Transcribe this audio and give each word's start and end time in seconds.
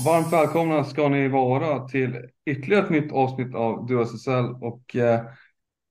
Varmt 0.00 0.32
välkomna 0.32 0.84
ska 0.84 1.08
ni 1.08 1.28
vara 1.28 1.88
till 1.88 2.28
ytterligare 2.46 2.84
ett 2.84 2.90
nytt 2.90 3.12
avsnitt 3.12 3.54
av 3.54 3.86
DuSSL 3.86 4.44
och 4.60 4.96
eh, 4.96 5.20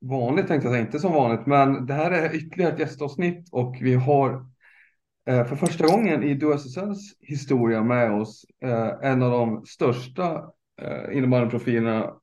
vanligt 0.01 0.47
tänkte 0.47 0.67
jag 0.67 0.73
säga, 0.73 0.85
inte 0.85 0.99
som 0.99 1.13
vanligt, 1.13 1.45
men 1.45 1.85
det 1.85 1.93
här 1.93 2.11
är 2.11 2.35
ytterligare 2.35 2.73
ett 2.73 2.79
gästavsnitt 2.79 3.49
och 3.51 3.77
vi 3.81 3.93
har 3.93 4.45
eh, 5.27 5.45
för 5.45 5.55
första 5.55 5.87
gången 5.87 6.23
i 6.23 6.33
DuSSLs 6.33 7.15
historia 7.19 7.83
med 7.83 8.11
oss 8.11 8.45
eh, 8.63 8.89
en 9.01 9.23
av 9.23 9.31
de 9.31 9.65
största 9.65 10.43
eh, 10.81 11.17
innebandyprofilerna 11.17 12.13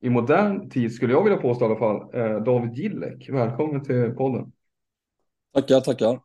i 0.00 0.10
modern 0.10 0.70
tid 0.70 0.94
skulle 0.94 1.12
jag 1.12 1.24
vilja 1.24 1.38
påstå 1.38 1.64
i 1.64 1.68
alla 1.68 1.78
fall, 1.78 2.14
eh, 2.14 2.42
David 2.42 2.74
Gillek. 2.74 3.28
Välkommen 3.28 3.84
till 3.84 4.10
podden. 4.10 4.52
Tackar, 5.54 5.80
tackar. 5.80 6.20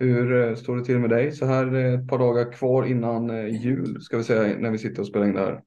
Hur 0.00 0.48
eh, 0.48 0.56
står 0.56 0.76
det 0.76 0.84
till 0.84 0.98
med 0.98 1.10
dig 1.10 1.32
så 1.32 1.46
här 1.46 1.74
eh, 1.74 1.94
ett 1.94 2.08
par 2.08 2.18
dagar 2.18 2.52
kvar 2.52 2.86
innan 2.86 3.30
eh, 3.30 3.62
jul 3.64 4.00
ska 4.00 4.16
vi 4.16 4.24
säga 4.24 4.58
när 4.58 4.70
vi 4.70 4.78
sitter 4.78 5.00
och 5.00 5.06
spelar 5.06 5.26
in 5.26 5.32
det 5.32 5.40
här? 5.40 5.60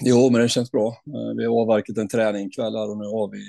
Jo, 0.00 0.30
men 0.30 0.40
det 0.40 0.48
känns 0.48 0.72
bra. 0.72 0.96
Vi 1.36 1.44
har 1.44 1.60
avverkat 1.62 1.98
en 1.98 2.08
träning 2.08 2.50
kväll 2.50 2.76
här 2.76 2.90
och 2.90 2.98
nu 2.98 3.04
har 3.04 3.30
vi 3.30 3.42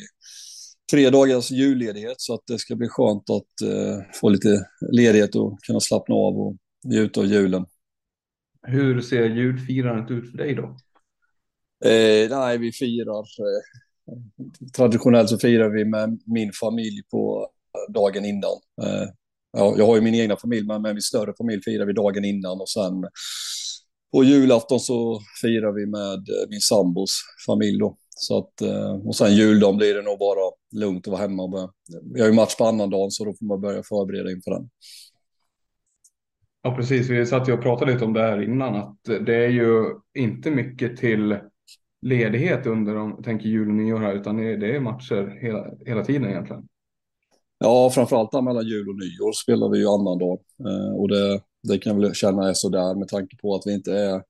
tre 0.92 1.10
dagars 1.10 1.52
julledighet 1.52 2.16
så 2.18 2.34
att 2.34 2.42
det 2.48 2.60
ska 2.60 2.76
bli 2.76 2.88
skönt 2.88 3.30
att 3.30 3.70
få 4.14 4.30
lite 4.30 4.66
ledighet 4.92 5.36
och 5.36 5.60
kunna 5.62 5.80
slappna 5.80 6.16
av 6.16 6.40
och 6.40 6.58
njuta 6.86 7.20
av 7.20 7.26
julen. 7.26 7.66
Hur 8.68 9.02
ser 9.02 9.26
julfirandet 9.26 10.12
ut 10.12 10.32
för 10.32 10.38
dig 10.38 10.56
då? 10.56 10.78
Eh, 11.86 12.30
nej, 12.30 12.58
vi 12.58 12.72
firar 12.72 13.20
eh, 13.20 14.18
traditionellt 14.76 15.30
så 15.30 15.38
firar 15.38 15.70
vi 15.70 15.86
med 15.86 16.22
min 16.26 16.52
familj 16.52 17.04
på 17.12 17.48
dagen 17.90 18.26
innan. 18.26 18.58
Eh, 18.82 19.08
ja, 19.52 19.76
jag 19.78 19.86
har 19.86 19.96
ju 19.96 20.02
min 20.02 20.16
egna 20.16 20.36
familj, 20.38 20.68
men 20.68 20.82
med 20.82 20.96
min 20.96 21.02
större 21.02 21.34
familj 21.38 21.62
firar 21.64 21.86
vi 21.86 21.94
dagen 21.94 22.26
innan 22.26 22.62
och 22.62 22.70
sen 22.70 22.94
på 24.14 24.24
julafton 24.24 24.80
så 24.80 25.20
firar 25.42 25.72
vi 25.72 25.86
med 25.86 26.14
eh, 26.14 26.50
min 26.50 26.60
sambos 26.60 27.12
familj 27.48 27.80
då. 27.80 27.98
Så 28.10 28.38
att, 28.38 28.62
eh, 28.62 28.92
och 29.08 29.16
sen 29.16 29.36
juldagen 29.36 29.78
blir 29.78 29.96
det 29.96 30.02
nog 30.02 30.20
bara 30.20 30.52
lugnt 30.76 31.08
att 31.08 31.12
vara 31.12 31.22
hemma. 31.22 31.44
och 31.44 31.50
börja- 31.50 31.70
Vi 32.14 32.22
har 32.22 32.28
ju 32.28 32.34
match 32.34 32.56
på 32.56 32.66
annan 32.66 32.90
dagen 32.90 33.12
så 33.12 33.26
då 33.26 33.34
får 33.40 33.46
man 33.46 33.62
börja 33.62 33.84
förbereda 33.84 34.32
inför 34.32 34.52
den. 34.52 34.70
Ja, 36.64 36.76
precis. 36.76 37.10
Vi 37.10 37.26
satt 37.26 37.50
ju 37.50 37.54
och 37.54 37.62
pratade 37.62 37.94
lite 37.94 38.06
om 38.06 38.14
det 38.14 38.22
här 38.22 38.42
innan, 38.44 38.76
att 38.76 38.98
det 39.04 39.36
är 39.36 39.50
ju 39.50 39.86
inte 40.14 40.52
mycket 40.52 40.98
till 40.98 41.38
ledighet 42.02 42.66
under, 42.68 42.96
om 42.98 43.24
tänker 43.24 43.46
jul 43.50 43.68
och 43.68 43.74
nyår 43.76 44.00
här, 44.00 44.14
utan 44.14 44.38
det 44.38 44.44
är, 44.54 44.58
det 44.58 44.76
är 44.76 44.80
matcher 44.80 45.40
hela, 45.42 45.68
hela 45.86 46.06
tiden 46.06 46.30
egentligen. 46.30 46.68
Ja, 47.64 47.90
framförallt 47.90 48.32
där 48.32 48.42
mellan 48.42 48.68
jul 48.68 48.90
och 48.90 48.96
nyår 48.96 49.32
spelar 49.32 49.70
vi 49.70 49.80
ju 49.80 49.88
annan 49.88 50.18
dag. 50.18 50.40
Eh, 50.68 50.96
och 50.96 51.08
det, 51.08 51.42
det 51.64 51.78
kan 51.78 51.94
jag 51.96 52.02
väl 52.02 52.14
känna 52.14 52.50
är 52.50 52.54
sådär 52.54 52.96
med 52.96 53.08
tanke 53.08 53.38
på 53.38 53.56
att 53.56 53.62
vi 53.66 53.74
inte 53.74 53.94
är 53.94 54.24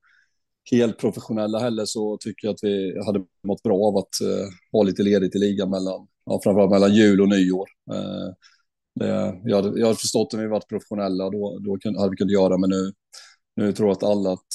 helt 0.72 0.98
professionella 0.98 1.60
heller 1.60 1.86
så 1.86 2.18
tycker 2.18 2.48
jag 2.48 2.54
att 2.54 2.64
vi 2.64 3.04
hade 3.06 3.26
mått 3.48 3.64
bra 3.64 3.78
av 3.88 3.98
att 3.98 4.22
eh, 4.22 4.48
ha 4.72 4.84
lite 4.84 5.04
ledigt 5.04 5.36
i 5.36 5.40
ligan 5.40 5.70
mellan, 5.70 6.08
ja, 6.26 6.40
framförallt 6.44 6.72
mellan 6.72 6.94
jul 6.94 7.22
och 7.22 7.30
nyår. 7.30 7.68
Eh, 7.94 8.34
det, 8.96 9.40
jag, 9.44 9.56
hade, 9.56 9.80
jag 9.80 9.88
hade 9.88 10.00
förstått 10.00 10.34
om 10.34 10.40
vi 10.40 10.48
varit 10.48 10.68
professionella, 10.70 11.30
då, 11.30 11.60
då 11.60 11.78
hade 12.00 12.10
vi 12.10 12.18
kunnat 12.18 12.34
göra, 12.34 12.58
men 12.58 12.70
nu, 12.70 12.94
nu 13.56 13.74
tror 13.74 13.90
jag 13.90 13.96
att 13.98 14.04
alla, 14.04 14.32
att 14.34 14.48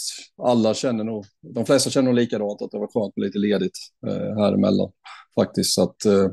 alla 0.43 0.75
känner 0.75 1.05
nog, 1.05 1.25
de 1.55 1.67
flesta 1.67 1.91
känner 1.91 2.07
nog 2.07 2.15
likadant, 2.15 2.63
att 2.63 2.71
det 2.71 2.79
var 2.79 3.01
skönt 3.01 3.17
med 3.17 3.27
lite 3.27 3.39
ledigt 3.39 3.79
eh, 4.07 4.37
här 4.37 4.53
emellan 4.53 4.93
faktiskt. 5.41 5.75
Så 5.75 5.83
att, 5.83 6.05
eh, 6.05 6.31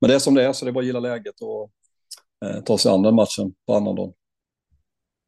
men 0.00 0.08
det 0.08 0.14
är 0.14 0.18
som 0.18 0.34
det 0.34 0.44
är, 0.44 0.52
så 0.52 0.64
det 0.64 0.70
är 0.70 0.72
bara 0.72 0.80
att 0.80 0.86
gilla 0.86 1.00
läget 1.00 1.40
och 1.40 1.70
ta 2.64 2.78
sig 2.78 2.92
an 2.92 3.02
den 3.02 3.14
matchen 3.14 3.54
på 3.66 3.74
annan 3.74 3.94
dag. 3.94 4.14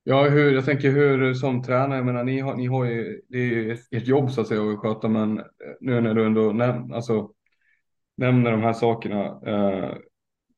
Ja, 0.05 0.29
hur, 0.29 0.55
jag 0.55 0.65
tänker 0.65 0.91
hur 0.91 1.35
som 1.35 1.63
tränare, 1.63 1.99
jag 1.99 2.07
menar, 2.07 2.25
ni 2.25 2.41
har, 2.41 2.57
ni 2.57 2.67
har 2.67 2.85
ju, 2.85 3.21
det 3.29 3.39
är 3.39 3.43
ju 3.43 3.73
ert- 3.73 3.89
ert 3.91 4.07
jobb 4.07 4.31
så 4.31 4.41
att 4.41 4.47
säga 4.49 4.63
att 4.63 4.79
sköta, 4.79 5.09
men 5.09 5.43
nu 5.81 6.01
när 6.01 6.15
du 6.15 6.27
ändå 6.27 6.53
näm, 6.53 6.93
alltså, 6.93 7.31
nämner 8.17 8.51
de 8.51 8.63
här 8.63 8.73
sakerna, 8.73 9.25
eh, 9.47 9.97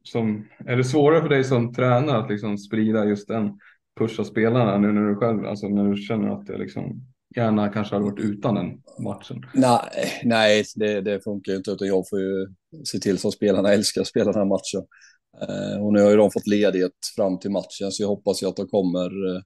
som, 0.03 0.49
är 0.67 0.77
det 0.77 0.85
svårare 0.85 1.23
för 1.23 1.29
dig 1.29 1.45
som 1.45 1.75
tränare 1.75 2.19
att 2.19 2.31
liksom 2.31 2.59
sprida 2.59 3.05
just 3.05 3.29
den, 3.29 3.59
pusha 3.99 4.25
spelarna 4.25 4.79
nu 4.79 4.93
när 4.93 5.09
du 5.09 5.17
själv, 5.17 5.47
alltså 5.47 5.69
när 5.69 5.85
du 5.85 5.97
känner 5.97 6.29
att 6.29 6.47
det 6.47 6.59
liksom 6.59 7.03
gärna 7.37 7.69
kanske 7.69 7.95
hade 7.95 8.05
varit 8.05 8.25
utan 8.25 8.55
den 8.55 8.83
matchen? 9.05 9.43
Nej, 9.55 10.21
nej 10.25 10.65
det, 10.77 11.01
det 11.01 11.21
funkar 11.25 11.53
ju 11.53 11.59
inte, 11.59 11.71
utan 11.71 11.89
jag 11.89 12.09
får 12.09 12.21
ju 12.21 12.47
se 12.85 12.99
till 12.99 13.19
så 13.19 13.29
att 13.29 13.35
spelarna 13.35 13.73
älskar 13.73 14.01
att 14.01 14.07
spela 14.07 14.33
den 14.33 14.41
här 14.41 14.49
matchen. 14.49 14.87
Eh, 15.49 15.85
och 15.85 15.93
nu 15.93 16.03
har 16.03 16.11
ju 16.11 16.17
de 16.17 16.31
fått 16.31 16.47
ledighet 16.47 16.93
fram 17.17 17.39
till 17.39 17.51
matchen, 17.51 17.93
så 17.93 18.03
jag 18.03 18.09
hoppas 18.09 18.43
ju 18.43 18.47
att 18.47 18.57
de 18.57 18.67
kommer, 18.67 19.05
eh, 19.07 19.43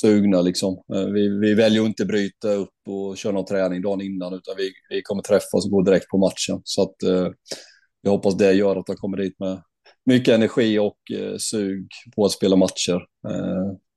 sugna 0.00 0.42
liksom. 0.42 0.82
Eh, 0.94 1.04
vi, 1.04 1.28
vi 1.28 1.54
väljer 1.54 1.82
att 1.82 1.86
inte 1.88 2.04
bryta 2.04 2.48
upp 2.48 2.74
och 2.88 3.16
köra 3.16 3.32
någon 3.32 3.44
träning 3.44 3.82
dagen 3.82 4.00
innan, 4.00 4.34
utan 4.34 4.54
vi, 4.56 4.72
vi 4.90 5.02
kommer 5.02 5.22
träffas 5.22 5.64
och 5.64 5.70
gå 5.70 5.82
direkt 5.82 6.08
på 6.08 6.18
matchen. 6.18 6.60
Så 6.64 6.82
att 6.82 7.02
eh, 7.02 7.28
jag 8.02 8.10
hoppas 8.10 8.36
det 8.36 8.52
gör 8.52 8.76
att 8.76 8.86
de 8.86 8.96
kommer 8.96 9.16
dit 9.16 9.38
med 9.38 9.62
mycket 10.06 10.34
energi 10.34 10.78
och 10.78 10.98
eh, 11.14 11.36
sug 11.38 11.88
på 12.16 12.24
att 12.24 12.32
spela 12.32 12.56
matcher. 12.56 13.06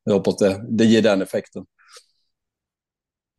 Jag 0.04 0.14
hoppas 0.14 0.38
det, 0.38 0.66
det 0.70 0.86
ger 0.86 1.02
den 1.02 1.22
effekten. 1.22 1.66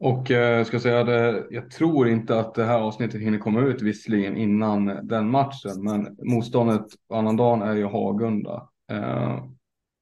Och 0.05 0.31
eh, 0.31 0.65
ska 0.65 0.81
säga 0.81 1.05
det, 1.05 1.47
jag 1.51 1.71
tror 1.71 2.09
inte 2.09 2.39
att 2.39 2.55
det 2.55 2.65
här 2.65 2.79
avsnittet 2.79 3.21
hinner 3.21 3.39
komma 3.39 3.61
ut 3.61 3.83
visserligen 3.83 4.37
innan 4.37 5.07
den 5.09 5.31
matchen, 5.31 5.83
men 5.83 6.17
motståndet 6.23 6.87
annandagen 7.13 7.63
är 7.63 7.75
ju 7.75 7.85
Hagunda. 7.85 8.69
Eh, 8.91 9.45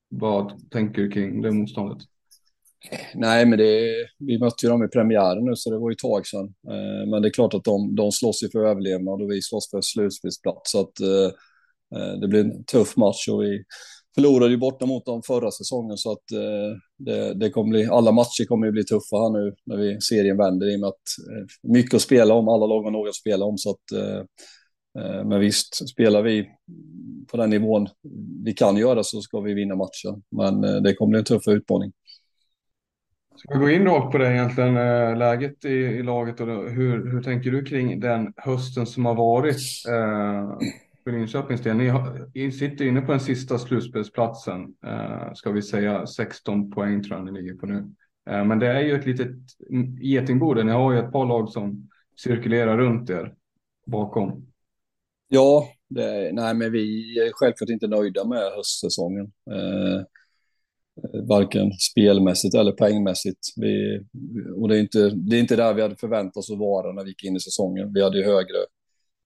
vad 0.08 0.70
tänker 0.70 1.02
du 1.02 1.10
kring 1.10 1.42
det 1.42 1.50
motståndet? 1.50 1.98
Nej, 3.14 3.46
men 3.46 3.58
det, 3.58 3.94
vi 4.18 4.38
mötte 4.38 4.66
ju 4.66 4.70
dem 4.70 4.84
i 4.84 4.88
premiären 4.88 5.44
nu, 5.44 5.56
så 5.56 5.70
det 5.70 5.78
var 5.78 5.90
ju 5.90 5.92
ett 5.92 5.98
tag 5.98 6.26
sedan. 6.26 6.54
Eh, 6.68 7.10
men 7.10 7.22
det 7.22 7.28
är 7.28 7.32
klart 7.32 7.54
att 7.54 7.64
de, 7.64 7.94
de 7.96 8.12
slåss 8.12 8.42
ju 8.42 8.50
för 8.50 8.66
överlevnad 8.66 9.22
och 9.22 9.30
vi 9.30 9.42
slåss 9.42 9.70
för 9.70 9.80
slutspelsplats. 9.80 10.72
Så 10.72 10.80
att 10.80 11.00
eh, 11.00 11.30
eh 12.00 12.20
det 12.20 12.28
blir 12.28 12.40
en 12.40 12.64
tuff 12.64 12.96
match 12.96 13.28
och 13.28 13.42
vi, 13.42 13.64
förlorade 14.14 14.50
ju 14.50 14.56
borta 14.56 14.86
mot 14.86 15.06
dem 15.06 15.22
förra 15.26 15.50
säsongen 15.50 15.96
så 15.96 16.12
att 16.12 16.32
eh, 16.32 16.76
det, 16.98 17.34
det, 17.34 17.50
kommer 17.50 17.70
bli, 17.70 17.86
alla 17.86 18.12
matcher 18.12 18.44
kommer 18.48 18.66
ju 18.66 18.72
bli 18.72 18.84
tuffa 18.84 19.16
här 19.16 19.30
nu 19.30 19.54
när 19.64 19.76
vi 19.76 20.00
serien 20.00 20.36
vänder 20.36 20.72
i 20.72 20.76
och 20.76 20.80
med 20.80 20.88
att 20.88 20.94
eh, 21.30 21.70
mycket 21.72 21.94
att 21.94 22.02
spela 22.02 22.34
om, 22.34 22.48
alla 22.48 22.66
lag 22.66 22.82
har 22.82 22.90
något 22.90 23.08
att 23.08 23.14
spela 23.14 23.44
om 23.44 23.58
så 23.58 23.70
att 23.70 23.92
eh, 23.92 24.18
eh, 25.04 25.24
men 25.24 25.40
visst, 25.40 25.88
spelar 25.88 26.22
vi 26.22 26.48
på 27.30 27.36
den 27.36 27.50
nivån 27.50 27.88
vi 28.44 28.52
kan 28.52 28.76
göra 28.76 29.02
så 29.02 29.20
ska 29.20 29.40
vi 29.40 29.54
vinna 29.54 29.74
matchen. 29.76 30.22
Men 30.30 30.64
eh, 30.64 30.82
det 30.82 30.94
kommer 30.94 31.10
bli 31.10 31.18
en 31.18 31.24
tuff 31.24 31.48
utmaning. 31.48 31.92
Ska 33.36 33.54
vi 33.54 33.60
gå 33.60 33.70
in 33.70 33.84
rakt 33.84 34.12
på 34.12 34.18
det 34.18 34.32
egentligen, 34.32 34.76
eh, 34.76 35.16
läget 35.16 35.64
i, 35.64 35.68
i 35.68 36.02
laget 36.02 36.40
och 36.40 36.46
hur, 36.46 37.12
hur 37.12 37.22
tänker 37.22 37.50
du 37.50 37.64
kring 37.64 38.00
den 38.00 38.32
hösten 38.36 38.86
som 38.86 39.04
har 39.04 39.14
varit? 39.14 39.56
Eh, 39.88 40.58
för 41.04 41.12
Linköpings 41.12 41.60
del. 41.60 41.76
Ni, 42.34 42.52
sitter 42.52 42.84
inne 42.84 43.00
på 43.00 43.12
den 43.12 43.20
sista 43.20 43.58
slutspelsplatsen, 43.58 44.74
eh, 44.86 45.32
ska 45.34 45.50
vi 45.50 45.62
säga 45.62 46.06
16 46.06 46.70
poäng 46.70 47.02
tror 47.02 47.18
jag 47.18 47.32
ni 47.32 47.42
ligger 47.42 47.54
på 47.54 47.66
nu. 47.66 47.90
Eh, 48.30 48.44
men 48.44 48.58
det 48.58 48.66
är 48.66 48.80
ju 48.80 48.94
ett 48.94 49.06
litet 49.06 49.30
getingbo 50.00 50.54
ni 50.54 50.72
har 50.72 50.92
ju 50.92 50.98
ett 50.98 51.12
par 51.12 51.26
lag 51.26 51.48
som 51.48 51.88
cirkulerar 52.22 52.78
runt 52.78 53.10
er 53.10 53.34
bakom. 53.86 54.46
Ja, 55.28 55.68
det, 55.88 56.30
nej 56.32 56.54
men 56.54 56.72
vi 56.72 57.18
är 57.18 57.30
självklart 57.32 57.70
inte 57.70 57.88
nöjda 57.88 58.24
med 58.24 58.52
höstsäsongen. 58.56 59.32
Eh, 59.50 60.02
varken 61.28 61.72
spelmässigt 61.72 62.54
eller 62.54 62.72
poängmässigt. 62.72 63.38
Vi, 63.56 64.00
och 64.56 64.68
det 64.68 64.76
är, 64.76 64.80
inte, 64.80 65.10
det 65.10 65.36
är 65.36 65.40
inte 65.40 65.56
där 65.56 65.74
vi 65.74 65.82
hade 65.82 65.96
förväntat 65.96 66.36
oss 66.36 66.50
att 66.50 66.58
vara 66.58 66.92
när 66.92 67.02
vi 67.02 67.08
gick 67.08 67.24
in 67.24 67.36
i 67.36 67.40
säsongen. 67.40 67.92
Vi 67.92 68.02
hade 68.02 68.18
ju 68.18 68.24
högre 68.24 68.56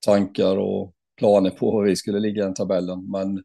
tankar 0.06 0.56
och 0.56 0.92
planer 1.16 1.50
på 1.50 1.78
hur 1.78 1.88
vi 1.88 1.96
skulle 1.96 2.20
ligga 2.20 2.42
i 2.42 2.44
den 2.44 2.54
tabellen. 2.54 3.10
Men 3.10 3.36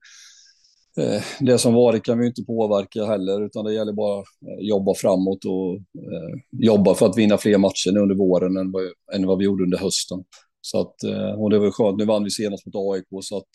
eh, 0.97 1.23
det 1.39 1.57
som 1.57 1.73
varit 1.73 2.03
kan 2.03 2.19
vi 2.19 2.27
inte 2.27 2.43
påverka 2.43 3.05
heller, 3.05 3.45
utan 3.45 3.65
det 3.65 3.73
gäller 3.73 3.93
bara 3.93 4.19
att 4.19 4.25
jobba 4.59 4.93
framåt 4.93 5.45
och 5.45 5.75
eh, 5.75 6.39
jobba 6.51 6.95
för 6.95 7.05
att 7.05 7.17
vinna 7.17 7.37
fler 7.37 7.57
matcher 7.57 7.97
under 7.97 8.15
våren 8.15 8.57
än 8.57 8.71
vad, 8.71 8.83
än 9.13 9.27
vad 9.27 9.37
vi 9.37 9.45
gjorde 9.45 9.63
under 9.63 9.77
hösten. 9.77 10.23
Så 10.61 10.81
att, 10.81 11.03
eh, 11.03 11.41
och 11.41 11.49
det 11.49 11.59
var 11.59 11.71
skönt, 11.71 11.97
nu 11.97 12.05
vann 12.05 12.23
vi 12.23 12.31
senast 12.31 12.65
mot 12.65 12.75
AIK, 12.75 13.23
så 13.23 13.37
att 13.37 13.49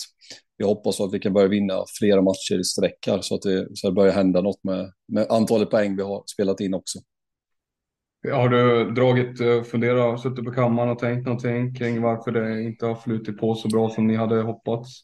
vi 0.59 0.65
hoppas 0.65 1.01
att 1.01 1.15
vi 1.15 1.19
kan 1.19 1.33
börja 1.33 1.49
vinna 1.49 1.85
flera 1.99 2.23
matcher 2.23 2.61
i 2.61 2.65
sträck 2.65 3.07
här, 3.07 3.21
så 3.21 3.35
att 3.35 3.43
det, 3.43 3.69
så 3.75 3.87
det 3.87 3.93
börjar 3.93 4.13
hända 4.13 4.41
något 4.41 4.65
med, 4.65 4.93
med 5.09 5.27
antalet 5.31 5.71
poäng 5.71 5.97
vi 5.97 6.03
har 6.03 6.23
spelat 6.27 6.61
in 6.61 6.75
också. 6.75 6.99
Har 8.33 8.49
du 8.49 8.91
dragit, 8.91 9.41
eh, 9.41 9.63
funderat, 9.63 10.21
suttit 10.21 10.45
på 10.45 10.53
kammaren 10.53 10.91
och 10.91 10.99
tänkt 10.99 11.27
någonting 11.27 11.75
kring 11.75 12.03
varför 12.03 12.33
det 12.33 12.63
inte 12.63 12.87
har 12.87 12.95
flutit 12.95 13.39
på 13.39 13.55
så 13.55 13.69
bra 13.69 13.91
som 13.91 14.07
ni 14.07 14.17
hade 14.17 14.43
hoppats? 14.43 15.03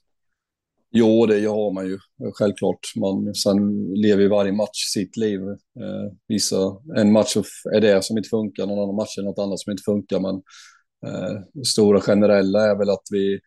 Jo, 0.94 1.26
det 1.26 1.46
har 1.46 1.72
man 1.72 1.86
ju 1.86 1.98
självklart. 2.34 2.78
Man, 2.96 3.34
sen 3.34 3.86
lever 3.94 4.22
ju 4.22 4.28
varje 4.28 4.52
match 4.52 4.92
sitt 4.92 5.16
liv. 5.16 5.40
Eh, 5.40 6.12
vissa, 6.28 6.56
en 6.96 7.12
match 7.12 7.36
är 7.74 7.80
det 7.80 8.04
som 8.04 8.16
inte 8.16 8.28
funkar, 8.28 8.66
någon 8.66 8.82
annan 8.82 8.94
match 8.94 9.18
är 9.18 9.22
något 9.22 9.38
annat 9.38 9.60
som 9.60 9.70
inte 9.70 9.82
funkar. 9.82 10.20
Men 10.20 10.34
eh, 11.06 11.62
stora 11.66 12.00
generella 12.00 12.70
är 12.70 12.78
väl 12.78 12.90
att 12.90 13.06
vi 13.10 13.40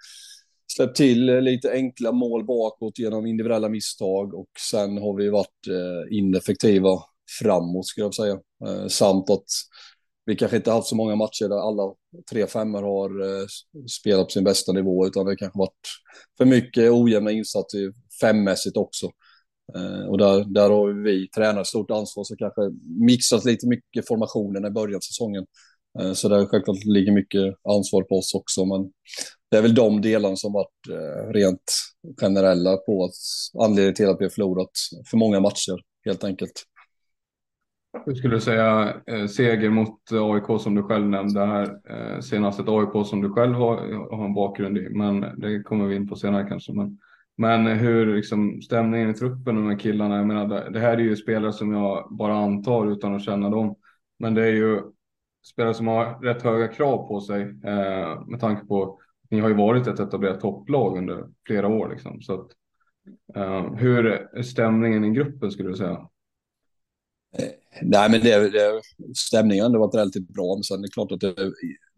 släppt 0.76 0.96
till 0.96 1.30
eh, 1.30 1.42
lite 1.42 1.72
enkla 1.72 2.12
mål 2.12 2.46
bakåt 2.46 3.00
genom 3.00 3.26
individuella 3.26 3.70
misstag 3.70 4.34
och 4.34 4.50
sen 4.72 4.98
har 4.98 5.18
vi 5.18 5.30
varit 5.30 5.68
eh, 5.70 6.18
ineffektiva 6.18 7.00
framåt 7.40 7.86
skulle 7.88 8.06
jag 8.06 8.16
säga. 8.16 8.40
Eh, 8.66 8.88
samt 8.88 9.30
att 9.30 9.46
vi 10.26 10.36
kanske 10.36 10.58
inte 10.58 10.72
haft 10.72 10.88
så 10.88 10.96
många 10.96 11.16
matcher 11.16 11.50
där 11.50 11.68
alla 11.68 11.94
tre 12.32 12.48
femmor 12.48 12.82
har 12.82 13.10
eh, 13.22 13.46
spelat 14.00 14.26
på 14.26 14.32
sin 14.32 14.44
bästa 14.44 14.72
nivå, 14.72 15.08
utan 15.08 15.26
det 15.26 15.36
kanske 15.36 15.60
varit 15.60 15.88
för 16.38 16.46
mycket 16.46 16.92
ojämna 16.92 17.32
insatser 17.32 17.94
femmässigt 18.22 18.78
också. 18.78 19.12
Eh, 19.76 20.06
och 20.10 20.18
där, 20.18 20.46
där 20.54 20.70
har 20.70 21.04
vi 21.04 21.30
tränare 21.30 21.66
stort 21.66 21.92
ansvar, 21.92 22.24
så 22.24 22.36
kanske 22.36 22.62
mixat 23.06 23.46
lite 23.46 23.68
mycket 23.68 24.08
formationen 24.08 24.66
i 24.66 24.70
början 24.70 24.96
av 24.96 25.00
säsongen. 25.00 25.46
Eh, 26.00 26.14
så 26.14 26.30
där 26.30 26.46
självklart 26.46 26.86
ligger 26.86 27.12
mycket 27.12 27.56
ansvar 27.70 28.04
på 28.04 28.16
oss 28.16 28.34
också, 28.34 28.66
men 28.66 28.92
det 29.52 29.58
är 29.58 29.62
väl 29.62 29.76
de 29.76 30.02
delarna 30.02 30.36
som 30.36 30.54
varit 30.54 30.90
eh, 30.90 31.32
rent 31.34 31.72
generella 32.22 32.78
på 32.78 33.06
att 33.06 33.18
anledningen 33.64 33.96
till 33.96 34.10
att 34.10 34.20
vi 34.20 34.26
har 34.26 34.30
förlorat 34.30 34.72
för 35.10 35.18
många 35.18 35.40
matcher, 35.40 35.80
helt 36.06 36.24
enkelt. 36.24 36.64
Hur 38.06 38.16
skulle 38.16 38.36
du 38.36 38.42
säga 38.42 38.94
eh, 39.08 39.26
seger 39.26 39.70
mot 39.70 40.12
eh, 40.12 40.24
AIK 40.24 40.62
som 40.62 40.76
du 40.76 40.84
själv 40.84 41.10
nämnde 41.10 41.46
här 41.46 41.80
eh, 41.90 42.20
senast? 42.20 42.60
Ett 42.60 42.70
AIK 42.70 43.08
som 43.08 43.22
du 43.22 43.30
själv 43.30 43.56
har, 43.56 43.78
har 44.18 44.26
en 44.26 44.34
bakgrund 44.34 44.78
i, 44.78 44.90
men 44.90 45.22
det 45.22 45.64
kommer 45.64 45.86
vi 45.86 45.96
in 45.96 46.08
på 46.08 46.16
senare 46.16 46.48
kanske. 46.50 46.74
Men, 46.74 47.00
men 47.38 47.66
hur 47.68 48.16
liksom, 48.16 48.62
stämningen 48.62 49.10
i 49.10 49.14
truppen 49.14 49.58
och 49.58 49.64
de 49.64 49.70
här 49.70 49.80
killarna, 49.80 50.18
jag 50.18 50.28
menar, 50.28 50.70
det 50.70 50.80
här 50.80 50.98
är 50.98 51.02
ju 51.02 51.16
spelare 51.16 51.54
som 51.54 51.72
jag 51.74 52.08
bara 52.12 52.36
antar 52.36 52.92
utan 52.92 53.16
att 53.16 53.24
känna 53.24 53.50
dem. 53.50 53.76
Men 54.20 54.34
det 54.34 54.44
är 54.44 54.52
ju 54.52 54.82
spelare 55.46 55.74
som 55.74 55.88
har 55.88 56.20
rätt 56.22 56.42
höga 56.42 56.68
krav 56.68 57.08
på 57.08 57.22
sig 57.22 57.42
eh, 57.42 58.26
med 58.28 58.40
tanke 58.40 58.66
på 58.66 59.00
ni 59.30 59.40
har 59.40 59.50
ju 59.50 59.56
varit 59.56 59.88
ett 59.88 60.00
etablerat 60.00 60.40
topplag 60.40 60.98
under 60.98 61.26
flera 61.46 61.68
år. 61.68 61.90
Liksom, 61.90 62.22
så 62.22 62.34
att, 62.34 62.48
eh, 63.36 63.74
hur 63.74 64.06
är 64.06 64.42
stämningen 64.42 65.06
i 65.06 65.10
gruppen 65.10 65.52
skulle 65.52 65.70
du 65.70 65.76
säga? 65.76 66.08
Eh, 67.38 67.50
Nej, 67.82 68.12
men 68.12 68.22
det, 68.22 68.50
det, 68.50 68.82
stämningen 69.16 69.72
har 69.72 69.80
varit 69.80 69.96
relativt 69.96 70.28
bra, 70.28 70.56
men 70.56 70.64
sen 70.64 70.80
är 70.80 70.82
det 70.82 70.92
klart 70.94 71.12
att 71.12 71.20
det 71.20 71.52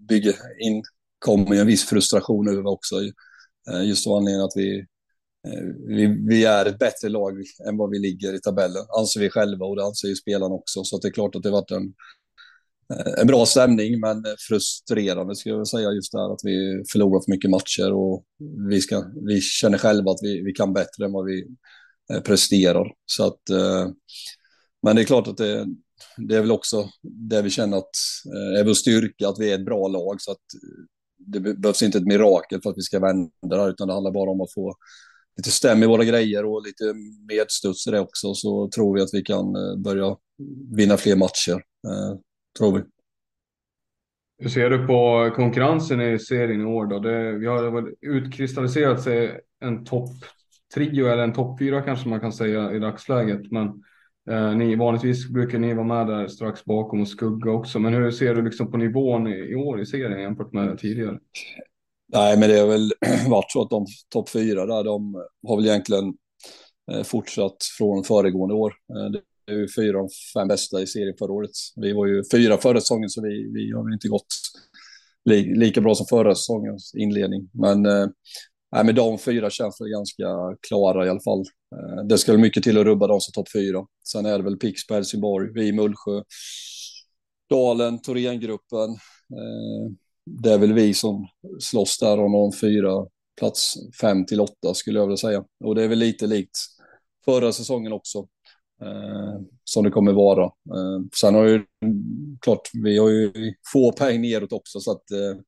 bygger 0.10 0.36
in, 0.60 0.84
kommer 1.20 1.56
en 1.56 1.68
viss 1.68 1.86
frustration 1.86 2.48
över 2.48 2.68
också. 2.68 2.96
Eh, 3.72 3.84
just 3.84 4.08
av 4.08 4.14
anledningen 4.14 4.46
att 4.46 4.54
vi, 4.56 4.80
eh, 5.48 5.64
vi, 5.88 6.26
vi, 6.28 6.46
är 6.46 6.66
ett 6.66 6.80
bättre 6.80 7.10
lag 7.10 7.34
än 7.68 7.78
vad 7.78 7.90
vi 7.90 8.00
ligger 8.00 8.34
i 8.34 8.42
tabellen, 8.42 8.86
anser 8.98 9.20
vi 9.20 9.30
själva 9.30 9.66
och 9.66 9.76
det 9.76 9.86
anser 9.86 10.08
ju 10.08 10.16
spelarna 10.16 10.56
också. 10.56 10.84
Så 10.84 10.98
det 10.98 11.08
är 11.08 11.12
klart 11.12 11.36
att 11.36 11.44
det 11.44 11.50
har 11.50 11.62
varit 11.62 11.72
en, 11.72 11.94
eh, 12.94 13.22
en 13.22 13.28
bra 13.28 13.46
stämning, 13.46 14.00
men 14.00 14.24
frustrerande 14.48 15.36
skulle 15.36 15.56
jag 15.56 15.68
säga 15.68 15.92
just 15.92 16.12
där 16.12 16.34
att 16.34 16.42
vi 16.44 16.84
förlorar 16.92 17.22
för 17.26 17.32
mycket 17.32 17.52
matcher 17.52 17.94
och 17.94 18.24
vi, 18.70 18.82
ska, 18.82 19.04
vi 19.26 19.42
känner 19.42 19.78
själva 19.78 20.12
att 20.12 20.20
vi, 20.22 20.42
vi 20.42 20.52
kan 20.52 20.74
bättre 20.74 21.06
än 21.06 21.12
vad 21.12 21.26
vi 21.26 21.46
presterar. 22.24 22.92
Så 23.06 23.28
att 23.28 23.42
men 24.84 24.96
det 24.96 25.02
är 25.02 25.06
klart 25.06 25.28
att 25.28 25.38
det, 25.38 25.66
det 26.18 26.36
är 26.36 26.42
väl 26.42 26.52
också 26.52 26.90
det 27.04 27.42
vi 27.42 27.50
känner 27.50 27.78
att 27.78 27.96
eh, 28.26 28.60
är 28.60 28.66
vår 28.66 28.74
styrka, 28.74 29.28
att 29.28 29.40
vi 29.40 29.52
är 29.52 29.56
ett 29.56 29.66
bra 29.66 29.88
lag. 29.88 30.22
Så 30.22 30.32
att 30.32 30.38
eh, 30.38 30.86
det 31.18 31.40
behövs 31.40 31.84
inte 31.84 31.98
ett 31.98 32.08
mirakel 32.08 32.62
för 32.62 32.70
att 32.70 32.78
vi 32.78 32.82
ska 32.82 33.00
vända 33.00 33.32
det 33.42 33.58
här 33.58 33.70
utan 33.70 33.88
det 33.88 33.94
handlar 33.94 34.12
bara 34.12 34.32
om 34.32 34.42
att 34.42 34.54
få 34.54 34.76
lite 35.38 35.52
stäm 35.52 35.84
i 35.84 35.88
våra 35.88 36.04
grejer 36.04 36.46
och 36.46 36.66
lite 36.66 36.84
medstuds 37.28 37.88
i 37.88 37.92
det 37.92 38.00
också. 38.00 38.34
Så 38.34 38.70
tror 38.76 38.96
vi 38.96 39.02
att 39.02 39.14
vi 39.14 39.22
kan 39.22 39.56
eh, 39.56 39.78
börja 39.78 40.16
vinna 40.76 40.98
fler 40.98 41.16
matcher, 41.16 41.64
eh, 41.88 42.20
tror 42.58 42.78
vi. 42.78 42.84
Hur 44.40 44.50
ser 44.50 44.70
du 44.70 44.88
på 44.88 45.32
konkurrensen 45.36 46.02
i 46.02 46.20
serien 46.20 46.62
i 46.62 46.66
år 46.66 46.86
då? 46.86 47.00
Det, 47.00 47.32
vi 47.32 47.46
har 47.46 47.94
utkristalliserat 48.02 49.04
sig 49.04 49.42
en 49.60 49.86
topp 49.86 50.10
trio 50.74 51.08
eller 51.08 51.24
en 51.24 51.34
topp 51.34 51.60
fyra 51.60 51.82
kanske 51.82 52.10
man 52.10 52.20
kan 52.20 52.34
säga 52.34 52.72
i 52.72 52.80
dagsläget. 52.80 53.52
Men 53.52 53.84
Eh, 54.32 54.56
ni, 54.56 54.76
vanligtvis 54.76 55.30
brukar 55.30 55.60
ni 55.60 55.74
vara 55.74 55.86
med 55.86 56.08
där 56.08 56.28
strax 56.28 56.66
bakom 56.66 57.02
och 57.02 57.08
skugga 57.08 57.52
också, 57.52 57.80
men 57.80 57.94
hur 57.94 58.12
ser 58.12 58.36
du 58.36 58.42
liksom 58.42 58.72
på 58.72 58.78
nivån 58.78 59.28
i, 59.28 59.52
i 59.52 59.56
år 59.56 59.82
i 59.82 59.86
serien 59.86 60.22
jämfört 60.22 60.54
med 60.54 60.78
tidigare? 60.80 61.20
Nej, 62.14 62.40
men 62.40 62.50
det 62.50 62.60
har 62.60 62.68
väl 62.68 62.94
varit 63.30 63.52
så 63.52 63.62
att 63.62 63.70
de 63.70 63.86
topp 64.10 64.30
fyra 64.30 64.66
där, 64.66 64.84
de 64.84 65.14
har 65.48 65.56
väl 65.56 65.66
egentligen 65.66 66.14
eh, 66.92 67.04
fortsatt 67.04 67.58
från 67.78 68.04
föregående 68.04 68.56
år. 68.56 68.74
Eh, 68.90 69.12
det 69.12 69.54
är 69.54 69.58
ju 69.58 69.68
fyra 69.76 70.00
av 70.00 70.10
fem 70.34 70.48
bästa 70.48 70.82
i 70.82 70.88
serien 70.88 71.16
förra 71.20 71.32
året. 71.32 71.52
Vi 71.76 71.94
var 71.94 72.06
ju 72.06 72.24
fyra 72.32 72.58
förra 72.58 72.80
säsongen, 72.80 73.10
så 73.10 73.22
vi, 73.22 73.52
vi 73.54 73.72
har 73.72 73.84
väl 73.84 73.94
inte 73.94 74.08
gått 74.08 74.28
li, 75.26 75.56
lika 75.56 75.82
bra 75.82 75.96
som 75.96 76.06
förra 76.06 76.36
säsongens 76.36 76.96
inledning. 76.96 77.50
Men 77.54 77.86
nej, 78.78 78.86
men 78.86 78.96
de 78.96 79.18
fyra 79.18 79.50
känns 79.50 79.82
väl 79.82 79.90
ganska 79.90 80.26
klara 80.68 81.06
i 81.06 81.10
alla 81.10 81.20
fall. 81.20 81.40
Eh, 81.76 82.06
det 82.10 82.18
ska 82.18 82.32
väl 82.32 82.42
mycket 82.42 82.64
till 82.64 82.78
att 82.78 82.86
rubba 82.86 83.08
dem 83.08 83.22
som 83.22 83.32
topp 83.32 83.52
fyra. 83.54 83.86
Sen 84.12 84.26
är 84.26 84.38
det 84.38 84.44
väl 84.44 84.58
Pixbo, 84.58 84.94
Helsingborg, 84.94 85.52
vi, 85.54 85.72
Mullsjö, 85.72 86.24
Dalen, 87.50 88.02
Thorengruppen. 88.02 88.90
Eh, 88.90 89.92
det 90.26 90.54
är 90.54 90.58
väl 90.58 90.74
vi 90.74 90.94
som 90.94 91.28
slåss 91.60 91.98
där 91.98 92.20
om 92.20 92.32
de 92.32 92.52
fyra 92.52 93.08
plats 93.40 93.74
fem 94.02 94.26
till 94.26 94.42
åtta 94.42 94.74
skulle 94.74 95.00
jag 95.00 95.06
vilja 95.06 95.18
säga. 95.18 95.44
Och 95.64 95.76
det 95.76 95.84
är 95.84 95.88
väl 95.88 96.00
lite 96.00 96.28
likt 96.28 96.58
förra 97.26 97.52
säsongen 97.52 97.94
också. 97.94 98.28
Eh, 98.82 99.42
som 99.64 99.84
det 99.84 99.92
kommer 99.92 100.14
vara. 100.14 100.44
Eh, 100.46 101.00
sen 101.20 101.36
har 101.36 101.46
ju 101.46 101.64
klart, 102.42 102.70
vi 102.84 102.98
har 102.98 103.10
ju 103.10 103.32
få 103.74 103.92
poäng 103.92 104.22
neråt 104.22 104.54
också 104.54 104.80
så 104.80 104.92
att 104.92 105.12
eh, 105.12 105.42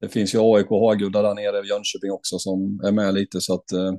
det 0.00 0.08
finns 0.08 0.34
ju 0.34 0.38
AIK 0.42 0.70
och 0.70 0.80
Hagudda 0.80 1.22
där 1.22 1.34
nere 1.34 1.66
i 1.66 1.68
Jönköping 1.68 2.10
också 2.10 2.38
som 2.38 2.80
är 2.84 2.92
med 2.92 3.14
lite 3.14 3.40
så 3.40 3.54
att 3.54 3.72
eh, 3.72 3.92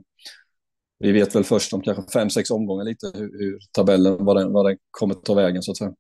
vi 1.00 1.12
vet 1.12 1.36
väl 1.36 1.44
först 1.44 1.74
om 1.74 1.82
kanske 1.82 2.12
fem, 2.14 2.30
sex 2.30 2.52
omgångar 2.52 2.84
lite 2.84 3.12
hur, 3.16 3.40
hur 3.40 3.60
tabellen, 3.72 4.26
vad 4.26 4.38
den, 4.38 4.54
vad 4.54 4.66
den 4.66 4.78
kommer 4.92 5.14
ta 5.14 5.34
vägen 5.34 5.62
så 5.62 5.72
att 5.72 5.78
säga. 5.78 5.94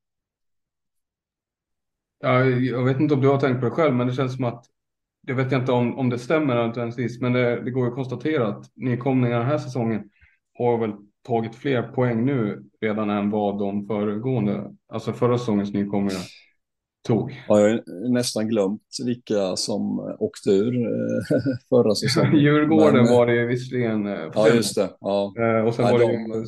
Ja, 2.20 2.44
jag 2.46 2.86
vet 2.86 3.00
inte 3.00 3.13
om 3.13 3.22
du 3.22 3.27
har 3.27 3.39
tänkt 3.39 3.60
på 3.60 3.66
det 3.66 3.72
själv, 3.72 3.96
men 3.96 4.08
det 4.08 4.13
känns 4.13 4.36
som 4.36 4.46
att 4.46 4.66
jag 5.27 5.36
vet 5.36 5.51
inte 5.51 5.72
om, 5.72 5.98
om 5.98 6.10
det 6.10 6.20
stämmer 6.20 6.56
nödvändigtvis, 6.56 7.22
men 7.22 7.34
det, 7.34 7.63
det 7.63 7.72
går 7.72 7.88
att 7.88 7.96
konstatera 7.96 8.48
att 8.48 8.66
nykomlingar 8.75 9.39
den 9.39 9.48
här 9.48 9.58
säsongen 9.58 10.10
har 10.54 10.77
väl 10.77 10.92
tagit 11.27 11.56
fler 11.56 11.84
poäng 11.84 12.25
nu 12.25 12.63
redan 12.82 13.10
än 13.10 13.30
vad 13.30 13.60
de 13.60 13.88
föregående, 13.88 14.75
alltså 14.88 15.13
förra 15.13 15.38
säsongens 15.38 15.74
nykomlingar 15.74 16.22
tog. 17.08 17.44
Ja, 17.48 17.60
jag 17.60 17.70
har 17.70 18.10
nästan 18.10 18.48
glömt 18.48 18.82
vilka 19.06 19.56
som 19.56 20.00
åkte 20.20 20.50
ur 20.50 20.76
eh, 20.76 21.40
förra 21.70 21.96
säsongen. 21.96 22.40
Djurgården 22.40 23.04
men, 23.04 23.14
var 23.14 23.28
det 23.28 23.46
visserligen. 23.46 24.08
Eh, 24.08 24.32
ja, 24.34 24.50
just 24.50 24.76
det. 24.76 24.90
Ja. 25.00 25.34
Eh, 25.40 25.66
och 25.68 25.76
sen 25.76 25.86
ja, 25.86 25.92
var 25.92 26.00
det 26.00 26.40
de... 26.40 26.46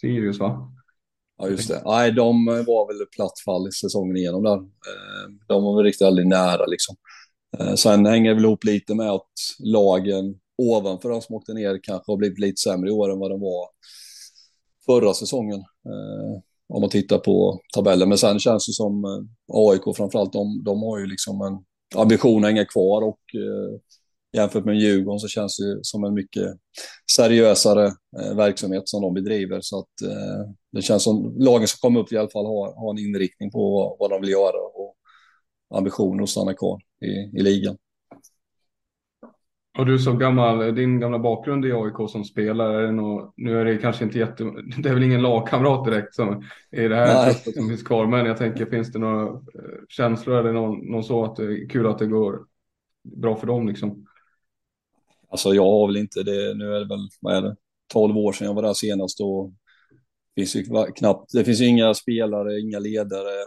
Sirius, 0.00 0.38
va? 0.38 0.72
Ja, 1.38 1.48
just 1.48 1.68
det. 1.68 1.82
Nej, 1.84 2.12
de 2.12 2.46
var 2.46 2.86
väl 2.86 3.06
platt 3.16 3.38
fall 3.44 3.68
i 3.68 3.72
säsongen 3.72 4.16
igenom 4.16 4.42
där. 4.42 4.58
De 5.48 5.64
var 5.64 5.76
väl 5.76 5.84
riktigt 5.84 6.06
aldrig 6.06 6.26
nära 6.26 6.66
liksom. 6.66 6.96
Sen 7.76 8.06
hänger 8.06 8.30
det 8.30 8.34
väl 8.34 8.44
ihop 8.44 8.64
lite 8.64 8.94
med 8.94 9.10
att 9.10 9.32
lagen 9.58 10.34
ovanför 10.58 11.08
de 11.08 11.22
som 11.22 11.34
åkte 11.34 11.54
ner 11.54 11.80
kanske 11.82 12.12
har 12.12 12.16
blivit 12.16 12.38
lite 12.38 12.60
sämre 12.60 12.90
i 12.90 12.92
år 12.92 13.12
än 13.12 13.18
vad 13.18 13.30
de 13.30 13.40
var 13.40 13.68
förra 14.86 15.14
säsongen. 15.14 15.64
Om 16.68 16.80
man 16.80 16.90
tittar 16.90 17.18
på 17.18 17.60
tabellen. 17.74 18.08
Men 18.08 18.18
sen 18.18 18.38
känns 18.38 18.66
det 18.66 18.72
som 18.72 19.04
eh, 19.04 19.20
AIK 19.52 19.96
framförallt, 19.96 20.32
de, 20.32 20.62
de 20.64 20.82
har 20.82 20.98
ju 20.98 21.06
liksom 21.06 21.40
en 21.40 21.58
ambition 22.00 22.44
att 22.44 22.50
hänga 22.50 22.64
kvar 22.64 23.02
och 23.02 23.20
eh, 23.34 23.80
jämfört 24.34 24.64
med 24.64 24.76
Djurgården 24.76 25.20
så 25.20 25.28
känns 25.28 25.56
det 25.56 25.78
som 25.82 26.04
en 26.04 26.14
mycket 26.14 26.48
seriösare 27.16 27.86
eh, 28.20 28.36
verksamhet 28.36 28.82
som 28.88 29.02
de 29.02 29.14
bedriver. 29.14 29.58
Så 29.60 29.78
att 29.78 30.02
eh, 30.02 30.50
det 30.72 30.82
känns 30.82 31.02
som 31.02 31.36
lagen 31.38 31.68
som 31.68 31.78
kommer 31.80 32.00
upp 32.00 32.12
i 32.12 32.16
alla 32.16 32.30
fall 32.30 32.46
har, 32.46 32.74
har 32.80 32.90
en 32.90 32.98
inriktning 32.98 33.50
på 33.50 33.70
vad, 33.70 33.96
vad 33.98 34.10
de 34.10 34.20
vill 34.20 34.30
göra 34.30 34.58
och 34.74 34.96
ambitioner 35.74 36.22
att 36.22 36.28
stanna 36.28 36.54
kvar 36.54 36.80
i, 37.04 37.38
i 37.38 37.42
ligan. 37.42 37.76
Och 39.78 39.86
du 39.86 39.98
som 39.98 40.18
gammal, 40.18 40.74
din 40.74 41.00
gamla 41.00 41.18
bakgrund 41.18 41.64
i 41.64 41.72
AIK 41.72 42.10
som 42.10 42.24
spelare, 42.24 42.88
är 42.88 42.92
nog, 42.92 43.32
nu 43.36 43.60
är 43.60 43.64
det 43.64 43.76
kanske 43.76 44.04
inte 44.04 44.18
jätte, 44.18 44.44
det 44.78 44.88
är 44.88 44.94
väl 44.94 45.02
ingen 45.02 45.22
lagkamrat 45.22 45.84
direkt 45.84 46.14
som 46.14 46.44
är 46.70 46.88
det 46.88 46.96
här 46.96 47.32
som 47.32 47.68
finns 47.68 47.82
kvar, 47.82 48.06
men 48.06 48.26
jag 48.26 48.36
tänker 48.36 48.66
finns 48.66 48.92
det 48.92 48.98
några 48.98 49.26
eh, 49.26 49.38
känslor 49.88 50.38
eller 50.38 50.52
någon, 50.52 50.78
någon 50.78 51.04
så 51.04 51.24
att 51.24 51.36
det 51.36 51.44
är 51.44 51.68
kul 51.68 51.86
att 51.86 51.98
det 51.98 52.06
går 52.06 52.38
bra 53.02 53.36
för 53.36 53.46
dem 53.46 53.68
liksom? 53.68 54.06
Alltså 55.28 55.54
jag 55.54 55.64
har 55.64 55.86
väl 55.86 55.96
inte 55.96 56.22
det, 56.22 56.54
nu 56.54 56.74
är 56.74 56.80
det 56.80 56.88
väl, 56.88 57.08
vad 57.20 57.36
är 57.36 57.42
det, 57.42 57.56
12 57.92 58.16
år 58.16 58.32
sedan 58.32 58.46
jag 58.46 58.54
var 58.54 58.62
där 58.62 58.74
senast 58.74 59.20
och 59.20 59.52
finns 60.34 60.56
ju 60.56 60.64
knappt, 60.96 61.32
det 61.32 61.44
finns 61.44 61.60
ju 61.60 61.66
inga 61.66 61.94
spelare, 61.94 62.60
inga 62.60 62.78
ledare, 62.78 63.46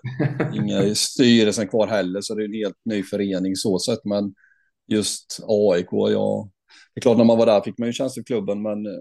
inga 0.54 0.84
i 0.84 0.96
styrelsen 0.96 1.68
kvar 1.68 1.88
heller, 1.88 2.22
så 2.22 2.36
det 2.36 2.44
är 2.44 2.46
en 2.46 2.54
helt 2.54 2.86
ny 2.86 3.04
förening 3.04 3.56
så 3.56 3.80
sett, 3.80 4.06
men 4.06 4.34
just 4.88 5.40
AIK, 5.48 5.88
ja, 5.92 6.50
det 6.94 7.00
är 7.00 7.02
klart 7.02 7.18
när 7.18 7.26
man 7.26 7.38
var 7.38 7.46
där 7.46 7.62
fick 7.62 7.78
man 7.78 7.88
ju 7.88 7.94
känsla 7.94 8.20
för 8.20 8.26
klubben, 8.26 8.62
men 8.62 8.86
eh, 8.86 9.00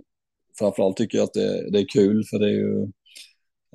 framförallt 0.59 0.97
tycker 0.97 1.19
jag 1.19 1.25
att 1.25 1.33
det, 1.33 1.71
det 1.71 1.78
är 1.78 1.88
kul 1.88 2.25
för 2.31 2.38
det 2.38 2.47
är 2.47 2.50
ju 2.50 2.83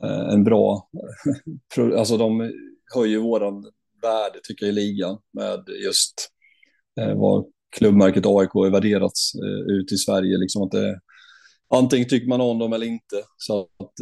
eh, 0.04 0.34
en 0.34 0.44
bra, 0.44 0.90
alltså 1.98 2.18
de 2.18 2.52
höjer 2.96 3.20
våran 3.20 3.64
värde 4.02 4.40
tycker 4.44 4.66
jag 4.66 4.74
i 4.74 4.76
ligan 4.76 5.18
med 5.34 5.64
just 5.84 6.14
eh, 7.00 7.14
vad 7.16 7.46
klubbmärket 7.78 8.26
AIK 8.26 8.56
är 8.56 8.70
värderats 8.70 9.32
ut 9.68 9.92
i 9.92 9.98
Sverige, 9.98 10.38
liksom 10.38 10.62
att 10.62 10.72
det 10.72 11.00
antingen 11.74 12.08
tycker 12.08 12.28
man 12.28 12.42
om 12.42 12.60
dem 12.60 12.74
eller 12.74 12.86
inte. 12.86 13.24
Så 13.38 13.62
att 13.62 13.94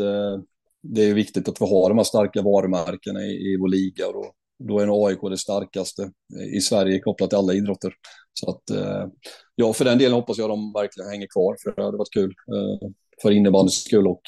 det 0.81 1.03
är 1.03 1.13
viktigt 1.13 1.49
att 1.49 1.61
vi 1.61 1.65
har 1.65 1.89
de 1.89 1.97
här 1.97 2.05
starka 2.05 2.41
varumärkena 2.41 3.21
i, 3.21 3.53
i 3.53 3.57
vår 3.59 3.67
liga 3.67 4.07
och 4.07 4.13
då 4.13 4.33
då 4.59 4.79
är 4.79 4.85
nog 4.85 5.09
AIK 5.09 5.19
det 5.21 5.37
starkaste 5.37 6.11
i 6.53 6.61
Sverige 6.61 6.99
kopplat 6.99 7.29
till 7.29 7.39
alla 7.39 7.53
idrotter. 7.53 7.93
Så 8.33 8.49
att 8.49 8.69
eh, 8.69 9.07
ja, 9.55 9.73
för 9.73 9.85
den 9.85 9.97
delen 9.97 10.13
hoppas 10.13 10.37
jag 10.37 10.49
de 10.49 10.73
verkligen 10.73 11.09
hänger 11.09 11.27
kvar, 11.27 11.55
för 11.63 11.75
det 11.75 11.83
hade 11.83 11.97
varit 11.97 12.13
kul. 12.13 12.29
Eh, 12.31 12.89
för 13.21 13.31
innebandyns 13.31 13.83
skull 13.83 14.07
och 14.07 14.21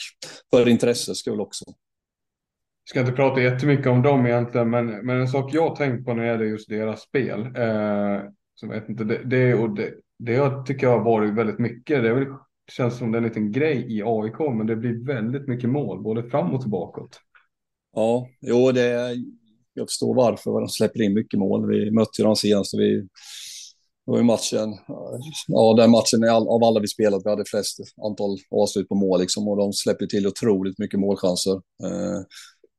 för 0.52 0.68
intressets 0.68 1.20
skull 1.20 1.42
också. 1.42 1.66
Jag 2.84 2.90
ska 2.90 3.00
inte 3.00 3.12
prata 3.12 3.42
jättemycket 3.42 3.88
om 3.88 4.02
dem 4.02 4.26
egentligen, 4.26 4.70
men, 4.70 4.86
men 4.86 5.20
en 5.20 5.28
sak 5.28 5.54
jag 5.54 5.76
tänkt 5.76 6.06
på 6.06 6.14
när 6.14 6.24
det 6.24 6.30
gäller 6.30 6.46
just 6.46 6.70
deras 6.70 7.02
spel. 7.02 7.40
Eh, 7.40 8.22
så 8.56 8.68
vet 8.68 8.90
inte, 8.90 9.04
det, 9.04 9.24
det, 9.24 9.54
och 9.54 9.76
det, 9.76 9.94
det 10.20 10.34
jag 10.34 10.66
tycker 10.66 10.88
jag 10.88 10.98
har 10.98 11.06
varit 11.06 11.34
väldigt 11.34 11.60
mycket, 11.60 12.04
det 12.04 12.10
är 12.10 12.14
väl, 12.14 12.28
känns 12.72 12.98
som 12.98 13.12
det 13.12 13.18
är 13.18 13.22
en 13.22 13.28
liten 13.28 13.52
grej 13.52 13.98
i 13.98 14.04
AIK, 14.06 14.40
men 14.40 14.68
det 14.68 14.76
blir 14.76 15.06
väldigt 15.06 15.48
mycket 15.48 15.70
mål, 15.70 16.02
både 16.02 16.30
fram 16.30 16.54
och 16.54 16.62
tillbaka. 16.62 17.02
Ja, 17.94 18.28
jo, 18.42 18.72
det, 18.72 19.16
jag 19.74 19.90
förstår 19.90 20.16
varför 20.16 20.52
de 20.52 20.70
släpper 20.70 21.02
in 21.02 21.14
mycket 21.14 21.40
mål. 21.40 21.68
Vi 21.68 21.92
mötte 21.92 22.22
ju 22.22 22.24
dem 22.24 22.36
senast 22.36 22.74
och 22.74 22.80
vi 22.80 23.08
det 24.06 24.12
var 24.12 24.18
ju 24.18 24.24
matchen, 24.24 24.78
ja 25.48 25.74
den 25.78 25.92
matchen 25.92 26.24
all, 26.24 26.48
av 26.48 26.64
alla 26.64 26.80
vi 26.80 26.88
spelat, 26.88 27.22
vi 27.26 27.30
hade 27.30 27.46
flest 27.46 27.80
antal 28.06 28.38
avslut 28.52 28.90
på 28.90 28.96
mål 28.96 29.20
liksom 29.20 29.48
och 29.48 29.58
de 29.58 29.74
släpper 29.74 30.06
till 30.06 30.28
otroligt 30.28 30.80
mycket 30.80 31.00
målchanser. 31.00 31.54
Eh, 31.54 32.22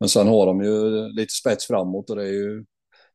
men 0.00 0.08
sen 0.08 0.28
har 0.28 0.46
de 0.46 0.62
ju 0.62 1.08
lite 1.08 1.32
spets 1.32 1.66
framåt 1.66 2.10
och 2.10 2.16
det 2.16 2.22
är 2.22 2.32
ju 2.32 2.64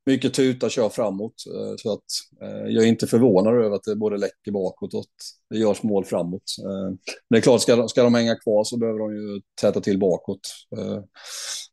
mycket 0.07 0.33
tuta 0.33 0.69
kör 0.69 0.89
framåt. 0.89 1.33
Eh, 1.47 1.75
så 1.77 1.93
att 1.93 2.03
eh, 2.41 2.67
jag 2.67 2.83
är 2.83 2.87
inte 2.87 3.07
förvånad 3.07 3.53
över 3.53 3.75
att 3.75 3.83
det 3.83 3.95
både 3.95 4.17
läcker 4.17 4.51
bakåt 4.51 4.93
och 4.93 4.99
att 4.99 5.15
det 5.49 5.57
görs 5.57 5.83
mål 5.83 6.05
framåt. 6.05 6.55
Eh, 6.63 6.89
men 6.89 6.97
det 7.29 7.37
är 7.37 7.41
klart, 7.41 7.61
ska, 7.61 7.87
ska 7.87 8.03
de 8.03 8.13
hänga 8.13 8.35
kvar 8.35 8.63
så 8.63 8.77
behöver 8.77 8.99
de 8.99 9.15
ju 9.15 9.41
täta 9.61 9.81
till 9.81 9.99
bakåt. 9.99 10.39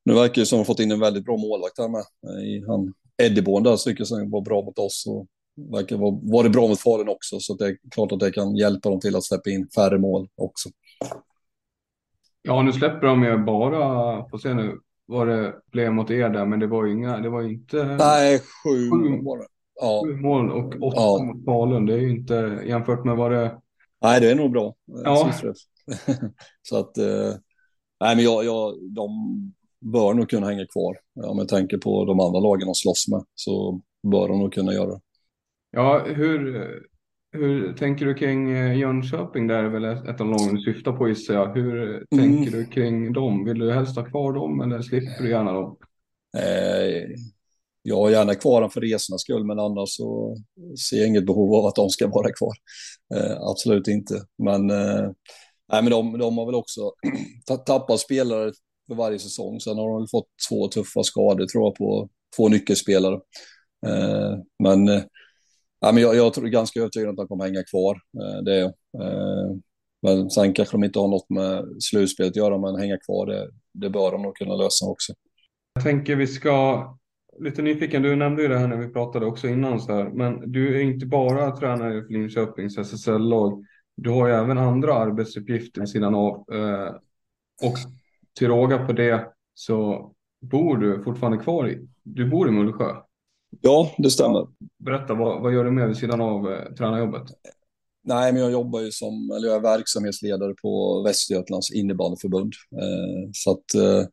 Nu 0.05 0.15
verkar 0.15 0.43
det 0.43 0.47
som 0.47 0.61
att 0.61 0.67
de 0.67 0.73
fått 0.73 0.81
in 0.81 0.91
en 0.91 1.01
väldigt 1.01 1.25
bra 1.25 1.37
målvakt 1.37 1.79
här 1.79 1.89
med. 1.89 2.05
Han 2.67 2.93
Eddiborn 3.23 3.63
där 3.63 3.77
tycker 3.77 4.07
jag 4.11 4.31
var 4.31 4.41
bra 4.41 4.63
mot 4.63 4.79
oss 4.79 5.07
och 5.09 5.27
verkar 5.71 5.97
vara, 5.97 6.19
var 6.23 6.45
det 6.45 6.51
bra 6.51 6.69
mot 6.69 6.81
Falun 6.81 7.09
också. 7.09 7.41
Så 7.41 7.55
det 7.55 7.67
är 7.67 7.77
klart 7.91 8.13
att 8.13 8.21
det 8.21 8.31
kan 8.31 8.57
hjälpa 8.57 8.91
dem 8.91 9.01
till 9.01 9.17
att 9.17 9.25
släppa 9.25 9.51
in 9.51 9.69
färre 9.75 9.99
mål 9.99 10.29
också. 10.37 10.69
Ja, 12.43 12.63
nu 12.63 12.73
släpper 12.73 13.07
de 13.07 13.23
ju 13.23 13.39
bara, 13.39 14.29
får 14.29 14.39
se 14.39 14.55
nu, 14.55 14.81
vad 15.07 15.29
det 15.29 15.55
blev 15.73 15.93
mot 15.93 16.11
er 16.11 16.29
där, 16.29 16.47
men 16.47 16.61
det 16.61 16.67
var 16.67 16.87
inga, 16.87 17.19
det 17.19 17.29
var 17.29 17.43
inte. 17.43 17.85
Nej, 17.85 18.39
sju, 18.39 18.91
sju 18.91 19.23
mål. 19.23 19.39
Ja. 19.81 20.03
Sju 20.07 20.17
mål 20.17 20.51
och 20.51 20.83
åtta 20.83 20.97
ja. 20.97 21.25
mot 21.25 21.45
Falun. 21.45 21.87
Det 21.87 21.95
är 21.95 21.99
ju 21.99 22.11
inte 22.11 22.63
jämfört 22.67 23.05
med 23.05 23.17
vad 23.17 23.31
det. 23.33 23.59
Nej, 24.03 24.21
det 24.21 24.31
är 24.31 24.35
nog 24.35 24.53
bra. 24.53 24.75
Ja. 24.87 25.33
så 26.63 26.79
att, 26.79 26.99
eh, 26.99 27.35
nej, 28.01 28.17
men 28.17 28.25
jag, 28.25 28.45
jag, 28.45 28.75
de 28.95 29.11
bör 29.81 30.15
nog 30.15 30.31
kunna 30.31 30.47
hänga 30.47 30.67
kvar. 30.67 30.97
Om 31.31 31.39
jag 31.39 31.49
tänker 31.49 31.79
på 31.79 32.05
de 32.05 32.21
andra 32.21 32.41
lagen 32.41 32.67
de 32.67 32.75
slåss 32.75 33.09
med 33.09 33.25
så 33.35 33.81
bör 34.03 34.29
de 34.29 34.39
nog 34.39 34.53
kunna 34.53 34.73
göra 34.73 34.87
det. 34.87 35.01
Ja, 35.71 36.05
hur, 36.07 36.69
hur 37.35 37.73
tänker 37.73 38.07
du 38.07 38.15
kring 38.15 38.51
eh, 38.51 38.79
Jönköping? 38.79 39.47
Där 39.47 39.65
är 39.65 39.69
väl 39.69 39.85
ett 39.85 40.21
av 40.21 40.27
lagen 40.27 40.55
du 40.55 40.61
syftar 40.61 40.93
på 40.93 41.09
gissar 41.09 41.35
jag. 41.35 41.55
Hur 41.55 41.97
mm. 41.97 42.07
tänker 42.11 42.51
du 42.51 42.67
kring 42.67 43.13
dem? 43.13 43.45
Vill 43.45 43.59
du 43.59 43.73
helst 43.73 43.97
ha 43.97 44.05
kvar 44.05 44.33
dem 44.33 44.61
eller 44.61 44.83
slipper 44.83 45.23
du 45.23 45.31
gärna 45.31 45.53
dem? 45.53 45.77
Eh, 46.37 47.03
jag 47.83 47.97
har 47.97 48.11
gärna 48.11 48.35
kvar 48.35 48.61
dem 48.61 48.71
för 48.71 48.81
resornas 48.81 49.23
skull, 49.23 49.45
men 49.45 49.59
annars 49.59 49.89
så 49.89 50.37
ser 50.91 50.97
jag 50.97 51.09
inget 51.09 51.27
behov 51.27 51.55
av 51.55 51.67
att 51.67 51.75
de 51.75 51.91
ska 51.91 52.07
vara 52.07 52.33
kvar. 52.33 52.55
Eh, 53.15 53.37
absolut 53.41 53.89
inte. 53.89 54.15
Men, 54.39 54.71
eh, 54.71 55.11
nej, 55.73 55.83
men 55.83 55.91
de, 55.91 56.19
de 56.19 56.39
har 56.39 56.47
väl 56.47 56.55
också 56.55 56.93
tappat 57.67 58.01
spelare 58.01 58.53
för 58.89 58.95
varje 58.95 59.19
säsong. 59.19 59.61
Sen 59.61 59.79
har 59.79 59.99
de 59.99 60.09
fått 60.09 60.29
två 60.49 60.69
tuffa 60.69 61.03
skador 61.03 61.47
tror 61.47 61.65
jag 61.65 61.75
på 61.75 62.09
två 62.37 62.49
nyckelspelare. 62.49 63.21
Eh, 63.87 64.39
men 64.63 64.89
eh, 64.89 65.03
ja, 65.85 65.93
men 65.93 66.03
jag, 66.03 66.17
jag 66.17 66.35
tror 66.35 66.47
ganska 66.47 66.81
övertygad 66.81 67.11
att 67.11 67.17
de 67.17 67.29
kommer 67.29 67.45
hänga 67.45 67.63
kvar. 67.63 67.95
Eh, 67.95 68.43
det 68.43 68.55
är 68.61 68.65
eh, 68.65 69.57
Men 70.03 70.31
sen 70.31 70.53
kanske 70.53 70.75
de 70.75 70.85
inte 70.85 70.99
har 70.99 71.09
något 71.09 71.31
med 71.31 71.83
slutspelet 71.83 72.31
att 72.31 72.37
göra, 72.37 72.59
men 72.59 72.77
hänga 72.77 72.99
kvar, 72.99 73.27
det, 73.27 73.51
det 73.73 73.91
bör 73.91 74.13
de 74.13 74.23
nog 74.23 74.37
kunna 74.37 74.55
lösa 74.55 74.87
också. 74.87 75.13
Jag 75.75 75.85
tänker 75.85 76.17
vi 76.17 76.27
ska 76.27 76.89
lite 77.39 77.63
nyfiken, 77.63 78.03
du 78.03 78.17
nämnde 78.17 78.43
ju 78.43 78.49
det 78.49 78.59
här 78.59 78.69
när 78.69 78.77
vi 78.77 78.89
pratade 78.89 79.27
också 79.27 79.49
innan 79.49 79.81
så 79.81 79.93
här, 79.93 80.05
men 80.05 80.53
du 80.53 80.77
är 80.77 80.83
inte 80.83 81.07
bara 81.07 81.57
tränare 81.57 82.03
för 82.03 82.13
Linköpings 82.13 82.79
SSL-lag. 82.79 83.65
Du 83.97 84.11
har 84.11 84.29
ju 84.29 84.35
även 84.35 84.59
andra 84.59 84.95
arbetsuppgifter 84.95 85.81
vid 85.81 85.89
sidan 85.89 86.15
av. 86.15 86.35
Eh, 86.53 86.95
och 87.63 87.77
till 88.39 88.49
råga 88.49 88.87
på 88.87 88.93
det 88.93 89.27
så 89.55 90.11
bor 90.41 90.77
du 90.77 91.03
fortfarande 91.03 91.39
kvar 91.39 91.69
i, 91.69 91.89
du 92.03 92.31
bor 92.31 92.49
i 92.49 92.51
Mullsjö. 92.51 92.95
Ja, 93.61 93.95
det 93.99 94.11
stämmer. 94.11 94.47
Berätta, 94.79 95.15
vad, 95.15 95.43
vad 95.43 95.53
gör 95.55 95.65
du 95.65 95.71
med 95.71 95.89
vid 95.89 95.97
sidan 95.97 96.21
av 96.21 96.53
eh, 96.53 96.75
tränarjobbet? 96.75 97.23
Nej, 98.05 98.33
men 98.33 98.43
jag 98.43 98.53
jobbar 98.53 98.81
ju 98.81 98.91
som, 98.91 99.31
eller 99.37 99.49
jag 99.49 99.57
är 99.57 99.61
verksamhetsledare 99.61 100.55
på 100.63 101.03
Västergötlands 101.03 101.73
innebandyförbund. 101.73 102.53
Eh, 102.73 103.31
så 103.33 103.51
att 103.51 103.75
eh, 103.75 104.09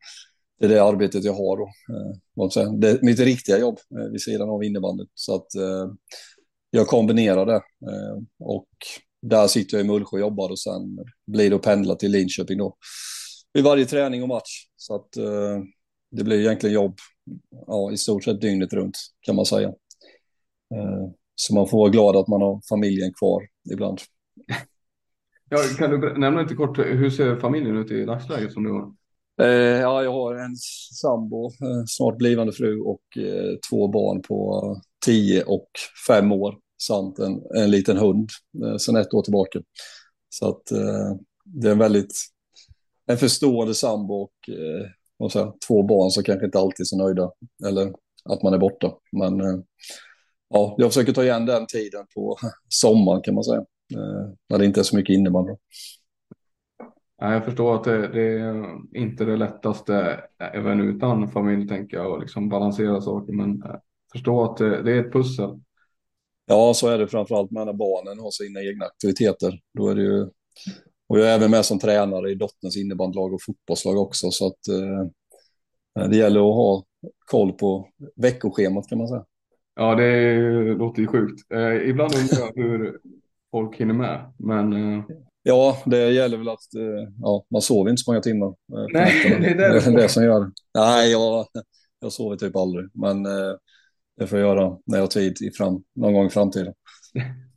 det 0.59 0.65
är 0.65 0.69
det 0.69 0.83
arbetet 0.83 1.23
jag 1.23 1.33
har 1.33 1.57
då. 1.57 1.63
Eh, 1.63 2.73
det 2.73 2.89
är 2.89 3.05
mitt 3.05 3.19
riktiga 3.19 3.59
jobb 3.59 3.79
eh, 3.99 4.11
vid 4.11 4.21
sidan 4.21 4.49
av 4.49 4.63
innebandyn. 4.63 5.07
Så 5.15 5.35
att 5.35 5.55
eh, 5.55 5.91
jag 6.71 6.87
kombinerar 6.87 7.45
det. 7.45 7.55
Eh, 7.55 8.17
och 8.39 8.67
där 9.21 9.47
sitter 9.47 9.77
jag 9.77 9.85
i 9.85 9.89
Mullsjö 9.89 10.17
och 10.17 10.21
jobbar 10.21 10.49
och 10.49 10.59
sen 10.59 10.99
blir 11.27 11.49
det 11.49 11.55
att 11.55 11.61
pendla 11.61 11.95
till 11.95 12.11
Linköping 12.11 12.57
då. 12.57 12.75
Vid 13.53 13.63
varje 13.63 13.85
träning 13.85 14.21
och 14.21 14.29
match. 14.29 14.65
Så 14.75 14.95
att 14.95 15.17
eh, 15.17 15.59
det 16.11 16.23
blir 16.23 16.39
egentligen 16.39 16.73
jobb 16.73 16.97
ja, 17.67 17.91
i 17.91 17.97
stort 17.97 18.23
sett 18.23 18.41
dygnet 18.41 18.73
runt 18.73 18.97
kan 19.21 19.35
man 19.35 19.45
säga. 19.45 19.67
Eh, 20.75 21.09
så 21.35 21.53
man 21.53 21.67
får 21.67 21.77
vara 21.77 21.89
glad 21.89 22.15
att 22.15 22.27
man 22.27 22.41
har 22.41 22.61
familjen 22.69 23.13
kvar 23.13 23.43
ibland. 23.71 23.99
Ja, 25.49 25.57
kan 25.77 25.89
du 25.89 26.17
nämna 26.17 26.41
lite 26.41 26.55
kort, 26.55 26.77
hur 26.77 27.09
ser 27.09 27.39
familjen 27.39 27.77
ut 27.77 27.91
i 27.91 28.05
dagsläget 28.05 28.53
som 28.53 28.63
du 28.63 28.71
har? 28.71 28.93
Eh, 29.41 29.79
ja, 29.79 30.03
jag 30.03 30.11
har 30.11 30.35
en 30.35 30.55
sambo, 31.01 31.45
eh, 31.45 31.83
snart 31.87 32.17
blivande 32.17 32.53
fru 32.53 32.79
och 32.79 33.01
två 33.69 33.87
barn 33.87 34.21
på 34.21 34.75
tio 35.05 35.43
och 35.43 35.69
fem 36.07 36.31
år 36.31 36.57
samt 36.81 37.19
en, 37.19 37.41
en 37.57 37.71
liten 37.71 37.97
hund 37.97 38.29
sedan 38.79 38.95
ett 38.95 39.13
år 39.13 39.21
tillbaka. 39.21 39.59
Så 40.29 40.49
att 40.49 40.65
det 41.45 41.67
är 41.67 41.71
en 41.71 41.77
väldigt 41.77 42.13
en 43.05 43.17
förstående 43.17 43.75
sambo 43.75 44.13
och 44.13 44.49
eh, 45.23 45.29
säga, 45.29 45.53
två 45.67 45.83
barn 45.83 46.11
som 46.11 46.23
kanske 46.23 46.45
inte 46.45 46.59
alltid 46.59 46.83
är 46.83 46.85
så 46.85 46.97
nöjda 46.97 47.31
eller 47.67 47.93
att 48.29 48.43
man 48.43 48.53
är 48.53 48.57
borta. 48.57 48.93
Men 49.11 49.41
eh, 49.41 49.59
ja, 50.49 50.75
jag 50.77 50.89
försöker 50.89 51.13
ta 51.13 51.23
igen 51.23 51.45
den 51.45 51.67
tiden 51.67 52.05
på 52.15 52.37
sommaren 52.67 53.21
kan 53.21 53.33
man 53.33 53.43
säga. 53.43 53.65
Eh, 53.93 54.33
när 54.49 54.57
det 54.57 54.65
inte 54.65 54.79
är 54.79 54.83
så 54.83 54.95
mycket 54.95 55.13
innebandy. 55.13 55.53
Ja, 57.17 57.33
jag 57.33 57.45
förstår 57.45 57.75
att 57.75 57.83
det, 57.83 58.07
det, 58.07 58.39
är 58.39 58.77
inte 58.97 59.25
det 59.25 59.37
lättaste 59.37 60.19
även 60.53 60.81
utan 60.81 61.31
familj 61.31 61.67
tänker 61.67 61.97
jag 61.97 62.11
och 62.11 62.19
liksom 62.19 62.49
balansera 62.49 63.01
saker. 63.01 63.33
Men 63.33 63.61
jag 63.63 63.81
förstår 64.11 64.45
att 64.45 64.57
det, 64.57 64.83
det 64.83 64.91
är 64.91 65.05
ett 65.05 65.13
pussel. 65.13 65.59
Ja, 66.45 66.73
så 66.73 66.87
är 66.87 66.97
det 66.97 67.07
framförallt 67.07 67.51
när 67.51 67.73
barnen 67.73 68.19
har 68.19 68.31
sina 68.31 68.61
egna 68.61 68.85
aktiviteter. 68.85 69.59
Då 69.77 69.89
är 69.89 69.95
det 69.95 70.01
ju, 70.01 70.29
och 71.11 71.19
jag 71.19 71.27
är 71.27 71.35
även 71.35 71.51
med 71.51 71.65
som 71.65 71.79
tränare 71.79 72.31
i 72.31 72.35
Dottens 72.35 72.77
innebandlag 72.77 73.33
och 73.33 73.41
fotbollslag 73.41 73.97
också. 73.97 74.31
Så 74.31 74.47
att 74.47 74.67
eh, 74.67 76.09
det 76.09 76.17
gäller 76.17 76.39
att 76.39 76.55
ha 76.55 76.83
koll 77.25 77.53
på 77.53 77.87
veckoschemat 78.15 78.87
kan 78.87 78.97
man 78.97 79.07
säga. 79.07 79.25
Ja, 79.75 79.95
det 79.95 80.35
låter 80.73 81.01
ju 81.01 81.07
sjukt. 81.07 81.51
Eh, 81.53 81.89
ibland 81.89 82.15
undrar 82.15 82.39
jag 82.39 82.63
hur 82.63 82.99
folk 83.51 83.77
hinner 83.77 83.93
med. 83.93 84.33
Men, 84.37 84.73
eh... 84.73 85.03
Ja, 85.43 85.77
det 85.85 86.11
gäller 86.11 86.37
väl 86.37 86.49
att 86.49 86.75
eh, 86.75 87.09
ja, 87.21 87.45
man 87.49 87.61
sover 87.61 87.89
inte 87.89 88.01
så 88.03 88.11
många 88.11 88.21
timmar. 88.21 88.47
Eh, 88.47 88.85
Nej, 88.93 89.13
det 89.41 89.47
är 89.47 89.55
det, 89.55 89.69
det, 89.69 89.87
är 89.87 89.97
det 89.97 90.09
som 90.09 90.23
gör 90.23 90.39
det. 90.39 90.51
Nej, 90.75 91.11
jag, 91.11 91.45
jag 91.99 92.11
sover 92.11 92.35
typ 92.35 92.55
aldrig. 92.55 92.89
Men 92.93 93.25
eh, 93.25 93.55
det 94.17 94.27
får 94.27 94.39
jag 94.39 94.47
göra 94.47 94.77
när 94.85 94.97
jag 94.97 95.03
har 95.03 95.07
tid 95.07 95.41
i 95.41 95.51
fram, 95.51 95.83
någon 95.95 96.13
gång 96.13 96.25
i 96.25 96.29
framtiden. 96.29 96.73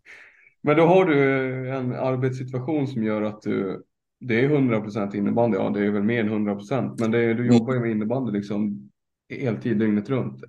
Men 0.65 0.77
då 0.77 0.83
har 0.83 1.05
du 1.05 1.71
en 1.71 1.93
arbetssituation 1.93 2.87
som 2.87 3.03
gör 3.03 3.23
att 3.23 3.43
du, 3.43 3.85
det 4.21 4.45
är 4.45 4.49
100% 4.49 5.17
innebandy, 5.17 5.57
ja 5.57 5.71
det 5.71 5.87
är 5.87 5.91
väl 5.91 6.03
mer 6.03 6.21
än 6.21 6.49
100% 6.49 6.97
men 7.01 7.11
det 7.11 7.19
är, 7.19 7.35
du 7.35 7.47
jobbar 7.47 7.75
ju 7.75 7.81
med 7.81 7.91
innebandy 7.91 8.33
liksom 8.33 8.91
heltid 9.29 9.79
dygnet 9.79 10.11
runt. 10.11 10.41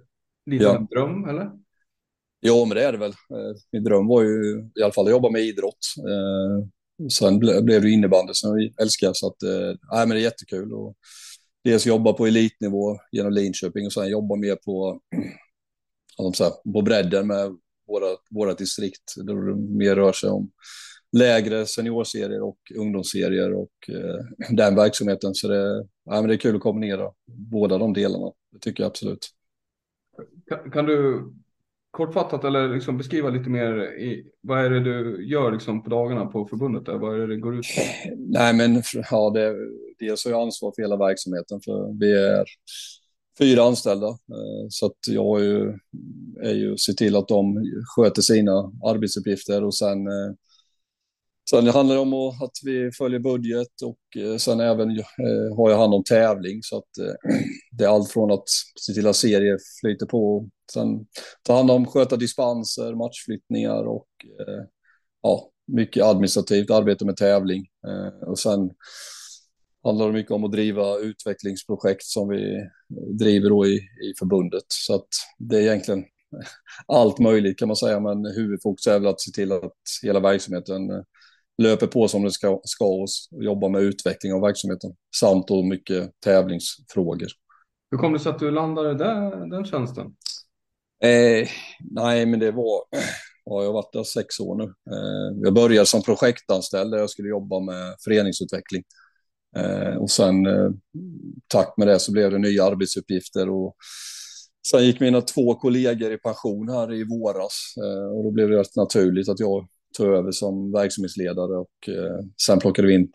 Lite 0.45 0.63
ja. 0.63 0.77
en 0.77 0.85
dröm 0.85 1.25
eller? 1.25 1.51
Ja, 2.39 2.65
men 2.65 2.75
det 2.75 2.83
är 2.83 2.91
det 2.91 2.97
väl. 2.97 3.11
Eh, 3.11 3.55
min 3.71 3.83
dröm 3.83 4.07
var 4.07 4.23
ju 4.23 4.69
i 4.75 4.83
alla 4.83 4.93
fall 4.93 5.05
att 5.05 5.11
jobba 5.11 5.29
med 5.29 5.41
idrott. 5.41 5.85
Eh, 5.97 6.67
sen 7.09 7.39
blev 7.39 7.81
det 7.81 7.89
innebandy 7.89 8.33
som 8.33 8.59
jag 8.59 8.81
älskar, 8.81 9.11
så 9.13 9.27
att, 9.27 9.43
eh, 9.43 9.79
nej, 9.91 10.07
men 10.07 10.09
det 10.09 10.19
är 10.19 10.23
jättekul. 10.23 10.73
Och 10.73 10.95
dels 11.63 11.85
jobba 11.85 12.13
på 12.13 12.25
elitnivå 12.25 12.97
genom 13.11 13.33
Linköping 13.33 13.85
och 13.85 13.93
sen 13.93 14.09
jobba 14.09 14.35
mer 14.35 14.55
på, 14.55 14.99
på 16.73 16.81
bredden 16.81 17.27
med 17.27 17.57
våra, 17.87 18.05
våra 18.29 18.53
distrikt. 18.53 19.13
Där 19.17 19.35
det 19.35 19.55
mer 19.55 19.95
rör 19.95 20.13
sig 20.13 20.29
om 20.29 20.51
lägre 21.17 21.65
seniorserier 21.65 22.41
och 22.41 22.57
ungdomsserier 22.75 23.53
och 23.53 23.89
eh, 23.89 24.49
den 24.55 24.75
verksamheten. 24.75 25.35
Så 25.35 25.47
det, 25.47 25.87
ja, 26.05 26.21
men 26.21 26.27
det 26.27 26.33
är 26.33 26.37
kul 26.37 26.55
att 26.55 26.61
kombinera 26.61 27.11
båda 27.27 27.77
de 27.77 27.93
delarna. 27.93 28.31
Det 28.51 28.59
tycker 28.59 28.83
jag 28.83 28.89
absolut. 28.89 29.29
Kan, 30.49 30.71
kan 30.71 30.85
du 30.85 31.23
kortfattat 31.91 32.43
eller 32.43 32.69
liksom 32.69 32.97
beskriva 32.97 33.29
lite 33.29 33.49
mer 33.49 33.97
i, 33.97 34.25
vad 34.41 34.65
är 34.65 34.69
det 34.69 34.79
du 34.79 35.27
gör 35.27 35.51
liksom 35.51 35.83
på 35.83 35.89
dagarna 35.89 36.25
på 36.25 36.47
förbundet? 36.47 36.85
Där? 36.85 36.97
Vad 36.97 37.15
är 37.15 37.19
det 37.19 37.27
det 37.27 37.37
går 37.37 37.55
ut 37.59 37.65
på? 37.75 37.81
Nej, 38.17 38.53
men 38.53 38.81
ja, 39.11 39.29
det, 39.29 39.55
dels 39.99 40.25
har 40.25 40.31
jag 40.31 40.41
ansvar 40.41 40.73
för 40.75 40.81
hela 40.81 40.97
verksamheten 40.97 41.61
för 41.65 41.99
vi 41.99 42.13
är 42.13 42.45
fyra 43.39 43.63
anställda. 43.63 44.07
Eh, 44.07 44.67
så 44.69 44.85
att 44.85 44.97
jag 45.07 45.39
är 45.39 45.43
ju, 45.43 45.79
är 46.41 46.53
ju 46.53 46.77
se 46.77 46.93
till 46.93 47.15
att 47.15 47.27
de 47.27 47.65
sköter 47.95 48.21
sina 48.21 48.71
arbetsuppgifter 48.85 49.63
och 49.63 49.75
sen 49.75 50.07
eh, 50.07 50.33
Sen 51.49 51.67
handlar 51.67 51.95
det 51.95 52.01
om 52.01 52.13
att 52.13 52.51
vi 52.63 52.91
följer 52.91 53.19
budget 53.19 53.81
och 53.83 54.21
eh, 54.21 54.37
sen 54.37 54.59
även 54.59 54.89
har 55.57 55.69
jag 55.69 55.77
hand 55.77 55.93
om 55.93 56.03
tävling. 56.03 56.63
Så 56.63 56.77
att 56.77 56.89
det 57.71 57.83
är 57.83 57.87
allt 57.87 58.11
från 58.11 58.31
att 58.31 58.43
se 58.79 58.93
till 58.93 59.07
att 59.07 59.15
serier 59.15 59.57
flyter 59.81 60.05
på. 60.05 60.49
Sen 60.73 61.05
ta 61.43 61.55
hand 61.55 61.71
om, 61.71 61.85
sköta 61.85 62.15
dispenser, 62.15 62.95
matchflyttningar 62.95 63.83
och 63.83 64.07
ja, 65.21 65.49
mycket 65.67 66.03
administrativt 66.03 66.71
arbete 66.71 67.05
med 67.05 67.17
tävling. 67.17 67.65
Och 68.27 68.39
sen 68.39 68.69
handlar 69.85 70.07
det 70.07 70.13
mycket 70.13 70.31
om 70.31 70.43
att 70.43 70.51
driva 70.51 70.97
utvecklingsprojekt 70.97 72.03
som 72.03 72.29
vi 72.29 72.69
driver 73.19 73.49
då 73.49 73.65
i, 73.65 73.75
i 73.77 74.13
förbundet. 74.19 74.63
Så 74.67 74.95
att 74.95 75.07
det 75.37 75.57
är 75.57 75.61
egentligen 75.61 76.03
allt 76.87 77.19
möjligt 77.19 77.59
kan 77.59 77.67
man 77.67 77.75
säga, 77.75 77.99
men 77.99 78.25
huvudfokus 78.25 78.87
är 78.87 78.99
väl 78.99 79.07
att 79.07 79.21
se 79.21 79.31
till 79.31 79.51
att 79.51 79.73
hela 80.03 80.19
verksamheten 80.19 80.81
löper 81.57 81.87
på 81.87 82.07
som 82.07 82.23
det 82.23 82.31
ska, 82.31 82.61
ska 82.63 82.85
och 82.85 83.07
jobba 83.43 83.69
med 83.69 83.81
utveckling 83.81 84.33
av 84.33 84.41
verksamheten 84.41 84.95
samt 85.15 85.47
då 85.47 85.63
mycket 85.63 86.11
tävlingsfrågor. 86.19 87.27
Hur 87.91 87.97
kom 87.97 88.13
det 88.13 88.19
sig 88.19 88.29
att 88.29 88.39
du 88.39 88.51
landade 88.51 88.93
där, 88.93 89.49
den 89.49 89.65
tjänsten? 89.65 90.05
Eh, 91.03 91.47
nej, 91.79 92.25
men 92.25 92.39
det 92.39 92.51
var, 92.51 92.83
ja, 93.45 93.61
jag 93.61 93.65
har 93.65 93.73
varit 93.73 93.93
där 93.93 94.03
sex 94.03 94.39
år 94.39 94.55
nu. 94.55 94.63
Eh, 94.63 95.37
jag 95.43 95.53
började 95.53 95.85
som 95.85 96.01
projektanställd 96.01 96.91
där 96.91 96.97
jag 96.97 97.09
skulle 97.09 97.29
jobba 97.29 97.59
med 97.59 97.95
föreningsutveckling. 98.03 98.83
Eh, 99.57 99.97
och 99.97 100.11
sen 100.11 100.45
eh, 100.45 100.69
tack 101.47 101.73
med 101.77 101.87
det 101.87 101.99
så 101.99 102.11
blev 102.11 102.31
det 102.31 102.37
nya 102.37 102.63
arbetsuppgifter 102.63 103.49
och 103.49 103.75
sen 104.67 104.85
gick 104.85 104.99
mina 104.99 105.21
två 105.21 105.55
kollegor 105.55 106.11
i 106.11 106.17
pension 106.17 106.69
här 106.69 106.93
i 106.93 107.03
våras 107.03 107.73
eh, 107.77 108.17
och 108.17 108.23
då 108.23 108.31
blev 108.31 108.49
det 108.49 108.59
rätt 108.59 108.75
naturligt 108.75 109.29
att 109.29 109.39
jag 109.39 109.67
tog 109.97 110.07
över 110.07 110.31
som 110.31 110.71
verksamhetsledare 110.71 111.57
och 111.57 111.89
sen 112.45 112.59
plockade 112.59 112.87
vi 112.87 112.93
in 112.93 113.11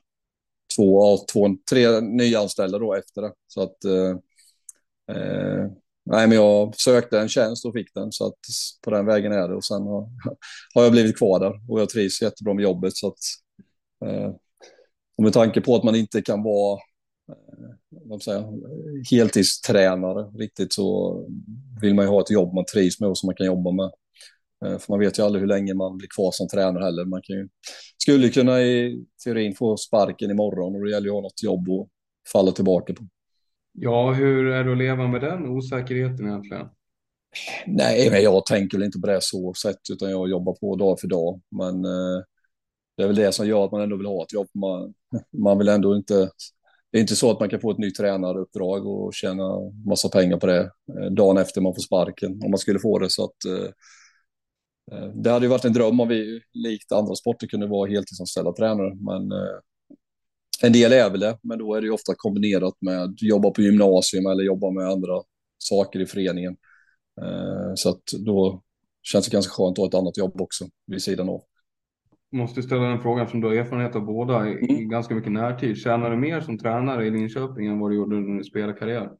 två, 0.77 1.17
två, 1.33 1.49
tre 1.71 2.01
nyanställda 2.01 2.79
då 2.79 2.95
efter 2.95 3.23
det. 3.23 3.33
Så 3.47 3.63
att 3.63 3.85
eh 3.85 4.17
nej, 6.11 6.29
men 6.29 6.33
jag 6.33 6.77
sökte 6.77 7.21
en 7.21 7.29
tjänst 7.29 7.65
och 7.65 7.73
fick 7.73 7.95
den 7.95 8.13
så 8.13 8.27
att 8.27 8.39
på 8.85 8.91
den 8.91 9.07
vägen 9.07 9.33
är 9.33 9.49
det 9.49 9.55
och 9.55 9.65
sen 9.65 9.83
har, 9.83 10.09
har 10.75 10.83
jag 10.83 10.93
blivit 10.93 11.19
kvar 11.19 11.41
där 11.41 11.61
och 11.69 11.81
jag 11.81 11.89
trivs 11.89 12.23
jättebra 12.23 12.55
med 12.55 12.63
jobbet 12.63 12.97
så 12.97 13.09
att 13.09 13.19
eh, 14.05 14.33
och 15.21 15.25
med 15.25 15.33
tanke 15.33 15.61
på 15.61 15.77
att 15.77 15.85
man 15.85 15.95
inte 15.95 16.23
kan 16.23 16.43
vara 16.43 16.81
eh, 17.29 17.71
vad 17.91 18.23
säger, 18.23 18.45
heltidstränare 19.11 20.23
riktigt 20.23 20.73
så 20.73 21.19
vill 21.83 21.95
man 21.95 22.05
ju 22.05 22.11
ha 22.11 22.21
ett 22.21 22.31
jobb 22.31 22.55
man 22.55 22.65
trivs 22.65 23.01
med 23.01 23.09
och 23.09 23.19
som 23.19 23.27
man 23.27 23.35
kan 23.35 23.47
jobba 23.47 23.71
med. 23.71 23.91
Eh, 24.65 24.79
för 24.79 24.93
man 24.93 25.01
vet 25.01 25.19
ju 25.19 25.23
aldrig 25.23 25.41
hur 25.41 25.49
länge 25.49 25.75
man 25.75 25.97
blir 25.99 26.09
kvar 26.17 26.31
som 26.33 26.49
tränare 26.49 26.85
heller. 26.85 27.05
Man 27.05 27.23
kan 27.23 27.37
ju, 27.37 27.49
skulle 27.99 28.29
kunna 28.29 28.63
i 28.63 29.05
teorin 29.25 29.55
få 29.55 29.77
sparken 29.77 30.31
imorgon 30.31 30.75
och 30.75 30.85
det 30.85 30.91
gäller 30.91 31.07
ju 31.07 31.11
att 31.11 31.15
ha 31.15 31.23
något 31.23 31.43
jobb 31.43 31.69
att 31.71 31.89
falla 32.33 32.53
tillbaka 32.53 32.95
på. 32.95 33.03
Ja, 33.73 34.13
hur 34.13 34.47
är 34.47 34.65
det 34.65 34.73
att 34.73 34.79
leva 34.79 35.09
med 35.09 35.21
den 35.21 35.47
osäkerheten 35.47 36.27
egentligen? 36.27 36.67
Nej, 37.67 38.11
men 38.11 38.23
jag 38.23 38.47
tänker 38.47 38.79
väl 38.79 38.87
inte 38.87 38.99
på 38.99 39.07
det 39.07 39.19
så 39.23 39.55
sätt, 39.55 39.81
utan 39.93 40.11
jag 40.11 40.31
jobbar 40.31 40.55
på 40.55 40.77
dag 40.77 41.01
för 41.01 41.09
dag. 41.09 41.41
Men 41.51 41.85
eh, 41.85 42.23
det 43.01 43.05
är 43.05 43.09
väl 43.09 43.17
det 43.17 43.33
som 43.33 43.47
gör 43.47 43.65
att 43.65 43.73
man 43.73 43.81
ändå 43.81 43.97
vill 43.97 44.07
ha 44.07 44.23
ett 44.23 44.33
jobb. 44.33 44.49
Man, 44.55 44.95
man 45.33 45.59
vill 45.59 45.69
ändå 45.69 45.97
inte 45.97 46.31
det 46.93 46.99
är 46.99 47.01
inte 47.01 47.17
så 47.17 47.31
att 47.31 47.41
man 47.41 47.49
kan 47.49 47.61
få 47.61 47.71
ett 47.71 47.79
nytt 47.79 47.95
tränaruppdrag 47.95 48.87
och 48.87 49.15
tjäna 49.15 49.59
massa 49.87 50.09
pengar 50.09 50.37
på 50.37 50.47
det 50.47 50.61
eh, 50.99 51.11
dagen 51.11 51.37
efter 51.37 51.61
man 51.61 51.75
får 51.75 51.83
sparken, 51.83 52.41
om 52.45 52.51
man 52.51 52.59
skulle 52.59 52.79
få 52.79 52.99
det. 52.99 53.11
Så 53.11 53.25
att, 53.25 53.45
eh, 53.45 53.71
eh, 54.93 55.09
det 55.15 55.31
hade 55.31 55.45
ju 55.45 55.51
varit 55.51 55.65
en 55.65 55.73
dröm 55.73 56.01
om 56.01 56.09
vi, 56.09 56.41
likt 56.53 56.93
andra 56.93 57.15
sporter, 57.15 57.47
kunde 57.47 57.67
vara 57.67 57.91
heltidsanställda 57.91 58.53
tränare. 58.53 58.95
Men 58.95 59.33
eh, 59.33 59.59
en 60.63 60.73
del 60.73 60.93
är 60.93 61.11
väl 61.11 61.21
det, 61.21 61.39
men 61.43 61.59
då 61.59 61.75
är 61.75 61.81
det 61.81 61.87
ju 61.87 61.93
ofta 61.93 62.15
kombinerat 62.17 62.75
med 62.81 63.15
jobba 63.17 63.51
på 63.51 63.63
gymnasium 63.63 64.27
eller 64.27 64.45
jobba 64.45 64.71
med 64.71 64.89
andra 64.89 65.23
saker 65.59 66.01
i 66.01 66.07
föreningen. 66.07 66.57
Så 67.75 67.89
att 67.89 68.03
då 68.19 68.63
känns 69.03 69.27
det 69.27 69.33
ganska 69.33 69.53
skönt 69.53 69.73
att 69.73 69.79
ha 69.79 69.87
ett 69.89 69.95
annat 69.95 70.17
jobb 70.17 70.41
också 70.41 70.69
vid 70.87 71.03
sidan 71.03 71.29
av. 71.29 71.43
Måste 72.33 72.63
ställa 72.63 72.83
den 72.83 73.01
frågan 73.01 73.29
som 73.29 73.41
du 73.41 73.47
har 73.47 73.55
erfarenhet 73.55 73.97
av 73.97 74.05
båda 74.05 74.49
i, 74.49 74.71
mm. 74.71 74.89
ganska 74.89 75.15
mycket 75.15 75.33
närtid. 75.33 75.77
Tjänar 75.77 76.11
du 76.11 76.17
mer 76.17 76.41
som 76.41 76.59
tränare 76.59 77.07
i 77.07 77.11
Linköping 77.11 77.67
än 77.67 77.79
vad 77.79 77.91
du 77.91 77.97
gjorde 77.97 78.17
under 78.17 78.33
din 78.33 78.45
spelarkarriär? 78.45 79.11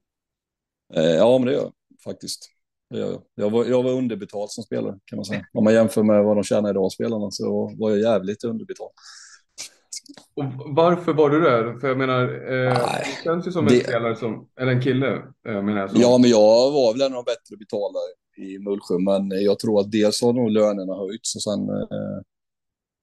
Eh, 0.95 1.03
ja, 1.03 1.39
men 1.39 1.47
det 1.47 1.53
gör 1.53 1.63
jag 1.63 1.73
faktiskt. 2.05 2.51
Jag, 2.89 3.23
jag, 3.35 3.51
var, 3.51 3.65
jag 3.65 3.83
var 3.83 3.93
underbetald 3.93 4.51
som 4.51 4.65
spelare 4.65 4.99
kan 5.05 5.17
man 5.17 5.25
säga. 5.25 5.47
Om 5.53 5.65
man 5.65 5.75
jämför 5.75 6.03
med 6.03 6.25
vad 6.25 6.37
de 6.37 6.45
tjänar 6.45 6.71
idag, 6.71 6.93
spelarna, 6.93 7.31
så 7.31 7.75
var 7.79 7.91
jag 7.91 8.01
jävligt 8.01 8.45
underbetald. 8.45 8.91
Och 10.35 10.45
varför 10.67 11.13
var 11.13 11.31
du 11.31 11.41
det? 11.41 11.81
För 11.81 11.89
jag 11.89 11.99
menar, 11.99 12.23
eh, 12.23 12.75
det 12.75 13.25
känns 13.25 13.47
ju 13.47 13.53
som 13.53 13.67
en 13.67 13.73
det... 13.73 13.85
spelare 13.85 14.17
som, 14.17 14.49
eller 14.61 14.73
en 14.73 14.83
kille. 14.83 15.13
Eh, 15.49 15.63
menar 15.63 15.81
jag, 15.81 15.91
som... 15.91 16.01
Ja, 16.01 16.19
men 16.19 16.31
jag 16.31 16.71
var 16.71 16.93
väl 16.93 17.03
en 17.03 17.17
av 17.17 17.25
de 17.25 17.31
bättre 17.33 17.57
betalda 17.57 17.99
i 18.37 18.59
Mullsjö, 18.59 18.99
men 18.99 19.31
jag 19.31 19.59
tror 19.59 19.81
att 19.81 19.93
dels 19.93 20.23
har 20.23 20.33
nog 20.33 20.51
lönerna 20.51 20.95
höjts 20.95 21.37
och 21.37 21.43
sen 21.43 21.69
eh, 21.69 22.19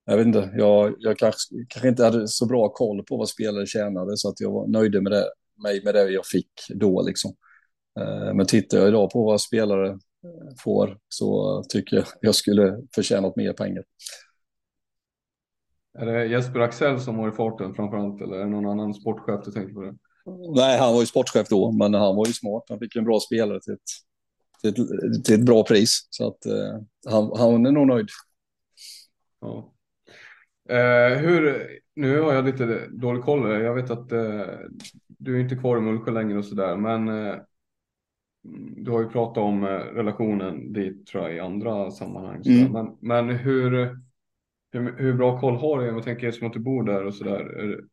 jag 0.10 0.18
vet 0.18 0.28
inte, 0.28 0.50
jag, 0.56 0.96
jag 1.00 1.18
kanske, 1.18 1.56
kanske 1.70 1.90
inte 1.90 2.04
hade 2.04 2.28
så 2.28 2.46
bra 2.46 2.70
koll 2.70 3.04
på 3.04 3.18
vad 3.18 3.30
spelare 3.30 3.66
tjänade 3.66 4.18
så 4.18 4.30
att 4.30 4.40
jag 4.40 4.52
var 4.52 4.68
nöjd 4.68 5.04
med 5.04 5.12
det, 5.12 5.26
mig 5.64 5.82
med 5.84 5.96
det 5.96 6.10
jag 6.10 6.26
fick 6.26 6.52
då 6.70 7.02
liksom. 7.02 7.36
Eh, 8.00 8.34
men 8.34 8.46
tittar 8.46 8.78
jag 8.78 8.88
idag 8.88 9.10
på 9.10 9.26
vad 9.26 9.42
spelare 9.42 9.90
eh, 9.90 10.56
får 10.64 10.98
så 11.10 11.64
tycker 11.70 11.96
jag 11.96 12.06
jag 12.22 12.36
skulle 12.36 12.78
förtjänat 12.96 13.36
mer 13.36 13.54
pengar. 13.54 13.84
Är 16.00 16.06
det 16.06 16.26
Jesper 16.26 16.60
Axel 16.60 17.00
som 17.00 17.18
var 17.18 17.30
i 17.30 17.32
farten 17.32 17.76
framförallt 17.76 18.22
eller 18.22 18.36
är 18.36 18.44
det 18.44 18.50
någon 18.50 18.70
annan 18.70 18.94
sportchef 18.94 19.46
du 19.46 19.52
tänker 19.52 19.74
på 19.74 19.82
det? 19.82 19.96
Nej, 20.56 20.80
han 20.80 20.94
var 20.94 21.00
ju 21.00 21.06
sportchef 21.06 21.48
då, 21.50 21.72
men 21.72 21.94
han 21.94 22.16
var 22.16 22.28
ju 22.28 22.34
smart. 22.34 22.64
Han 22.70 22.80
fick 22.80 22.96
en 22.96 23.04
bra 23.04 23.20
spelare 23.20 23.60
till 23.60 23.74
ett, 23.74 23.80
till 24.62 24.70
ett, 24.70 25.26
till 25.26 25.36
ett 25.36 25.46
bra 25.46 25.64
pris. 25.64 26.08
Så 26.10 26.28
att 26.28 26.46
eh, 26.46 26.80
han, 27.10 27.32
han 27.38 27.66
är 27.66 27.72
nog 27.72 27.88
nöjd. 27.88 28.08
Ja. 29.42 29.74
Eh, 30.70 31.18
hur, 31.18 31.68
nu 31.96 32.22
har 32.22 32.34
jag 32.34 32.46
lite 32.46 32.88
dålig 32.88 33.24
koll. 33.24 33.62
Jag 33.64 33.76
vet 33.76 33.92
att 33.92 34.12
eh, 34.12 34.46
du 35.08 35.36
är 35.36 35.40
inte 35.40 35.56
kvar 35.56 35.78
i 35.78 35.82
Mullsjö 35.82 36.12
längre 36.12 36.38
och 36.38 36.46
sådär, 36.46 36.76
men 36.76 37.08
eh, 37.08 37.36
du 38.76 38.92
har 38.92 39.02
ju 39.02 39.10
pratat 39.10 39.38
om 39.38 39.64
eh, 39.64 39.70
relationen 39.70 40.74
dit 40.74 41.08
tror 41.08 41.24
jag 41.24 41.36
i 41.36 41.40
andra 41.40 41.92
sammanhang. 41.92 42.42
Mm. 42.46 42.72
Men, 42.72 42.98
men 43.00 43.30
hur, 43.30 43.72
hur, 44.72 44.98
hur, 44.98 45.14
bra 45.14 45.40
koll 45.40 45.56
har 45.56 45.80
du? 45.80 45.86
Jag 45.86 46.04
tänker 46.04 46.32
som 46.32 46.48
att 46.48 46.54
du 46.54 46.60
bor 46.60 46.84
där 46.84 47.06
och 47.06 47.16
sådär. 47.16 47.46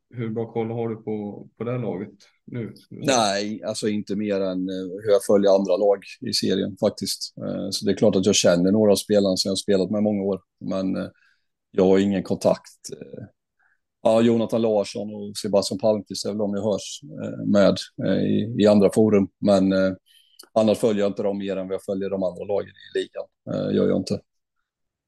Hur 0.09 0.29
bra 0.29 0.51
koll 0.51 0.71
har 0.71 0.89
du 0.89 0.95
på, 0.95 1.47
på 1.57 1.63
det 1.63 1.77
laget 1.77 2.13
nu? 2.45 2.73
Nej, 2.89 3.63
alltså 3.63 3.87
inte 3.87 4.15
mer 4.15 4.41
än 4.41 4.69
eh, 4.69 4.85
hur 5.03 5.11
jag 5.11 5.25
följer 5.27 5.55
andra 5.55 5.77
lag 5.77 6.03
i 6.21 6.33
serien 6.33 6.77
faktiskt. 6.79 7.33
Eh, 7.37 7.67
så 7.71 7.85
det 7.85 7.91
är 7.91 7.97
klart 7.97 8.15
att 8.15 8.25
jag 8.25 8.35
känner 8.35 8.71
några 8.71 8.91
av 8.91 8.95
spelarna 8.95 9.37
som 9.37 9.49
jag 9.49 9.51
har 9.51 9.55
spelat 9.55 9.91
med 9.91 10.03
många 10.03 10.23
år. 10.23 10.41
Men 10.59 10.95
jag 11.75 11.85
har 11.85 11.99
ingen 11.99 12.23
kontakt. 12.23 12.79
Eh, 12.93 13.25
ja, 14.03 14.21
Jonathan 14.21 14.61
Larsson 14.61 15.15
och 15.15 15.37
Sebastian 15.37 15.79
Palmqvist 15.79 16.25
är 16.25 16.29
väl 16.29 16.37
de 16.37 16.53
jag 16.53 16.63
hörs 16.63 17.01
eh, 17.03 17.45
med 17.45 17.77
eh, 18.05 18.23
i, 18.23 18.55
i 18.59 18.67
andra 18.67 18.89
forum. 18.89 19.27
Men 19.39 19.73
annars 20.53 20.77
följer 20.77 21.03
jag 21.03 21.09
inte 21.09 21.23
dem 21.23 21.37
mer 21.37 21.57
än 21.57 21.67
vad 21.67 21.73
jag 21.73 21.83
följer 21.83 22.09
de 22.09 22.23
andra 22.23 22.43
lagen 22.43 22.69
i 22.69 22.99
ligan. 22.99 23.75
Gör 23.75 23.87
jag 23.87 23.97
inte. 23.97 24.19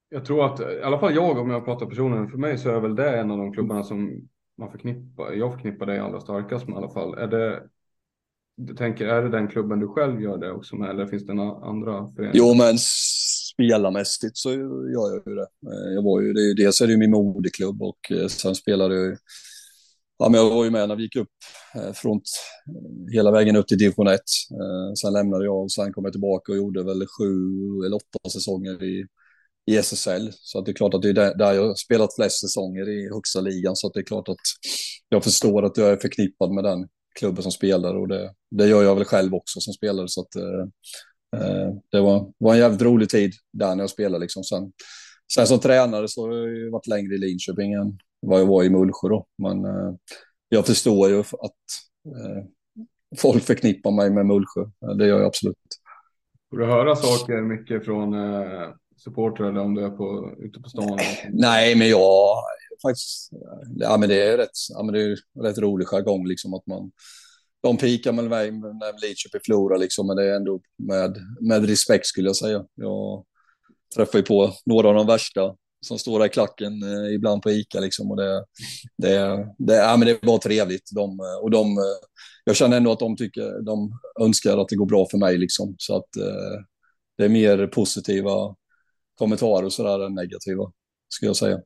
Jag 0.10 0.26
tror 0.26 0.46
att, 0.46 0.60
i 0.60 0.82
alla 0.84 1.00
fall 1.00 1.16
jag 1.16 1.38
om 1.38 1.50
jag 1.50 1.66
pratar 1.66 1.86
personen, 1.86 2.30
för 2.30 2.38
mig 2.38 2.58
så 2.58 2.70
är 2.70 2.80
väl 2.80 2.96
det 2.96 3.18
en 3.18 3.32
av 3.32 3.38
de 3.38 3.54
klubbarna 3.54 3.84
som 3.84 4.28
man 4.58 4.72
förknippar, 4.72 5.32
jag 5.32 5.54
förknippar 5.54 5.86
det 5.86 6.04
allra 6.04 6.22
starkast 6.22 6.68
med 6.68 6.74
i 6.74 6.78
alla 6.78 6.90
fall. 6.90 7.18
Är 7.18 7.28
det, 7.28 7.64
du 8.58 8.76
tänker, 8.76 9.08
är 9.08 9.22
det 9.22 9.30
den 9.30 9.48
klubben 9.48 9.80
du 9.80 9.88
själv 9.88 10.22
gör 10.22 10.38
det 10.38 10.52
också 10.52 10.76
med 10.76 10.90
eller 10.90 11.08
finns 11.08 11.26
det 11.26 11.34
några 11.34 11.66
andra 11.66 12.12
föreningar? 12.16 12.34
Jo, 12.34 12.54
men 12.54 12.78
spelarmässigt 13.58 14.38
så 14.38 14.52
gör 14.94 15.14
jag 15.14 15.24
ju 15.26 15.36
det. 15.36 15.48
Eh, 15.72 15.94
jag 15.94 16.04
var 16.04 16.22
ju, 16.22 16.34
det, 16.34 16.54
dels 16.54 16.82
är 16.82 16.88
det 16.88 16.92
ju 16.92 16.98
min 16.98 17.12
moderklubb 17.12 17.82
och 17.82 18.12
eh, 18.12 18.28
sen 18.28 18.56
spelade 18.56 18.96
jag 18.96 19.06
ju 19.06 19.18
Ja, 20.20 20.30
men 20.30 20.42
jag 20.42 20.50
var 20.50 20.64
ju 20.64 20.72
med 20.72 20.88
när 20.88 20.96
vi 20.96 21.04
gick 21.04 21.16
upp 21.16 21.30
eh, 21.76 21.94
från 21.94 22.22
hela 23.12 23.32
vägen 23.32 23.56
upp 23.56 23.68
till 23.68 23.78
division 23.78 24.08
1. 24.08 24.20
Sen 25.02 25.14
lämnade 25.14 25.46
jag 25.46 25.64
och 25.64 25.72
sen 25.72 25.94
kom 25.94 26.04
jag 26.04 26.14
tillbaka 26.14 26.52
och 26.52 26.58
gjorde 26.58 26.84
väl 26.84 27.06
sju 27.20 27.34
eller 27.86 27.96
åtta 27.96 28.30
säsonger 28.30 28.84
i, 28.84 29.06
i 29.72 29.78
SSL. 29.78 30.30
Så 30.34 30.60
att 30.60 30.66
det 30.66 30.72
är 30.72 30.74
klart 30.74 30.94
att 30.94 31.02
det 31.02 31.10
är 31.10 31.14
där, 31.14 31.54
jag 31.54 31.68
har 31.68 31.76
spelat 31.76 32.16
flest 32.16 32.42
säsonger 32.42 32.90
i 32.90 33.10
högsta 33.14 33.42
ligan. 33.42 33.76
Så 33.76 33.88
att 33.88 33.94
det 33.94 34.00
är 34.00 34.04
klart 34.04 34.30
att 34.30 34.46
jag 35.10 35.24
förstår 35.24 35.66
att 35.66 35.78
jag 35.78 35.90
är 35.90 35.98
förknippad 35.98 36.52
med 36.52 36.64
den 36.64 36.88
klubben 37.20 37.44
som 37.44 37.52
spelare 37.52 37.98
och 37.98 38.08
det, 38.08 38.34
det 38.52 38.68
gör 38.68 38.84
jag 38.84 38.96
väl 38.96 39.06
själv 39.06 39.34
också 39.34 39.60
som 39.60 39.74
spelare. 39.74 40.08
Så 40.08 40.22
att, 40.22 40.36
det 41.92 42.02
var, 42.02 42.32
var 42.38 42.54
en 42.54 42.60
jävligt 42.60 42.82
rolig 42.82 43.10
tid 43.10 43.34
där 43.54 43.76
när 43.76 43.84
jag 43.84 43.90
spelade. 43.90 44.22
Liksom. 44.22 44.44
Sen, 44.44 44.72
sen 45.34 45.48
som 45.48 45.60
tränare 45.60 46.08
så 46.08 46.28
har 46.28 46.38
jag 46.38 46.72
varit 46.72 46.88
längre 46.88 47.16
i 47.16 47.18
Linköping 47.18 47.74
än 47.74 48.00
vad 48.20 48.40
jag 48.40 48.46
var 48.46 48.64
i 48.64 48.70
Mullsjö. 48.70 49.10
Då. 49.10 49.26
Men 49.38 49.66
eh, 49.66 49.94
jag 50.50 50.66
förstår 50.66 51.10
ju 51.10 51.20
att 51.20 51.64
eh, 52.06 52.44
folk 53.18 53.44
förknippar 53.44 53.92
mig 53.92 54.10
med 54.10 54.26
Mullsjö. 54.26 54.66
Det 54.98 55.08
gör 55.08 55.18
jag 55.18 55.28
absolut. 55.28 55.58
Får 56.50 56.58
du 56.58 56.66
höra 56.66 56.96
saker 56.96 57.42
mycket 57.42 57.86
från 57.86 58.14
eh, 58.14 58.70
supportrar 58.98 59.50
eller 59.50 59.62
om 59.62 59.76
du 59.76 59.86
är 59.86 59.90
på, 59.90 60.36
ute 60.40 60.60
på 60.60 60.70
stan? 60.70 61.00
Nej, 61.30 61.76
men 61.76 61.90
jag 61.90 62.36
faktiskt, 62.82 63.30
ja 63.76 63.98
men 63.98 64.10
det 64.10 64.22
är 64.22 64.38
rätt, 64.38 64.50
ja, 64.70 64.84
men 64.84 64.94
det 64.94 65.02
är 65.02 65.18
rätt 65.42 65.58
rolig 65.58 65.88
jargong 65.88 66.28
liksom 66.28 66.54
att 66.54 66.68
man 66.68 66.92
de 67.68 67.78
pikar 67.78 68.14
väl 68.14 68.30
mig 68.30 68.52
när 68.52 69.08
Lidköping 69.08 69.42
förlorar, 69.46 69.78
liksom, 69.78 70.08
men 70.08 70.16
det 70.16 70.24
är 70.24 70.36
ändå 70.36 70.62
med, 70.78 71.18
med 71.42 71.66
respekt 71.66 72.06
skulle 72.06 72.28
jag 72.28 72.36
säga. 72.36 72.66
Jag 72.76 73.26
träffar 73.96 74.20
ju 74.20 74.26
på 74.26 74.54
några 74.66 74.88
av 74.88 74.94
de 74.94 75.08
värsta 75.08 75.56
som 75.82 76.00
står 76.00 76.20
där 76.20 76.26
i 76.26 76.30
klacken 76.30 76.84
eh, 76.84 77.16
ibland 77.16 77.42
på 77.42 77.52
ICA 77.52 77.80
liksom, 77.80 78.12
och 78.12 78.18
det, 78.18 78.46
det, 78.98 79.48
det, 79.58 79.76
ja, 79.76 79.98
men 79.98 80.08
det 80.08 80.20
var 80.22 80.38
trevligt. 80.38 80.90
De, 80.96 81.20
eh, 81.20 81.44
och 81.44 81.52
de, 81.52 81.78
eh, 81.78 82.08
jag 82.44 82.56
känner 82.56 82.78
ändå 82.78 82.92
att 82.92 83.00
de 83.00 83.16
tycker, 83.16 83.62
de 83.62 83.92
önskar 84.22 84.58
att 84.58 84.68
det 84.68 84.76
går 84.76 84.86
bra 84.86 85.08
för 85.12 85.18
mig 85.18 85.38
liksom, 85.38 85.76
så 85.78 85.96
att 85.96 86.16
eh, 86.18 86.62
det 87.18 87.26
är 87.26 87.30
mer 87.30 87.68
positiva 87.68 88.56
kommentarer 89.16 89.70
så 89.70 89.84
där 89.84 90.06
än 90.06 90.16
negativa, 90.16 90.72
skulle 91.10 91.30
jag 91.30 91.36
säga. 91.36 91.60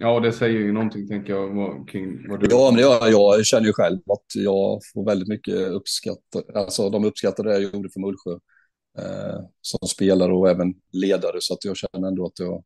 Ja, 0.00 0.20
det 0.20 0.32
säger 0.32 0.58
ju 0.58 0.72
någonting 0.72 1.08
tänker 1.08 1.32
jag 1.32 1.88
kring 1.88 2.28
vad 2.28 2.40
du... 2.40 2.46
Ja, 2.50 2.70
men 2.72 2.82
jag. 2.82 3.10
Jag 3.10 3.46
känner 3.46 3.66
ju 3.66 3.72
själv 3.72 3.98
att 4.10 4.34
jag 4.34 4.80
får 4.94 5.04
väldigt 5.04 5.28
mycket 5.28 5.54
uppskatt. 5.54 6.18
Alltså 6.54 6.90
de 6.90 7.04
uppskattar 7.04 7.44
det 7.44 7.52
jag 7.52 7.62
gjorde 7.62 7.90
för 7.90 8.00
Mullsjö 8.00 8.32
eh, 8.98 9.40
som 9.60 9.88
spelare 9.88 10.32
och 10.32 10.50
även 10.50 10.74
ledare. 10.92 11.36
Så 11.40 11.54
att 11.54 11.64
jag 11.64 11.76
känner 11.76 12.08
ändå 12.08 12.26
att 12.26 12.38
jag... 12.38 12.64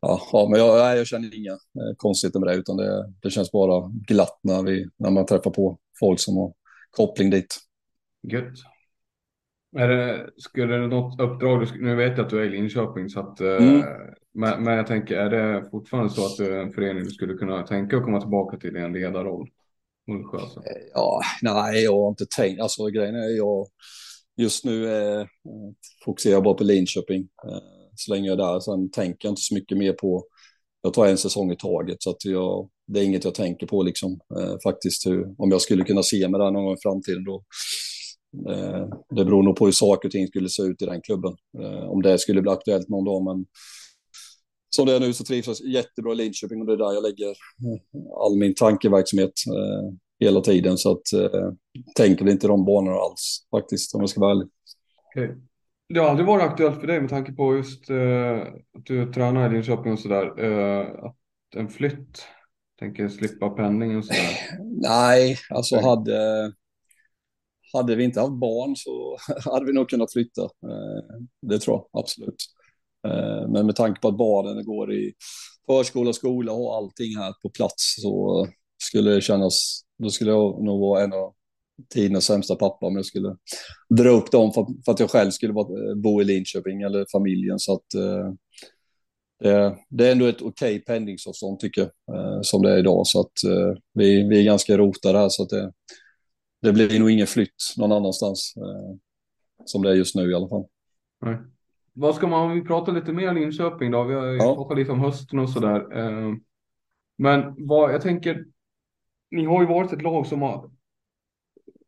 Ja, 0.00 0.48
men 0.50 0.60
jag, 0.60 0.78
nej, 0.78 0.98
jag 0.98 1.06
känner 1.06 1.34
inga 1.36 1.52
eh, 1.52 1.94
konstigheter 1.96 2.40
med 2.40 2.48
det, 2.48 2.54
utan 2.54 2.76
det, 2.76 3.12
det 3.22 3.30
känns 3.30 3.52
bara 3.52 3.90
glatt 4.08 4.38
när, 4.42 4.62
vi, 4.62 4.88
när 4.96 5.10
man 5.10 5.26
träffar 5.26 5.50
på 5.50 5.78
folk 6.00 6.20
som 6.20 6.36
har 6.36 6.52
koppling 6.90 7.30
dit. 7.30 7.56
Gött. 8.32 8.58
Är 9.76 9.88
det, 9.88 10.30
skulle 10.36 10.76
det 10.76 10.86
något 10.86 11.20
uppdrag, 11.20 11.66
nu 11.80 11.94
vet 11.94 12.16
jag 12.16 12.24
att 12.24 12.30
du 12.30 12.40
är 12.40 12.44
i 12.44 12.50
Linköping, 12.50 13.08
så 13.08 13.20
att, 13.20 13.40
eh, 13.40 13.56
mm. 13.56 13.82
men, 14.34 14.64
men 14.64 14.76
jag 14.76 14.86
tänker, 14.86 15.16
är 15.16 15.30
det 15.30 15.70
fortfarande 15.70 16.10
så 16.10 16.26
att 16.26 16.36
du 16.36 16.56
är 16.56 16.62
en 16.62 16.72
förening 16.72 17.04
du 17.04 17.10
skulle 17.10 17.34
kunna 17.34 17.62
tänka 17.62 17.96
att 17.96 18.04
komma 18.04 18.20
tillbaka 18.20 18.56
till 18.56 18.76
i 18.76 18.80
en 18.80 18.92
ledarroll? 18.92 19.48
Mullsjö 20.06 20.38
alltså? 20.38 20.58
Eh, 20.60 20.82
ja, 20.94 21.20
nej, 21.42 21.84
jag 21.84 21.92
har 21.92 22.08
inte 22.08 22.26
tänkt, 22.36 22.60
alltså 22.60 22.86
grejen 22.86 23.14
är 23.14 23.36
jag, 23.36 23.66
just 24.36 24.64
nu 24.64 24.96
eh, 24.96 25.26
fokuserar 26.04 26.34
jag 26.34 26.44
bara 26.44 26.54
på 26.54 26.64
Linköping 26.64 27.28
eh, 27.48 27.58
så 27.96 28.14
länge 28.14 28.28
jag 28.28 28.40
är 28.40 28.52
där. 28.52 28.60
Sen 28.60 28.90
tänker 28.90 29.28
jag 29.28 29.32
inte 29.32 29.42
så 29.42 29.54
mycket 29.54 29.78
mer 29.78 29.92
på, 29.92 30.24
jag 30.82 30.94
tar 30.94 31.06
en 31.06 31.18
säsong 31.18 31.52
i 31.52 31.56
taget 31.56 32.02
så 32.02 32.10
att 32.10 32.24
jag, 32.24 32.70
det 32.86 33.00
är 33.00 33.04
inget 33.04 33.24
jag 33.24 33.34
tänker 33.34 33.66
på 33.66 33.82
liksom 33.82 34.20
eh, 34.38 34.54
faktiskt 34.64 35.06
hur, 35.06 35.34
om 35.38 35.50
jag 35.50 35.60
skulle 35.60 35.84
kunna 35.84 36.02
se 36.02 36.28
mig 36.28 36.40
där 36.40 36.50
någon 36.50 36.64
gång 36.64 36.74
i 36.74 36.82
framtiden 36.82 37.24
då 37.24 37.44
det 39.10 39.24
beror 39.24 39.42
nog 39.42 39.56
på 39.56 39.64
hur 39.64 39.72
saker 39.72 40.08
och 40.08 40.12
ting 40.12 40.26
skulle 40.26 40.48
se 40.48 40.62
ut 40.62 40.82
i 40.82 40.86
den 40.86 41.00
klubben. 41.00 41.36
Eh, 41.58 41.90
om 41.90 42.02
det 42.02 42.18
skulle 42.18 42.42
bli 42.42 42.50
aktuellt 42.50 42.88
någon 42.88 43.04
dag, 43.04 43.24
men 43.24 43.46
som 44.70 44.86
det 44.86 44.96
är 44.96 45.00
nu 45.00 45.12
så 45.12 45.24
trivs 45.24 45.46
jag 45.46 45.70
jättebra 45.70 46.12
i 46.12 46.16
Linköping 46.16 46.60
och 46.60 46.66
det 46.66 46.72
är 46.72 46.76
där 46.76 46.92
jag 46.94 47.02
lägger 47.02 47.36
all 48.24 48.38
min 48.38 48.54
tankeverksamhet 48.54 49.32
eh, 49.46 49.94
hela 50.20 50.40
tiden. 50.40 50.78
Så 50.78 50.92
att 50.92 51.02
tänker 51.96 52.28
inte 52.28 52.46
de 52.46 52.64
banorna 52.64 52.96
alls 52.96 53.46
faktiskt, 53.50 53.94
om 53.94 54.00
jag 54.00 54.10
ska 54.10 54.20
vara 54.20 54.30
ärlig. 54.30 54.48
Okay. 55.14 55.28
Det 55.88 56.00
har 56.00 56.08
aldrig 56.08 56.26
varit 56.26 56.42
aktuellt 56.42 56.80
för 56.80 56.86
dig 56.86 57.00
med 57.00 57.10
tanke 57.10 57.32
på 57.32 57.56
just 57.56 57.90
att 58.78 58.86
du 58.86 59.12
tränar 59.12 59.50
i 59.50 59.52
Linköping 59.52 59.92
och 59.92 59.98
sådär, 59.98 60.26
att 61.06 61.16
en 61.56 61.68
flytt 61.68 62.22
Tänker 62.82 63.08
slippa 63.08 63.50
penning 63.50 63.96
och 63.96 64.04
sådär. 64.04 64.38
Nej, 64.80 65.36
alltså 65.50 65.80
hade, 65.80 66.52
hade 67.72 67.94
vi 67.96 68.04
inte 68.04 68.20
haft 68.20 68.32
barn 68.32 68.76
så 68.76 69.16
hade 69.50 69.66
vi 69.66 69.72
nog 69.72 69.90
kunnat 69.90 70.12
flytta. 70.12 70.42
Eh, 70.42 71.20
det 71.42 71.58
tror 71.58 71.76
jag 71.76 72.00
absolut. 72.00 72.44
Eh, 73.06 73.48
men 73.48 73.66
med 73.66 73.76
tanke 73.76 74.00
på 74.00 74.08
att 74.08 74.16
barnen 74.16 74.64
går 74.64 74.92
i 74.94 75.12
förskola, 75.66 76.12
skola 76.12 76.52
och 76.52 76.76
allting 76.76 77.16
här 77.16 77.34
på 77.42 77.50
plats 77.50 77.94
så 78.02 78.46
skulle 78.82 79.10
det 79.10 79.20
kännas, 79.20 79.80
då 80.02 80.10
skulle 80.10 80.30
jag 80.30 80.64
nog 80.64 80.80
vara 80.80 81.04
en 81.04 81.12
av 81.12 81.34
tidernas 81.94 82.24
sämsta 82.24 82.56
pappa 82.56 82.86
om 82.86 82.96
jag 82.96 83.06
skulle 83.06 83.36
dra 83.88 84.08
upp 84.08 84.30
dem 84.30 84.52
för, 84.52 84.66
för 84.84 84.92
att 84.92 85.00
jag 85.00 85.10
själv 85.10 85.30
skulle 85.30 85.52
eh, 85.52 85.94
bo 85.96 86.22
i 86.22 86.24
Linköping 86.24 86.82
eller 86.82 87.06
familjen. 87.12 87.58
Så 87.58 87.72
att 87.72 87.94
eh, 87.94 88.32
det, 89.42 89.76
det, 89.88 90.08
är 90.08 90.12
ändå 90.12 90.26
ett 90.26 90.42
okej 90.42 90.76
okay 90.76 90.80
pendlingsavstånd 90.80 91.58
tycker 91.58 91.80
jag, 91.80 92.16
eh, 92.16 92.40
som 92.42 92.62
det 92.62 92.72
är 92.72 92.78
idag. 92.78 93.06
Så 93.06 93.20
att 93.20 93.44
eh, 93.44 93.78
vi, 93.94 94.28
vi 94.28 94.40
är 94.40 94.44
ganska 94.44 94.78
rotade 94.78 95.18
här 95.18 95.28
så 95.28 95.42
att 95.42 95.48
det, 95.48 95.72
det 96.62 96.72
blir 96.72 97.00
nog 97.00 97.10
ingen 97.10 97.26
flytt 97.26 97.74
någon 97.78 97.92
annanstans. 97.92 98.54
Eh, 98.56 98.96
som 99.64 99.82
det 99.82 99.90
är 99.90 99.94
just 99.94 100.14
nu 100.14 100.30
i 100.30 100.34
alla 100.34 100.48
fall. 100.48 100.64
Nej. 101.20 101.36
Vad 101.92 102.14
ska 102.14 102.26
man, 102.26 102.50
om 102.50 102.54
vi 102.54 102.62
pratar 102.62 102.92
lite 102.92 103.12
mer 103.12 103.34
Linköping 103.34 103.90
då, 103.90 104.04
vi 104.04 104.14
har 104.14 104.26
ju 104.26 104.36
ja. 104.36 104.54
pratat 104.54 104.78
lite 104.78 104.92
om 104.92 105.00
hösten 105.00 105.38
och 105.38 105.50
sådär. 105.50 105.98
Eh, 105.98 106.34
men 107.18 107.54
vad, 107.66 107.94
jag 107.94 108.00
tänker, 108.00 108.44
ni 109.30 109.44
har 109.44 109.60
ju 109.60 109.68
varit 109.68 109.92
ett 109.92 110.02
lag 110.02 110.26
som 110.26 110.42
har 110.42 110.70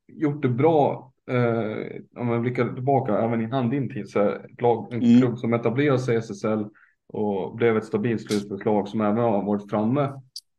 gjort 0.07 0.43
det 0.43 0.49
bra, 0.49 1.13
eh, 1.31 2.01
om 2.17 2.27
man 2.27 2.43
blickar 2.43 2.75
tillbaka 2.75 3.19
även 3.19 3.41
innan 3.41 3.71
din 3.71 3.95
tid, 3.95 4.09
så 4.09 4.29
ett 4.29 4.61
lag, 4.61 4.93
en 4.93 5.03
mm. 5.03 5.21
klubb 5.21 5.39
som 5.39 5.55
etablerade 5.55 5.99
sig 5.99 6.15
i 6.15 6.19
SSL 6.19 6.65
och 7.09 7.57
blev 7.57 7.77
ett 7.77 7.85
stabilt 7.85 8.23
slutförslag 8.23 8.89
som 8.89 9.01
även 9.01 9.19
har 9.19 9.45
varit 9.45 9.71
framme 9.71 10.03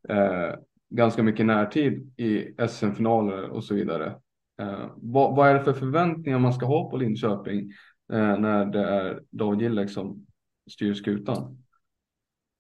eh, 0.10 0.56
ganska 0.90 1.24
mycket 1.24 1.46
närtid 1.46 2.14
i 2.18 2.56
SM-finaler 2.68 3.50
och 3.50 3.64
så 3.64 3.76
vidare. 3.76 4.16
Eh, 4.62 4.90
vad, 4.96 5.36
vad, 5.36 5.50
är 5.50 5.54
det 5.54 5.64
för 5.64 5.74
förväntningar 5.74 6.40
man 6.40 6.54
ska 6.54 6.66
ha 6.66 6.90
på 6.90 6.98
Linköping 6.98 7.72
eh, 8.14 8.40
när 8.40 8.66
det 8.66 8.86
är 8.86 9.22
David 9.32 9.62
Gillek 9.62 9.90
som 9.90 10.26
styr 10.72 10.94
skutan? 10.94 11.58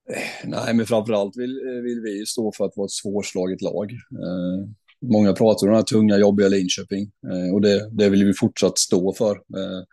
Eh, 0.09 0.49
nej, 0.49 0.73
men 0.73 0.85
framförallt 0.85 1.37
vill, 1.37 1.67
eh, 1.67 1.81
vill 1.83 2.01
vi 2.01 2.25
stå 2.25 2.51
för 2.57 2.65
att 2.65 2.77
vara 2.77 2.85
ett 2.85 2.91
svårslaget 2.91 3.61
lag. 3.61 3.91
Eh, 3.91 4.69
många 5.01 5.33
pratar 5.33 5.67
om 5.67 5.71
den 5.71 5.75
här 5.75 5.83
tunga, 5.83 6.17
jobbiga 6.17 6.47
Linköping 6.47 7.11
eh, 7.31 7.53
och 7.53 7.61
det, 7.61 7.89
det 7.91 8.09
vill 8.09 8.25
vi 8.25 8.33
fortsatt 8.33 8.77
stå 8.77 9.13
för. 9.13 9.31
Eh, 9.35 9.83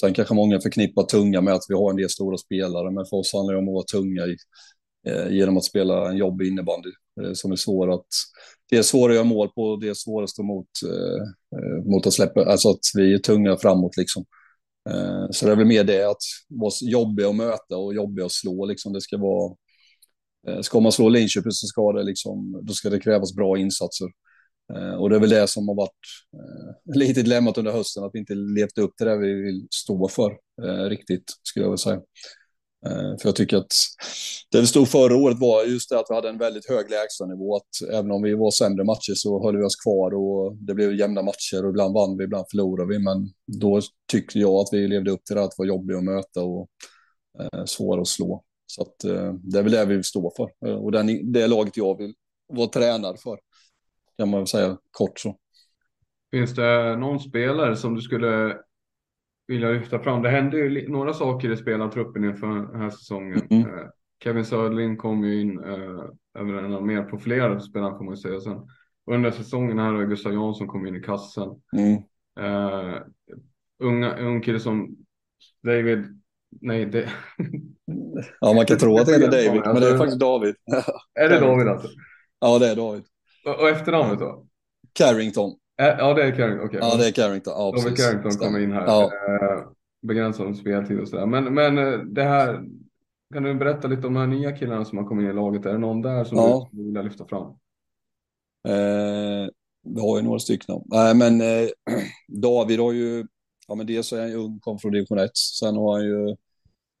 sen 0.00 0.14
kanske 0.14 0.34
många 0.34 0.60
förknippar 0.60 1.02
tunga 1.02 1.40
med 1.40 1.54
att 1.54 1.64
vi 1.68 1.74
har 1.74 1.90
en 1.90 1.96
del 1.96 2.10
stora 2.10 2.36
spelare, 2.36 2.90
men 2.90 3.06
för 3.06 3.16
oss 3.16 3.32
handlar 3.32 3.54
det 3.54 3.58
om 3.58 3.68
att 3.68 3.74
vara 3.74 4.00
tunga 4.00 4.26
i, 4.26 4.36
eh, 5.06 5.28
genom 5.28 5.56
att 5.56 5.64
spela 5.64 6.10
en 6.10 6.16
jobbig 6.16 6.48
innebandy 6.48 6.88
eh, 6.88 6.94
Eh, 7.22 7.32
som 7.32 7.52
är 7.52 7.56
svår 7.56 7.94
att 7.94 8.06
det 8.70 8.76
är 8.76 8.82
svårt 8.82 9.10
att 9.10 9.14
göra 9.14 9.24
mål 9.24 9.48
på, 9.48 9.62
och 9.62 9.80
det 9.80 9.88
är 9.88 9.94
svårast 9.94 10.38
att 10.38 10.90
eh, 10.90 11.22
eh, 11.58 11.84
mot 11.84 12.06
att 12.06 12.12
släppa, 12.12 12.44
alltså 12.44 12.70
att 12.70 12.80
vi 12.94 13.14
är 13.14 13.18
tunga 13.18 13.56
framåt 13.56 13.96
liksom. 13.96 14.24
Eh, 14.90 15.26
så 15.30 15.46
det 15.46 15.52
är 15.52 15.56
väl 15.56 15.66
mer 15.66 15.84
det 15.84 16.10
att 16.10 16.22
vara 16.48 16.72
jobbiga 16.82 17.28
att 17.28 17.36
möta 17.36 17.76
och 17.76 17.94
jobbiga 17.94 18.26
att 18.26 18.32
slå 18.32 18.66
liksom. 18.66 18.92
Det 18.92 19.00
ska 19.00 19.18
vara, 19.18 19.54
eh, 20.48 20.60
ska 20.60 20.80
man 20.80 20.92
slå 20.92 21.08
Linköping 21.08 21.52
så 21.52 21.66
ska 21.66 21.92
det 21.92 22.02
liksom, 22.02 22.60
då 22.62 22.72
ska 22.72 22.90
det 22.90 23.00
krävas 23.00 23.34
bra 23.34 23.58
insatser. 23.58 24.08
Eh, 24.74 24.94
och 24.94 25.10
det 25.10 25.16
är 25.16 25.20
väl 25.20 25.30
det 25.30 25.48
som 25.48 25.68
har 25.68 25.74
varit 25.74 26.00
eh, 26.34 26.94
lite 26.98 27.22
dilemmat 27.22 27.58
under 27.58 27.72
hösten, 27.72 28.04
att 28.04 28.10
vi 28.14 28.18
inte 28.18 28.34
levt 28.34 28.78
upp 28.78 28.96
till 28.96 29.06
det 29.06 29.18
vi 29.18 29.32
vill 29.32 29.66
stå 29.70 30.08
för 30.08 30.30
eh, 30.62 30.88
riktigt, 30.88 31.24
skulle 31.42 31.64
jag 31.64 31.70
vilja 31.70 31.76
säga. 31.76 32.00
Eh, 32.86 33.18
för 33.18 33.28
jag 33.28 33.36
tycker 33.36 33.56
att 33.56 33.72
det 34.50 34.60
vi 34.60 34.66
stod 34.66 34.88
förra 34.88 35.16
året 35.16 35.38
var 35.38 35.64
just 35.64 35.90
det 35.90 35.98
att 35.98 36.06
vi 36.10 36.14
hade 36.14 36.28
en 36.28 36.38
väldigt 36.38 36.68
hög 36.68 36.90
lägstanivå. 36.90 37.56
Att 37.56 37.90
även 37.92 38.10
om 38.10 38.22
vi 38.22 38.34
var 38.34 38.50
sämre 38.50 38.84
matcher 38.84 39.14
så 39.14 39.42
höll 39.44 39.56
vi 39.56 39.64
oss 39.64 39.76
kvar 39.76 40.14
och 40.14 40.56
det 40.56 40.74
blev 40.74 40.94
jämna 40.94 41.22
matcher 41.22 41.64
och 41.64 41.70
ibland 41.70 41.94
vann 41.94 42.16
vi, 42.16 42.24
ibland 42.24 42.46
förlorade 42.50 42.88
vi. 42.88 42.98
Men 42.98 43.30
då 43.60 43.80
tyckte 44.10 44.38
jag 44.38 44.54
att 44.54 44.68
vi 44.72 44.88
levde 44.88 45.10
upp 45.10 45.24
till 45.24 45.36
det 45.36 45.44
att 45.44 45.58
vara 45.58 45.68
jobbiga 45.68 45.98
att 45.98 46.04
möta 46.04 46.42
och 46.42 46.68
eh, 47.40 47.64
svåra 47.64 48.00
att 48.00 48.08
slå. 48.08 48.44
Så 48.66 48.82
att, 48.82 49.04
eh, 49.04 49.32
det 49.32 49.58
är 49.58 49.62
väl 49.62 49.72
det 49.72 49.84
vi 49.84 49.94
vill 49.94 50.04
stå 50.04 50.32
för. 50.36 50.68
Eh, 50.68 50.76
och 50.76 50.92
den, 50.92 51.32
det 51.32 51.46
laget 51.46 51.76
jag 51.76 51.98
vill 51.98 52.14
vara 52.48 52.68
tränad 52.68 53.20
för 53.20 53.38
kan 54.18 54.30
man 54.30 54.46
säga 54.46 54.76
kort 54.90 55.20
så. 55.20 55.36
Finns 56.30 56.54
det 56.54 56.96
någon 56.96 57.20
spelare 57.20 57.76
som 57.76 57.94
du 57.94 58.00
skulle 58.00 58.56
vilja 59.46 59.70
lyfta 59.70 59.98
fram? 59.98 60.22
Det 60.22 60.30
hände 60.30 60.56
ju 60.56 60.88
några 60.88 61.14
saker 61.14 61.50
i 61.50 61.56
spelartruppen 61.56 62.24
inför 62.24 62.46
den 62.46 62.80
här 62.80 62.90
säsongen. 62.90 63.46
Mm. 63.50 63.62
Eh, 63.62 63.86
Kevin 64.24 64.44
Söderling 64.44 64.96
kom 64.96 65.24
ju 65.24 65.40
in 65.40 65.64
äh, 65.64 66.40
över 66.40 66.54
en 66.54 66.74
av 66.74 66.86
mer 66.86 67.02
profilerade 67.02 67.60
spelarna 67.60 67.98
får 67.98 68.04
man 68.04 68.14
ju 68.14 68.20
säga. 68.20 68.40
Sen 68.40 68.68
under 69.10 69.30
säsongen 69.30 69.78
här 69.78 69.92
har 69.92 70.04
Gustav 70.04 70.32
Jansson 70.32 70.66
kommit 70.66 70.88
in 70.88 70.96
i 70.96 71.02
kassen. 71.02 71.48
Mm. 71.76 72.02
Uh, 72.40 72.98
unga, 73.78 74.16
ung 74.16 74.42
kille 74.42 74.60
som 74.60 74.96
David, 75.62 76.20
nej 76.60 76.86
det... 76.86 77.08
ja 78.40 78.52
man 78.52 78.66
kan 78.66 78.78
tro 78.78 78.98
att 78.98 79.06
det 79.06 79.14
är 79.14 79.30
David, 79.30 79.62
men 79.64 79.80
det 79.80 79.88
är 79.88 79.98
faktiskt 79.98 80.20
David. 80.20 80.54
är 81.14 81.28
det 81.28 81.40
David 81.40 81.68
alltså? 81.68 81.88
Ja 82.40 82.58
det 82.58 82.68
är 82.68 82.76
David. 82.76 83.04
Och, 83.44 83.60
och 83.60 83.68
efternamnet 83.68 84.18
då? 84.18 84.46
Carrington. 84.92 85.56
Ja, 85.76 86.14
det 86.14 86.22
är 86.22 86.36
Carrington. 86.36 86.66
Okay. 86.66 86.80
Ja, 86.80 86.96
det 86.96 87.06
är 87.06 87.12
Carrington. 87.12 87.54
Ja, 87.56 87.72
Robert 87.76 87.96
Carrington 87.96 88.32
kommer 88.32 88.58
in 88.58 88.72
här. 88.72 88.86
Ja. 88.86 89.04
Eh, 89.04 89.68
begränsad 90.02 90.56
speltid 90.56 91.00
och 91.00 91.08
sådär. 91.08 91.26
Men, 91.26 91.54
men 91.54 91.78
eh, 91.78 91.98
det 91.98 92.22
här, 92.22 92.64
kan 93.34 93.42
du 93.42 93.54
berätta 93.54 93.88
lite 93.88 94.06
om 94.06 94.14
de 94.14 94.20
här 94.20 94.26
nya 94.26 94.52
killarna 94.52 94.84
som 94.84 94.98
har 94.98 95.04
kommit 95.04 95.24
in 95.24 95.30
i 95.30 95.34
laget? 95.34 95.66
Är 95.66 95.72
det 95.72 95.78
någon 95.78 96.02
där 96.02 96.24
som 96.24 96.38
ja. 96.38 96.68
du 96.72 96.84
vill 96.84 97.04
lyfta 97.04 97.26
fram? 97.26 97.46
Eh, 98.68 99.48
vi 99.82 100.00
har 100.00 100.16
ju 100.16 100.22
några 100.22 100.38
stycken. 100.38 100.74
Eh, 100.74 101.14
men 101.14 101.40
eh, 101.40 101.68
David 102.28 102.80
har 102.80 102.92
ju, 102.92 103.26
ja 103.68 103.74
men 103.74 103.86
dels 103.86 104.12
är 104.12 104.20
han 104.20 104.30
ju 104.30 104.36
ung, 104.36 104.60
kom 104.60 104.78
från 104.78 104.92
division 104.92 105.18
1. 105.18 105.36
Sen 105.36 105.76
har 105.76 105.92
han 105.92 106.04
ju 106.04 106.36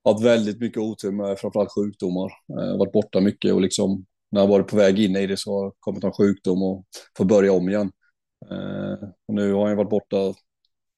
haft 0.04 0.24
väldigt 0.24 0.60
mycket 0.60 0.78
otur 0.78 1.12
med 1.12 1.38
framförallt 1.38 1.72
sjukdomar. 1.72 2.32
Eh, 2.50 2.78
varit 2.78 2.92
borta 2.92 3.20
mycket 3.20 3.52
och 3.54 3.60
liksom 3.60 4.06
när 4.30 4.40
han 4.40 4.50
varit 4.50 4.68
på 4.68 4.76
väg 4.76 4.98
in 4.98 5.16
i 5.16 5.26
det 5.26 5.36
så 5.36 5.62
har 5.62 5.72
kommit 5.80 6.04
en 6.04 6.12
sjukdom 6.12 6.62
och 6.62 6.84
får 7.16 7.24
börja 7.24 7.52
om 7.52 7.68
igen. 7.68 7.92
Eh, 8.50 9.08
och 9.28 9.34
nu 9.34 9.52
har 9.52 9.66
han 9.66 9.76
varit 9.76 9.90
borta 9.90 10.34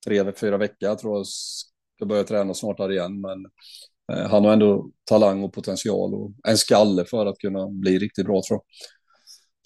tre, 0.07 0.33
fyra 0.33 0.57
veckor. 0.57 0.77
Jag 0.89 0.99
tror 0.99 1.17
jag 1.17 1.27
ska 1.27 2.07
börja 2.07 2.25
träna 2.25 2.55
snart 2.55 2.79
här 2.79 2.93
igen. 2.93 3.21
Men 3.21 3.47
eh, 4.13 4.31
han 4.31 4.45
har 4.45 4.53
ändå 4.53 4.91
talang 5.05 5.43
och 5.43 5.53
potential 5.53 6.15
och 6.15 6.33
en 6.49 6.59
skalle 6.59 7.05
för 7.05 7.27
att 7.27 7.39
kunna 7.39 7.69
bli 7.69 7.99
riktigt 7.99 8.27
bra 8.27 8.43
tror 8.49 8.61
jag. 8.61 8.65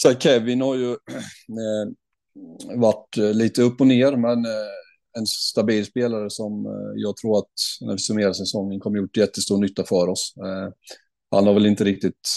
Så 0.03 0.21
Kevin 0.21 0.61
har 0.61 0.75
ju 0.75 0.91
eh, 0.91 2.77
varit 2.79 3.17
eh, 3.19 3.35
lite 3.35 3.63
upp 3.63 3.81
och 3.81 3.87
ner, 3.87 4.17
men 4.17 4.45
eh, 4.45 5.19
en 5.19 5.27
stabil 5.27 5.87
spelare 5.87 6.31
som 6.31 6.67
eh, 6.67 6.93
jag 6.97 7.17
tror 7.17 7.39
att 7.39 7.53
när 7.81 7.93
vi 7.93 7.99
summerar 7.99 8.33
säsongen 8.33 8.81
kommer 8.81 8.99
gjort 8.99 9.17
jättestor 9.17 9.59
nytta 9.59 9.85
för 9.85 10.09
oss. 10.09 10.35
Eh, 10.37 10.73
han 11.31 11.47
har 11.47 11.55
väl 11.55 11.67
inte 11.67 11.85
riktigt, 11.85 12.29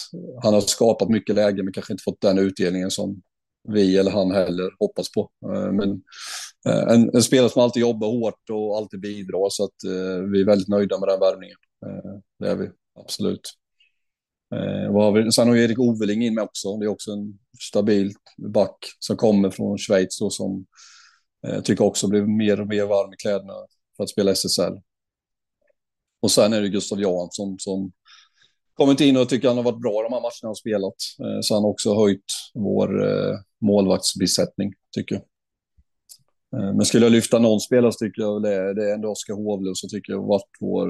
han 0.43 0.53
har 0.53 0.61
skapat 0.61 1.09
mycket 1.09 1.35
läge 1.35 1.63
men 1.63 1.73
kanske 1.73 1.93
inte 1.93 2.03
fått 2.03 2.21
den 2.21 2.39
utdelningen 2.39 2.91
som 2.91 3.21
vi 3.67 3.97
eller 3.97 4.11
han 4.11 4.31
heller 4.31 4.71
hoppas 4.79 5.11
på. 5.11 5.29
Eh, 5.45 5.71
men 5.71 6.01
eh, 6.67 6.93
en, 6.93 7.15
en 7.15 7.23
spelare 7.23 7.49
som 7.49 7.61
alltid 7.61 7.81
jobbar 7.81 8.07
hårt 8.07 8.49
och 8.51 8.77
alltid 8.77 8.99
bidrar 8.99 9.49
så 9.49 9.63
att 9.63 9.83
eh, 9.83 10.23
vi 10.31 10.41
är 10.41 10.45
väldigt 10.45 10.67
nöjda 10.67 10.99
med 10.99 11.09
den 11.09 11.19
värvningen. 11.19 11.57
Det 12.39 12.47
är 12.49 12.55
vi, 12.55 12.69
absolut. 12.99 13.41
Sen 15.33 15.47
har 15.47 15.51
vi 15.51 15.63
Erik 15.63 15.79
Oveling 15.79 16.23
in 16.23 16.35
med 16.35 16.43
också. 16.43 16.77
Det 16.77 16.85
är 16.85 16.87
också 16.87 17.11
en 17.11 17.39
stabil 17.59 18.13
back 18.37 18.77
som 18.99 19.17
kommer 19.17 19.49
från 19.49 19.77
Schweiz 19.77 20.21
och 20.21 20.33
som 20.33 20.65
jag 21.41 21.65
tycker 21.65 21.85
också 21.85 22.07
blir 22.07 22.21
mer 22.21 22.61
och 22.61 22.67
mer 22.67 22.85
varm 22.85 23.13
i 23.13 23.15
kläderna 23.15 23.53
för 23.97 24.03
att 24.03 24.09
spela 24.09 24.31
SSL. 24.31 24.73
Och 26.21 26.31
sen 26.31 26.53
är 26.53 26.61
det 26.61 26.69
Gustav 26.69 27.01
Jansson 27.01 27.59
som 27.59 27.91
kommit 28.75 29.01
in 29.01 29.17
och 29.17 29.29
tycker 29.29 29.47
han 29.47 29.57
har 29.57 29.63
varit 29.63 29.81
bra 29.81 30.03
de 30.03 30.13
här 30.13 30.21
matcherna 30.21 30.41
han 30.41 30.55
spelat. 30.55 30.95
Eh, 31.19 31.39
så 31.41 31.53
han 31.53 31.63
har 31.63 31.69
också 31.69 31.95
höjt 31.95 32.25
vår 32.53 33.07
eh, 33.07 33.35
målvaktsbesättning, 33.61 34.73
tycker 34.95 35.15
jag. 35.15 35.23
Eh, 36.59 36.75
men 36.75 36.85
skulle 36.85 37.05
jag 37.05 37.11
lyfta 37.11 37.39
någon 37.39 37.59
spelare 37.59 37.91
så 37.91 37.97
tycker 37.97 38.21
jag 38.21 38.43
det 38.43 38.53
är, 38.53 38.73
det 38.73 38.89
är 38.89 38.93
ändå 38.93 39.09
Oskar 39.09 39.33
Hovlund 39.33 39.77
som 39.77 39.89
tycker 39.89 40.13
jag 40.13 40.19
har 40.19 40.27
varit 40.27 40.57
vår, 40.59 40.89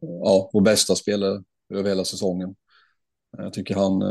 ja, 0.00 0.50
vår 0.52 0.60
bästa 0.60 0.96
spelare 0.96 1.42
över 1.74 1.88
hela 1.88 2.04
säsongen. 2.04 2.54
Jag 3.36 3.52
tycker 3.52 3.74
han 3.74 4.02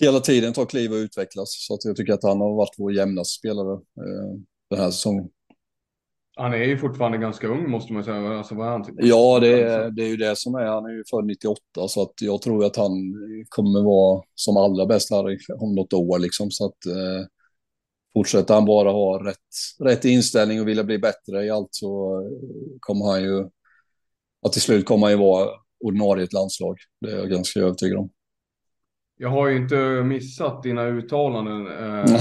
hela 0.00 0.20
tiden 0.20 0.52
tar 0.52 0.66
kliv 0.66 0.92
och 0.92 0.96
utvecklas. 0.96 1.48
Så 1.66 1.74
att 1.74 1.84
jag 1.84 1.96
tycker 1.96 2.12
att 2.12 2.22
han 2.22 2.40
har 2.40 2.56
varit 2.56 2.74
vår 2.78 2.92
jämnaste 2.92 3.38
spelare 3.38 3.80
den 4.70 4.80
här 4.80 4.90
säsongen. 4.90 5.28
Han 6.38 6.52
är 6.52 6.64
ju 6.64 6.78
fortfarande 6.78 7.18
ganska 7.18 7.46
ung 7.46 7.70
måste 7.70 7.92
man 7.92 8.04
säga. 8.04 8.38
Alltså, 8.38 8.54
vad 8.54 8.66
är 8.66 8.70
han? 8.70 8.84
Typ? 8.84 8.94
Ja, 8.98 9.38
det 9.40 9.62
är, 9.62 9.90
det 9.90 10.02
är 10.02 10.08
ju 10.08 10.16
det 10.16 10.36
som 10.36 10.54
är. 10.54 10.64
Han 10.64 10.84
är 10.84 10.90
ju 10.90 11.04
född 11.10 11.24
98 11.24 11.60
så 11.88 12.02
att 12.02 12.12
jag 12.20 12.42
tror 12.42 12.64
att 12.64 12.76
han 12.76 12.90
kommer 13.48 13.82
vara 13.82 14.22
som 14.34 14.56
allra 14.56 14.86
bäst 14.86 15.10
här 15.10 15.36
om 15.62 15.74
något 15.74 15.92
år 15.92 16.18
liksom. 16.18 16.50
Så 16.50 16.66
att 16.66 16.86
eh, 16.86 17.26
fortsätter 18.12 18.54
han 18.54 18.64
bara 18.64 18.90
ha 18.90 19.24
rätt, 19.26 19.36
rätt 19.80 20.04
inställning 20.04 20.60
och 20.60 20.68
vilja 20.68 20.84
bli 20.84 20.98
bättre 20.98 21.44
i 21.44 21.50
allt 21.50 21.68
så 21.70 22.22
kommer 22.80 23.06
han 23.06 23.22
ju 23.22 23.48
att 24.46 24.52
till 24.52 24.62
slut 24.62 24.86
kommer 24.86 25.06
han 25.06 25.12
ju 25.12 25.18
vara 25.18 25.48
ordinarie 25.84 26.22
i 26.22 26.24
ett 26.24 26.32
landslag. 26.32 26.76
Det 27.00 27.12
är 27.12 27.16
jag 27.16 27.30
ganska 27.30 27.60
övertygad 27.60 27.98
om. 27.98 28.10
jag 29.16 29.28
har 29.28 29.48
ju 29.48 29.56
inte 29.56 30.02
missat 30.04 30.62
dina 30.62 30.86
uttalanden 30.86 31.66
eh, 31.66 32.20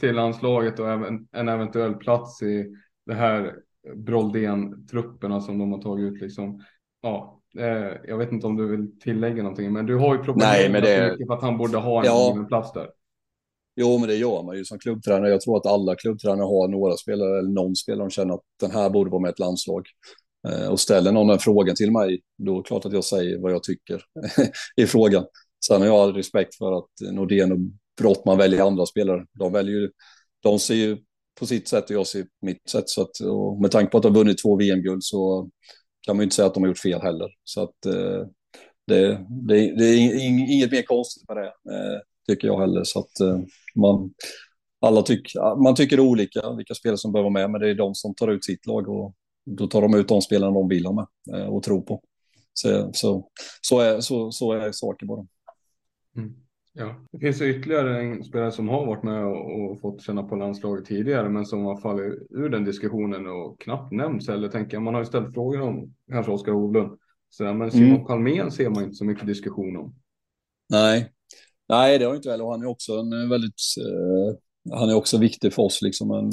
till 0.00 0.14
landslaget 0.14 0.78
och 0.78 0.90
även 0.90 1.26
en 1.32 1.48
eventuell 1.48 1.94
plats 1.94 2.42
i 2.42 2.74
det 3.06 3.14
här 3.14 3.54
Broldén-trupperna 3.94 5.40
som 5.40 5.58
de 5.58 5.72
har 5.72 5.82
tagit 5.82 6.12
ut. 6.12 6.20
Liksom. 6.20 6.64
Ja, 7.02 7.40
eh, 7.58 7.92
jag 8.08 8.18
vet 8.18 8.32
inte 8.32 8.46
om 8.46 8.56
du 8.56 8.68
vill 8.68 9.00
tillägga 9.00 9.42
någonting, 9.42 9.72
men 9.72 9.86
du 9.86 9.96
har 9.96 10.16
ju 10.16 10.22
propagerat 10.22 10.82
det... 10.82 11.16
för 11.26 11.34
att 11.34 11.42
han 11.42 11.58
borde 11.58 11.78
ha 11.78 12.00
en 12.00 12.06
ja. 12.06 12.44
plats 12.48 12.72
där. 12.72 12.88
Jo, 13.76 13.98
men 13.98 14.08
det 14.08 14.16
gör 14.16 14.42
man 14.42 14.56
ju 14.56 14.64
som 14.64 14.78
klubbtränare. 14.78 15.30
Jag 15.30 15.40
tror 15.40 15.56
att 15.56 15.66
alla 15.66 15.94
klubbtränare 15.94 16.44
har 16.44 16.68
några 16.68 16.96
spelare 16.96 17.38
eller 17.38 17.50
någon 17.50 17.76
spelare 17.76 18.04
som 18.04 18.10
känner 18.10 18.34
att 18.34 18.42
den 18.60 18.70
här 18.70 18.90
borde 18.90 19.10
vara 19.10 19.22
med 19.22 19.30
ett 19.30 19.38
landslag. 19.38 19.86
Eh, 20.48 20.68
och 20.68 20.80
ställer 20.80 21.12
någon 21.12 21.26
den 21.26 21.38
frågan 21.38 21.76
till 21.76 21.92
mig, 21.92 22.20
då 22.38 22.52
är 22.52 22.56
det 22.56 22.68
klart 22.68 22.86
att 22.86 22.92
jag 22.92 23.04
säger 23.04 23.38
vad 23.38 23.52
jag 23.52 23.62
tycker 23.62 24.02
i 24.76 24.86
frågan. 24.86 25.24
Sen 25.66 25.80
har 25.80 25.88
jag 25.88 25.96
all 25.96 26.14
respekt 26.14 26.54
för 26.54 26.78
att 26.78 27.12
Nordén 27.12 27.52
och 27.52 27.58
Brottman 28.00 28.38
väljer 28.38 28.66
andra 28.66 28.86
spelare. 28.86 29.26
De 29.38 29.52
väljer 29.52 29.74
ju, 29.74 29.90
de 30.42 30.58
ser 30.58 30.74
ju 30.74 30.98
på 31.38 31.46
sitt 31.46 31.68
sätt 31.68 31.84
och 31.84 31.90
jag 31.90 32.06
ser 32.06 32.22
på 32.22 32.46
mitt 32.46 32.68
sätt. 32.68 32.88
Så 32.88 33.02
att, 33.02 33.20
och 33.20 33.60
med 33.60 33.70
tanke 33.70 33.90
på 33.90 33.96
att 33.96 34.02
de 34.02 34.08
har 34.08 34.20
vunnit 34.20 34.42
två 34.42 34.56
VM-guld 34.56 35.04
så 35.04 35.50
kan 36.06 36.16
man 36.16 36.22
ju 36.22 36.24
inte 36.24 36.36
säga 36.36 36.46
att 36.46 36.54
de 36.54 36.62
har 36.62 36.68
gjort 36.68 36.78
fel 36.78 37.00
heller. 37.02 37.28
Så 37.44 37.62
att 37.62 37.86
eh, 37.86 38.26
det, 38.86 39.26
det, 39.48 39.76
det, 39.76 39.84
är 39.84 40.24
inget 40.52 40.70
mer 40.70 40.82
konstigt 40.82 41.28
med 41.28 41.36
det, 41.36 41.46
eh, 41.46 42.00
tycker 42.28 42.48
jag 42.48 42.60
heller. 42.60 42.84
Så 42.84 42.98
att 42.98 43.20
eh, 43.20 43.40
man, 43.74 44.14
alla 44.80 45.02
tyck, 45.02 45.34
man 45.64 45.74
tycker 45.74 46.00
olika 46.00 46.52
vilka 46.52 46.74
spelare 46.74 46.98
som 46.98 47.12
behöver 47.12 47.30
vara 47.30 47.42
med, 47.42 47.50
men 47.50 47.60
det 47.60 47.70
är 47.70 47.74
de 47.74 47.94
som 47.94 48.14
tar 48.14 48.28
ut 48.28 48.44
sitt 48.44 48.66
lag 48.66 48.88
och 48.88 49.14
då 49.46 49.66
tar 49.66 49.82
de 49.82 49.94
ut 49.94 50.08
de 50.08 50.22
spelarna 50.22 50.52
de 50.52 50.68
vill 50.68 50.86
ha 50.86 50.92
med 50.92 51.06
eh, 51.34 51.46
och 51.46 51.62
tror 51.62 51.82
på. 51.82 52.02
Så, 52.52 52.90
så, 52.92 53.28
så, 53.60 53.80
är, 53.80 54.00
så, 54.00 54.32
så 54.32 54.52
är 54.52 54.72
saker 54.72 55.06
bara. 55.06 55.26
Mm. 56.16 56.34
Ja, 56.76 56.94
det 57.12 57.18
finns 57.18 57.42
ytterligare 57.42 58.00
en 58.00 58.24
spelare 58.24 58.52
som 58.52 58.68
har 58.68 58.86
varit 58.86 59.02
med 59.02 59.24
och, 59.24 59.80
fått 59.80 60.02
känna 60.02 60.22
på 60.22 60.36
landslaget 60.36 60.84
tidigare, 60.84 61.28
men 61.28 61.46
som 61.46 61.64
har 61.64 61.80
fallit 61.80 62.26
ur 62.30 62.48
den 62.48 62.64
diskussionen 62.64 63.26
och 63.26 63.60
knappt 63.60 63.92
nämnts 63.92 64.28
eller 64.28 64.48
tänker 64.48 64.80
man 64.80 64.94
har 64.94 65.00
ju 65.00 65.06
ställt 65.06 65.34
frågor 65.34 65.60
om 65.60 65.94
kanske 66.10 66.32
Oskar 66.32 66.52
Hovlund. 66.52 66.98
Så, 67.30 67.54
men 67.54 67.70
Simon 67.70 67.90
mm. 67.90 68.04
Palmén 68.04 68.50
ser 68.50 68.70
man 68.70 68.82
inte 68.84 68.94
så 68.94 69.04
mycket 69.04 69.26
diskussion 69.26 69.76
om. 69.76 69.94
Nej, 70.70 71.12
nej, 71.68 71.98
det 71.98 72.04
har 72.04 72.14
inte 72.14 72.42
och 72.42 72.50
han 72.50 72.62
är 72.62 72.66
också 72.66 72.92
en 72.92 73.28
väldigt, 73.28 73.60
eh, 73.80 74.76
han 74.78 74.90
är 74.90 74.94
också 74.94 75.18
viktig 75.18 75.52
för 75.52 75.62
oss 75.62 75.82
liksom 75.82 76.10
en, 76.10 76.30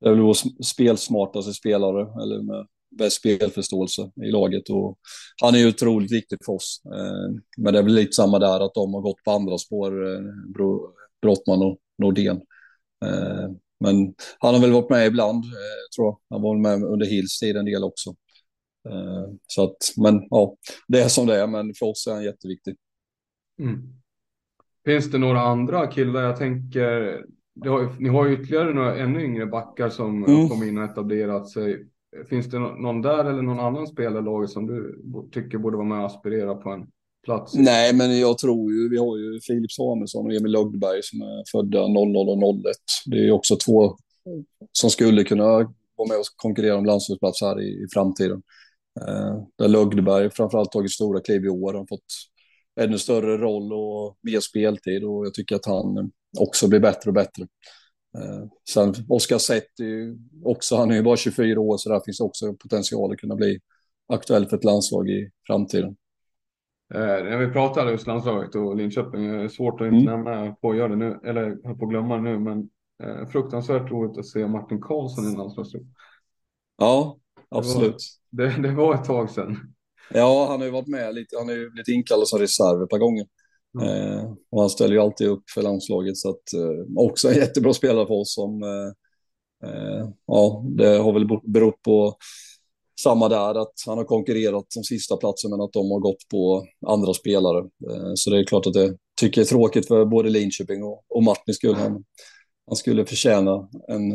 det 0.00 0.08
är 0.08 0.10
väl 0.10 0.20
vår 0.20 0.62
spelsmartaste 0.64 1.52
spelare 1.52 2.22
eller 2.22 2.42
med 2.42 2.66
bäst 2.90 3.16
spelförståelse 3.16 4.10
i 4.22 4.30
laget. 4.30 4.70
Och 4.70 4.98
han 5.42 5.54
är 5.54 5.58
ju 5.58 5.68
otroligt 5.68 6.12
viktig 6.12 6.38
för 6.44 6.52
oss. 6.52 6.82
Eh, 6.84 7.40
men 7.56 7.72
det 7.72 7.78
är 7.78 7.82
väl 7.82 7.94
lite 7.94 8.12
samma 8.12 8.38
där 8.38 8.60
att 8.60 8.74
de 8.74 8.94
har 8.94 9.00
gått 9.00 9.24
på 9.24 9.30
andra 9.30 9.58
spår, 9.58 10.14
eh, 10.14 10.20
Brottman 11.22 11.62
och 11.62 11.78
Nordén. 11.98 12.36
Eh, 13.04 13.50
men 13.80 14.14
han 14.38 14.54
har 14.54 14.60
väl 14.60 14.72
varit 14.72 14.90
med 14.90 15.06
ibland, 15.06 15.44
tror 15.96 16.06
jag. 16.06 16.18
Han 16.30 16.42
var 16.42 16.56
med 16.56 16.82
under 16.82 17.06
Hills 17.06 17.38
tid 17.38 17.56
en 17.56 17.64
del 17.64 17.84
också. 17.84 18.14
Så 19.46 19.64
att, 19.64 19.76
men 19.96 20.26
ja, 20.30 20.56
det 20.88 21.00
är 21.00 21.08
som 21.08 21.26
det 21.26 21.40
är, 21.40 21.46
men 21.46 21.74
för 21.74 21.86
oss 21.86 22.06
är 22.06 22.12
han 22.12 22.24
jätteviktig. 22.24 22.76
Mm. 23.58 23.82
Finns 24.84 25.10
det 25.10 25.18
några 25.18 25.40
andra 25.40 25.86
killar? 25.86 26.22
Jag 26.22 26.36
tänker, 26.36 26.90
har, 27.64 28.00
ni 28.00 28.08
har 28.08 28.26
ju 28.26 28.34
ytterligare 28.34 28.74
några 28.74 28.96
ännu 28.96 29.24
yngre 29.24 29.46
backar 29.46 29.88
som 29.88 30.24
mm. 30.24 30.48
kom 30.48 30.62
in 30.62 30.78
och 30.78 30.84
etablerat 30.84 31.50
sig. 31.50 31.86
Finns 32.28 32.46
det 32.46 32.58
någon 32.58 33.02
där 33.02 33.24
eller 33.24 33.42
någon 33.42 33.60
annan 33.60 33.86
spelare 33.86 34.48
som 34.48 34.66
du 34.66 35.02
tycker 35.32 35.58
borde 35.58 35.76
vara 35.76 35.86
med 35.88 35.98
och 35.98 36.06
aspirera 36.06 36.54
på 36.54 36.70
en 36.70 36.86
plats? 37.24 37.54
Nej, 37.54 37.94
men 37.94 38.18
jag 38.18 38.38
tror 38.38 38.72
ju, 38.72 38.88
vi 38.88 38.98
har 38.98 39.16
ju 39.16 39.40
Filip 39.40 39.72
Samuelsson 39.72 40.26
och 40.26 40.32
Emil 40.32 40.52
Lögdberg 40.52 41.00
som 41.02 41.20
är 41.20 41.44
födda 41.52 41.88
00 41.88 42.16
och 42.16 42.64
01. 42.64 42.76
Det 43.06 43.16
är 43.16 43.24
ju 43.24 43.32
också 43.32 43.56
två 43.56 43.96
som 44.72 44.90
skulle 44.90 45.24
kunna 45.24 45.44
vara 45.44 46.08
med 46.08 46.18
och 46.18 46.26
konkurrera 46.36 46.76
om 46.76 46.84
landslagsplats 46.84 47.40
här 47.40 47.60
i, 47.60 47.68
i 47.68 47.86
framtiden. 47.92 48.42
Eh, 49.00 49.42
där 49.58 49.68
Lögdberg 49.68 50.30
framförallt 50.30 50.72
tagit 50.72 50.92
stora 50.92 51.20
kliv 51.20 51.44
i 51.44 51.48
år, 51.48 51.74
har 51.74 51.86
fått 51.86 52.04
ännu 52.80 52.98
större 52.98 53.38
roll 53.38 53.72
och 53.72 54.18
mer 54.22 54.40
speltid 54.40 55.04
och 55.04 55.26
jag 55.26 55.34
tycker 55.34 55.56
att 55.56 55.66
han 55.66 56.10
också 56.38 56.68
blir 56.68 56.80
bättre 56.80 57.10
och 57.10 57.14
bättre. 57.14 57.46
Eh, 58.16 58.48
sen 58.70 58.94
Oskar 59.08 59.38
Sett 59.38 59.80
är 59.80 59.84
ju 59.84 60.18
också, 60.44 60.76
han 60.76 60.90
är 60.90 60.94
ju 60.94 61.02
bara 61.02 61.16
24 61.16 61.60
år, 61.60 61.76
så 61.76 61.88
där 61.88 62.00
finns 62.04 62.20
också 62.20 62.54
potential 62.54 63.12
att 63.12 63.18
kunna 63.18 63.36
bli 63.36 63.58
aktuell 64.08 64.46
för 64.46 64.56
ett 64.56 64.64
landslag 64.64 65.10
i 65.10 65.30
framtiden. 65.46 65.96
Eh, 66.94 67.00
när 67.00 67.38
vi 67.38 67.52
pratar 67.52 67.90
just 67.90 68.06
landslaget 68.06 68.54
och 68.54 68.76
Linköping, 68.76 69.32
det 69.32 69.44
är 69.44 69.48
svårt 69.48 69.80
att 69.80 69.86
inte 69.86 70.12
mm. 70.12 70.24
nämna 70.24 70.54
på 70.54 70.70
att 70.70 70.76
göra 70.76 70.88
det 70.88 70.96
nu, 70.96 71.20
eller 71.24 71.56
på 71.74 71.84
att 71.84 71.90
glömma 71.90 72.16
det 72.16 72.22
nu, 72.22 72.38
men 72.38 72.68
eh, 73.02 73.28
fruktansvärt 73.28 73.90
roligt 73.90 74.18
att 74.18 74.26
se 74.26 74.46
Martin 74.46 74.80
Karlsson 74.80 75.32
i 75.32 75.36
landslagstrupp. 75.36 75.86
Ja, 76.78 77.16
absolut. 77.48 77.96
Det 78.30 78.44
var, 78.44 78.50
det, 78.50 78.68
det 78.68 78.74
var 78.74 78.94
ett 78.94 79.04
tag 79.04 79.30
sedan. 79.30 79.56
Ja, 80.10 80.46
han 80.50 80.58
har 80.58 80.66
ju 80.66 80.72
varit 80.72 80.88
med 80.88 81.14
lite, 81.14 81.36
han 81.38 81.48
har 81.48 81.54
ju 81.54 81.70
blivit 81.70 81.88
inkallad 81.88 82.28
som 82.28 82.38
reserv 82.38 82.82
ett 82.82 82.90
par 82.90 82.98
gånger. 82.98 83.26
Mm. 83.80 83.88
Eh, 83.88 84.32
och 84.50 84.60
han 84.60 84.70
ställer 84.70 84.94
ju 84.94 85.00
alltid 85.00 85.26
upp 85.26 85.50
för 85.54 85.62
landslaget, 85.62 86.16
så 86.16 86.30
att 86.30 86.52
eh, 86.54 87.04
också 87.04 87.28
en 87.28 87.34
jättebra 87.34 87.74
spelare 87.74 88.06
för 88.06 88.14
oss 88.14 88.34
som, 88.34 88.62
eh, 88.62 88.88
eh 89.70 90.08
ja, 90.26 90.64
det 90.76 90.88
har 90.88 91.12
väl 91.12 91.26
berott 91.42 91.82
på 91.82 92.16
samma 93.00 93.28
där, 93.28 93.62
att 93.62 93.72
han 93.86 93.98
har 93.98 94.04
konkurrerat 94.04 94.64
som 94.68 94.84
sista 94.84 95.16
platsen 95.16 95.50
men 95.50 95.60
att 95.60 95.72
de 95.72 95.90
har 95.90 95.98
gått 95.98 96.28
på 96.30 96.66
andra 96.86 97.14
spelare. 97.14 97.58
Eh, 97.90 98.12
så 98.14 98.30
det 98.30 98.38
är 98.38 98.44
klart 98.44 98.66
att 98.66 98.72
det 98.72 98.96
tycker 99.20 99.40
jag 99.40 99.46
är 99.46 99.48
tråkigt 99.48 99.88
för 99.88 100.04
både 100.04 100.30
Linköping 100.30 100.84
och, 100.84 101.04
och 101.08 101.22
Martin 101.22 101.54
skulle 101.54 101.74
han, 101.74 102.04
han 102.66 102.76
skulle 102.76 103.06
förtjäna 103.06 103.68
en, 103.88 104.12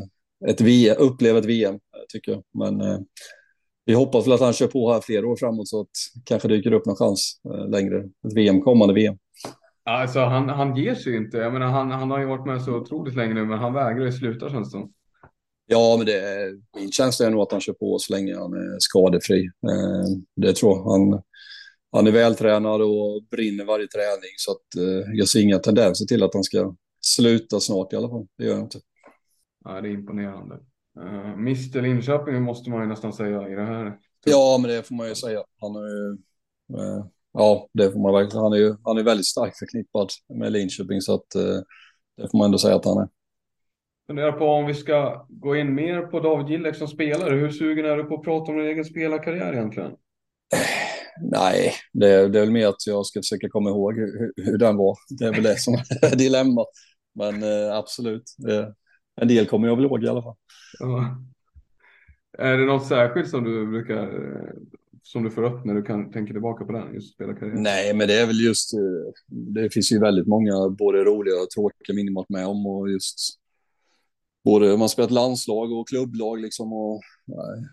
ett 0.50 0.62
VM, 0.62 0.96
uppleva 1.00 1.40
ett 1.40 1.46
VM, 1.46 1.80
tycker 2.14 2.32
jag. 2.32 2.44
Men 2.54 2.82
eh, 2.82 3.00
vi 3.86 3.94
hoppas 3.94 4.26
väl 4.28 4.34
att 4.34 4.40
han 4.40 4.54
kör 4.54 4.68
på 4.68 4.94
här 4.94 5.02
flera 5.02 5.28
år 5.28 5.36
framåt 5.36 5.68
så 5.68 5.82
att 5.82 5.88
kanske 6.26 6.48
dyker 6.48 6.74
upp 6.74 6.86
någon 6.86 6.96
chans 6.96 7.42
eh, 7.54 7.70
längre. 7.70 8.00
Ett 8.00 8.34
VM, 8.36 8.62
kommande 8.62 8.94
VM. 8.94 9.18
Alltså 9.84 10.20
han, 10.20 10.50
han 10.50 10.76
ger 10.76 10.96
sig 10.96 11.16
inte. 11.16 11.38
Jag 11.38 11.54
menar, 11.54 11.68
han, 11.68 11.92
han 11.92 12.12
har 12.12 12.20
ju 12.20 12.26
varit 12.26 12.46
med 12.46 12.62
så 12.62 12.76
otroligt 12.76 13.16
länge 13.16 13.34
nu, 13.34 13.46
men 13.46 13.60
han 13.60 13.74
vägrar 13.74 14.06
ju 14.06 14.12
sluta 14.12 14.50
känns 14.50 14.72
det 14.72 14.88
Ja, 15.66 15.96
men 15.98 16.06
det, 16.06 16.22
min 16.78 16.92
känsla 16.92 17.26
är 17.26 17.30
nog 17.30 17.42
att 17.42 17.52
han 17.52 17.62
kör 17.62 17.74
på 17.74 18.00
så 18.00 18.14
länge 18.14 18.38
han 18.38 18.54
är 18.54 18.80
skadefri. 18.80 19.46
Eh, 19.46 20.22
det 20.36 20.54
tror 20.54 20.78
jag. 20.78 20.84
Han, 20.84 21.22
han 21.92 22.08
är 22.08 22.12
vältränad 22.12 22.82
och 22.82 23.24
brinner 23.32 23.66
varje 23.66 23.88
träning, 23.88 24.34
så 24.38 24.52
att 24.52 24.76
eh, 24.78 25.12
jag 25.14 25.28
ser 25.28 25.42
inga 25.42 25.60
tendenser 25.60 26.06
till 26.06 26.24
att 26.24 26.34
han 26.34 26.44
ska 26.44 26.76
sluta 27.02 27.60
snart 27.60 27.94
i 27.94 27.96
alla 27.96 28.10
fall. 28.10 28.28
Det 28.38 28.44
gör 28.46 28.54
jag 28.54 28.62
inte. 28.62 28.80
Ja, 29.64 29.82
det 29.82 29.90
är 29.90 29.94
imponerande. 29.94 30.56
Uh, 31.00 31.34
Mr 31.34 31.82
Linköping 31.82 32.42
måste 32.42 32.70
man 32.70 32.82
ju 32.82 32.88
nästan 32.88 33.14
säga 33.14 33.50
i 33.50 33.56
det 33.56 33.66
här. 33.66 33.98
Ja, 34.26 34.58
men 34.62 34.72
det 34.72 34.84
får 34.84 34.96
man 34.96 35.08
ju 35.08 35.16
säga. 35.16 35.44
Han 35.62 35.76
är 35.76 35.88
ju, 35.88 36.18
uh, 36.78 37.06
ja, 37.34 37.70
det 37.74 37.92
får 37.92 38.00
man 38.00 38.14
verkligen. 38.14 38.44
Han 38.44 38.54
är 38.54 38.58
ju 38.58 38.76
han 38.84 38.98
är 38.98 39.04
väldigt 39.04 39.26
starkt 39.26 39.60
förknippad 39.60 40.10
med 40.34 40.52
Linköping, 40.52 41.02
så 41.02 41.14
att 41.14 41.36
uh, 41.36 41.62
det 42.18 42.32
får 42.32 42.38
man 42.38 42.46
ändå 42.46 42.58
säga 42.58 42.76
att 42.76 42.86
han 42.86 42.98
är. 42.98 43.08
Funderar 44.08 44.32
på 44.32 44.46
om 44.46 44.66
vi 44.66 44.74
ska 44.74 45.26
gå 45.30 45.56
in 45.56 45.76
mer 45.76 46.02
på 46.02 46.20
David 46.20 46.50
Gillek 46.50 46.76
som 46.76 46.88
spelare. 46.88 47.36
Hur 47.36 47.50
sugen 47.50 47.86
är 47.86 47.98
du 47.98 48.04
på 48.04 48.16
att 48.16 48.24
prata 48.24 48.52
om 48.52 48.58
din 48.58 48.68
egen 48.68 48.86
spelarkarriär 48.86 49.54
egentligen? 49.54 49.92
Nej, 51.22 51.74
det, 51.94 52.28
det 52.28 52.40
är 52.40 52.42
väl 52.42 52.52
mer 52.52 52.68
att 52.68 52.88
jag 52.88 53.06
ska 53.06 53.20
försöka 53.20 53.50
komma 53.50 53.70
ihåg 53.70 53.96
hur, 53.96 54.34
hur 54.36 54.58
den 54.58 54.78
var. 54.78 54.98
Det 55.20 55.26
är 55.26 55.34
väl 55.34 55.44
det 55.44 55.60
som 55.60 55.74
är 55.74 56.16
dilemmat. 56.18 56.68
Men 57.16 57.44
eh, 57.44 57.78
absolut, 57.78 58.24
det, 58.38 58.74
en 59.22 59.28
del 59.28 59.46
kommer 59.46 59.68
jag 59.68 59.76
väl 59.76 59.86
ihåg 59.86 60.04
i 60.04 60.08
alla 60.08 60.22
fall. 60.22 60.36
Ja. 60.80 61.18
Är 62.38 62.58
det 62.58 62.66
något 62.66 62.88
särskilt 62.88 63.30
som 63.30 63.44
du 63.44 63.68
brukar 63.68 64.12
som 65.04 65.24
du 65.24 65.32
får 65.32 65.44
upp 65.44 65.66
när 65.66 65.74
du 65.74 65.84
kan 65.84 66.12
tänka 66.12 66.34
tillbaka 66.34 66.66
på 66.66 66.72
den, 66.72 66.94
just 66.94 67.14
spelarkarriären? 67.14 67.64
Nej, 67.64 67.94
men 67.94 68.08
det 68.08 68.14
är 68.14 68.28
väl 68.28 68.42
just, 68.42 68.74
eh, 68.74 69.14
det 69.28 69.70
finns 69.74 69.92
ju 69.92 70.00
väldigt 70.00 70.28
många 70.28 70.70
både 70.70 71.04
roliga 71.04 71.36
och 71.36 71.50
tråkiga 71.50 71.96
minnen 71.96 72.14
man 72.14 72.26
med 72.30 72.48
om 72.48 72.66
och 72.66 72.90
just 72.90 73.18
både 74.44 74.78
man 74.78 74.90
spelat 74.90 75.12
landslag 75.12 75.72
och 75.72 75.88
klubblag 75.88 76.42
liksom 76.42 76.74
och 76.74 77.02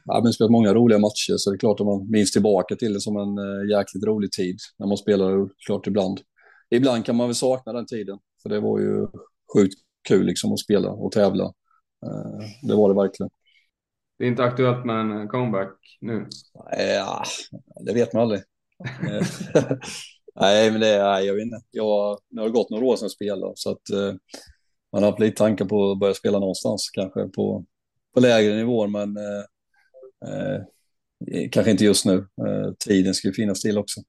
ja, 0.05 0.21
men 0.23 0.33
spelat 0.33 0.51
många 0.51 0.75
roliga 0.75 0.99
matcher 0.99 1.37
så 1.37 1.51
det 1.51 1.57
är 1.57 1.59
klart 1.59 1.81
att 1.81 1.87
man 1.87 2.11
minns 2.11 2.33
tillbaka 2.33 2.77
till 2.77 2.93
det 2.93 3.01
som 3.01 3.17
en 3.17 3.39
eh, 3.39 3.71
jäkligt 3.71 4.05
rolig 4.05 4.33
tid 4.33 4.59
när 4.79 4.87
man 4.87 4.97
spelar 4.97 5.49
klart 5.67 5.87
ibland. 5.87 6.21
Ibland 6.71 7.05
kan 7.05 7.17
man 7.17 7.29
väl 7.29 7.35
sakna 7.35 7.73
den 7.73 7.87
tiden 7.87 8.19
för 8.43 8.49
det 8.49 8.61
var 8.61 8.79
ju 8.79 9.07
sjukt 9.55 9.75
kul 10.09 10.27
liksom 10.27 10.53
att 10.53 10.59
spela 10.61 10.91
och 10.91 11.13
tävla. 11.13 11.45
Eh, 12.07 12.69
det 12.69 12.75
var 12.75 12.89
det 12.89 12.95
verkligen. 12.95 13.31
Det 14.19 14.25
är 14.25 14.29
inte 14.29 14.45
aktuellt 14.45 14.85
med 14.85 14.97
en 14.97 15.29
comeback 15.29 15.99
nu? 16.01 16.27
Ja, 16.79 17.25
det 17.81 17.95
vet 17.95 18.13
man 18.13 18.23
aldrig. 18.23 18.43
nej, 20.41 20.71
men 20.71 20.81
det 20.81 20.89
är, 20.89 21.21
jag 21.21 21.35
vet 21.35 21.43
inte. 21.43 21.61
Jag, 21.71 22.19
det 22.29 22.41
har 22.41 22.49
gått 22.49 22.71
några 22.71 22.85
år 22.85 22.97
sedan 22.97 23.05
jag 23.05 23.11
spelade, 23.11 23.53
så 23.57 23.71
att 23.71 23.91
eh, 23.91 24.15
man 24.93 25.03
har 25.03 25.11
haft 25.11 25.21
lite 25.21 25.37
tankar 25.37 25.65
på 25.65 25.91
att 25.91 25.99
börja 25.99 26.15
spela 26.15 26.39
någonstans, 26.39 26.91
kanske 26.93 27.29
på, 27.29 27.65
på 28.15 28.21
lägre 28.21 28.57
nivåer, 28.57 28.89
men 28.89 29.17
eh, 29.17 29.45
eh, 30.29 30.63
kanske 31.51 31.71
inte 31.71 31.85
just 31.85 32.05
nu. 32.05 32.17
Eh, 32.17 32.73
tiden 32.87 33.15
skulle 33.15 33.35
finnas 33.35 33.61
till 33.61 33.79
också. 33.79 34.01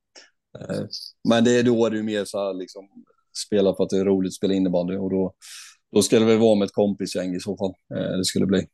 Eh, 0.60 0.86
men 1.30 1.44
det, 1.44 1.60
är 1.60 1.64
då 1.64 1.86
är 1.86 1.90
det 1.90 1.98
ju 1.98 2.04
mer 2.04 2.26
så 2.26 2.38
här 2.38 2.54
liksom, 2.54 2.90
spela 3.48 3.76
för 3.76 3.84
att 3.84 3.90
det 3.90 3.98
är 3.98 4.06
roligt 4.06 4.30
att 4.30 4.34
spela 4.34 4.54
innebandy 4.54 4.96
och 4.96 5.10
då, 5.10 5.34
då 5.92 6.02
ska 6.02 6.20
det 6.20 6.26
väl 6.26 6.40
vara 6.40 6.56
med 6.56 6.66
ett 6.66 6.74
kompisgäng 6.74 7.36
i 7.36 7.40
så 7.40 7.58
fall. 7.58 7.74
Eh, 8.00 8.18
det 8.18 8.26
skulle 8.26 8.46
bli. 8.46 8.68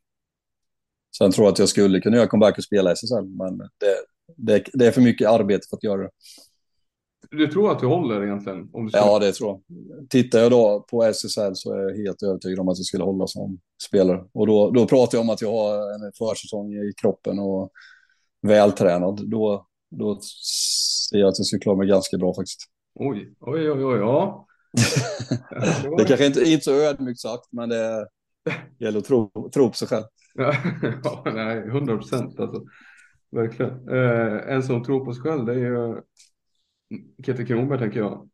Sen 1.18 1.32
tror 1.32 1.46
jag 1.46 1.52
att 1.52 1.60
jag 1.60 1.70
skulle 1.70 2.00
kunna 2.00 2.18
göra 2.18 2.28
comeback 2.28 2.58
och 2.58 2.64
spela 2.64 2.92
SSL, 2.92 3.26
men 3.26 3.58
det, 3.58 3.96
det, 4.38 4.64
det 4.74 4.88
är 4.88 4.92
för 4.92 5.02
mycket 5.02 5.30
arbete 5.30 5.68
för 5.70 5.78
att 5.78 5.84
göra 5.84 6.02
det. 6.02 6.10
Du 7.32 7.48
tror 7.48 7.72
att 7.72 7.80
du 7.80 7.86
håller 7.86 8.24
egentligen? 8.24 8.70
Om 8.74 8.86
du 8.86 8.92
ska... 8.92 9.00
Ja, 9.00 9.20
det 9.20 9.32
tror 9.32 9.50
jag. 9.50 10.10
Tittar 10.10 10.40
jag 10.40 10.52
då 10.52 10.86
på 10.90 11.04
SSL 11.04 11.52
så 11.56 11.74
är 11.74 11.80
jag 11.80 11.98
helt 11.98 12.24
övertygad 12.24 12.60
om 12.60 12.70
att 12.70 12.78
jag 12.78 12.86
skulle 12.86 13.04
hålla 13.04 13.28
som 13.28 13.60
spelare. 13.88 14.24
Och 14.34 14.48
då, 14.48 14.72
då 14.72 14.88
pratar 14.88 15.18
jag 15.18 15.24
om 15.24 15.30
att 15.30 15.42
jag 15.42 15.52
har 15.52 16.06
en 16.06 16.12
försäsong 16.18 16.74
i 16.74 16.94
kroppen 17.02 17.40
och 17.40 17.72
vältränad. 18.42 19.30
Då, 19.30 19.68
då 19.92 20.20
ser 21.10 21.18
jag 21.18 21.28
att 21.28 21.40
jag 21.40 21.46
skulle 21.46 21.60
klara 21.60 21.78
mig 21.78 21.88
ganska 21.88 22.18
bra 22.18 22.34
faktiskt. 22.34 22.60
Oj, 23.00 23.36
oj, 23.40 23.72
oj, 23.72 23.86
oj, 23.86 23.98
ja. 23.98 24.48
det 25.98 26.04
är 26.04 26.08
kanske 26.08 26.26
inte, 26.26 26.44
inte 26.44 26.64
så 26.64 26.72
ödmjukt 26.72 27.20
sagt, 27.20 27.48
men 27.52 27.70
det 27.70 28.08
gäller 28.80 29.00
att 29.00 29.06
tro, 29.06 29.50
tro 29.54 29.70
på 29.70 29.76
sig 29.76 29.88
själv. 29.88 30.06
ja, 31.04 31.24
nej, 31.26 31.70
hundra 31.70 31.98
procent 31.98 32.40
alltså. 32.40 32.64
Verkligen. 33.32 33.90
Eh, 33.90 34.54
en 34.54 34.64
som 34.64 34.84
tror 34.84 35.06
på 35.06 35.14
sig 35.14 35.24
själv, 35.24 35.46
det 35.46 35.54
är 35.54 35.58
ju 35.58 36.02
Kete 37.26 37.46
Kronberg 37.46 37.80
tänker 37.80 38.00
jag. 38.00 38.30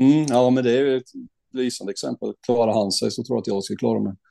Mm, 0.00 0.26
ja, 0.28 0.50
men 0.50 0.64
det 0.64 0.78
är 0.78 0.84
ju 0.84 0.96
ett 0.96 1.10
lysande 1.52 1.90
exempel. 1.90 2.34
Klarar 2.46 2.72
han 2.72 2.92
sig 2.92 3.10
så 3.10 3.24
tror 3.24 3.36
jag 3.36 3.40
att 3.40 3.46
jag 3.46 3.64
ska 3.64 3.76
klara 3.76 4.00
mig. 4.00 4.12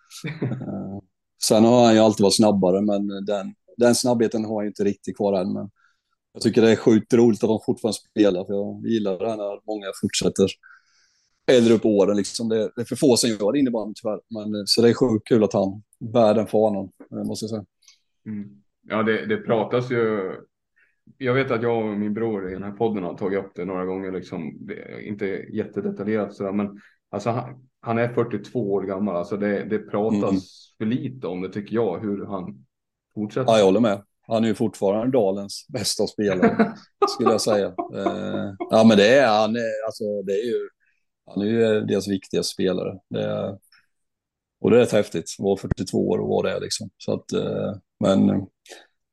Eh, 0.43 0.99
sen 1.43 1.63
har 1.63 1.86
han 1.86 1.93
ju 1.93 1.99
alltid 1.99 2.24
varit 2.24 2.36
snabbare, 2.36 2.82
men 2.82 3.26
den, 3.26 3.53
den 3.78 3.95
snabbheten 3.95 4.45
har 4.45 4.61
jag 4.63 4.69
inte 4.69 4.84
riktigt 4.84 5.17
kvar 5.17 5.41
än. 5.41 5.53
Men 5.53 5.69
jag 6.34 6.41
tycker 6.41 6.61
det 6.61 6.72
är 6.72 6.76
sjukt 6.76 7.13
roligt 7.13 7.43
att 7.43 7.49
de 7.49 7.59
fortfarande 7.65 7.97
spelar, 8.11 8.45
för 8.45 8.53
jag 8.53 8.88
gillar 8.88 9.19
det 9.19 9.30
här 9.30 9.38
när 9.38 9.65
många 9.65 9.86
fortsätter 10.01 10.47
äldre 11.57 11.73
upp 11.73 11.85
åren. 11.85 12.17
Liksom. 12.17 12.49
Det, 12.49 12.71
det 12.75 12.81
är 12.81 12.85
för 12.85 12.95
få 12.95 13.17
som 13.17 13.29
gör 13.29 13.55
innebandy 13.55 13.93
tyvärr. 14.01 14.19
Men, 14.29 14.55
eh, 14.55 14.63
så 14.65 14.81
det 14.81 14.89
är 14.89 14.93
sjukt 14.93 15.27
kul 15.27 15.43
att 15.43 15.53
han 15.53 15.83
bär 15.99 16.33
den 16.33 16.47
fanan, 16.47 16.89
eh, 17.11 17.23
måste 17.23 17.43
jag 17.43 17.49
säga. 17.49 17.65
Mm. 18.25 18.49
Ja, 18.87 19.03
det, 19.03 19.25
det 19.25 19.37
pratas 19.37 19.91
ju 19.91 20.31
jag 21.17 21.33
vet 21.33 21.51
att 21.51 21.63
jag 21.63 21.77
och 21.77 21.97
min 21.97 22.13
bror 22.13 22.49
i 22.49 22.53
den 22.53 22.63
här 22.63 22.71
podden 22.71 23.03
har 23.03 23.17
tagit 23.17 23.39
upp 23.39 23.51
det 23.55 23.65
några 23.65 23.85
gånger, 23.85 24.11
liksom, 24.11 24.57
det 24.59 25.03
inte 25.03 25.25
jättedetaljerat 25.49 26.33
sådär, 26.33 26.51
men 26.51 26.81
alltså 27.09 27.29
han, 27.29 27.67
han, 27.81 27.97
är 27.97 28.13
42 28.13 28.71
år 28.71 28.83
gammal, 28.83 29.15
alltså 29.15 29.37
det, 29.37 29.63
det 29.63 29.79
pratas 29.79 30.29
mm. 30.29 30.41
för 30.77 30.85
lite 30.85 31.27
om 31.27 31.41
det 31.41 31.49
tycker 31.49 31.75
jag, 31.75 31.99
hur 31.99 32.25
han 32.25 32.65
fortsätter. 33.13 33.51
Ja, 33.51 33.57
jag 33.57 33.65
håller 33.65 33.79
med. 33.79 34.01
Han 34.27 34.43
är 34.43 34.47
ju 34.47 34.55
fortfarande 34.55 35.17
Dalens 35.17 35.65
bästa 35.69 36.07
spelare, 36.07 36.73
skulle 37.09 37.31
jag 37.31 37.41
säga. 37.41 37.67
Uh, 37.67 38.53
ja, 38.69 38.85
men 38.87 38.97
det 38.97 39.17
är 39.17 39.27
han, 39.27 39.55
alltså 39.85 40.03
det 40.25 40.33
är 40.33 40.45
ju, 40.45 40.69
han 41.26 41.41
är 41.41 41.45
ju 41.45 41.82
deras 41.82 42.07
viktigaste 42.07 42.53
spelare. 42.53 42.99
Det 43.09 43.24
är, 43.24 43.57
och 44.61 44.72
det 44.72 44.78
är 44.78 44.80
rätt 44.80 44.91
häftigt, 44.91 45.36
vara 45.39 45.57
42 45.57 46.09
år 46.09 46.17
och 46.17 46.30
vara 46.30 46.53
det 46.53 46.59
liksom. 46.59 46.89
Så 46.97 47.13
att, 47.13 47.34
uh, 47.34 47.76
men 47.99 48.47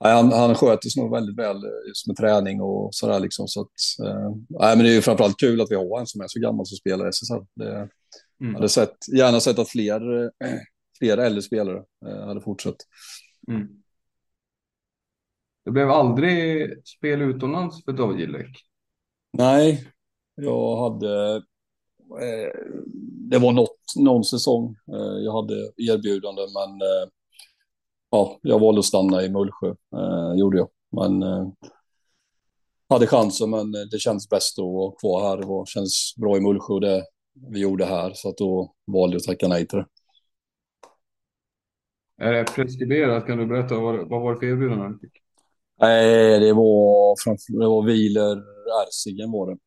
Nej, 0.04 0.12
han, 0.14 0.32
han 0.32 0.54
sköter 0.54 0.88
sig 0.88 1.02
nog 1.02 1.12
väldigt 1.12 1.38
väl 1.38 1.56
eh, 1.56 1.88
just 1.88 2.06
med 2.06 2.16
träning 2.16 2.60
och 2.60 2.94
sådär. 2.94 3.20
Liksom, 3.20 3.48
så 3.48 3.60
att, 3.60 4.06
eh, 4.06 4.30
nej, 4.48 4.76
men 4.76 4.78
det 4.78 4.90
är 4.90 4.94
ju 4.94 5.02
framförallt 5.02 5.40
kul 5.40 5.60
att 5.60 5.70
vi 5.70 5.74
har 5.74 6.00
en 6.00 6.06
som 6.06 6.20
är 6.20 6.28
så 6.28 6.40
gammal 6.40 6.66
som 6.66 6.76
spelar 6.76 7.06
i 7.06 7.08
SSL. 7.08 7.46
Det, 7.54 7.88
mm. 8.40 8.54
hade 8.54 8.68
sett, 8.68 8.96
gärna 9.16 9.40
sett 9.40 9.58
att 9.58 9.68
fler, 9.68 10.00
fler 10.98 11.18
äldre 11.18 11.42
spelare 11.42 11.82
hade 12.26 12.40
fortsatt. 12.40 12.76
Mm. 13.48 13.68
Det 15.64 15.70
blev 15.70 15.90
aldrig 15.90 16.70
spel 16.86 17.22
utomlands 17.22 17.84
för 17.84 17.92
David 17.92 18.20
Gillek? 18.20 18.58
Nej, 19.32 19.88
jag 20.34 20.76
hade... 20.76 21.42
Eh, 22.10 22.50
det 23.30 23.38
var 23.38 23.52
något, 23.52 23.78
någon 23.96 24.24
säsong 24.24 24.76
eh, 24.92 25.24
jag 25.24 25.32
hade 25.32 25.54
erbjudande, 25.76 26.42
men 26.42 26.70
eh, 26.70 27.08
ja, 28.10 28.38
jag 28.42 28.58
valde 28.58 28.78
att 28.78 28.84
stanna 28.84 29.22
i 29.22 29.28
Mullsjö, 29.28 29.74
gjorde 30.36 30.58
jag. 30.58 30.68
Men 30.90 31.22
hade 32.88 33.06
chansen, 33.06 33.50
men 33.50 33.72
det 33.72 33.98
känns 33.98 34.28
bäst 34.28 34.58
att 34.58 34.64
vara 34.64 34.92
kvar 34.92 35.28
här. 35.28 35.36
Det 35.36 35.66
känns 35.66 36.14
bra 36.16 36.36
i 36.36 36.40
Mullsjö 36.40 36.80
det 36.80 37.04
vi 37.52 37.60
gjorde 37.60 37.84
här, 37.84 38.12
så 38.14 38.28
att 38.28 38.36
då 38.36 38.74
valde 38.86 39.14
jag 39.14 39.20
att 39.20 39.24
tacka 39.24 39.48
nej 39.48 39.66
till 39.66 39.78
det. 39.78 39.86
Är 42.24 42.32
det 42.32 42.44
preskriberat? 42.44 43.26
Kan 43.26 43.38
du 43.38 43.46
berätta 43.46 43.78
vad, 43.78 44.08
vad 44.08 44.22
var 44.22 44.34
det 44.34 44.38
för 44.40 44.46
erbjudande 44.46 44.88
du 44.88 44.98
fick? 44.98 45.22
Nej, 45.80 46.40
det 46.40 46.52
var, 46.52 47.16
framför, 47.24 47.60
det 47.60 47.68
var 47.68 47.86
Wieler 47.86 48.42
Ersigen 48.82 49.30
var 49.30 49.46
det. 49.46 49.58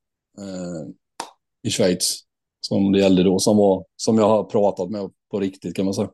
Eh, 0.42 0.88
I 1.64 1.70
Schweiz. 1.70 2.31
Som 2.62 2.92
det 2.92 3.00
gällde 3.00 3.24
då, 3.24 3.40
som, 3.40 3.58
var, 3.58 3.86
som 3.96 4.18
jag 4.18 4.28
har 4.28 4.44
pratat 4.44 4.90
med 4.90 5.12
på 5.32 5.40
riktigt 5.40 5.76
kan 5.76 5.86
man 5.86 5.94
säga. 5.94 6.10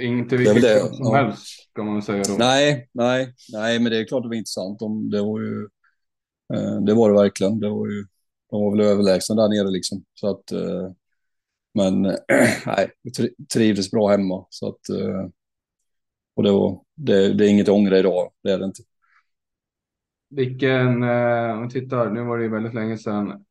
Inte 0.00 0.36
vilket 0.36 0.62
det, 0.62 0.94
som 0.94 1.06
ja. 1.06 1.14
helst 1.14 1.46
kan 1.74 1.86
man 1.86 2.02
säga 2.02 2.22
då. 2.28 2.34
Nej, 2.38 2.88
nej, 2.92 3.34
nej, 3.52 3.78
men 3.78 3.92
det 3.92 3.98
är 3.98 4.04
klart 4.04 4.22
det 4.22 4.28
var 4.28 4.34
intressant. 4.34 4.78
De, 4.78 5.10
det 5.10 5.22
var 5.22 5.40
ju, 5.40 5.68
eh, 6.54 6.80
det 6.80 6.94
var 6.94 7.10
det 7.10 7.16
verkligen. 7.16 7.60
Det 7.60 7.68
var 7.68 7.86
ju, 7.86 8.06
de 8.50 8.60
var 8.64 8.70
väl 8.70 8.86
överlägsna 8.86 9.34
där 9.34 9.48
nere 9.48 9.70
liksom. 9.70 10.04
Så 10.14 10.30
att, 10.30 10.52
eh, 10.52 10.90
men 11.74 12.02
nej, 12.66 12.90
trivdes 13.52 13.90
bra 13.90 14.08
hemma. 14.08 14.46
Så 14.50 14.68
att, 14.68 14.88
eh, 14.88 15.28
och 16.36 16.42
det, 16.42 16.50
var, 16.50 16.82
det, 16.94 17.34
det 17.34 17.46
är 17.46 17.48
inget 17.48 17.68
att 17.68 17.74
ångra 17.74 17.98
idag, 17.98 18.32
det 18.42 18.52
är 18.52 18.58
det 18.58 18.64
inte. 18.64 18.82
Vilken, 20.30 21.02
om 21.52 21.62
vi 21.62 21.68
tittar, 21.70 22.10
nu 22.10 22.22
var 22.22 22.38
det 22.38 22.44
ju 22.44 22.50
väldigt 22.50 22.74
länge 22.74 22.98
sedan. 22.98 23.44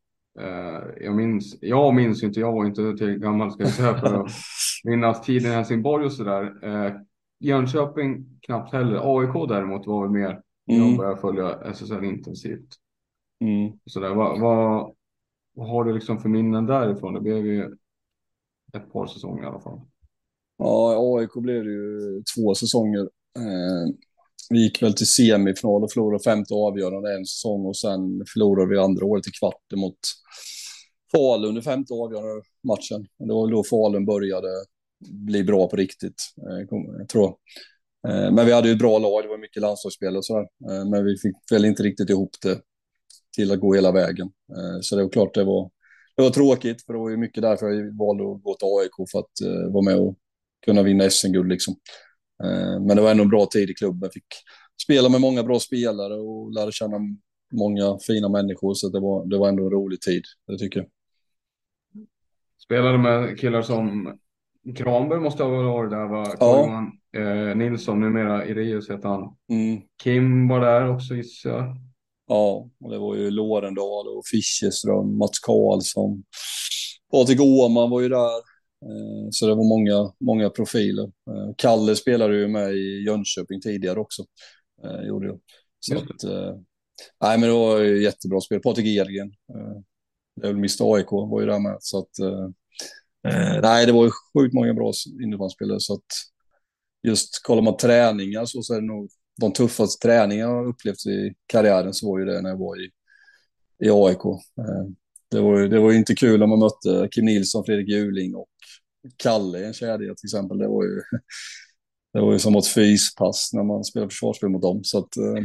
Jag 1.01 1.15
minns, 1.15 1.57
jag 1.61 1.95
minns 1.95 2.23
inte, 2.23 2.39
jag 2.39 2.51
var 2.51 2.65
inte 2.65 2.76
tillräckligt 2.76 3.21
gammal 3.21 3.51
ska 3.51 3.63
jag 3.63 3.71
säga 3.71 3.97
för 3.97 4.21
att 4.21 4.32
minnas 4.84 5.21
tiden 5.21 5.51
i 5.51 5.55
Helsingborg 5.55 6.05
och 6.05 6.11
sådär. 6.11 6.63
Eh, 6.63 6.93
Jönköping 7.39 8.39
knappt 8.41 8.73
heller. 8.73 9.19
AIK 9.19 9.49
däremot 9.49 9.88
var 9.88 10.01
väl 10.01 10.11
mer 10.11 10.41
mm. 10.71 10.88
jag 10.88 10.97
började 10.97 11.21
följa 11.21 11.61
SSL 11.71 12.03
intensivt. 12.03 12.69
Mm. 13.39 13.80
Så 13.86 13.99
där, 13.99 14.13
vad, 14.13 14.39
vad, 14.39 14.95
vad, 15.53 15.69
har 15.69 15.84
du 15.84 15.93
liksom 15.93 16.19
för 16.19 16.30
minnen 16.30 16.65
därifrån? 16.65 17.13
Det 17.13 17.21
blev 17.21 17.45
ju 17.45 17.76
ett 18.73 18.93
par 18.93 19.07
säsonger 19.07 19.43
i 19.43 19.45
alla 19.45 19.59
fall. 19.59 19.82
Ja, 20.57 20.95
AIK 21.17 21.34
blev 21.34 21.63
det 21.63 21.71
ju 21.71 22.23
två 22.36 22.55
säsonger. 22.55 23.09
Vi 24.49 24.63
gick 24.63 24.81
väl 24.81 24.93
till 24.93 25.07
semifinal 25.07 25.83
och 25.83 25.91
förlorade 25.91 26.23
femte 26.23 26.53
avgörande 26.53 27.15
en 27.15 27.25
säsong 27.25 27.65
och 27.65 27.77
sen 27.77 27.99
förlorade 28.33 28.69
vi 28.69 28.77
andra 28.77 29.05
året 29.05 29.27
i 29.27 29.31
kvarten 29.31 29.79
mot 29.79 29.97
Falun 31.11 31.57
i 31.57 31.61
femte 31.61 31.93
avgörande 31.93 32.41
matchen. 32.63 33.07
Det 33.19 33.33
var 33.33 33.51
då 33.51 33.63
Falun 33.63 34.05
började 34.05 34.47
bli 35.09 35.43
bra 35.43 35.67
på 35.67 35.75
riktigt, 35.75 36.23
eh, 36.37 36.77
jag 36.97 37.09
tror. 37.09 37.35
Eh, 38.07 38.31
men 38.31 38.45
vi 38.45 38.51
hade 38.51 38.67
ju 38.67 38.73
ett 38.73 38.79
bra 38.79 38.99
lag, 38.99 39.23
det 39.23 39.29
var 39.29 39.37
mycket 39.37 39.61
landslagsspel 39.61 40.17
och 40.17 40.25
sådär. 40.25 40.47
Eh, 40.69 40.89
men 40.89 41.05
vi 41.05 41.17
fick 41.17 41.35
väl 41.51 41.65
inte 41.65 41.83
riktigt 41.83 42.09
ihop 42.09 42.31
det 42.41 42.61
till 43.35 43.51
att 43.51 43.59
gå 43.59 43.73
hela 43.73 43.91
vägen. 43.91 44.31
Så 44.81 44.95
det 44.95 45.03
var 45.03 45.09
klart 45.09 45.33
det 45.33 45.43
var, 45.43 45.71
det 46.15 46.23
var 46.23 46.29
tråkigt, 46.29 46.85
för 46.85 46.93
det 46.93 46.99
var 46.99 47.09
ju 47.09 47.17
mycket 47.17 47.41
därför 47.41 47.69
jag 47.69 47.97
valde 47.97 48.23
att 48.23 48.43
gå 48.43 48.55
till 48.55 48.67
AIK 48.67 49.09
för 49.11 49.19
att 49.19 49.71
vara 49.71 49.83
med 49.83 49.97
och 49.97 50.15
kunna 50.65 50.83
vinna 50.83 51.09
SM-guld 51.09 51.49
liksom. 51.49 51.75
Men 52.81 52.88
det 52.88 53.01
var 53.01 53.11
ändå 53.11 53.23
en 53.23 53.29
bra 53.29 53.45
tid 53.45 53.69
i 53.69 53.73
klubben. 53.73 54.09
Fick 54.13 54.25
spela 54.83 55.09
med 55.09 55.21
många 55.21 55.43
bra 55.43 55.59
spelare 55.59 56.13
och 56.13 56.51
lära 56.51 56.71
känna 56.71 56.97
många 57.53 57.97
fina 58.07 58.29
människor. 58.29 58.73
Så 58.73 58.89
det 58.89 58.99
var, 58.99 59.25
det 59.25 59.38
var 59.38 59.49
ändå 59.49 59.63
en 59.63 59.71
rolig 59.71 60.01
tid, 60.01 60.23
det 60.47 60.57
tycker 60.57 60.79
jag. 60.79 60.89
Spelade 62.63 62.97
med 62.97 63.39
killar 63.39 63.61
som 63.61 64.17
Kranberg 64.75 65.19
måste 65.19 65.43
ha 65.43 65.49
varit 65.49 65.91
där 65.91 66.07
va? 66.07 66.36
Ja. 66.39 66.88
Eh, 67.17 67.55
Nilsson, 67.55 67.99
numera 67.99 68.47
Ireus 68.47 68.89
heter 68.89 69.09
han. 69.09 69.36
Mm. 69.49 69.81
Kim 70.03 70.47
var 70.47 70.59
där 70.59 70.89
också 70.89 71.15
gissar 71.15 71.49
jag. 71.49 71.77
Ja, 72.27 72.69
och 72.79 72.91
det 72.91 72.97
var 72.97 73.15
ju 73.15 73.31
Lorendal 73.31 74.07
och 74.07 74.23
Fischerström, 74.31 75.17
Mats 75.17 75.39
Karlsson. 75.39 76.23
Patrik 77.11 77.41
Åhman 77.41 77.89
var 77.89 78.01
ju 78.01 78.09
där. 78.09 78.54
Eh, 78.86 79.28
så 79.32 79.47
det 79.47 79.55
var 79.55 79.69
många, 79.69 80.13
många 80.19 80.49
profiler. 80.49 81.03
Eh, 81.03 81.53
Kalle 81.57 81.95
spelade 81.95 82.38
ju 82.38 82.47
med 82.47 82.73
i 82.73 83.03
Jönköping 83.05 83.61
tidigare 83.61 83.99
också. 83.99 84.26
Eh, 84.84 85.07
gjorde 85.07 85.28
jag. 85.28 85.39
Så 85.80 85.97
att, 85.97 86.23
nej, 87.21 87.38
men 87.38 87.41
det 87.41 87.55
var 87.55 87.80
ju 87.80 88.03
jättebra 88.03 88.41
spel. 88.41 88.59
Patrik 88.59 88.88
Edgren. 88.88 89.34
Det 90.36 90.47
är 90.47 90.53
väl 90.53 90.57
Mr 90.57 90.95
AIK 90.95 91.11
var 91.11 91.41
ju 91.41 91.47
där 91.47 91.59
med. 91.59 91.78
Så 91.80 91.99
att, 91.99 92.09
nej, 93.61 93.86
det 93.86 93.91
var 93.91 94.05
ju 94.05 94.11
sjukt 94.34 94.53
många 94.53 94.73
bra 94.73 94.93
innebandyspelare 95.23 95.80
så 95.80 95.93
att 95.93 96.05
just 97.07 97.43
kollar 97.43 97.61
man 97.61 97.78
träningar 97.78 98.45
så, 98.45 98.61
så 98.61 98.73
är 98.73 98.82
det 98.82 98.88
nog 98.88 99.09
de 99.41 99.53
tuffaste 99.53 100.07
träningarna 100.07 100.53
jag 100.53 100.67
upplevt 100.67 101.05
i 101.05 101.34
karriären 101.47 101.93
så 101.93 102.11
var 102.11 102.19
ju 102.19 102.26
det 102.26 102.41
när 102.41 102.49
jag 102.49 102.57
var 102.57 102.82
i, 102.82 102.89
i 103.86 103.89
AIK. 103.89 104.41
Det 105.32 105.39
var, 105.39 105.59
ju, 105.59 105.67
det 105.67 105.80
var 105.80 105.91
ju 105.91 105.97
inte 105.97 106.15
kul 106.15 106.39
när 106.39 106.47
man 106.47 106.59
mötte 106.59 107.09
Kim 107.11 107.26
Nilsson, 107.26 107.65
Fredrik 107.65 107.89
Juling 107.89 108.36
och 108.36 108.47
Kalle 109.17 109.59
i 109.59 109.65
en 109.65 109.73
kedja 109.73 110.15
till 110.15 110.27
exempel. 110.27 110.57
Det 110.57 110.67
var 110.67 110.83
ju, 110.83 111.01
det 112.13 112.21
var 112.21 112.33
ju 112.33 112.39
som 112.39 112.55
ett 112.55 112.67
fyspass 112.67 113.49
när 113.53 113.63
man 113.63 113.83
spelade 113.83 114.09
försvarsspel 114.09 114.49
mot 114.49 114.61
dem. 114.61 114.83
Så 114.83 114.97
att, 114.97 115.17
eh, 115.17 115.43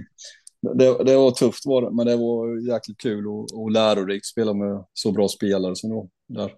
det, 0.74 1.04
det 1.04 1.16
var 1.16 1.30
tufft 1.30 1.66
var 1.66 1.82
det, 1.82 1.90
men 1.90 2.06
det 2.06 2.16
var 2.16 2.68
jäkligt 2.72 3.00
kul 3.00 3.28
och, 3.28 3.62
och 3.62 3.70
lärorikt 3.70 4.22
att 4.22 4.26
spela 4.26 4.54
med 4.54 4.84
så 4.92 5.12
bra 5.12 5.28
spelare 5.28 5.76
som 5.76 5.90
då 5.90 6.08
där. 6.28 6.52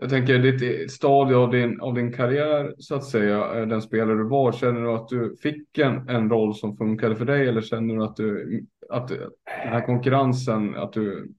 Jag 0.00 0.10
tänker 0.10 0.38
ditt 0.38 0.92
stadie 0.92 1.36
av 1.36 1.50
din, 1.50 1.80
av 1.80 1.94
din 1.94 2.12
karriär 2.12 2.74
så 2.78 2.94
att 2.94 3.04
säga, 3.04 3.54
eh, 3.54 3.66
den 3.66 3.82
spelare 3.82 4.16
du 4.16 4.28
var, 4.28 4.52
känner 4.52 4.80
du 4.80 4.92
att 4.92 5.08
du 5.08 5.36
fick 5.42 5.78
en, 5.78 6.08
en 6.08 6.30
roll 6.30 6.54
som 6.54 6.76
funkade 6.76 7.16
för 7.16 7.24
dig 7.24 7.48
eller 7.48 7.62
känner 7.62 7.94
du 7.94 8.04
att 8.04 8.16
du, 8.16 8.66
att 8.90 9.08
den 9.08 9.30
här 9.44 9.86
konkurrensen, 9.86 10.76
att 10.76 10.92
du, 10.92 11.32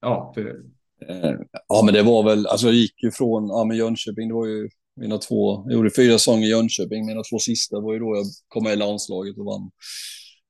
ja, 0.00 0.32
det... 0.36 0.56
Eh, 1.08 1.32
ja 1.68 1.82
men 1.84 1.94
det 1.94 2.02
var 2.02 2.22
väl, 2.22 2.46
alltså 2.46 2.66
jag 2.66 2.74
gick 2.74 3.02
ju 3.02 3.10
från, 3.10 3.48
ja 3.48 3.64
men 3.64 3.76
Jönköping, 3.76 4.28
det 4.28 4.34
var 4.34 4.46
ju 4.46 4.68
mina 4.96 5.18
två, 5.18 5.64
jag 5.64 5.72
gjorde 5.72 5.90
fyra 5.90 6.12
säsonger 6.12 6.46
i 6.46 6.50
Jönköping, 6.50 7.06
mina 7.06 7.22
två 7.30 7.38
sista 7.38 7.80
var 7.80 7.92
ju 7.92 7.98
då 7.98 8.16
jag 8.16 8.26
kom 8.48 8.64
med 8.64 8.72
i 8.72 8.76
landslaget 8.76 9.38
och 9.38 9.44
vann 9.44 9.70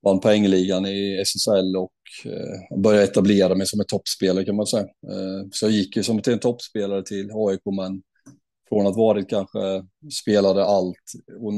vann 0.02 0.20
poängligan 0.20 0.86
i 0.86 1.24
SSL 1.24 1.76
och 1.76 1.92
eh, 2.24 2.78
började 2.78 3.04
etablera 3.04 3.54
mig 3.54 3.66
som 3.66 3.80
en 3.80 3.86
toppspelare 3.86 4.44
kan 4.44 4.56
man 4.56 4.66
säga. 4.66 4.82
Eh, 4.82 5.48
så 5.52 5.66
jag 5.66 5.72
gick 5.72 5.96
ju 5.96 6.02
som 6.02 6.22
till 6.22 6.32
en 6.32 6.38
toppspelare 6.38 7.02
till 7.04 7.30
AIK, 7.34 7.60
men 7.76 8.02
från 8.68 8.86
att 8.86 8.96
varit 8.96 9.28
kanske 9.28 9.58
spelade 10.22 10.64
allt 10.64 10.96
och 11.40 11.52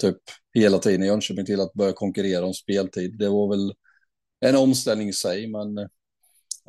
typ 0.00 0.16
hela 0.54 0.78
tiden 0.78 1.02
i 1.02 1.06
Jönköping 1.06 1.44
till 1.44 1.60
att 1.60 1.72
börja 1.72 1.92
konkurrera 1.92 2.46
om 2.46 2.54
speltid. 2.54 3.18
Det 3.18 3.28
var 3.28 3.48
väl 3.48 3.72
en 4.40 4.56
omställning 4.56 5.08
i 5.08 5.12
sig, 5.12 5.46
men 5.46 5.88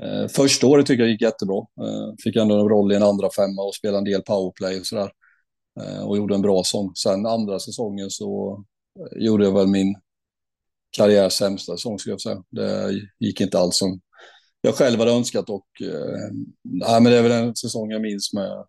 eh, 0.03 0.27
första 0.27 0.67
året 0.67 0.85
tycker 0.85 1.03
jag 1.03 1.11
gick 1.11 1.21
jättebra. 1.21 1.57
Eh, 1.57 2.13
fick 2.23 2.35
ändå 2.35 2.59
en 2.59 2.69
roll 2.69 2.91
i 2.91 2.95
en 2.95 3.03
andra 3.03 3.29
femma 3.35 3.61
och 3.61 3.75
spelade 3.75 3.97
en 3.97 4.03
del 4.03 4.21
powerplay 4.21 4.79
och 4.79 4.85
sådär. 4.85 5.11
Eh, 5.81 6.07
och 6.07 6.17
gjorde 6.17 6.35
en 6.35 6.41
bra 6.41 6.63
sång. 6.63 6.95
Sen 6.95 7.25
andra 7.25 7.59
säsongen 7.59 8.09
så 8.09 8.63
eh, 8.99 9.23
gjorde 9.23 9.45
jag 9.45 9.53
väl 9.53 9.67
min 9.67 9.95
karriärs 10.97 11.33
sämsta 11.33 11.77
säsong 11.77 11.99
skulle 11.99 12.13
jag 12.13 12.21
säga. 12.21 12.43
Det 12.49 12.91
gick 13.19 13.41
inte 13.41 13.59
alls 13.59 13.77
som 13.77 14.01
jag 14.61 14.75
själv 14.75 14.99
hade 14.99 15.11
önskat 15.11 15.49
och 15.49 15.67
eh, 15.81 16.31
nej, 16.63 17.01
men 17.01 17.11
det 17.11 17.17
är 17.17 17.23
väl 17.23 17.31
en 17.31 17.55
säsong 17.55 17.91
jag 17.91 18.01
minns 18.01 18.33
med. 18.33 18.65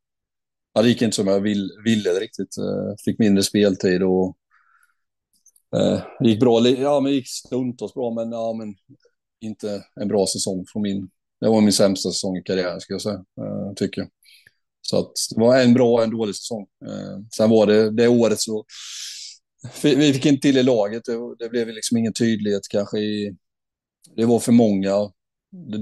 Ja, 0.73 0.83
det 0.83 0.89
gick 0.89 1.03
inte 1.03 1.17
som 1.17 1.27
jag 1.27 1.41
vill, 1.41 1.71
ville 1.85 2.11
riktigt. 2.11 2.59
Eh, 2.59 2.95
fick 3.05 3.19
mindre 3.19 3.43
speltid 3.43 4.03
och 4.03 4.37
eh, 5.77 6.03
gick 6.21 6.41
bra. 6.41 6.69
Ja, 6.69 7.01
men 7.01 7.13
gick 7.13 7.29
stundtals 7.29 7.95
bra, 7.95 8.11
men, 8.11 8.33
ja, 8.33 8.53
men 8.53 8.75
inte 9.41 9.85
en 10.01 10.09
bra 10.09 10.27
säsong 10.27 10.65
från 10.73 10.83
min. 10.83 11.11
Det 11.41 11.49
var 11.49 11.61
min 11.61 11.73
sämsta 11.73 12.11
säsong 12.11 12.37
i 12.37 12.43
karriären 12.43 12.81
ska 12.81 12.95
jag 12.95 13.03
säga, 13.03 13.15
eh, 13.15 13.75
tycker 13.77 14.01
jag. 14.01 14.11
Så 14.83 14.99
att 14.99 15.13
det 15.35 15.41
var 15.41 15.61
en 15.61 15.75
bra 15.75 15.93
och 15.93 16.03
en 16.03 16.11
dålig 16.11 16.35
säsong. 16.35 16.67
Eh, 16.87 17.19
sen 17.37 17.51
var 17.51 17.67
det 17.67 17.91
det 17.91 18.09
året 18.09 18.41
så 18.41 18.65
vi 19.83 20.13
fick 20.13 20.27
inte 20.27 20.43
till 20.43 20.59
i 20.59 20.63
laget. 20.63 21.03
Det, 21.39 21.49
blev 21.49 21.69
liksom 21.69 21.97
ingen 21.97 22.13
tydlighet 22.13 22.63
kanske 22.71 22.99
i... 22.99 23.37
Det 24.17 24.25
var 24.25 24.39
för 24.39 24.53
många. 24.53 24.93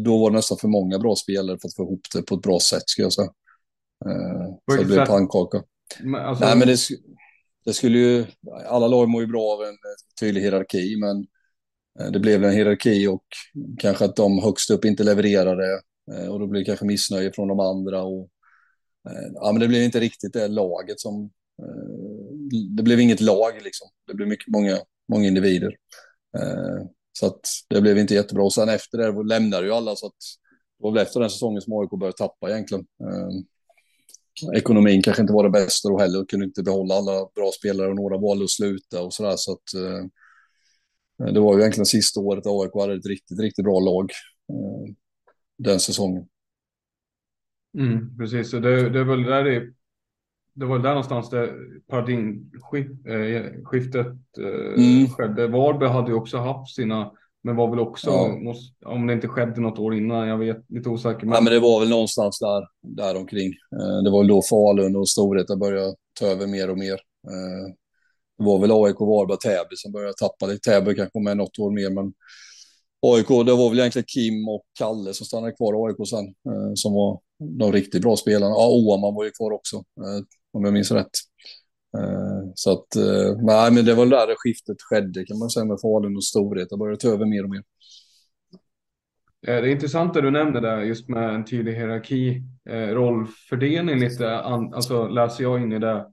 Då 0.05 0.19
var 0.19 0.31
det 0.31 0.37
nästan 0.37 0.59
för 0.59 0.69
många 0.69 0.99
bra 0.99 1.17
spelare 1.17 1.59
för 1.61 1.69
att 1.69 1.75
få 1.75 1.83
ihop 1.83 2.01
det 2.15 2.23
på 2.23 2.35
ett 2.35 2.43
bra 2.43 2.61
sätt, 2.61 2.83
ska 2.87 3.03
jag 3.03 3.13
säga. 3.13 3.31
Eh, 4.07 4.55
så 4.71 4.77
det 4.77 4.85
blev 4.85 5.07
pannkaka. 5.07 5.63
Men 6.01 6.21
alltså... 6.21 6.45
Nej, 6.45 6.57
men 6.57 6.69
det, 6.69 6.79
det, 7.65 7.73
skulle 7.73 7.99
ju... 7.99 8.27
Alla 8.67 8.89
lag 8.89 9.09
mår 9.09 9.21
ju 9.21 9.27
bra 9.27 9.43
av 9.43 9.63
en 9.63 9.77
tydlig 10.21 10.41
hierarki, 10.41 10.97
men 10.97 11.27
Eh, 12.01 12.11
det 12.11 12.21
blev 12.21 12.45
en 12.45 12.53
hierarki 12.53 13.07
och 13.07 13.25
kanske 13.79 14.05
att 14.05 14.17
de 14.17 14.43
högst 14.43 14.71
upp 14.71 14.85
inte 14.85 15.05
levererade. 15.05 15.81
Eh, 16.13 16.29
och 16.29 16.41
då 16.41 16.47
blev 16.47 16.61
det 16.61 16.67
kanske 16.67 16.87
missnöje 16.87 17.33
från 17.33 17.49
de 17.49 17.61
andra. 17.61 18.03
Och, 18.03 18.31
eh, 19.11 19.31
ja, 19.35 19.53
men 19.53 19.61
det 19.61 19.69
blev 19.69 19.83
inte 19.83 20.01
riktigt 20.01 20.33
det 20.33 20.49
laget 20.49 21.01
som 21.01 21.31
det 22.77 22.83
blev 22.83 23.01
inget 23.01 23.21
lag 23.21 23.53
liksom. 23.65 23.89
Det 24.07 24.15
blev 24.15 24.29
mycket, 24.29 24.49
många, 24.49 24.79
många 25.09 25.29
individer. 25.29 25.77
Så 27.13 27.27
att 27.27 27.41
det 27.69 27.81
blev 27.81 27.99
inte 27.99 28.15
jättebra. 28.15 28.45
Och 28.45 28.53
sen 28.53 28.69
efter 28.69 28.99
det 28.99 29.29
lämnade 29.29 29.67
ju 29.67 29.73
alla 29.73 29.97
så 29.97 30.07
att 30.07 30.13
det 30.79 30.85
var 30.85 30.93
väl 30.93 31.03
efter 31.03 31.21
den 31.21 31.31
säsongen 31.31 31.61
som 31.61 31.73
AIK 31.73 31.91
började 31.91 32.17
tappa 32.17 32.51
egentligen. 32.51 32.85
Ekonomin 34.57 35.03
kanske 35.03 35.23
inte 35.23 35.33
var 35.33 35.45
det 35.45 35.51
bästa 35.51 35.89
då 35.89 35.99
heller. 35.99 36.25
Kunde 36.25 36.47
inte 36.47 36.63
behålla 36.63 36.95
alla 36.95 37.29
bra 37.35 37.51
spelare 37.59 37.89
och 37.89 37.97
några 37.97 38.19
valde 38.19 38.45
att 38.45 38.51
sluta 38.51 39.03
och 39.03 39.15
sådär. 39.15 39.35
Så 39.37 39.53
att 39.53 39.75
eh, 39.75 40.05
det 41.19 41.41
var 41.41 41.55
ju 41.55 41.61
egentligen 41.61 41.87
sista 41.87 42.21
året 42.21 42.47
AIK 42.47 42.71
hade 42.75 42.95
ett 42.95 43.07
riktigt, 43.07 43.41
riktigt 43.41 43.65
bra 43.65 43.81
lag 43.81 44.11
den 45.59 45.81
säsongen. 45.81 46.27
Mm, 47.79 48.19
precis, 48.19 48.51
så 48.51 48.59
det, 48.59 48.91
det 48.91 49.01
är 49.01 49.05
väl 49.05 49.23
där 49.23 49.45
det 49.45 49.73
det 50.59 50.67
var 50.67 50.79
där 50.79 50.89
någonstans 50.89 51.31
det 51.31 51.53
paradigmskiftet 51.89 54.07
eh, 54.39 54.45
eh, 54.45 54.75
mm. 54.77 55.09
skedde. 55.09 55.47
Varberg 55.47 55.89
hade 55.89 56.11
ju 56.11 56.15
också 56.15 56.39
haft 56.39 56.75
sina, 56.75 57.13
men 57.43 57.57
var 57.57 57.71
väl 57.71 57.79
också, 57.79 58.11
ja. 58.11 58.55
om 58.87 59.07
det 59.07 59.13
inte 59.13 59.29
skedde 59.29 59.61
något 59.61 59.79
år 59.79 59.95
innan, 59.95 60.29
jag 60.29 60.39
vet, 60.39 60.65
lite 60.69 60.89
osäker. 60.89 61.27
Men... 61.27 61.35
Ja, 61.35 61.41
men 61.41 61.53
det 61.53 61.61
var 61.61 61.81
väl 61.81 61.89
någonstans 61.89 62.39
där, 62.39 62.67
där 62.83 63.17
omkring. 63.17 63.49
Eh, 63.49 64.03
det 64.05 64.11
var 64.11 64.19
väl 64.19 64.29
då 64.29 64.43
Falun 64.43 64.97
och 64.97 65.09
Storvreta 65.09 65.57
började 65.57 65.95
ta 66.21 66.27
över 66.27 66.47
mer 66.47 66.71
och 66.71 66.79
mer. 66.79 67.01
Det 68.39 68.45
var 68.45 68.59
väl 68.59 68.71
AIK, 68.73 69.01
Varberg 69.01 69.35
och 69.35 69.41
Täby 69.41 69.77
som 69.77 69.93
började 69.93 70.15
tappa 70.15 70.47
lite. 70.47 70.71
Täby 70.71 70.95
kanske 70.95 71.21
med 71.21 71.37
något 71.37 71.59
år 71.59 71.71
mer, 71.71 71.91
men 71.91 72.13
AIK, 73.03 73.29
det 73.29 73.55
var 73.55 73.71
väl 73.71 73.79
egentligen 73.79 74.07
Kim 74.09 74.49
och 74.49 74.63
Kalle 74.79 75.15
som 75.15 75.27
stannade 75.27 75.53
kvar 75.53 75.75
i 75.75 75.91
AIK 75.91 76.09
sen, 76.09 76.27
eh, 76.27 76.73
som 76.75 76.93
var 76.93 77.21
de 77.59 77.73
riktigt 77.73 78.03
bra 78.03 78.17
spelarna. 78.17 78.51
Ja, 78.51 78.69
Oaman 78.69 79.15
var 79.15 79.25
ju 79.25 79.31
kvar 79.31 79.51
också 79.53 79.77
eh, 79.77 80.25
om 80.53 80.65
jag 80.65 80.73
minns 80.73 80.91
rätt. 80.91 81.17
Eh, 81.99 82.51
så 82.55 82.73
att, 82.73 82.97
eh, 82.97 83.37
nej, 83.43 83.73
men 83.73 83.85
det 83.85 83.95
var 83.95 84.07
där 84.07 84.27
det 84.27 84.35
skiftet 84.37 84.77
skedde 84.81 85.25
kan 85.25 85.39
man 85.39 85.51
säga 85.51 85.65
med 85.65 85.81
Falun 85.81 86.17
och 86.17 86.25
storhet. 86.25 86.71
Det 86.71 86.77
började 86.77 87.01
ta 87.01 87.09
över 87.09 87.27
mer 87.27 87.45
och 87.45 87.51
mer. 87.51 87.63
Eh, 89.47 89.63
det 89.63 89.69
är 89.69 89.73
intressant 89.73 90.15
det 90.15 90.21
du 90.21 90.31
nämnde 90.31 90.61
där 90.61 90.81
just 90.81 91.09
med 91.09 91.35
en 91.35 91.45
tydlig 91.45 91.75
hierarki, 91.75 92.43
eh, 92.71 92.89
rollfördelning 92.89 93.99
lite, 93.99 94.39
alltså 94.39 95.09
läser 95.09 95.43
jag 95.43 95.63
in 95.63 95.73
i 95.73 95.79
det 95.79 96.07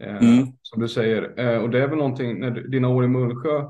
mm. 0.00 0.46
som 0.62 0.82
du 0.82 0.88
säger. 0.88 1.22
och 1.62 1.70
det 1.70 1.82
är 1.82 1.88
väl 1.88 1.98
någonting, 1.98 2.40
när 2.40 2.50
dina 2.50 2.88
år 2.88 3.04
i 3.04 3.08
Mullsjö 3.08 3.64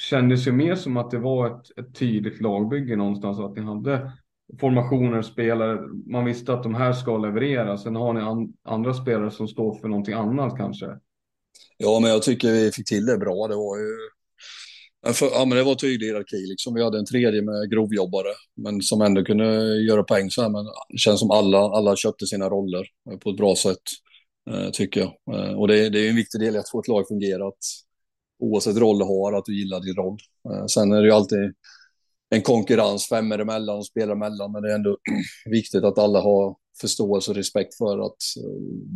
kändes 0.00 0.46
ju 0.46 0.52
mer 0.52 0.74
som 0.74 0.96
att 0.96 1.10
det 1.10 1.18
var 1.18 1.46
ett, 1.46 1.78
ett 1.78 1.94
tydligt 1.94 2.40
lagbygge 2.40 2.96
någonstans 2.96 3.38
att 3.38 3.56
ni 3.56 3.62
hade 3.62 4.12
formationer, 4.60 5.22
spelare. 5.22 5.78
Man 6.06 6.24
visste 6.24 6.52
att 6.52 6.62
de 6.62 6.74
här 6.74 6.92
ska 6.92 7.18
leverera. 7.18 7.78
Sen 7.78 7.96
har 7.96 8.12
ni 8.12 8.20
an 8.20 8.52
andra 8.64 8.94
spelare 8.94 9.30
som 9.30 9.48
står 9.48 9.74
för 9.74 9.88
någonting 9.88 10.14
annat 10.14 10.56
kanske. 10.56 10.86
Ja, 11.76 12.00
men 12.02 12.10
jag 12.10 12.22
tycker 12.22 12.52
vi 12.52 12.70
fick 12.72 12.88
till 12.88 13.06
det 13.06 13.18
bra. 13.18 13.48
Det 13.48 13.56
var 13.56 13.78
ju... 13.78 13.96
Ja, 15.20 15.44
men 15.44 15.58
det 15.58 15.62
var 15.62 15.74
tydlig 15.74 16.06
hierarki. 16.06 16.36
Liksom. 16.36 16.74
Vi 16.74 16.84
hade 16.84 16.98
en 16.98 17.06
tredje 17.06 17.42
med 17.42 17.70
grovjobbare, 17.70 18.34
men 18.56 18.82
som 18.82 19.00
ändå 19.00 19.24
kunde 19.24 19.76
göra 19.76 20.02
poäng. 20.02 20.30
Så 20.30 20.42
här. 20.42 20.48
Men 20.48 20.64
det 20.64 20.98
känns 20.98 21.20
som 21.20 21.30
alla, 21.30 21.58
alla 21.58 21.96
köpte 21.96 22.26
sina 22.26 22.48
roller 22.48 22.86
på 23.22 23.30
ett 23.30 23.36
bra 23.36 23.56
sätt, 23.56 23.76
eh, 23.76 24.09
Eh, 24.50 24.70
tycker 24.70 25.00
jag. 25.00 25.36
Eh, 25.36 25.58
och 25.58 25.68
det, 25.68 25.88
det 25.88 26.06
är 26.06 26.10
en 26.10 26.16
viktig 26.16 26.40
del 26.40 26.56
i 26.56 26.58
att 26.58 26.70
få 26.70 26.80
ett 26.80 26.88
lag 26.88 27.00
att 27.00 27.08
fungera. 27.08 27.52
Oavsett 28.38 28.76
roll 28.76 28.98
du 28.98 29.04
har, 29.04 29.32
att 29.32 29.44
du 29.44 29.58
gillar 29.58 29.80
din 29.80 29.94
roll. 29.94 30.18
Eh, 30.50 30.66
sen 30.66 30.92
är 30.92 31.00
det 31.00 31.06
ju 31.06 31.12
alltid 31.12 31.54
en 32.30 32.42
konkurrens 32.42 33.08
femmor 33.08 33.40
emellan 33.40 33.78
och 33.78 33.86
spelare 33.86 34.16
emellan. 34.16 34.52
Men 34.52 34.62
det 34.62 34.70
är 34.70 34.74
ändå 34.74 34.96
viktigt 35.50 35.84
att 35.84 35.98
alla 35.98 36.20
har 36.20 36.56
förståelse 36.80 37.30
och 37.30 37.36
respekt 37.36 37.76
för 37.76 38.06
att 38.06 38.16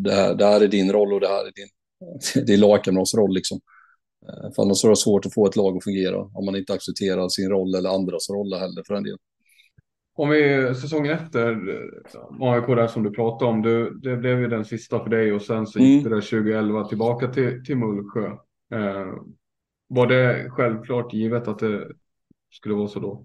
det 0.05 0.13
här, 0.13 0.35
det 0.35 0.47
här 0.47 0.61
är 0.61 0.69
din 0.69 0.93
roll 0.93 1.13
och 1.13 1.21
det 1.21 1.29
här 1.29 1.47
är 1.47 1.53
din 1.55 1.69
det 2.47 2.53
är 2.53 2.59
lagkamrats 2.59 3.15
roll. 3.15 3.35
Liksom. 3.35 3.61
För 4.57 4.63
annars 4.63 4.85
är 4.85 4.89
det 4.89 4.97
svårt 4.97 5.27
att 5.27 5.35
få 5.35 5.47
ett 5.47 5.57
lag 5.57 5.77
att 5.77 5.85
fungera 5.85 6.21
om 6.21 6.45
man 6.45 6.57
inte 6.57 6.73
accepterar 6.73 7.29
sin 7.29 7.49
roll 7.49 7.75
eller 7.75 7.91
andras 7.91 8.31
roller 8.31 8.59
heller 8.59 8.83
för 8.87 8.95
en 8.95 9.05
del. 9.05 9.17
Om 10.17 10.29
vi 10.29 10.75
säsongen 10.75 11.13
efter 11.13 11.47
AIK 12.41 12.67
där 12.67 12.87
som 12.87 13.03
du 13.03 13.11
pratade 13.11 13.51
om, 13.51 13.63
du, 13.63 13.91
det 13.95 14.17
blev 14.17 14.41
ju 14.41 14.49
den 14.49 14.65
sista 14.65 15.03
för 15.03 15.11
dig 15.11 15.33
och 15.33 15.43
sen 15.43 15.67
så 15.67 15.79
gick 15.79 16.01
mm. 16.01 16.05
det 16.05 16.17
där 16.17 16.23
2011 16.23 16.89
tillbaka 16.89 17.29
till, 17.29 17.65
till 17.65 17.77
Mullsjö. 17.77 18.27
Eh, 18.75 19.13
var 19.89 20.07
det 20.07 20.51
självklart 20.51 21.13
givet 21.13 21.49
att 21.49 21.59
det 21.59 21.89
skulle 22.51 22.75
vara 22.75 22.89
så 22.89 23.01
då? 23.01 23.25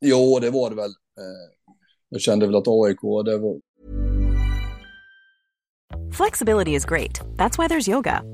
Jo, 0.00 0.38
det 0.40 0.50
var 0.50 0.70
det 0.70 0.76
väl. 0.76 0.90
Eh, 0.90 1.74
jag 2.08 2.20
kände 2.20 2.46
väl 2.46 2.56
att 2.56 2.68
AIK, 2.68 3.00
det 3.24 3.38
var... 3.38 3.60
Flexibility 6.12 6.74
is 6.74 6.84
great. 6.84 7.20
That's 7.38 7.58
why 7.58 7.68
there's 7.68 7.90
yoga. 7.90 8.33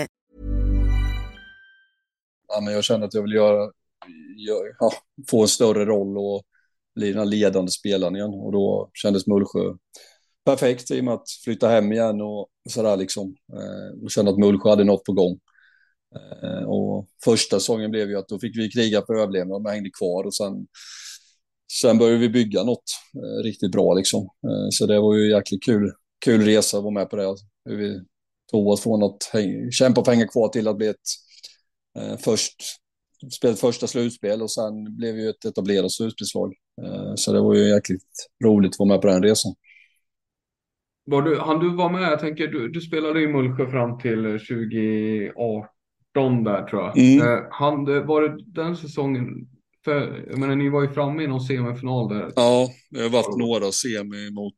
Ja, 2.53 2.61
men 2.61 2.73
jag 2.73 2.83
kände 2.83 3.05
att 3.05 3.13
jag 3.13 3.21
vill 3.21 3.33
göra, 3.33 3.71
ja, 4.79 4.93
få 5.29 5.41
en 5.41 5.47
större 5.47 5.85
roll 5.85 6.17
och 6.17 6.43
bli 6.95 7.09
den 7.09 7.17
här 7.17 7.25
ledande 7.25 7.71
spelaren 7.71 8.15
igen. 8.15 8.33
Och 8.33 8.51
då 8.51 8.89
kändes 8.93 9.27
Mullsjö 9.27 9.73
perfekt 10.45 10.91
i 10.91 10.99
och 10.99 11.03
med 11.03 11.13
att 11.13 11.29
flytta 11.43 11.69
hem 11.69 11.91
igen 11.91 12.21
och 12.21 12.47
sådär 12.69 12.97
liksom. 12.97 13.35
Eh, 13.53 14.03
och 14.03 14.11
kände 14.11 14.31
att 14.31 14.37
Mullsjö 14.37 14.69
hade 14.69 14.83
något 14.83 15.03
på 15.03 15.13
gång. 15.13 15.39
Eh, 16.15 16.63
och 16.63 17.07
första 17.23 17.59
säsongen 17.59 17.91
blev 17.91 18.09
ju 18.09 18.17
att 18.17 18.27
då 18.27 18.39
fick 18.39 18.57
vi 18.57 18.71
kriga 18.71 19.03
för 19.05 19.13
överlevnad, 19.13 19.61
men 19.61 19.71
hängde 19.71 19.89
kvar 19.89 20.23
och 20.23 20.35
sen 20.35 20.67
Sen 21.81 21.97
började 21.97 22.17
vi 22.17 22.29
bygga 22.29 22.63
något 22.63 22.83
eh, 23.15 23.43
riktigt 23.43 23.71
bra 23.71 23.93
liksom. 23.93 24.21
Eh, 24.23 24.67
så 24.69 24.85
det 24.85 24.99
var 24.99 25.15
ju 25.15 25.29
jäkligt 25.31 25.63
kul, 25.63 25.91
kul 26.25 26.45
resa 26.45 26.77
att 26.77 26.83
vara 26.83 26.93
med 26.93 27.09
på 27.09 27.15
det. 27.15 27.27
Alltså, 27.27 27.45
hur 27.65 27.77
vi 27.77 27.99
tog 28.51 28.67
oss 28.67 28.81
från 28.81 29.03
att 29.03 29.17
kämpa 29.71 30.03
för 30.03 30.11
att 30.11 30.17
hänga 30.17 30.27
kvar 30.27 30.47
till 30.47 30.67
att 30.67 30.77
bli 30.77 30.87
ett 30.87 30.97
först 32.19 32.81
spelat 33.29 33.59
första 33.59 33.87
slutspel 33.87 34.41
och 34.41 34.51
sen 34.51 34.97
blev 34.97 35.15
vi 35.15 35.29
ett 35.29 35.45
etablerat 35.45 35.91
slutspelslag. 35.91 36.53
Eh, 36.81 37.13
så 37.15 37.33
det 37.33 37.41
var 37.41 37.55
ju 37.55 37.69
jäkligt 37.69 38.29
roligt 38.43 38.73
att 38.73 38.79
vara 38.79 38.89
med 38.89 39.01
på 39.01 39.07
den 39.07 39.23
resan. 39.23 39.53
Var 41.05 41.21
du, 41.21 41.39
han 41.39 41.59
du 41.59 41.75
var 41.75 41.89
med, 41.89 42.01
jag 42.01 42.19
tänker 42.19 42.47
du, 42.47 42.69
du 42.69 42.81
spelade 42.81 43.21
i 43.21 43.27
Mullsjö 43.27 43.71
fram 43.71 43.99
till 43.99 44.23
2018 44.23 46.43
där 46.43 46.67
tror 46.67 46.81
jag. 46.81 46.97
Mm. 46.97 47.27
Eh, 47.27 47.39
han, 47.51 47.85
var 47.85 48.21
det 48.21 48.43
den 48.45 48.77
säsongen, 48.77 49.27
för, 49.85 50.25
jag 50.29 50.39
menar 50.39 50.55
ni 50.55 50.69
var 50.69 50.81
ju 50.81 50.89
framme 50.89 51.23
i 51.23 51.27
någon 51.27 51.41
semifinal 51.41 52.09
där. 52.09 52.31
Ja, 52.35 52.69
det 52.89 53.01
har 53.01 53.09
varit 53.09 53.37
några 53.37 53.71
semi 53.71 54.31
mot 54.31 54.53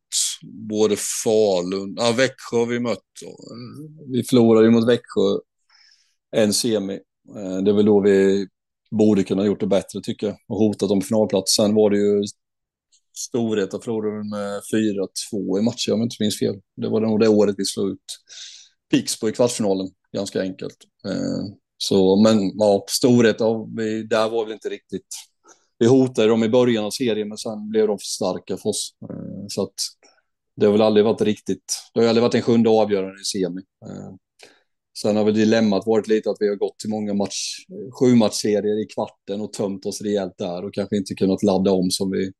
både 0.69 0.95
Falun, 1.23 1.95
ja 1.97 2.13
Växjö 2.17 2.57
har 2.57 2.65
vi 2.65 2.79
mött. 2.79 2.99
Vi 4.11 4.23
förlorade 4.23 4.65
ju 4.65 4.71
mot 4.71 4.87
Växjö 4.87 5.39
en 6.35 6.53
semi 6.53 6.93
Eh, 6.93 6.99
Eh, 7.29 7.57
det 7.57 7.71
är 7.71 7.75
väl 7.75 7.85
då 7.85 7.99
vi 8.01 8.47
borde 8.91 9.23
kunna 9.23 9.45
gjort 9.45 9.59
det 9.59 9.67
bättre 9.67 10.01
tycker 10.03 10.27
jag 10.27 10.37
och 10.47 10.57
hotat 10.57 10.91
om 10.91 11.01
finalplats. 11.01 11.55
Sen 11.55 11.75
var 11.75 11.89
det 11.89 11.97
ju 11.97 12.23
Storvreta 13.15 13.79
förlorade 13.79 14.29
med 14.29 14.61
4-2 14.73 15.59
i 15.59 15.61
matchen 15.61 15.93
om 15.93 15.99
jag 15.99 16.05
inte 16.05 16.15
minns 16.19 16.39
fel. 16.39 16.55
Det 16.75 16.89
var 16.89 17.01
nog 17.01 17.19
det 17.19 17.27
året 17.27 17.55
vi 17.57 17.65
slog 17.65 17.89
ut 17.89 17.99
Pixbo 18.91 19.29
i 19.29 19.31
kvartsfinalen, 19.31 19.87
ganska 20.13 20.41
enkelt. 20.41 20.77
Eh, 21.05 21.53
så, 21.77 22.15
men 22.15 22.51
ja, 22.57 22.85
Storvreta, 22.87 23.43
där 24.09 24.29
var 24.29 24.45
vi 24.45 24.53
inte 24.53 24.69
riktigt... 24.69 25.07
Vi 25.79 25.87
hotade 25.87 26.27
dem 26.27 26.43
i 26.43 26.49
början 26.49 26.85
av 26.85 26.91
serien, 26.91 27.27
men 27.27 27.37
sen 27.37 27.69
blev 27.69 27.87
de 27.87 27.97
för 27.97 28.05
starka 28.05 28.57
för 28.57 28.69
oss. 28.69 28.95
Eh, 29.09 29.45
så 29.47 29.63
att 29.63 29.73
det 30.55 30.65
har 30.65 30.71
väl 30.71 30.81
aldrig 30.81 31.05
varit 31.05 31.21
riktigt... 31.21 31.73
Det 31.93 31.99
har 31.99 32.07
aldrig 32.07 32.21
varit 32.21 32.35
en 32.35 32.41
sjunde 32.41 32.69
avgörande 32.69 33.21
i 33.21 33.23
semi. 33.23 33.61
Sen 34.97 35.15
har 35.15 35.23
väl 35.23 35.33
dilemmat 35.33 35.83
varit 35.85 36.07
lite 36.07 36.29
att 36.29 36.37
vi 36.39 36.49
har 36.49 36.55
gått 36.55 36.79
till 36.79 36.89
många 36.89 37.13
match, 37.13 37.57
sju 37.99 38.15
matchserier 38.15 38.83
i 38.83 38.85
kvarten 38.85 39.41
och 39.41 39.53
tömt 39.53 39.85
oss 39.85 40.01
rejält 40.01 40.37
där 40.37 40.65
och 40.65 40.73
kanske 40.73 40.97
inte 40.97 41.15
kunnat 41.15 41.43
ladda 41.43 41.71
om 41.71 41.91
som, 41.91 42.11
vi, 42.11 42.31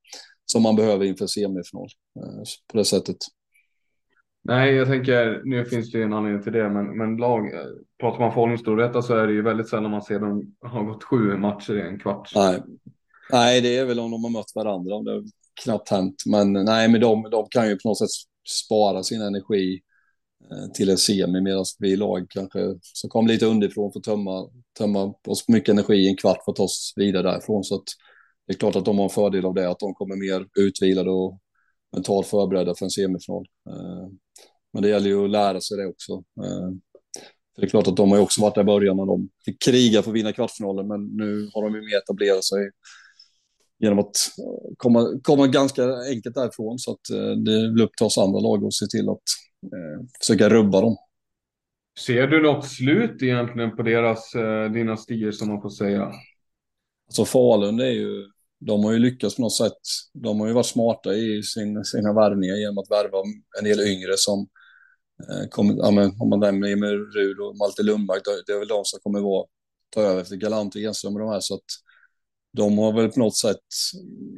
som 0.46 0.64
man 0.64 0.76
behöver 0.76 1.06
inför 1.06 1.28
semifinal 1.28 1.88
eh, 2.20 2.44
på 2.72 2.78
det 2.78 2.86
sättet. 2.86 3.18
Nej, 4.46 4.74
jag 4.74 4.88
tänker, 4.88 5.42
nu 5.44 5.66
finns 5.66 5.92
det 5.92 5.98
ju 5.98 6.04
en 6.04 6.14
anledning 6.14 6.44
till 6.44 6.52
det, 6.52 6.70
men, 6.70 6.98
men 6.98 7.18
lag, 7.18 7.54
eh, 7.54 7.62
pratar 8.00 8.20
man 8.20 8.34
Falun 8.34 8.58
så 9.04 9.16
är 9.16 9.28
det 9.28 9.34
ju 9.34 9.42
väldigt 9.42 9.70
sällan 9.70 9.92
man 9.92 10.02
ser 10.02 10.20
dem 10.20 10.56
ha 10.62 10.82
gått 10.82 11.04
sju 11.04 11.38
matcher 11.38 11.78
i 11.78 11.82
en 11.82 12.00
kvart. 12.00 12.32
Nej. 12.36 12.62
nej, 13.32 13.62
det 13.62 13.78
är 13.78 13.86
väl 13.86 14.00
om 14.00 14.12
de 14.12 14.24
har 14.24 14.32
mött 14.32 14.52
varandra, 14.56 15.00
det 15.00 15.12
är 15.12 15.24
knappt 15.64 15.90
hänt. 15.90 16.16
Men 16.26 16.54
nej, 16.54 16.90
men 16.90 17.02
de, 17.02 17.30
de 17.32 17.48
kan 17.50 17.70
ju 17.70 17.76
på 17.76 17.90
något 17.90 18.00
sätt 18.00 18.10
spara 18.48 19.04
sin 19.04 19.22
energi 19.22 19.82
Eh, 20.52 20.72
till 20.74 20.90
en 20.90 20.98
semi 20.98 21.42
medan 21.42 21.66
vi 21.80 21.96
lag 21.96 22.26
kanske 22.30 22.60
som 22.82 23.10
kom 23.10 23.28
lite 23.28 23.46
underifrån 23.46 23.94
får 23.94 24.00
tömma, 24.00 24.50
tömma 24.78 25.14
oss 25.28 25.48
mycket 25.48 25.70
energi 25.70 25.96
i 25.96 26.08
en 26.08 26.18
kvart 26.18 26.44
för 26.46 26.52
att 26.52 26.56
ta 26.56 26.64
oss 26.64 26.94
vidare 26.96 27.32
därifrån. 27.32 27.64
Så 27.64 27.76
att 27.76 27.84
det 28.48 28.54
är 28.54 28.58
klart 28.58 28.76
att 28.76 28.86
de 28.86 28.98
har 28.98 29.04
en 29.04 29.10
fördel 29.10 29.46
av 29.46 29.54
det, 29.54 29.70
att 29.70 29.80
de 29.80 29.94
kommer 29.94 30.16
mer 30.16 30.48
utvilade 30.60 31.12
och 31.12 31.40
mentalt 31.96 32.28
förberedda 32.28 32.76
för 32.76 32.86
en 32.86 32.92
semifinal. 32.92 33.46
Eh, 33.70 34.08
men 34.74 34.84
det 34.84 34.90
gäller 34.90 35.10
ju 35.10 35.26
att 35.26 35.32
lära 35.32 35.62
sig 35.62 35.78
det 35.78 35.88
också. 35.88 36.14
Eh, 36.14 36.70
för 37.56 37.62
det 37.62 37.68
är 37.68 37.70
klart 37.70 37.88
att 37.88 37.98
de 37.98 38.10
har 38.10 38.18
ju 38.18 38.24
också 38.24 38.42
varit 38.42 38.56
där 38.56 38.62
i 38.62 38.66
början 38.66 38.98
när 38.98 39.06
de 39.06 39.30
fick 39.46 39.62
kriga 39.62 40.02
för 40.02 40.12
att 40.12 40.16
vinna 40.16 40.34
kvartsfinalen, 40.34 40.88
men 40.88 41.06
nu 41.06 41.50
har 41.54 41.64
de 41.64 41.76
ju 41.76 41.82
mer 41.82 41.98
etablerat 41.98 42.44
sig 42.44 42.72
genom 43.80 44.00
att 44.00 44.16
komma, 44.78 45.20
komma 45.24 45.48
ganska 45.48 45.84
enkelt 46.10 46.36
därifrån. 46.36 46.80
Så 46.80 46.92
att 46.92 47.02
det 47.46 47.72
blir 47.72 47.84
upp 47.84 47.96
till 47.98 48.06
oss 48.06 48.18
andra 48.18 48.40
lag 48.40 48.66
att 48.66 48.74
se 48.74 48.86
till 48.86 49.10
att 49.10 49.22
försöka 50.20 50.50
rubba 50.50 50.82
dem. 50.82 50.98
Ser 52.00 52.28
du 52.28 52.42
något 52.42 52.68
slut 52.68 53.22
egentligen 53.22 53.76
på 53.76 53.84
deras 53.84 54.36
eh, 54.36 54.72
dynastier 54.72 55.32
som 55.32 55.48
man 55.48 55.62
får 55.62 55.70
säga? 55.70 56.12
Alltså 57.08 57.26
Falun 57.26 57.80
är 57.80 57.92
ju, 57.92 58.28
de 58.60 58.84
har 58.84 58.92
ju 58.92 59.00
lyckats 59.00 59.36
på 59.36 59.42
något 59.42 59.58
sätt. 59.58 59.82
De 60.14 60.40
har 60.40 60.48
ju 60.48 60.54
varit 60.54 60.66
smarta 60.66 61.14
i 61.14 61.44
sin, 61.44 61.84
sina 61.86 62.14
värvningar 62.14 62.56
genom 62.56 62.78
att 62.78 62.92
värva 62.92 63.18
en 63.60 63.64
del 63.64 63.80
yngre 63.80 64.14
som 64.16 64.48
eh, 65.30 65.50
kom, 65.50 65.78
ja, 65.78 65.92
men, 65.92 66.12
om 66.20 66.30
man 66.30 66.40
nämner 66.40 66.72
Emil 66.72 66.98
Rud 67.16 67.40
och 67.40 67.58
Malte 67.58 67.84
Lundmark, 67.84 68.22
det 68.48 68.54
är 68.54 68.60
väl 68.60 68.68
de 68.68 68.86
som 68.86 69.00
kommer 69.04 69.20
vara, 69.20 69.46
ta 69.90 70.02
över 70.02 70.22
efter 70.22 70.36
Galant 70.36 70.76
och 70.76 70.82
Enström 70.82 71.14
och 71.14 71.20
de 71.20 71.30
här. 71.30 71.40
Så 71.40 71.56
att 71.56 71.66
de 72.58 72.78
har 72.78 72.94
väl 72.94 73.12
på 73.12 73.20
något 73.20 73.38
sätt 73.38 73.68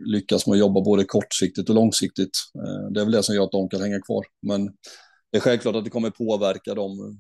lyckats 0.06 0.48
med 0.48 0.54
att 0.54 0.60
jobba 0.60 0.82
både 0.82 1.04
kortsiktigt 1.04 1.70
och 1.70 1.76
långsiktigt. 1.76 2.38
Eh, 2.56 2.92
det 2.92 3.00
är 3.00 3.06
väl 3.06 3.14
det 3.14 3.24
som 3.24 3.36
gör 3.36 3.44
att 3.44 3.52
de 3.52 3.70
kan 3.70 3.82
hänga 3.82 4.02
kvar. 4.02 4.26
Men 4.42 4.70
det 5.36 5.40
är 5.40 5.42
självklart 5.42 5.76
att 5.76 5.84
det 5.84 5.90
kommer 5.90 6.10
påverka 6.10 6.74
dem, 6.74 7.20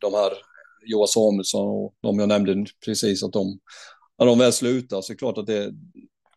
de 0.00 0.14
här 0.14 0.32
Johan 0.86 1.08
Samuelsson 1.08 1.68
och 1.68 1.94
de 2.00 2.18
jag 2.18 2.28
nämnde 2.28 2.64
precis, 2.84 3.22
att 3.22 3.32
de, 3.32 3.58
när 4.18 4.26
de 4.26 4.38
väl 4.38 4.52
slutar 4.52 5.00
så 5.00 5.12
är 5.12 5.14
det 5.14 5.18
klart 5.18 5.38
att 5.38 5.46
det, 5.46 5.72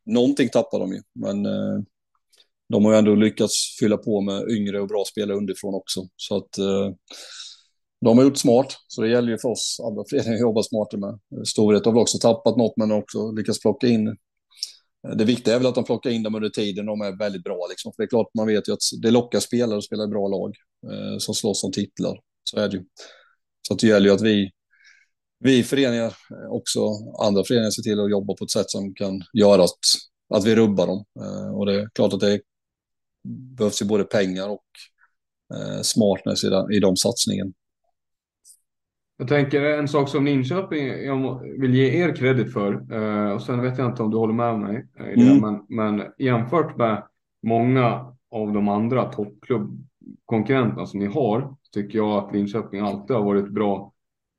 någonting 0.06 0.50
tappar 0.50 0.80
de 0.80 0.94
ju. 0.94 1.02
Men 1.16 1.46
eh, 1.46 1.82
de 2.70 2.86
har 2.86 2.92
ju 2.92 2.98
ändå 2.98 3.16
lyckats 3.16 3.78
fylla 3.80 3.98
på 3.98 4.22
med 4.22 4.50
yngre 4.50 4.82
och 4.82 4.88
bra 4.88 5.04
spelare 5.06 5.38
underifrån 5.38 5.74
också. 5.74 6.08
Så 6.16 6.38
att 6.38 6.58
eh, 6.58 6.90
de 8.02 8.18
har 8.18 8.26
gjort 8.26 8.38
smart, 8.38 8.78
så 8.88 9.02
det 9.02 9.10
gäller 9.10 9.32
ju 9.32 9.38
för 9.38 9.50
oss 9.50 9.82
andra 9.88 10.04
föreningar 10.10 10.36
att 10.36 10.42
jobba 10.42 10.64
smartare 10.64 11.02
med. 11.02 11.20
Storhet 11.48 11.86
har 11.86 11.92
väl 11.92 12.02
också 12.02 12.18
tappat 12.18 12.58
något, 12.58 12.78
men 12.78 12.92
också 12.92 13.32
lyckats 13.32 13.62
plocka 13.62 13.88
in. 13.88 14.18
Det 15.14 15.26
viktiga 15.26 15.56
är 15.56 15.60
väl 15.60 15.68
att 15.68 15.76
de 15.76 15.84
plockar 15.84 16.10
in 16.10 16.24
dem 16.24 16.36
under 16.36 16.50
tiden 16.50 16.86
de 16.86 17.02
är 17.02 17.18
väldigt 17.18 17.44
bra. 17.44 17.68
Liksom. 17.70 17.92
För 17.94 18.04
det 18.04 18.06
är 18.06 18.10
klart, 18.10 18.28
man 18.38 18.48
vet 18.48 18.68
ju 18.68 18.74
att 18.74 18.80
det 19.02 19.12
lockar 19.12 19.40
spelare 19.40 19.78
att 19.78 19.84
spela 19.84 20.04
i 20.04 20.08
bra 20.08 20.28
lag 20.28 20.56
eh, 20.92 21.18
som 21.18 21.36
slåss 21.36 21.64
om 21.64 21.72
titlar. 21.72 22.20
Så 22.44 22.60
är 22.60 22.70
det 22.70 22.78
ju. 22.78 22.84
Så 23.68 23.74
det 23.74 23.88
gäller 23.88 24.10
ju 24.10 24.16
att 24.16 24.22
vi, 24.22 24.52
vi 25.40 25.64
föreningar, 25.64 26.16
eh, 26.32 26.50
också 26.50 26.80
andra 27.22 27.44
föreningar, 27.44 27.72
ser 27.72 27.82
till 27.82 28.00
att 28.00 28.12
jobba 28.12 28.34
på 28.34 28.44
ett 28.44 28.52
sätt 28.52 28.70
som 28.70 28.94
kan 28.94 29.22
göra 29.34 29.64
att, 29.64 29.80
att 30.34 30.46
vi 30.46 30.56
rubbar 30.56 30.88
dem. 30.88 31.06
Eh, 31.20 31.58
och 31.58 31.66
det 31.66 31.82
är 31.82 31.90
klart 31.94 32.14
att 32.14 32.20
det 32.20 32.42
behövs 33.58 33.82
ju 33.82 33.86
både 33.86 34.04
pengar 34.04 34.50
och 34.50 34.66
eh, 35.56 35.82
smartness 35.82 36.44
i, 36.44 36.50
den, 36.50 36.72
i 36.72 36.80
de 36.80 36.98
satsningen. 36.98 37.54
Jag 39.18 39.28
tänker 39.28 39.62
en 39.62 39.88
sak 39.88 40.10
som 40.10 40.26
Linköping 40.26 40.88
jag 40.88 41.42
vill 41.60 41.76
ge 41.76 42.04
er 42.04 42.16
kredit 42.16 42.54
för, 42.54 42.94
eh, 42.94 43.32
och 43.32 43.42
sen 43.42 43.62
vet 43.62 43.78
jag 43.78 43.92
inte 43.92 44.04
om 44.04 44.12
du 44.12 44.18
håller 44.18 44.34
med 44.34 44.60
mig 44.60 44.88
i 45.00 45.20
det, 45.20 45.32
mm. 45.32 45.42
men, 45.42 45.66
men 45.70 46.08
jämfört 46.18 46.78
med 46.78 47.04
många 47.48 48.16
av 48.32 48.54
de 48.54 48.68
andra 48.68 49.04
toppklubbkonkurrenterna 49.06 50.86
som 50.86 51.00
ni 51.00 51.06
har, 51.06 51.56
tycker 51.74 51.98
jag 51.98 52.12
att 52.12 52.34
Linköping 52.34 52.80
alltid 52.80 53.16
har 53.16 53.24
varit 53.24 53.50
bra 53.50 53.94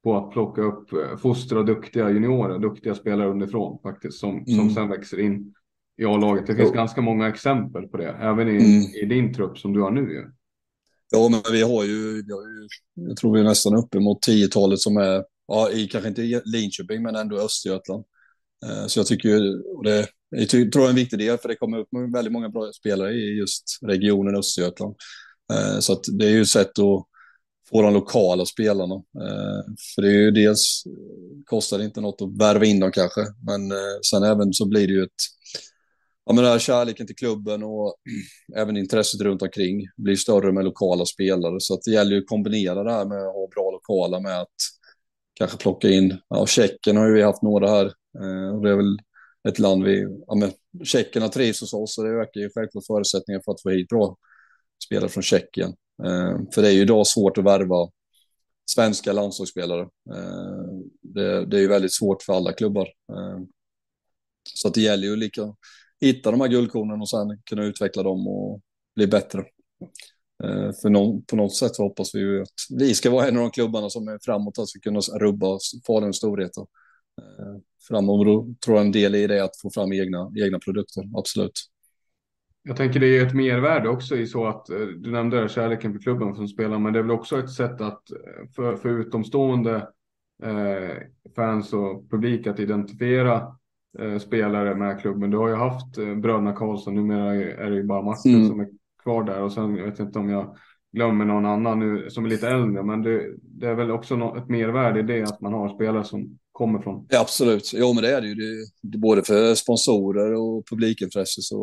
på 0.04 0.16
att 0.16 0.30
plocka 0.30 0.62
upp, 0.62 0.92
eh, 0.92 1.16
fostra 1.16 1.62
duktiga 1.62 2.10
juniorer, 2.10 2.58
duktiga 2.58 2.94
spelare 2.94 3.28
underifrån 3.28 3.78
faktiskt, 3.82 4.18
som, 4.18 4.30
mm. 4.30 4.44
som 4.46 4.70
sen 4.70 4.88
växer 4.88 5.20
in 5.20 5.54
i 5.98 6.04
A-laget. 6.04 6.46
Det 6.46 6.54
finns 6.54 6.70
jo. 6.70 6.76
ganska 6.76 7.00
många 7.00 7.28
exempel 7.28 7.88
på 7.88 7.96
det, 7.96 8.16
även 8.20 8.48
i, 8.48 8.50
mm. 8.50 8.82
i 9.02 9.06
din 9.06 9.34
trupp 9.34 9.58
som 9.58 9.72
du 9.72 9.80
har 9.80 9.90
nu. 9.90 10.12
Ju. 10.12 10.30
Ja, 11.10 11.28
men 11.28 11.42
vi 11.52 11.62
har 11.62 11.84
ju, 11.84 12.24
jag 12.94 13.16
tror 13.16 13.34
vi 13.34 13.40
är 13.40 13.44
nästan 13.44 13.74
uppe 13.74 14.00
mot 14.00 14.22
tiotalet 14.22 14.80
som 14.80 14.96
är, 14.96 15.24
ja, 15.48 15.70
i 15.70 15.88
kanske 15.88 16.08
inte 16.08 16.42
Linköping, 16.44 17.02
men 17.02 17.16
ändå 17.16 17.40
Östergötland. 17.40 18.04
Eh, 18.66 18.86
så 18.86 18.98
jag 18.98 19.06
tycker 19.06 19.28
ju, 19.28 19.60
och 19.62 19.84
det 19.84 20.08
jag 20.30 20.48
tror 20.48 20.70
jag 20.74 20.84
är 20.84 20.88
en 20.88 20.94
viktig 20.94 21.18
del, 21.18 21.38
för 21.38 21.48
det 21.48 21.56
kommer 21.56 21.78
upp 21.78 21.88
väldigt 22.14 22.32
många 22.32 22.48
bra 22.48 22.72
spelare 22.72 23.12
i 23.12 23.38
just 23.38 23.78
regionen 23.82 24.36
Östergötland. 24.36 24.94
Eh, 25.52 25.78
så 25.78 25.92
att 25.92 26.04
det 26.18 26.26
är 26.26 26.30
ju 26.30 26.42
ett 26.42 26.48
sätt 26.48 26.78
att 26.78 27.06
få 27.70 27.82
de 27.82 27.94
lokala 27.94 28.46
spelarna. 28.46 28.94
Eh, 28.94 29.74
för 29.94 30.02
det 30.02 30.08
är 30.08 30.12
ju 30.12 30.30
dels, 30.30 30.84
kostar 31.44 31.78
det 31.78 31.84
inte 31.84 32.00
något 32.00 32.22
att 32.22 32.40
värva 32.40 32.64
in 32.64 32.80
dem 32.80 32.92
kanske, 32.92 33.20
men 33.46 33.72
eh, 33.72 33.98
sen 34.10 34.22
även 34.22 34.52
så 34.52 34.66
blir 34.66 34.86
det 34.86 34.92
ju 34.92 35.02
ett, 35.02 35.22
ja 36.26 36.32
men 36.32 36.44
den 36.44 36.52
här 36.52 36.58
kärleken 36.58 37.06
till 37.06 37.16
klubben 37.16 37.62
och 37.62 37.94
även 38.56 38.76
intresset 38.76 39.20
runt 39.20 39.42
omkring 39.42 39.88
blir 39.96 40.16
större 40.16 40.52
med 40.52 40.64
lokala 40.64 41.04
spelare. 41.04 41.60
Så 41.60 41.74
att 41.74 41.82
det 41.82 41.90
gäller 41.90 42.12
ju 42.12 42.18
att 42.18 42.26
kombinera 42.26 42.84
det 42.84 42.92
här 42.92 43.04
med 43.04 43.18
att 43.18 43.34
ha 43.34 43.48
bra 43.54 43.70
lokala 43.70 44.20
med 44.20 44.40
att 44.40 44.54
kanske 45.34 45.58
plocka 45.58 45.88
in, 45.88 46.18
ja 46.28 46.46
Tjeckien 46.46 46.96
har 46.96 47.06
ju 47.06 47.14
vi 47.14 47.22
haft 47.22 47.42
några 47.42 47.70
här, 47.70 47.84
eh, 48.18 48.54
och 48.56 48.62
det 48.62 48.70
är 48.70 48.76
väl 48.76 48.98
ett 49.48 49.58
land 49.58 49.84
vi, 49.84 50.06
ja 50.26 50.34
men 50.34 50.52
tjeckerna 50.84 51.28
trivs 51.28 51.60
hos 51.60 51.74
oss 51.74 51.98
och 51.98 52.04
det 52.04 52.10
ökar 52.10 52.40
ju 52.40 52.50
självklart 52.54 52.86
förutsättningar 52.86 53.40
för 53.44 53.52
att 53.52 53.62
få 53.62 53.70
hit 53.70 53.88
bra 53.88 54.16
spelare 54.86 55.08
från 55.08 55.22
Tjeckien. 55.22 55.74
Eh, 56.04 56.38
för 56.54 56.62
det 56.62 56.68
är 56.68 56.72
ju 56.72 56.80
idag 56.80 57.06
svårt 57.06 57.38
att 57.38 57.44
värva 57.44 57.90
svenska 58.70 59.12
landslagsspelare. 59.12 59.82
Eh, 59.82 60.66
det, 61.02 61.56
är 61.56 61.60
ju 61.60 61.68
väldigt 61.68 61.94
svårt 61.94 62.22
för 62.22 62.32
alla 62.32 62.52
klubbar. 62.52 62.88
Så 64.54 64.68
att 64.68 64.74
det 64.74 64.80
gäller 64.80 65.06
ju 65.06 65.16
lika 65.16 65.54
hitta 66.00 66.30
de 66.30 66.40
här 66.40 66.48
guldkornen 66.48 67.00
och 67.00 67.08
sen 67.08 67.42
kunna 67.44 67.64
utveckla 67.64 68.02
dem 68.02 68.28
och 68.28 68.60
bli 68.96 69.06
bättre. 69.06 69.44
Eh, 70.44 70.72
för 70.82 70.90
någon, 70.90 71.22
på 71.22 71.36
något 71.36 71.56
sätt 71.56 71.76
hoppas 71.76 72.14
vi 72.14 72.18
ju 72.18 72.42
att 72.42 72.48
vi 72.78 72.94
ska 72.94 73.10
vara 73.10 73.28
en 73.28 73.36
av 73.36 73.42
de 73.42 73.50
klubbarna 73.50 73.90
som 73.90 74.08
är 74.08 74.18
framåt, 74.22 74.58
att 74.58 74.68
vi 74.74 74.80
kunna 74.80 75.00
rubba 75.00 75.58
Faluns 75.86 76.16
storhet. 76.16 76.56
Eh, 76.56 76.64
framåt, 77.88 78.18
och 78.18 78.24
då 78.24 78.54
tror 78.64 78.76
jag 78.76 78.86
en 78.86 78.92
del 78.92 79.14
i 79.14 79.26
det 79.26 79.38
är 79.38 79.42
att 79.42 79.60
få 79.62 79.70
fram 79.70 79.92
egna, 79.92 80.30
egna 80.44 80.58
produkter, 80.58 81.04
absolut. 81.16 81.70
Jag 82.62 82.76
tänker 82.76 83.00
det 83.00 83.18
är 83.18 83.26
ett 83.26 83.34
mervärde 83.34 83.88
också 83.88 84.16
i 84.16 84.26
så 84.26 84.46
att 84.46 84.70
eh, 84.70 84.78
du 84.78 85.10
nämnde 85.10 85.48
kärleken 85.48 85.92
för 85.92 86.00
klubben 86.00 86.34
som 86.34 86.48
spelar, 86.48 86.78
men 86.78 86.92
det 86.92 86.98
är 86.98 87.02
väl 87.02 87.10
också 87.10 87.38
ett 87.38 87.50
sätt 87.50 87.80
att 87.80 88.10
eh, 88.10 88.48
för, 88.56 88.76
för 88.76 88.88
utomstående 88.88 89.88
eh, 90.42 90.96
fans 91.36 91.72
och 91.72 92.10
publik 92.10 92.46
att 92.46 92.60
identifiera 92.60 93.56
spelare 94.20 94.74
med 94.74 95.00
klubben. 95.00 95.30
Du 95.30 95.36
har 95.36 95.48
ju 95.48 95.54
haft 95.54 95.98
eh, 95.98 96.14
bröderna 96.14 96.52
Karlsson, 96.52 96.94
numera 96.94 97.34
är 97.34 97.70
det 97.70 97.76
ju 97.76 97.82
bara 97.82 98.02
Martin 98.02 98.34
mm. 98.34 98.48
som 98.48 98.60
är 98.60 98.68
kvar 99.02 99.24
där 99.24 99.42
och 99.42 99.52
sen 99.52 99.76
jag 99.76 99.86
vet 99.86 100.00
inte 100.00 100.18
om 100.18 100.30
jag 100.30 100.56
glömmer 100.92 101.24
någon 101.24 101.46
annan 101.46 101.78
nu 101.78 102.10
som 102.10 102.24
är 102.24 102.28
lite 102.28 102.48
äldre, 102.48 102.82
men 102.82 103.02
det, 103.02 103.22
det 103.42 103.66
är 103.66 103.74
väl 103.74 103.90
också 103.90 104.16
något, 104.16 104.38
ett 104.38 104.48
mervärde 104.48 105.00
i 105.00 105.02
det 105.02 105.22
att 105.22 105.40
man 105.40 105.52
har 105.52 105.68
spelare 105.68 106.04
som 106.04 106.38
kommer 106.52 106.78
från. 106.78 107.06
Ja, 107.08 107.20
absolut, 107.20 107.72
jo 107.74 107.92
men 107.92 108.02
det 108.02 108.16
är 108.16 108.20
det 108.20 108.28
ju. 108.28 108.34
Det, 108.34 108.66
det, 108.82 108.98
både 108.98 109.22
för 109.22 109.54
sponsorer 109.54 110.34
och 110.34 110.68
publikintresse 110.70 111.42
så 111.42 111.56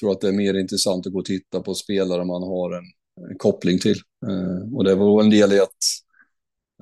tror 0.00 0.10
jag 0.10 0.14
att 0.14 0.20
det 0.20 0.28
är 0.28 0.32
mer 0.32 0.60
intressant 0.60 1.06
att 1.06 1.12
gå 1.12 1.18
och 1.18 1.24
titta 1.24 1.60
på 1.60 1.74
spelare 1.74 2.24
man 2.24 2.42
har 2.42 2.76
en, 2.78 2.84
en 3.30 3.38
koppling 3.38 3.78
till. 3.78 3.96
Eh, 4.28 4.76
och 4.76 4.84
det 4.84 4.94
var 4.94 5.22
en 5.22 5.30
del 5.30 5.52
i 5.52 5.60
att 5.60 5.78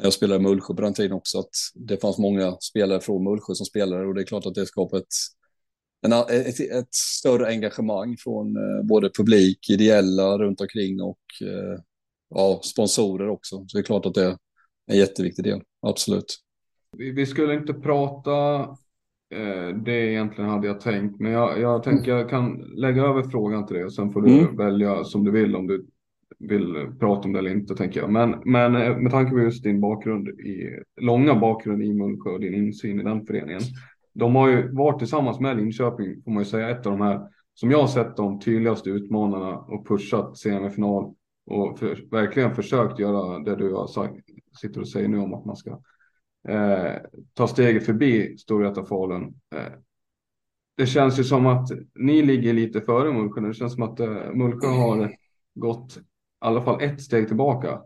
jag 0.02 0.12
spelade 0.12 0.40
i 0.40 0.42
Mullsjö 0.42 0.74
på 0.74 0.82
den 0.82 0.94
tiden 0.94 1.12
också, 1.12 1.38
att 1.38 1.54
det 1.74 2.00
fanns 2.00 2.18
många 2.18 2.56
spelare 2.60 3.00
från 3.00 3.24
Mullsjö 3.24 3.54
som 3.54 3.66
spelare 3.66 4.06
och 4.06 4.14
det 4.14 4.20
är 4.20 4.26
klart 4.26 4.46
att 4.46 4.54
det 4.54 4.66
skapar 4.66 4.98
ett, 4.98 5.14
en, 6.06 6.12
ett, 6.12 6.60
ett 6.60 6.94
större 6.94 7.46
engagemang 7.46 8.16
från 8.18 8.56
eh, 8.56 8.86
både 8.88 9.10
publik, 9.18 9.70
ideella 9.70 10.38
runt 10.38 10.60
omkring 10.60 11.02
och 11.02 11.20
eh, 11.42 11.80
ja, 12.30 12.60
sponsorer 12.62 13.28
också. 13.28 13.64
Så 13.68 13.76
det 13.76 13.80
är 13.80 13.86
klart 13.86 14.06
att 14.06 14.14
det 14.14 14.24
är 14.24 14.36
en 14.86 14.98
jätteviktig 14.98 15.44
del, 15.44 15.62
absolut. 15.82 16.36
Vi, 16.96 17.10
vi 17.10 17.26
skulle 17.26 17.54
inte 17.54 17.74
prata 17.74 18.60
eh, 19.34 19.76
det 19.84 20.10
egentligen 20.10 20.50
hade 20.50 20.66
jag 20.66 20.80
tänkt, 20.80 21.20
men 21.20 21.32
jag, 21.32 21.60
jag 21.60 21.82
tänker 21.82 22.10
jag 22.10 22.30
kan 22.30 22.56
lägga 22.56 23.02
över 23.02 23.22
frågan 23.22 23.66
till 23.66 23.76
dig 23.76 23.84
och 23.84 23.94
sen 23.94 24.12
får 24.12 24.22
du 24.22 24.38
mm. 24.38 24.56
välja 24.56 25.04
som 25.04 25.24
du 25.24 25.30
vill 25.30 25.56
om 25.56 25.66
du 25.66 25.86
vill 26.38 26.92
prata 27.00 27.28
om 27.28 27.32
det 27.32 27.38
eller 27.38 27.50
inte 27.50 27.74
tänker 27.74 28.00
jag. 28.00 28.10
Men, 28.10 28.42
men 28.44 28.76
eh, 28.76 28.96
med 28.96 29.12
tanke 29.12 29.30
på 29.30 29.38
just 29.38 29.62
din 29.62 29.80
bakgrund 29.80 30.28
i 30.28 30.80
långa 31.00 31.34
bakgrund 31.34 31.82
i 31.82 31.94
Mullsjö 31.94 32.30
och 32.30 32.40
din 32.40 32.54
insyn 32.54 33.00
i 33.00 33.02
den 33.02 33.26
föreningen. 33.26 33.62
De 34.14 34.34
har 34.34 34.48
ju 34.48 34.72
varit 34.72 34.98
tillsammans 34.98 35.40
med 35.40 35.56
Linköping 35.56 36.22
får 36.22 36.30
man 36.30 36.42
ju 36.42 36.48
säga 36.48 36.70
ett 36.70 36.86
av 36.86 36.92
de 36.92 37.00
här 37.00 37.20
som 37.54 37.70
jag 37.70 37.80
har 37.80 37.86
sett 37.86 38.16
de 38.16 38.40
tydligaste 38.40 38.90
utmanarna 38.90 39.58
och 39.58 39.86
pushat 39.86 40.38
semifinal 40.38 41.14
och 41.46 41.78
för, 41.78 42.10
verkligen 42.10 42.54
försökt 42.54 42.98
göra 42.98 43.38
det 43.38 43.56
du 43.56 43.74
har 43.74 43.86
sagt, 43.86 44.14
sitter 44.60 44.80
och 44.80 44.88
säger 44.88 45.08
nu 45.08 45.18
om 45.18 45.34
att 45.34 45.44
man 45.44 45.56
ska 45.56 45.70
eh, 46.48 46.92
ta 47.34 47.48
steget 47.48 47.86
förbi 47.86 48.38
Storvreta 48.38 48.84
Falun. 48.84 49.22
Eh, 49.54 49.72
det 50.76 50.86
känns 50.86 51.18
ju 51.18 51.24
som 51.24 51.46
att 51.46 51.68
ni 51.94 52.22
ligger 52.22 52.52
lite 52.52 52.80
före 52.80 53.12
Mullsjö. 53.12 53.40
Det 53.40 53.54
känns 53.54 53.74
som 53.74 53.82
att 53.82 54.00
eh, 54.00 54.32
Mullsjö 54.34 54.68
har 54.68 55.12
gått 55.54 55.98
alla 56.46 56.62
fall 56.62 56.82
ett 56.82 57.02
steg 57.02 57.28
tillbaka. 57.28 57.80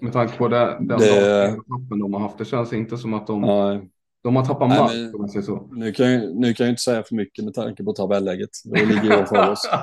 Med 0.00 0.12
tanke 0.12 0.36
på 0.36 0.48
det, 0.48 0.76
den 0.80 0.98
det... 0.98 1.56
tappen 1.56 1.98
de 1.98 2.14
har 2.14 2.20
haft. 2.20 2.38
Det 2.38 2.44
känns 2.44 2.72
inte 2.72 2.98
som 2.98 3.14
att 3.14 3.26
de, 3.26 3.40
Nej. 3.40 3.88
de 4.22 4.36
har 4.36 4.44
tappat 4.44 4.68
mark. 4.68 5.14
om 5.14 5.20
man 5.20 5.28
säger 5.28 5.46
så. 5.46 5.68
Nu 5.72 5.92
kan, 5.92 6.12
jag, 6.12 6.36
nu 6.36 6.54
kan 6.54 6.66
jag 6.66 6.72
inte 6.72 6.82
säga 6.82 7.02
för 7.02 7.14
mycket 7.14 7.44
med 7.44 7.54
tanke 7.54 7.84
på 7.84 7.92
tabelläget. 7.92 8.50
Det 8.64 8.86
ligger 8.86 9.18
ju 9.18 9.26
för 9.26 9.50
oss. 9.50 9.68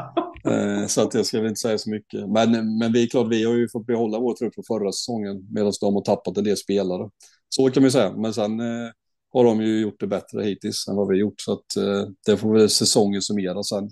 Eh, 0.45 0.85
så 0.87 1.01
att 1.01 1.13
jag 1.13 1.25
ska 1.25 1.37
väl 1.37 1.47
inte 1.47 1.59
säga 1.59 1.77
så 1.77 1.89
mycket. 1.89 2.29
Men, 2.29 2.77
men 2.77 2.93
vi 2.93 3.07
klart, 3.07 3.27
vi 3.27 3.43
har 3.43 3.53
ju 3.53 3.69
fått 3.69 3.85
behålla 3.85 4.19
vår 4.19 4.33
trupp 4.33 4.55
på 4.55 4.63
förra 4.67 4.91
säsongen 4.91 5.47
medan 5.51 5.73
de 5.81 5.93
har 5.95 6.01
tappat 6.01 6.37
en 6.37 6.43
del 6.43 6.57
spelare. 6.57 7.09
Så 7.49 7.69
kan 7.69 7.83
vi 7.83 7.91
säga. 7.91 8.13
Men 8.17 8.33
sen 8.33 8.59
eh, 8.59 8.89
har 9.33 9.43
de 9.43 9.61
ju 9.61 9.81
gjort 9.81 9.99
det 9.99 10.07
bättre 10.07 10.43
hittills 10.43 10.87
än 10.87 10.95
vad 10.95 11.07
vi 11.07 11.15
har 11.15 11.19
gjort. 11.19 11.41
Så 11.41 11.53
att 11.53 11.77
eh, 11.77 12.09
det 12.25 12.37
får 12.37 12.53
väl 12.53 12.69
säsongen 12.69 13.21
summera 13.21 13.63
sen. 13.63 13.89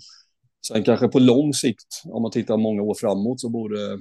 Sen 0.66 0.84
kanske 0.84 1.08
på 1.08 1.18
lång 1.18 1.54
sikt, 1.54 2.02
om 2.04 2.22
man 2.22 2.30
tittar 2.30 2.56
många 2.56 2.82
år 2.82 2.94
framåt, 2.94 3.40
så 3.40 3.48
borde 3.48 3.98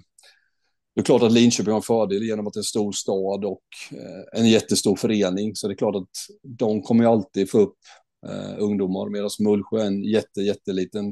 det 0.98 1.02
är 1.02 1.06
klart 1.06 1.24
att 1.24 1.32
Linköping 1.32 1.72
har 1.72 1.78
en 1.78 1.84
fördel 1.84 2.24
genom 2.24 2.48
att 2.48 2.54
det 2.54 2.58
är 2.58 2.62
en 2.62 2.64
stor 2.64 2.92
stad 2.92 3.46
och 3.46 3.64
eh, 3.92 4.40
en 4.42 4.50
jättestor 4.50 4.96
förening. 4.96 5.56
Så 5.56 5.68
det 5.68 5.74
är 5.74 5.78
klart 5.78 5.96
att 5.96 6.10
de 6.44 6.82
kommer 6.82 7.04
ju 7.04 7.10
alltid 7.10 7.50
få 7.50 7.60
upp 7.60 7.78
eh, 8.28 8.56
ungdomar. 8.58 9.10
Medan 9.10 9.30
Mullsjö 9.40 9.82
är 9.82 9.86
en 9.86 10.04
jätte, 10.04 10.42
jätteliten 10.42 11.08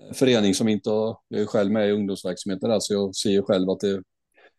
eh, 0.00 0.14
förening 0.14 0.54
som 0.54 0.68
inte 0.68 0.90
har... 0.90 1.18
Jag 1.28 1.40
är 1.40 1.46
själv 1.46 1.72
med 1.72 1.88
i 1.88 1.92
ungdomsverksamheten 1.92 2.70
där, 2.70 2.80
så 2.80 2.94
jag 2.94 3.16
ser 3.16 3.30
ju 3.30 3.42
själv 3.42 3.70
att 3.70 3.80
det 3.80 4.02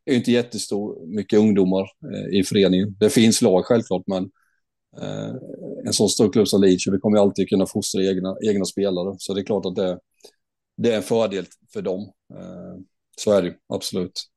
är 0.06 0.16
inte 0.16 0.32
jättestor, 0.32 1.08
mycket 1.08 1.40
ungdomar 1.40 1.88
i 2.32 2.44
föreningen. 2.44 2.96
Det 3.00 3.10
finns 3.10 3.42
lag 3.42 3.66
självklart, 3.66 4.04
men 4.08 4.30
en 5.86 5.94
sån 5.94 6.10
stor 6.10 6.32
klubb 6.32 6.48
som 6.48 6.62
vi 6.62 7.00
kommer 7.02 7.18
alltid 7.18 7.50
kunna 7.50 7.66
fostra 7.66 8.02
egna, 8.04 8.36
egna 8.50 8.66
spelare. 8.66 9.16
Så 9.18 9.34
det 9.34 9.42
är 9.42 9.46
klart 9.46 9.66
att 9.66 9.76
det, 9.76 10.00
det 10.78 10.92
är 10.92 10.98
en 10.98 11.04
fördel 11.04 11.46
för 11.74 11.82
dem. 11.82 12.02
Eh, 12.34 12.82
så 13.18 13.32
är 13.32 13.42
det 13.42 13.56
absolut. 13.74 14.30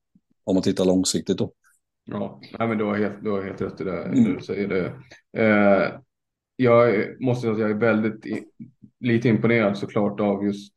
Om 0.45 0.55
man 0.55 0.63
tittar 0.63 0.85
långsiktigt 0.85 1.39
då. 1.39 1.53
Ja, 2.05 2.41
nej, 2.59 2.69
men 2.69 2.79
du 2.79 2.85
har 2.85 2.99
helt, 2.99 3.25
du 3.25 3.31
har 3.31 3.43
helt 3.43 3.61
rätt 3.61 3.81
i 3.81 3.85
det 3.85 4.05
mm. 4.05 4.25
du 4.25 4.41
säger 4.41 4.69
det. 4.69 4.93
Eh, 5.43 6.01
jag 6.57 7.07
måste 7.21 7.41
säga 7.41 7.53
att 7.53 7.61
jag 7.61 7.71
är 7.71 7.75
väldigt 7.75 8.27
i, 8.27 8.45
lite 9.01 9.29
imponerad 9.29 9.79
såklart 9.79 10.21
av 10.21 10.45
just 10.45 10.73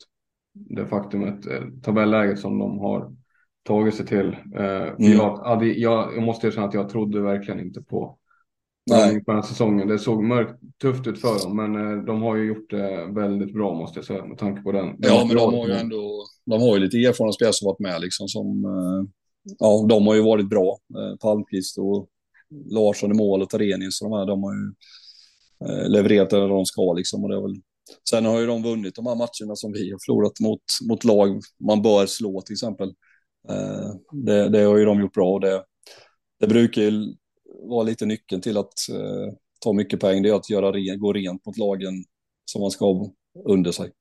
det 0.53 0.86
faktumet, 0.86 1.47
eh, 1.47 1.63
tabelläget 1.84 2.39
som 2.39 2.59
de 2.59 2.80
har 2.80 3.16
tagit 3.63 3.95
sig 3.95 4.05
till. 4.05 4.38
Eh, 4.55 4.88
mm. 4.88 4.95
jag, 4.97 5.63
jag, 5.63 6.16
jag 6.16 6.24
måste 6.24 6.47
erkänna 6.47 6.68
att 6.68 6.74
jag 6.74 6.89
trodde 6.89 7.22
verkligen 7.22 7.59
inte 7.59 7.82
på 7.82 8.18
Nej. 8.86 9.23
på 9.23 9.31
den 9.31 9.41
här 9.41 9.47
säsongen. 9.47 9.88
Det 9.88 9.99
såg 9.99 10.23
mörkt, 10.23 10.59
tufft 10.81 11.07
ut 11.07 11.21
för 11.21 11.43
dem, 11.43 11.55
men 11.55 11.75
eh, 11.75 12.05
de 12.05 12.21
har 12.21 12.36
ju 12.36 12.45
gjort 12.47 12.69
det 12.69 13.05
väldigt 13.15 13.53
bra 13.53 13.73
måste 13.73 13.99
jag 13.99 14.05
säga 14.05 14.25
med 14.25 14.38
tanke 14.38 14.61
på 14.61 14.71
den. 14.71 14.95
Ja, 14.99 15.25
men 15.27 15.38
de 15.38 15.53
har 15.53 15.67
ju 15.67 15.73
ändå, 15.73 16.25
de 16.45 16.61
har 16.61 16.75
ju 16.75 16.79
lite 16.79 16.97
erfarna 16.97 17.31
spelare 17.31 17.53
som 17.53 17.65
varit 17.65 17.79
med 17.79 18.01
liksom 18.01 18.27
som, 18.27 18.65
eh, 18.65 19.09
ja, 19.59 19.86
de 19.89 20.07
har 20.07 20.15
ju 20.15 20.21
varit 20.21 20.49
bra. 20.49 20.77
Eh, 20.97 21.17
Palmqvist 21.17 21.77
och 21.77 22.07
Larsson 22.65 23.11
i 23.11 23.13
mål 23.13 23.41
och 23.41 23.49
Terenius 23.49 24.01
och 24.01 24.09
de 24.09 24.17
här, 24.17 24.25
de 24.25 24.43
har 24.43 24.53
ju 24.53 24.73
levererat 25.88 26.29
det 26.29 26.47
de 26.47 26.65
ska 26.65 26.93
liksom 26.93 27.23
och 27.23 27.29
det 27.29 27.36
är 27.36 27.41
väl 27.41 27.61
Sen 28.09 28.25
har 28.25 28.39
ju 28.39 28.45
de 28.45 28.63
vunnit 28.63 28.95
de 28.95 29.05
här 29.05 29.15
matcherna 29.15 29.55
som 29.55 29.71
vi 29.71 29.91
har 29.91 29.99
förlorat 30.05 30.39
mot, 30.39 30.61
mot 30.89 31.03
lag 31.03 31.41
man 31.59 31.81
bör 31.81 32.05
slå 32.05 32.41
till 32.41 32.53
exempel. 32.53 32.93
Det, 34.25 34.49
det 34.49 34.63
har 34.63 34.77
ju 34.77 34.86
de 34.86 34.99
gjort 34.99 35.13
bra 35.13 35.33
och 35.33 35.41
det, 35.41 35.63
det 36.39 36.47
brukar 36.47 36.81
ju 36.81 37.15
var 37.70 37.84
lite 37.84 38.05
nyckeln 38.05 38.41
till 38.41 38.57
att 38.57 38.89
eh, 38.89 39.34
ta 39.59 39.74
mycket 39.74 39.99
poäng. 39.99 40.24
Det 40.24 40.30
är 40.30 40.34
att 40.34 40.49
göra 40.49 40.72
ren, 40.72 40.99
gå 40.99 41.13
rent 41.13 41.45
mot 41.45 41.57
lagen 41.57 41.93
som 42.45 42.61
man 42.61 42.72
ska 42.72 43.09
under 43.45 43.72
sig. 43.72 43.91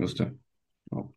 Just 0.00 0.18
det. 0.18 0.30
Ja. 0.90 1.12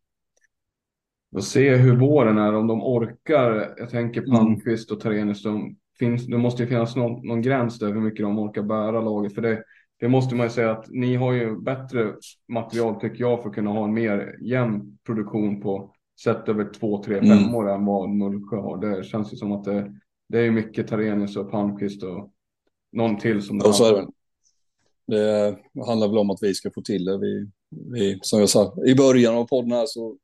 Och 1.32 1.44
se 1.44 1.76
hur 1.76 1.96
våren 1.96 2.38
är, 2.38 2.54
om 2.54 2.66
de 2.66 2.82
orkar. 2.82 3.74
Jag 3.78 3.90
tänker 3.90 4.20
mm. 4.20 4.32
Palmqvist 4.32 4.90
och 4.90 5.00
Terenius. 5.00 5.42
De 5.42 5.76
finns, 5.98 6.26
det 6.26 6.38
måste 6.38 6.62
ju 6.62 6.68
finnas 6.68 6.96
någon, 6.96 7.26
någon 7.26 7.42
gräns 7.42 7.78
där 7.78 7.92
hur 7.92 8.00
mycket 8.00 8.22
de 8.26 8.38
orkar 8.38 8.62
bära 8.62 9.00
laget. 9.00 9.34
För 9.34 9.42
det, 9.42 9.62
det 10.00 10.08
måste 10.08 10.34
man 10.34 10.46
ju 10.46 10.50
säga 10.50 10.70
att 10.70 10.86
ni 10.88 11.14
har 11.14 11.32
ju 11.32 11.60
bättre 11.60 12.14
material 12.48 13.00
tycker 13.00 13.20
jag 13.20 13.42
för 13.42 13.48
att 13.48 13.54
kunna 13.54 13.70
ha 13.70 13.84
en 13.84 13.94
mer 13.94 14.36
jämn 14.42 14.98
produktion 15.06 15.60
på 15.60 15.92
sett 16.24 16.48
över 16.48 16.72
två, 16.72 17.02
tre, 17.02 17.20
fem 17.20 17.38
mm. 17.38 17.54
år 17.54 17.70
än 17.70 17.84
vad 17.84 18.08
Mullsjö 18.08 18.56
har. 18.56 18.80
Det 18.80 19.04
känns 19.04 19.32
ju 19.32 19.36
som 19.36 19.52
att 19.52 19.64
det, 19.64 19.92
det 20.28 20.38
är 20.38 20.50
mycket 20.50 20.88
Tarenius 20.88 21.36
och 21.36 21.50
Palmqvist 21.50 22.02
och 22.02 22.32
någon 22.92 23.18
till 23.18 23.42
som... 23.42 23.60
Ja, 23.64 23.72
så 23.72 23.84
är 23.84 23.92
det. 23.92 24.06
Det 25.06 25.56
handlar 25.86 26.08
väl 26.08 26.18
om 26.18 26.30
att 26.30 26.38
vi 26.42 26.54
ska 26.54 26.70
få 26.74 26.82
till 26.82 27.04
det. 27.04 27.18
Vi, 27.18 27.50
vi, 27.92 28.18
som 28.22 28.40
jag 28.40 28.48
sa 28.48 28.76
i 28.86 28.94
början 28.94 29.34
av 29.34 29.44
podden 29.44 29.72
här 29.72 29.86
så 29.86 30.16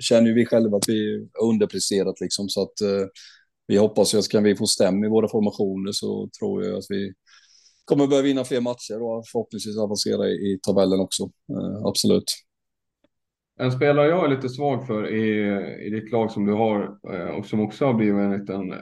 känner 0.00 0.28
ju 0.28 0.34
vi 0.34 0.46
själva 0.46 0.76
att 0.76 0.88
vi 0.88 1.28
underpresterat 1.42 2.20
liksom. 2.20 2.48
Så 2.48 2.62
att 2.62 2.80
eh, 2.80 3.06
vi 3.66 3.76
hoppas 3.76 4.14
ju 4.14 4.18
att 4.18 4.28
kan 4.28 4.42
vi 4.42 4.56
få 4.56 4.66
stäm 4.66 5.04
i 5.04 5.08
våra 5.08 5.28
formationer 5.28 5.92
så 5.92 6.28
tror 6.38 6.64
jag 6.64 6.78
att 6.78 6.86
vi 6.88 7.12
kommer 7.84 8.06
börja 8.06 8.22
vinna 8.22 8.44
fler 8.44 8.60
matcher 8.60 9.02
och 9.02 9.24
förhoppningsvis 9.32 9.78
avancera 9.78 10.28
i, 10.28 10.32
i 10.32 10.58
tabellen 10.62 11.00
också. 11.00 11.22
Eh, 11.24 11.86
absolut. 11.86 12.24
En 13.60 13.72
spelare 13.72 14.08
jag 14.08 14.24
är 14.24 14.36
lite 14.36 14.48
svag 14.48 14.86
för 14.86 15.14
i, 15.14 15.86
i 15.86 15.90
ditt 15.90 16.12
lag 16.12 16.30
som 16.30 16.46
du 16.46 16.52
har 16.52 16.98
eh, 17.12 17.38
och 17.38 17.46
som 17.46 17.60
också 17.60 17.86
har 17.86 17.94
blivit 17.94 18.14
en 18.14 18.38
liten 18.38 18.74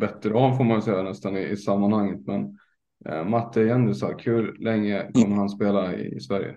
veteran 0.00 0.56
får 0.56 0.64
man 0.64 0.82
säga 0.82 1.02
nästan 1.02 1.36
i, 1.36 1.40
i 1.40 1.56
sammanhanget. 1.56 2.26
Men 2.26 2.58
eh, 3.08 3.24
Matte 3.24 3.60
Jendusak, 3.60 4.26
hur 4.26 4.64
länge 4.64 5.10
kommer 5.14 5.36
han 5.36 5.48
spela 5.48 5.94
i, 5.94 6.16
i 6.16 6.20
Sverige? 6.20 6.56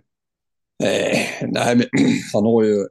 Eh, 0.83 1.19
nej, 1.41 1.75
men 1.75 1.87
han 2.33 2.43
har 2.43 2.63
ju, 2.63 2.87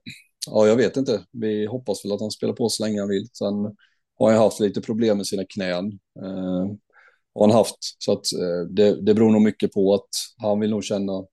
ja 0.51 0.67
jag 0.67 0.77
vet 0.77 0.97
inte. 0.97 1.25
Vi 1.33 1.67
hoppas 1.67 2.05
väl 2.05 2.13
att 2.13 2.21
han 2.21 2.31
spelar 2.31 2.55
på 2.55 2.69
så 2.69 2.85
länge 2.85 3.01
han 3.01 3.09
vill. 3.09 3.29
Sen 3.33 3.55
har 4.19 4.31
han 4.31 4.43
haft 4.43 4.61
lite 4.61 4.81
problem 4.81 5.17
med 5.17 5.27
sina 5.27 5.45
knän. 5.45 5.87
Eh, 6.23 6.67
har 7.35 7.47
han 7.47 7.57
haft. 7.57 7.77
Så 7.99 8.13
att 8.13 8.33
eh, 8.33 8.71
det, 8.71 9.03
det 9.07 9.15
beror 9.15 9.31
nog 9.31 9.43
mycket 9.43 9.73
på 9.73 9.95
att 9.95 10.09
han 10.39 10.61
vill 10.61 10.71
nog 10.71 10.85
känna, 10.85 11.25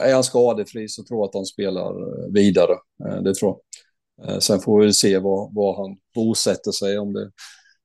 är 0.00 0.14
han 0.14 0.24
skadefri 0.24 0.88
så 0.88 1.04
tror 1.04 1.20
jag 1.20 1.28
att 1.28 1.34
han 1.34 1.46
spelar 1.46 1.90
eh, 1.90 2.32
vidare. 2.32 2.72
Eh, 3.04 3.22
det 3.22 3.34
tror 3.34 3.56
jag. 3.56 4.28
Eh, 4.28 4.38
sen 4.38 4.60
får 4.60 4.80
vi 4.80 4.92
se 4.92 5.18
var, 5.18 5.54
var 5.54 5.76
han 5.82 5.96
bosätter 6.14 6.70
sig, 6.72 6.98
om 6.98 7.12
det 7.12 7.30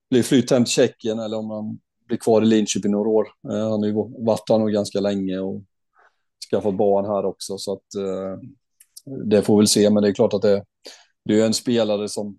blir 0.09 0.23
flytt 0.23 0.51
hem 0.51 0.63
till 0.63 0.73
Tjeckien 0.73 1.19
eller 1.19 1.37
om 1.37 1.49
han 1.49 1.79
blir 2.07 2.17
kvar 2.17 2.41
i 2.41 2.45
Linköping 2.45 2.91
några 2.91 3.09
år. 3.09 3.27
Eh, 3.51 3.69
han 3.69 3.79
har 3.79 3.85
ju 3.85 3.93
varit 4.25 4.49
här 4.49 4.57
nog 4.57 4.71
ganska 4.71 4.99
länge 4.99 5.39
och 5.39 5.61
skaffat 6.49 6.77
barn 6.77 7.05
här 7.05 7.25
också, 7.25 7.57
så 7.57 7.73
att 7.73 7.95
eh, 7.95 8.39
det 9.25 9.41
får 9.41 9.55
vi 9.55 9.59
väl 9.59 9.67
se. 9.67 9.89
Men 9.89 10.03
det 10.03 10.09
är 10.09 10.13
klart 10.13 10.33
att 10.33 10.41
det, 10.41 10.63
det 11.25 11.41
är 11.41 11.45
en 11.45 11.53
spelare 11.53 12.09
som 12.09 12.37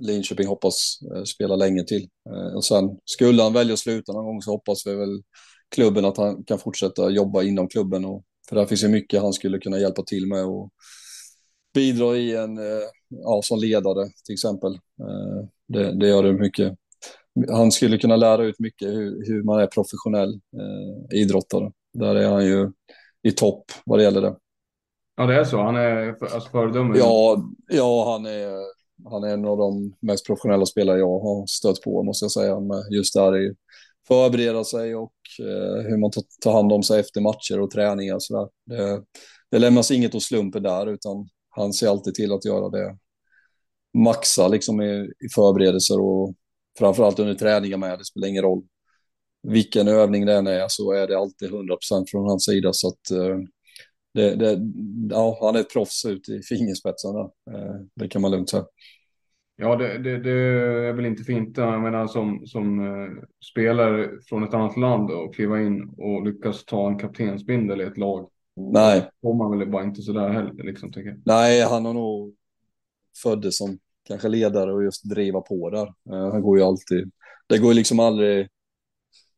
Linköping 0.00 0.46
hoppas 0.46 0.98
eh, 1.14 1.24
spela 1.24 1.56
länge 1.56 1.84
till. 1.84 2.08
Eh, 2.30 2.56
och 2.56 2.64
sen 2.64 2.98
skulle 3.04 3.42
han 3.42 3.52
välja 3.52 3.72
att 3.72 3.78
sluta 3.78 4.12
någon 4.12 4.24
gång 4.24 4.42
så 4.42 4.50
hoppas 4.50 4.86
vi 4.86 4.94
väl 4.94 5.22
klubben 5.74 6.04
att 6.04 6.16
han 6.16 6.44
kan 6.44 6.58
fortsätta 6.58 7.10
jobba 7.10 7.42
inom 7.42 7.68
klubben. 7.68 8.04
Och, 8.04 8.24
för 8.48 8.56
där 8.56 8.66
finns 8.66 8.84
ju 8.84 8.88
mycket 8.88 9.22
han 9.22 9.32
skulle 9.32 9.58
kunna 9.58 9.78
hjälpa 9.78 10.02
till 10.02 10.26
med 10.26 10.44
och 10.44 10.70
bidra 11.74 12.16
i 12.16 12.36
en, 12.36 12.58
eh, 12.58 12.82
ja, 13.08 13.40
som 13.44 13.58
ledare 13.58 14.08
till 14.24 14.32
exempel. 14.32 14.78
Det, 15.68 16.00
det 16.00 16.08
gör 16.08 16.22
det 16.22 16.32
mycket. 16.32 16.78
Han 17.48 17.72
skulle 17.72 17.98
kunna 17.98 18.16
lära 18.16 18.44
ut 18.44 18.58
mycket 18.58 18.88
hur, 18.88 19.26
hur 19.26 19.42
man 19.42 19.60
är 19.60 19.66
professionell 19.66 20.34
eh, 20.34 21.20
idrottare. 21.20 21.72
Där 21.92 22.14
är 22.14 22.28
han 22.28 22.44
ju 22.44 22.72
i 23.22 23.30
topp 23.30 23.64
vad 23.84 23.98
det 23.98 24.02
gäller 24.02 24.20
det. 24.20 24.36
Ja, 25.16 25.26
det 25.26 25.34
är 25.34 25.44
så. 25.44 25.62
Han 25.62 25.76
är 25.76 26.14
för, 26.14 26.34
alltså 26.34 26.50
föredöme. 26.50 26.98
Ja, 26.98 27.44
ja, 27.68 28.12
han 28.12 28.26
är 28.26 28.82
han 29.10 29.24
är 29.24 29.28
en 29.28 29.44
av 29.44 29.58
de 29.58 29.94
mest 30.00 30.26
professionella 30.26 30.66
spelare 30.66 30.98
jag 30.98 31.20
har 31.20 31.46
stött 31.46 31.80
på, 31.80 32.02
måste 32.02 32.24
jag 32.24 32.32
säga, 32.32 32.60
med 32.60 32.82
just 32.90 33.14
där 33.14 33.36
i 33.36 33.54
förbereda 34.08 34.64
sig 34.64 34.94
och 34.94 35.12
eh, 35.40 35.82
hur 35.82 35.96
man 35.96 36.10
tar 36.40 36.52
hand 36.52 36.72
om 36.72 36.82
sig 36.82 37.00
efter 37.00 37.20
matcher 37.20 37.60
och 37.60 37.70
träningar. 37.70 38.16
Så 38.18 38.36
där. 38.36 38.76
Det, 38.76 39.02
det 39.50 39.58
lämnas 39.58 39.90
inget 39.90 40.14
åt 40.14 40.22
slumpen 40.22 40.62
där, 40.62 40.86
utan 40.86 41.28
han 41.50 41.72
ser 41.72 41.88
alltid 41.88 42.14
till 42.14 42.32
att 42.32 42.44
göra 42.44 42.68
det. 42.68 42.96
Maxa 43.94 44.48
liksom 44.48 44.82
i, 44.82 45.12
i 45.24 45.28
förberedelser 45.34 46.00
och 46.00 46.34
framförallt 46.78 47.18
under 47.18 47.34
träningar 47.34 47.76
med. 47.76 47.98
Det 47.98 48.04
spelar 48.04 48.28
ingen 48.28 48.42
roll 48.42 48.62
vilken 49.42 49.88
övning 49.88 50.26
det 50.26 50.34
än 50.34 50.46
är 50.46 50.66
så 50.68 50.92
är 50.92 51.06
det 51.06 51.18
alltid 51.18 51.50
100% 51.50 52.04
från 52.10 52.28
hans 52.28 52.44
sida. 52.44 52.72
Så 52.72 52.88
att, 52.88 53.10
eh, 53.10 53.38
det, 54.14 54.34
det, 54.34 54.58
ja, 55.10 55.38
han 55.40 55.56
är 55.56 55.60
ett 55.60 55.72
proffs 55.72 56.04
ut 56.04 56.28
i 56.28 56.42
fingerspetsarna. 56.42 57.20
Eh, 57.20 57.74
det 57.94 58.08
kan 58.08 58.22
man 58.22 58.30
lugnt 58.30 58.50
säga. 58.50 58.64
Ja, 59.56 59.76
det, 59.76 59.98
det, 59.98 60.18
det, 60.18 60.30
är 60.30 60.92
väl 60.92 61.06
inte 61.06 61.22
fint. 61.22 61.56
Jag 61.56 61.82
menar 61.82 62.06
som, 62.06 62.46
som 62.46 62.80
uh, 62.80 63.22
spelare 63.52 64.10
från 64.28 64.44
ett 64.44 64.54
annat 64.54 64.76
land 64.76 65.10
och 65.10 65.34
kliva 65.34 65.60
in 65.60 65.94
och 65.96 66.24
lyckas 66.26 66.64
ta 66.64 66.88
en 66.88 66.98
kaptensbindel 66.98 67.80
i 67.80 67.84
ett 67.84 67.98
lag. 67.98 68.28
Nej. 68.56 69.10
Får 69.22 69.34
man 69.34 69.58
väl 69.58 69.70
bara 69.70 69.84
inte 69.84 70.02
sådär 70.02 70.28
heller, 70.28 70.64
liksom, 70.64 70.92
tycker 70.92 71.08
jag. 71.08 71.22
Nej, 71.24 71.62
han 71.62 71.84
har 71.84 71.94
nog 71.94 72.34
föddes 73.22 73.56
som 73.56 73.78
kanske 74.08 74.28
ledare 74.28 74.72
och 74.72 74.84
just 74.84 75.04
driva 75.04 75.40
på 75.40 75.70
där. 75.70 75.86
Uh, 75.86 76.32
han 76.32 76.42
går 76.42 76.58
ju 76.58 76.64
alltid. 76.64 77.10
Det 77.48 77.58
går 77.58 77.74
liksom 77.74 78.00
aldrig 78.00 78.48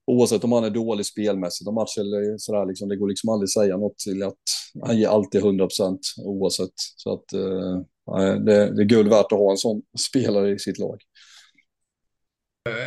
oavsett 0.06 0.44
om 0.44 0.52
han 0.52 0.64
är 0.64 0.70
dålig 0.70 1.06
spelmässigt 1.06 1.68
om 1.68 1.74
match 1.74 1.98
eller 1.98 2.38
sådär, 2.38 2.66
liksom, 2.66 2.88
det 2.88 2.96
går 2.96 3.08
liksom 3.08 3.30
aldrig 3.30 3.50
säga 3.50 3.76
något 3.76 3.98
till 3.98 4.22
att 4.22 4.38
han 4.82 4.98
ger 4.98 5.08
alltid 5.08 5.40
100 5.40 5.66
procent 5.66 6.00
oavsett. 6.18 6.72
Så 6.76 7.12
att 7.12 7.32
eh, 7.32 8.34
det, 8.44 8.76
det 8.76 8.82
är 8.82 8.84
guld 8.84 9.08
värt 9.08 9.32
att 9.32 9.38
ha 9.38 9.50
en 9.50 9.56
sån 9.56 9.82
spelare 10.10 10.50
i 10.50 10.58
sitt 10.58 10.78
lag. 10.78 11.00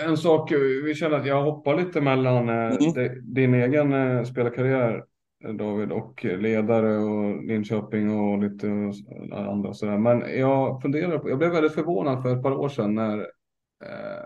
En 0.06 0.18
sak, 0.18 0.52
vi 0.86 0.96
känner 0.96 1.20
att 1.20 1.28
jag 1.28 1.44
hoppar 1.44 1.78
lite 1.78 2.02
mellan 2.02 2.50
eh, 2.50 2.76
mm. 2.76 3.34
din 3.34 3.54
egen 3.54 3.94
eh, 3.94 4.24
spelarkarriär 4.24 5.04
David 5.44 5.92
och 5.92 6.26
ledare 6.26 6.98
och 6.98 7.44
Linköping 7.44 8.20
och 8.20 8.38
lite 8.38 8.68
andra 9.32 9.74
sådär. 9.74 9.98
Men 9.98 10.40
jag 10.40 10.82
funderar 10.82 11.20
på, 11.20 11.30
jag 11.30 11.38
blev 11.38 11.52
väldigt 11.52 11.74
förvånad 11.74 12.22
för 12.22 12.36
ett 12.36 12.44
par 12.44 12.52
år 12.52 12.70
sedan 12.70 12.96
när 12.96 13.20
eh, 13.84 14.26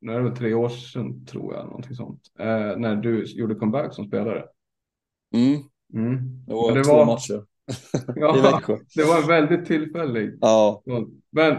nu 0.00 0.12
är 0.12 0.16
det 0.16 0.22
väl 0.22 0.36
tre 0.36 0.54
år 0.54 0.68
sedan 0.68 1.26
tror 1.26 1.54
jag, 1.54 1.66
någonting 1.66 1.94
sånt. 1.94 2.20
Eh, 2.38 2.76
när 2.76 2.96
du 2.96 3.24
gjorde 3.24 3.54
comeback 3.54 3.94
som 3.94 4.06
spelare. 4.06 4.44
Mm. 5.34 5.60
Mm. 5.94 6.44
Det 6.46 6.54
var 6.54 6.74
det 6.74 6.84
två 6.84 6.92
var... 6.92 7.06
matcher 7.06 7.44
ja, 8.16 8.38
i 8.38 8.40
Växjö. 8.40 8.76
Det 8.94 9.04
var 9.04 9.28
väldigt 9.28 9.66
tillfällig. 9.66 10.38
Ja. 10.40 10.82
Men 11.30 11.56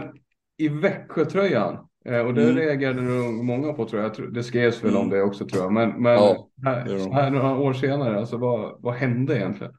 i 0.56 0.68
Växjö-tröjan, 0.68 1.88
och 2.04 2.34
det 2.34 2.42
mm. 2.42 2.56
reagerade 2.56 3.02
nog 3.02 3.44
många 3.44 3.72
på 3.72 3.88
tror 3.88 4.02
jag. 4.02 4.34
Det 4.34 4.42
skrevs 4.42 4.84
väl 4.84 4.90
mm. 4.90 5.02
om 5.02 5.10
det 5.10 5.22
också 5.22 5.46
tror 5.46 5.62
jag. 5.62 5.72
Men, 5.72 6.02
men 6.02 6.12
ja, 6.12 6.48
här, 6.64 7.12
här, 7.12 7.30
några 7.30 7.58
år 7.58 7.72
senare, 7.72 8.18
alltså 8.18 8.36
vad, 8.36 8.82
vad 8.82 8.94
hände 8.94 9.36
egentligen? 9.36 9.72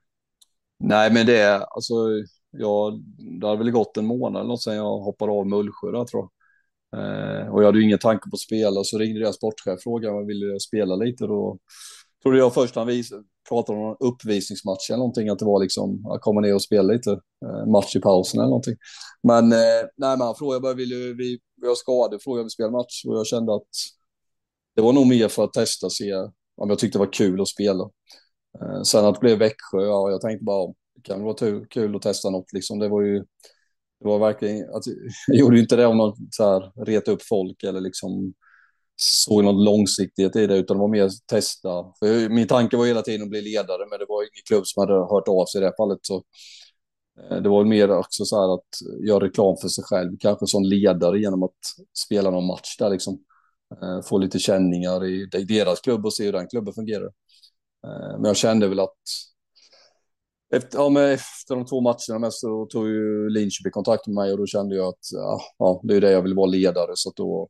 Nej, 0.80 1.14
men 1.14 1.26
det 1.26 1.38
är 1.38 1.60
alltså, 1.60 1.94
ja, 2.52 3.00
det 3.40 3.48
hade 3.48 3.58
väl 3.58 3.72
gått 3.72 3.98
en 3.98 4.06
månad 4.06 4.40
eller 4.40 4.50
något 4.50 4.64
sedan 4.64 4.76
jag 4.76 5.00
hoppade 5.00 5.32
av 5.32 5.48
Mullsjö 5.48 5.92
där 5.92 6.06
tror 6.06 6.22
jag. 6.22 6.32
Eh, 6.94 7.54
och 7.54 7.62
jag 7.62 7.66
hade 7.66 7.78
ju 7.78 7.84
ingen 7.84 8.00
tanke 8.00 8.30
på 8.30 8.36
att 8.36 8.40
spela, 8.40 8.84
så 8.84 8.98
ringde 8.98 9.20
deras 9.20 9.36
sportchef 9.36 9.74
och 9.74 9.82
frågade 9.82 10.14
om 10.14 10.20
jag 10.20 10.28
ville 10.28 10.60
spela 10.60 10.96
lite. 10.96 11.26
Då 11.26 11.58
trodde 12.24 12.38
jag 12.38 12.54
först 12.54 12.76
han 12.76 12.88
vis 12.88 13.10
pratade 13.50 13.80
om 13.80 13.90
en 13.90 14.08
uppvisningsmatch 14.08 14.90
eller 14.90 14.98
någonting, 14.98 15.30
att 15.30 15.40
det 15.40 15.46
var 15.46 15.62
liksom 15.62 16.06
att 16.06 16.22
komma 16.22 16.42
ner 16.42 16.56
och 16.56 16.62
spela 16.62 16.94
lite 16.94 17.12
eh, 17.46 17.66
match 17.66 17.96
i 17.96 18.00
pausen 18.00 18.40
eller 18.40 18.50
någonting. 18.50 18.76
Men 19.24 19.52
eh, 19.52 19.82
nej, 19.98 20.18
men 20.18 20.22
han 20.22 20.36
frågade 20.36 20.62
bara, 20.62 20.74
vill 20.74 21.16
vi, 21.18 21.40
vi 21.62 21.68
har 21.68 21.76
skador, 21.76 22.20
frågade 22.20 22.44
om 22.44 22.50
vi 22.58 22.70
match 22.70 23.06
och 23.08 23.16
jag 23.16 23.28
kände 23.28 23.56
att 23.56 23.70
det 24.76 24.82
var 24.82 24.94
nog 24.94 25.08
mer 25.08 25.28
för 25.28 25.44
att 25.44 25.54
testa 25.54 25.86
och 25.86 25.94
se 25.94 26.14
om 26.58 26.70
jag 26.70 26.80
tyckte 26.80 26.98
det 26.98 27.06
var 27.06 27.14
kul 27.14 27.42
att 27.42 27.48
spela. 27.48 27.90
Eh, 28.62 28.82
sen 28.82 29.06
att 29.06 29.16
det 29.16 29.20
blev 29.20 29.38
Växjö, 29.38 29.82
ja, 29.82 30.12
jag 30.12 30.22
tänkte 30.22 30.44
bara, 30.44 30.68
det 30.96 31.02
kan 31.04 31.24
vara 31.24 31.66
kul 31.70 31.96
att 31.96 32.02
testa 32.02 32.30
något 32.30 32.54
liksom. 32.54 32.80
Det 32.80 32.90
var 32.90 33.02
ju 33.02 33.26
det 34.02 34.08
var 34.08 34.20
verkligen, 34.20 34.74
alltså, 34.74 34.92
jag 35.28 35.38
gjorde 35.40 35.56
ju 35.56 35.62
inte 35.62 35.76
det 35.76 35.86
om 35.86 35.98
man 35.98 36.16
så 36.32 36.44
här, 36.44 36.86
reta 36.86 37.12
upp 37.12 37.24
folk 37.24 37.64
eller 37.64 37.82
liksom 37.82 38.34
såg 38.96 39.44
någon 39.44 39.64
långsiktighet 39.64 40.36
i 40.36 40.48
det, 40.48 40.58
utan 40.58 40.78
det 40.78 40.82
var 40.82 40.88
mer 40.88 41.10
testa. 41.28 41.70
För 42.00 42.30
min 42.30 42.48
tanke 42.48 42.78
var 42.78 42.86
hela 42.86 43.02
tiden 43.02 43.24
att 43.24 43.30
bli 43.30 43.42
ledare, 43.42 43.88
men 43.90 44.00
det 44.00 44.06
var 44.10 44.22
ingen 44.22 44.44
klubb 44.48 44.68
som 44.68 44.82
hade 44.82 44.94
hört 44.94 45.28
av 45.28 45.46
sig 45.46 45.60
i 45.60 45.62
det 45.62 45.68
här 45.68 45.76
fallet. 45.78 46.00
Så, 46.02 46.24
Eh, 47.20 47.38
det 47.38 47.50
var 47.50 47.66
mer 47.66 47.92
också 47.92 48.26
så 48.26 48.42
här 48.42 48.54
att 48.54 49.06
göra 49.08 49.26
reklam 49.26 49.58
för 49.58 49.68
sig 49.68 49.84
själv, 49.84 50.18
kanske 50.20 50.48
som 50.48 50.64
ledare 50.64 51.20
genom 51.20 51.44
att 51.44 51.60
spela 52.06 52.32
någon 52.32 52.48
match 52.48 52.78
där 52.80 52.90
liksom. 52.90 53.20
Eh, 53.82 54.02
få 54.02 54.18
lite 54.18 54.40
känningar 54.40 55.06
i, 55.06 55.26
deras 55.26 55.82
klubb 55.82 56.06
och 56.06 56.14
se 56.14 56.26
hur 56.26 56.32
den 56.34 56.48
klubben 56.48 56.74
fungerar. 56.74 57.12
Eh, 57.88 58.20
men 58.20 58.26
jag 58.26 58.38
kände 58.38 58.68
väl 58.68 58.80
att 58.80 58.98
efter, 60.54 60.80
ja, 60.80 60.90
men 60.90 61.12
efter 61.12 61.56
de 61.56 61.66
två 61.66 61.82
matcherna 61.82 62.32
så 62.32 62.66
tog 62.66 62.88
ju 62.88 63.30
Linköping 63.30 63.72
kontakt 63.72 64.08
med 64.08 64.16
mig 64.16 64.32
och 64.32 64.38
då 64.38 64.46
kände 64.46 64.76
jag 64.76 64.88
att 64.88 65.12
ja, 65.12 65.42
ja, 65.58 65.82
det 65.84 65.96
är 65.96 66.02
det 66.02 66.12
jag 66.12 66.22
vill 66.22 66.36
vara 66.36 66.46
ledare. 66.46 66.92
Så 66.96 67.14
då, 67.16 67.50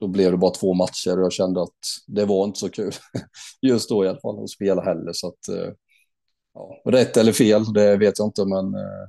då 0.00 0.06
blev 0.08 0.30
det 0.30 0.38
bara 0.38 0.50
två 0.50 0.74
matcher 0.74 1.18
och 1.18 1.24
jag 1.24 1.32
kände 1.32 1.62
att 1.62 1.78
det 2.06 2.24
var 2.24 2.44
inte 2.44 2.58
så 2.58 2.68
kul 2.68 2.92
just 3.62 3.88
då 3.88 4.04
i 4.04 4.08
alla 4.08 4.20
fall 4.20 4.44
att 4.44 4.50
spela 4.50 4.82
heller. 4.82 5.12
Så 5.12 5.28
att, 5.28 5.48
eh, 5.48 5.72
ja, 6.54 6.82
rätt 6.84 7.16
eller 7.16 7.32
fel, 7.32 7.72
det 7.72 7.96
vet 7.96 8.18
jag 8.18 8.26
inte, 8.28 8.44
men 8.44 8.74
eh, 8.74 9.08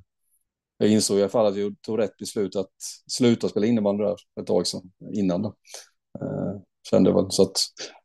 jag 0.78 0.90
insåg 0.90 1.18
i 1.18 1.22
alla 1.22 1.30
fall 1.30 1.46
att 1.46 1.58
jag 1.58 1.76
tog 1.82 2.00
rätt 2.00 2.18
beslut 2.18 2.56
att 2.56 2.72
sluta 3.08 3.50
spela 3.50 3.66
innebandy 3.66 4.04
där 4.04 4.16
ett 4.42 4.48
tag 4.48 4.68
sedan, 4.68 4.92
innan. 5.14 5.42
Då. 5.42 5.56
Eh, 6.22 6.62
kände 6.90 7.14
väl 7.14 7.26
så 7.30 7.44
att 7.44 7.58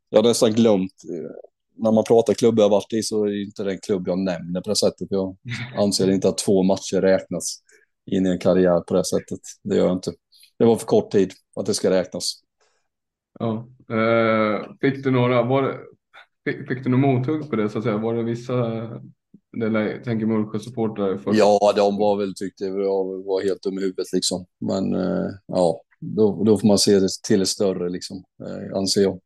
jag 0.08 0.18
hade 0.18 0.28
nästan 0.28 0.52
glömt 0.52 0.92
eh, 1.14 1.30
när 1.76 1.92
man 1.92 2.04
pratar 2.04 2.34
klubbar 2.34 2.62
jag 2.62 2.70
varit 2.70 2.92
i 2.92 3.02
så 3.02 3.24
är 3.24 3.28
det 3.28 3.42
inte 3.42 3.64
den 3.64 3.78
klubb 3.78 4.08
jag 4.08 4.18
nämner 4.18 4.60
på 4.60 4.70
det 4.70 4.76
sättet. 4.76 5.08
Jag 5.10 5.36
anser 5.76 6.10
inte 6.10 6.28
att 6.28 6.38
två 6.38 6.62
matcher 6.62 7.00
räknas 7.00 7.62
in 8.10 8.26
i 8.26 8.30
en 8.30 8.38
karriär 8.38 8.80
på 8.80 8.94
det 8.94 9.04
sättet. 9.04 9.40
Det 9.64 9.76
gör 9.76 9.86
jag 9.86 9.96
inte. 9.96 10.12
Det 10.58 10.64
var 10.64 10.76
för 10.76 10.86
kort 10.86 11.10
tid 11.10 11.32
att 11.56 11.66
det 11.66 11.74
ska 11.74 11.90
räknas. 11.90 12.32
Ja. 13.38 13.68
Eh, 13.90 14.70
fick 14.80 15.04
du 15.04 15.10
några, 15.10 15.42
var 15.42 15.62
det, 15.62 15.78
fick, 16.44 16.68
fick 16.68 16.84
du 16.84 16.90
några 16.90 17.06
mothugg 17.06 17.50
på 17.50 17.56
det 17.56 17.68
så 17.68 17.78
att 17.78 17.84
säga? 17.84 17.96
Var 17.96 18.14
det 18.14 18.22
vissa 18.22 18.54
det 19.52 20.04
tänker 20.04 20.26
Mullsjö-supportrar. 20.26 21.20
Ja, 21.32 21.72
de 21.76 21.96
var 21.96 22.16
väl, 22.16 22.34
tyckte 22.34 22.64
jag 22.64 23.24
var 23.24 23.42
helt 23.42 23.62
dum 23.62 23.78
i 23.78 23.80
huvudet 23.80 24.12
liksom. 24.12 24.46
Men 24.60 24.94
eh, 24.94 25.26
ja, 25.46 25.80
då, 26.00 26.44
då 26.44 26.58
får 26.58 26.68
man 26.68 26.78
se 26.78 26.98
det 26.98 27.08
till 27.26 27.38
det 27.38 27.46
större 27.46 27.88
liksom, 27.88 28.24
eh, 28.46 28.76
anser 28.76 29.02
jag. 29.02 29.20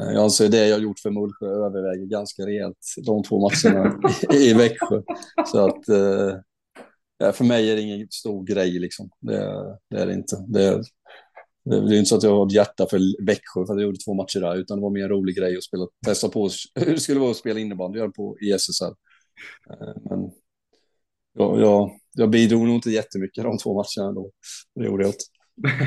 Eh, 0.00 0.12
jag 0.12 0.22
anser 0.22 0.48
det 0.48 0.68
jag 0.68 0.82
gjort 0.82 0.98
för 0.98 1.10
Mullsjö 1.10 1.46
överväger 1.46 2.06
ganska 2.06 2.46
rejält 2.46 2.78
de 3.06 3.22
två 3.22 3.40
matcherna 3.40 4.00
i, 4.32 4.54
Växjö. 4.54 5.02
Så 5.46 5.66
att 5.66 5.84
för 7.36 7.44
mig 7.44 7.70
är 7.70 7.76
det 7.76 7.82
ingen 7.82 8.08
stor 8.10 8.44
grej 8.44 8.70
liksom. 8.70 9.10
Det, 9.20 9.78
det 9.90 9.96
är 9.96 10.06
det 10.06 10.14
inte. 10.14 10.36
Det, 10.48 10.82
det 11.64 11.76
är 11.76 11.98
inte 11.98 12.08
så 12.08 12.16
att 12.16 12.22
jag 12.22 12.36
har 12.36 12.46
ett 12.46 12.52
hjärta 12.52 12.86
för 12.90 13.24
Växjö 13.26 13.66
för 13.66 13.72
att 13.72 13.80
jag 13.80 13.82
gjorde 13.82 13.98
två 13.98 14.14
matcher 14.14 14.40
där, 14.40 14.56
utan 14.56 14.78
det 14.78 14.82
var 14.82 14.90
mer 14.90 15.02
en 15.02 15.08
rolig 15.08 15.36
grej 15.36 15.56
att 15.56 15.64
spela, 15.64 15.86
testa 16.06 16.28
på 16.28 16.50
hur 16.74 16.92
det 16.94 17.00
skulle 17.00 17.20
vara 17.20 17.30
att 17.30 17.36
spela 17.36 17.60
innebandy 17.60 18.00
på 18.00 18.36
i 18.40 18.52
SSL. 18.52 18.94
Eh, 19.70 20.02
men 20.10 20.30
jag, 21.34 21.60
jag, 21.60 21.90
jag 22.14 22.30
bidrog 22.30 22.66
nog 22.66 22.74
inte 22.74 22.90
jättemycket 22.90 23.44
de 23.44 23.58
två 23.58 23.74
matcherna 23.74 24.12
då. 24.12 24.30
Det 24.74 24.84
gjorde 24.84 25.02
jag 25.02 25.08
inte. 25.08 25.24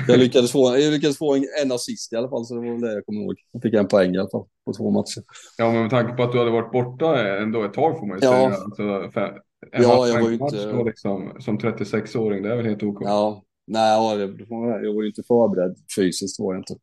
Jag 0.08 0.20
lyckades 0.20 0.52
få, 0.52 0.78
jag 0.78 0.92
lyckades 0.92 1.18
få 1.18 1.36
en, 1.36 1.44
en 1.64 1.72
assist 1.72 2.14
i 2.14 2.16
alla 2.16 2.30
fall, 2.30 2.46
så 2.46 2.56
det 2.56 2.72
var 2.72 2.88
det 2.88 2.94
jag 2.94 3.06
kommer 3.06 3.22
ihåg. 3.22 3.36
Jag 3.52 3.62
fick 3.62 3.74
en 3.74 3.88
poäng 3.88 4.16
i 4.16 4.18
alla 4.18 4.30
fall 4.30 4.46
på 4.66 4.74
två 4.74 4.92
matcher. 4.92 5.24
Ja, 5.58 5.72
men 5.72 5.82
med 5.82 5.90
tanke 5.90 6.14
på 6.14 6.24
att 6.24 6.32
du 6.32 6.38
hade 6.40 6.52
varit 6.52 6.72
borta 6.72 7.38
ändå 7.38 7.64
ett 7.64 7.74
tag 7.74 8.00
får 8.00 8.08
man 8.08 8.20
ju 8.20 8.26
ja. 8.26 8.32
säga. 8.32 8.48
Alltså, 8.48 9.12
för, 9.14 9.42
en 9.72 9.84
ja, 9.84 10.08
jag 10.08 10.22
var 10.22 10.30
ju 10.30 10.34
inte... 10.34 10.72
Då, 10.72 10.84
liksom, 10.84 11.36
som 11.40 11.60
36-åring, 11.60 12.44
det 12.44 12.52
är 12.52 12.56
väl 12.56 12.66
helt 12.66 12.84
OK? 12.84 13.02
Ja, 13.02 13.44
nej, 13.68 13.92
jag 13.92 14.94
var 14.94 15.02
ju 15.02 15.08
inte 15.08 15.24
förberedd 15.24 15.76
fysiskt 15.96 16.40
var 16.40 16.54
jag 16.54 16.60
inte. 16.60 16.76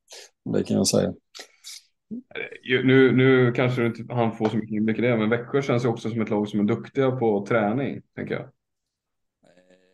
Det 0.52 0.64
kan 0.64 0.76
jag 0.76 0.86
säga. 0.86 1.12
Nu, 2.84 3.12
nu 3.16 3.52
kanske 3.52 3.86
inte 3.86 4.14
han 4.14 4.36
får 4.36 4.48
så 4.48 4.56
mycket 4.56 4.76
inblick 4.76 4.98
i 4.98 5.02
det, 5.02 5.16
men 5.16 5.30
Växjö 5.30 5.62
känns 5.62 5.84
ju 5.84 5.88
också 5.88 6.10
som 6.10 6.20
ett 6.20 6.30
lag 6.30 6.48
som 6.48 6.60
är 6.60 6.64
duktiga 6.64 7.10
på 7.10 7.46
träning, 7.48 8.02
tänker 8.16 8.34
jag. 8.34 8.48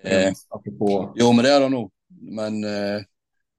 Eh, 0.02 0.32
Apropå... 0.48 1.12
Jo, 1.16 1.32
men 1.32 1.44
det 1.44 1.50
är 1.50 1.60
de 1.60 1.70
nog. 1.70 1.90
Men 2.20 2.64
eh, 2.64 3.02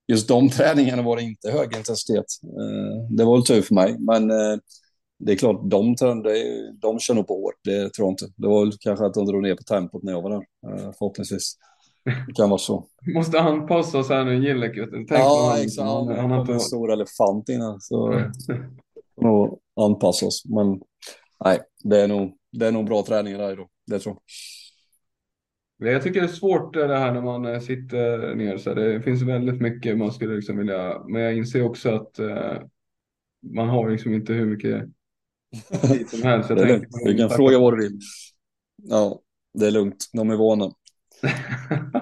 just 0.08 0.28
de 0.28 0.50
träningarna 0.58 1.02
var 1.02 1.16
det 1.16 1.24
inte 1.24 1.52
hög 1.52 1.76
intensitet. 1.76 2.26
Eh, 2.44 3.10
det 3.10 3.24
var 3.24 3.38
väl 3.38 3.46
tur 3.46 3.62
för 3.62 3.76
mig, 3.76 3.96
men 4.00 4.32
eh, 4.32 4.58
det 5.20 5.32
är 5.32 5.36
klart, 5.36 5.62
de, 5.64 5.96
de, 5.96 6.24
de 6.82 7.00
kör 7.00 7.14
nog 7.14 7.28
på 7.28 7.34
hårt. 7.34 7.60
Det 7.64 7.94
tror 7.94 8.08
jag 8.08 8.12
inte. 8.12 8.26
Det 8.36 8.48
var 8.48 8.66
väl 8.66 8.74
kanske 8.80 9.06
att 9.06 9.14
de 9.14 9.26
drog 9.26 9.44
ner 9.44 9.56
på 9.56 9.64
tempot 9.64 10.04
när 10.04 10.12
jag 10.12 10.22
var 10.22 10.30
där, 10.30 10.46
eh, 10.68 10.92
förhoppningsvis. 10.98 11.56
Det 12.28 12.34
kan 12.34 12.50
vara 12.50 12.58
så. 12.58 12.86
Måste 13.16 13.40
anpassa 13.40 14.04
sig 14.04 14.18
här 14.18 14.26
nu, 14.26 14.48
Gillek. 14.48 14.72
Ja, 15.10 15.56
exakt. 15.58 15.88
Han, 15.88 16.08
han 16.08 16.32
har 16.32 16.40
inte... 16.40 16.54
en 16.54 16.60
stor 16.60 16.92
elefant 16.92 17.50
innan, 17.50 17.82
så 17.82 18.24
nog 19.22 19.60
anpassa 19.76 20.26
oss. 20.26 20.44
Men 20.46 20.82
nej, 21.46 21.60
det 21.84 22.02
är 22.02 22.08
nog, 22.08 22.38
det 22.52 22.68
är 22.68 22.72
nog 22.72 22.86
bra 22.86 23.04
träningar 23.04 23.40
där 23.40 23.56
då. 23.56 23.68
Det 23.88 24.00
tror 24.00 24.16
jag. 24.16 24.22
Jag 25.94 26.04
tycker 26.04 26.22
det 26.22 26.26
är 26.26 26.32
svårt 26.32 26.74
det 26.74 26.98
här 26.98 27.14
när 27.14 27.22
man 27.22 27.46
eh, 27.46 27.60
sitter 27.60 28.36
ner. 28.36 28.58
Så 28.58 28.74
det 28.74 29.02
finns 29.02 29.22
väldigt 29.22 29.62
mycket 29.62 29.98
man 29.98 30.12
skulle 30.12 30.36
liksom 30.36 30.58
vilja. 30.58 31.04
Men 31.08 31.22
jag 31.22 31.38
inser 31.38 31.64
också 31.64 31.90
att 31.90 32.20
uh, 32.20 32.62
man 33.54 33.70
har 33.70 33.90
liksom 33.90 34.14
inte 34.14 34.34
hur 34.34 34.46
mycket 34.46 34.86
tid 35.82 36.10
som 36.10 36.24
helst. 36.24 36.50
du 37.06 37.18
kan 37.18 37.30
fråga 37.30 37.60
vad 37.60 37.74
du 37.74 37.84
vill. 37.84 38.00
Ja, 38.84 39.22
det 39.54 39.68
är 39.68 39.72
lugnt. 39.72 40.10
De 40.14 40.30
är 40.30 40.36
vana. 40.36 40.72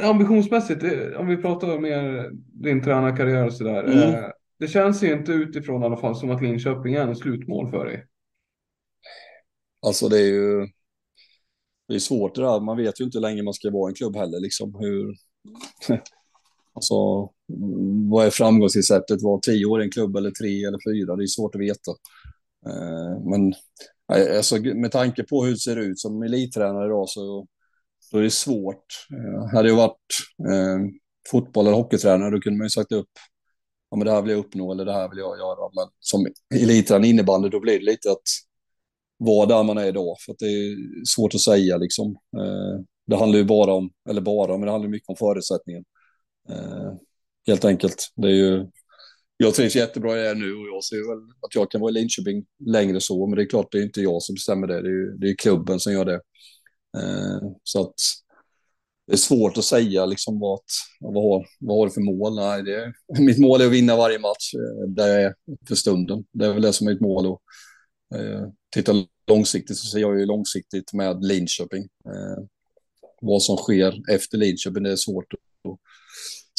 Ambitionsmässigt, 0.00 0.84
om 1.16 1.26
vi 1.26 1.36
pratar 1.36 1.78
mer 1.78 2.30
din 2.64 2.82
tränarkarriär 2.82 3.46
och 3.46 3.52
sådär. 3.52 3.84
Mm. 3.84 4.14
Uh, 4.14 4.30
det 4.58 4.68
känns 4.68 5.02
ju 5.02 5.12
inte 5.12 5.32
utifrån 5.32 5.82
i 5.82 5.84
alla 5.84 5.96
fall 5.96 6.16
som 6.16 6.30
att 6.30 6.42
Linköping 6.42 6.94
är 6.94 7.06
en 7.06 7.16
slutmål 7.16 7.70
för 7.70 7.84
dig. 7.84 8.06
Alltså 9.82 10.08
det 10.08 10.18
är 10.18 10.26
ju 10.26 10.68
det 11.90 11.96
är 11.96 11.98
svårt 11.98 12.34
det 12.34 12.42
där. 12.42 12.60
Man 12.60 12.76
vet 12.76 13.00
ju 13.00 13.04
inte 13.04 13.18
hur 13.18 13.22
länge 13.22 13.42
man 13.42 13.54
ska 13.54 13.70
vara 13.70 13.88
i 13.88 13.92
en 13.92 13.94
klubb 13.94 14.16
heller. 14.16 14.40
Liksom. 14.40 14.74
Hur... 14.74 15.14
alltså, 16.74 16.94
vad 18.10 18.26
är 18.26 18.30
framgångsreceptet? 18.30 19.22
Var 19.22 19.38
tio 19.38 19.66
år 19.66 19.80
i 19.80 19.84
en 19.84 19.90
klubb 19.90 20.16
eller 20.16 20.30
tre 20.30 20.64
eller 20.64 20.78
fyra? 20.90 21.16
Det 21.16 21.24
är 21.24 21.26
svårt 21.26 21.54
att 21.54 21.60
veta. 21.60 21.90
Eh, 22.66 23.24
men 23.24 23.54
alltså, 24.36 24.56
med 24.56 24.92
tanke 24.92 25.24
på 25.24 25.44
hur 25.44 25.50
det 25.50 25.58
ser 25.58 25.76
ut 25.76 25.98
som 25.98 26.22
elittränare 26.22 26.86
idag 26.86 27.08
så, 27.08 27.46
då 28.12 28.18
är 28.18 28.22
det 28.22 28.30
svårt. 28.30 29.06
Eh, 29.12 29.54
hade 29.54 29.68
jag 29.68 29.76
varit 29.76 30.06
eh, 30.50 30.78
fotboll 31.30 31.66
eller 31.66 31.76
hockeytränare 31.76 32.30
då 32.30 32.40
kunde 32.40 32.58
man 32.58 32.64
ju 32.64 32.70
sagt 32.70 32.92
upp 32.92 33.10
ja, 33.90 33.96
men 33.96 34.06
det 34.06 34.12
här 34.12 34.22
vill 34.22 34.30
jag 34.30 34.38
uppnå 34.38 34.72
eller 34.72 34.84
det 34.84 34.92
här 34.92 35.08
vill 35.08 35.18
jag 35.18 35.38
göra. 35.38 35.70
Men 35.74 35.86
som 36.00 36.26
elittränare 36.54 37.08
innebandy 37.08 37.48
då 37.48 37.60
blir 37.60 37.78
det 37.78 37.84
lite 37.84 38.10
att 38.10 38.22
vara 39.18 39.46
där 39.46 39.62
man 39.62 39.78
är 39.78 39.86
idag. 39.86 40.16
För 40.26 40.32
att 40.32 40.38
det 40.38 40.46
är 40.46 40.76
svårt 41.06 41.34
att 41.34 41.40
säga 41.40 41.76
liksom. 41.76 42.10
Eh, 42.36 42.84
det 43.06 43.16
handlar 43.16 43.38
ju 43.38 43.44
bara 43.44 43.72
om, 43.72 43.90
eller 44.08 44.20
bara, 44.20 44.52
men 44.52 44.60
det 44.60 44.70
handlar 44.70 44.90
mycket 44.90 45.08
om 45.08 45.16
förutsättningen. 45.16 45.84
Eh, 46.50 46.92
helt 47.46 47.64
enkelt. 47.64 48.12
Det 48.16 48.28
är 48.28 48.32
ju, 48.32 48.66
jag 49.36 49.54
trivs 49.54 49.76
jättebra 49.76 50.20
i 50.20 50.22
det 50.22 50.34
nu 50.34 50.54
och 50.54 50.66
jag 50.66 50.84
ser 50.84 50.96
väl 50.96 51.30
att 51.40 51.54
jag 51.54 51.70
kan 51.70 51.80
vara 51.80 51.90
i 51.90 51.94
Linköping 51.94 52.44
längre 52.66 53.00
så, 53.00 53.26
men 53.26 53.36
det 53.36 53.42
är 53.42 53.48
klart 53.48 53.72
det 53.72 53.78
är 53.78 53.82
inte 53.82 54.00
jag 54.00 54.22
som 54.22 54.34
bestämmer 54.34 54.66
det. 54.66 54.82
Det 54.82 54.88
är, 54.88 54.92
ju, 54.92 55.16
det 55.16 55.30
är 55.30 55.34
klubben 55.36 55.80
som 55.80 55.92
gör 55.92 56.04
det. 56.04 56.20
Eh, 56.98 57.50
så 57.62 57.80
att 57.80 57.94
det 59.06 59.12
är 59.12 59.16
svårt 59.16 59.58
att 59.58 59.64
säga 59.64 60.06
liksom 60.06 60.40
vad, 60.40 60.60
vad, 61.00 61.24
har, 61.24 61.46
vad 61.60 61.78
har 61.78 61.86
du 61.86 61.92
för 61.92 62.00
mål? 62.00 62.34
Nej, 62.34 62.62
det, 62.62 62.92
mitt 63.22 63.38
mål 63.38 63.60
är 63.60 63.66
att 63.66 63.72
vinna 63.72 63.96
varje 63.96 64.18
match 64.18 64.54
eh, 64.54 64.88
där 64.88 65.08
jag 65.08 65.22
är 65.22 65.34
för 65.68 65.74
stunden. 65.74 66.24
Det 66.32 66.46
är 66.46 66.52
väl 66.52 66.62
det 66.62 66.72
som 66.72 66.86
är 66.86 66.92
mitt 66.92 67.00
mål. 67.00 67.26
Och, 67.26 67.42
eh, 68.14 68.48
tittar 68.74 69.06
långsiktigt 69.26 69.76
så 69.76 69.86
ser 69.86 69.98
jag 69.98 70.20
ju 70.20 70.26
långsiktigt 70.26 70.92
med 70.92 71.24
Linköping. 71.24 71.82
Eh, 71.82 72.44
vad 73.20 73.42
som 73.42 73.56
sker 73.56 74.10
efter 74.10 74.38
Linköping, 74.38 74.82
det 74.82 74.92
är 74.92 74.96
svårt 74.96 75.32
att, 75.32 75.78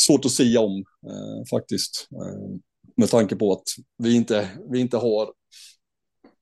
svårt 0.01 0.25
att 0.25 0.31
säga 0.31 0.59
om 0.61 0.85
eh, 1.07 1.45
faktiskt. 1.49 2.07
Eh, 2.11 2.59
med 2.97 3.09
tanke 3.09 3.35
på 3.35 3.51
att 3.53 3.63
vi 3.97 4.15
inte, 4.15 4.49
vi 4.71 4.79
inte 4.79 4.97
har 4.97 5.33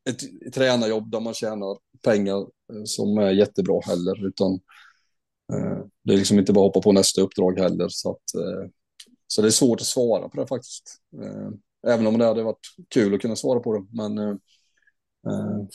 ett, 0.09 0.23
ett 0.47 0.53
tränarjobb 0.53 1.11
där 1.11 1.19
man 1.19 1.33
tjänar 1.33 1.77
pengar 2.01 2.39
eh, 2.39 2.83
som 2.85 3.17
är 3.17 3.31
jättebra 3.31 3.81
heller, 3.85 4.27
utan 4.27 4.53
eh, 5.53 5.85
det 6.03 6.13
är 6.13 6.17
liksom 6.17 6.39
inte 6.39 6.53
bara 6.53 6.67
att 6.67 6.75
hoppa 6.75 6.83
på 6.83 6.91
nästa 6.91 7.21
uppdrag 7.21 7.59
heller. 7.59 7.87
Så, 7.89 8.11
att, 8.11 8.35
eh, 8.35 8.69
så 9.27 9.41
det 9.41 9.47
är 9.47 9.51
svårt 9.51 9.81
att 9.81 9.87
svara 9.87 10.29
på 10.29 10.41
det 10.41 10.47
faktiskt. 10.47 11.01
Eh, 11.23 11.49
även 11.93 12.07
om 12.07 12.17
det 12.17 12.25
hade 12.25 12.43
varit 12.43 12.67
kul 12.89 13.13
att 13.13 13.21
kunna 13.21 13.35
svara 13.35 13.59
på 13.59 13.73
det. 13.77 13.85
Men 13.91 14.39
Eh, 15.27 15.33
eh 15.33 15.67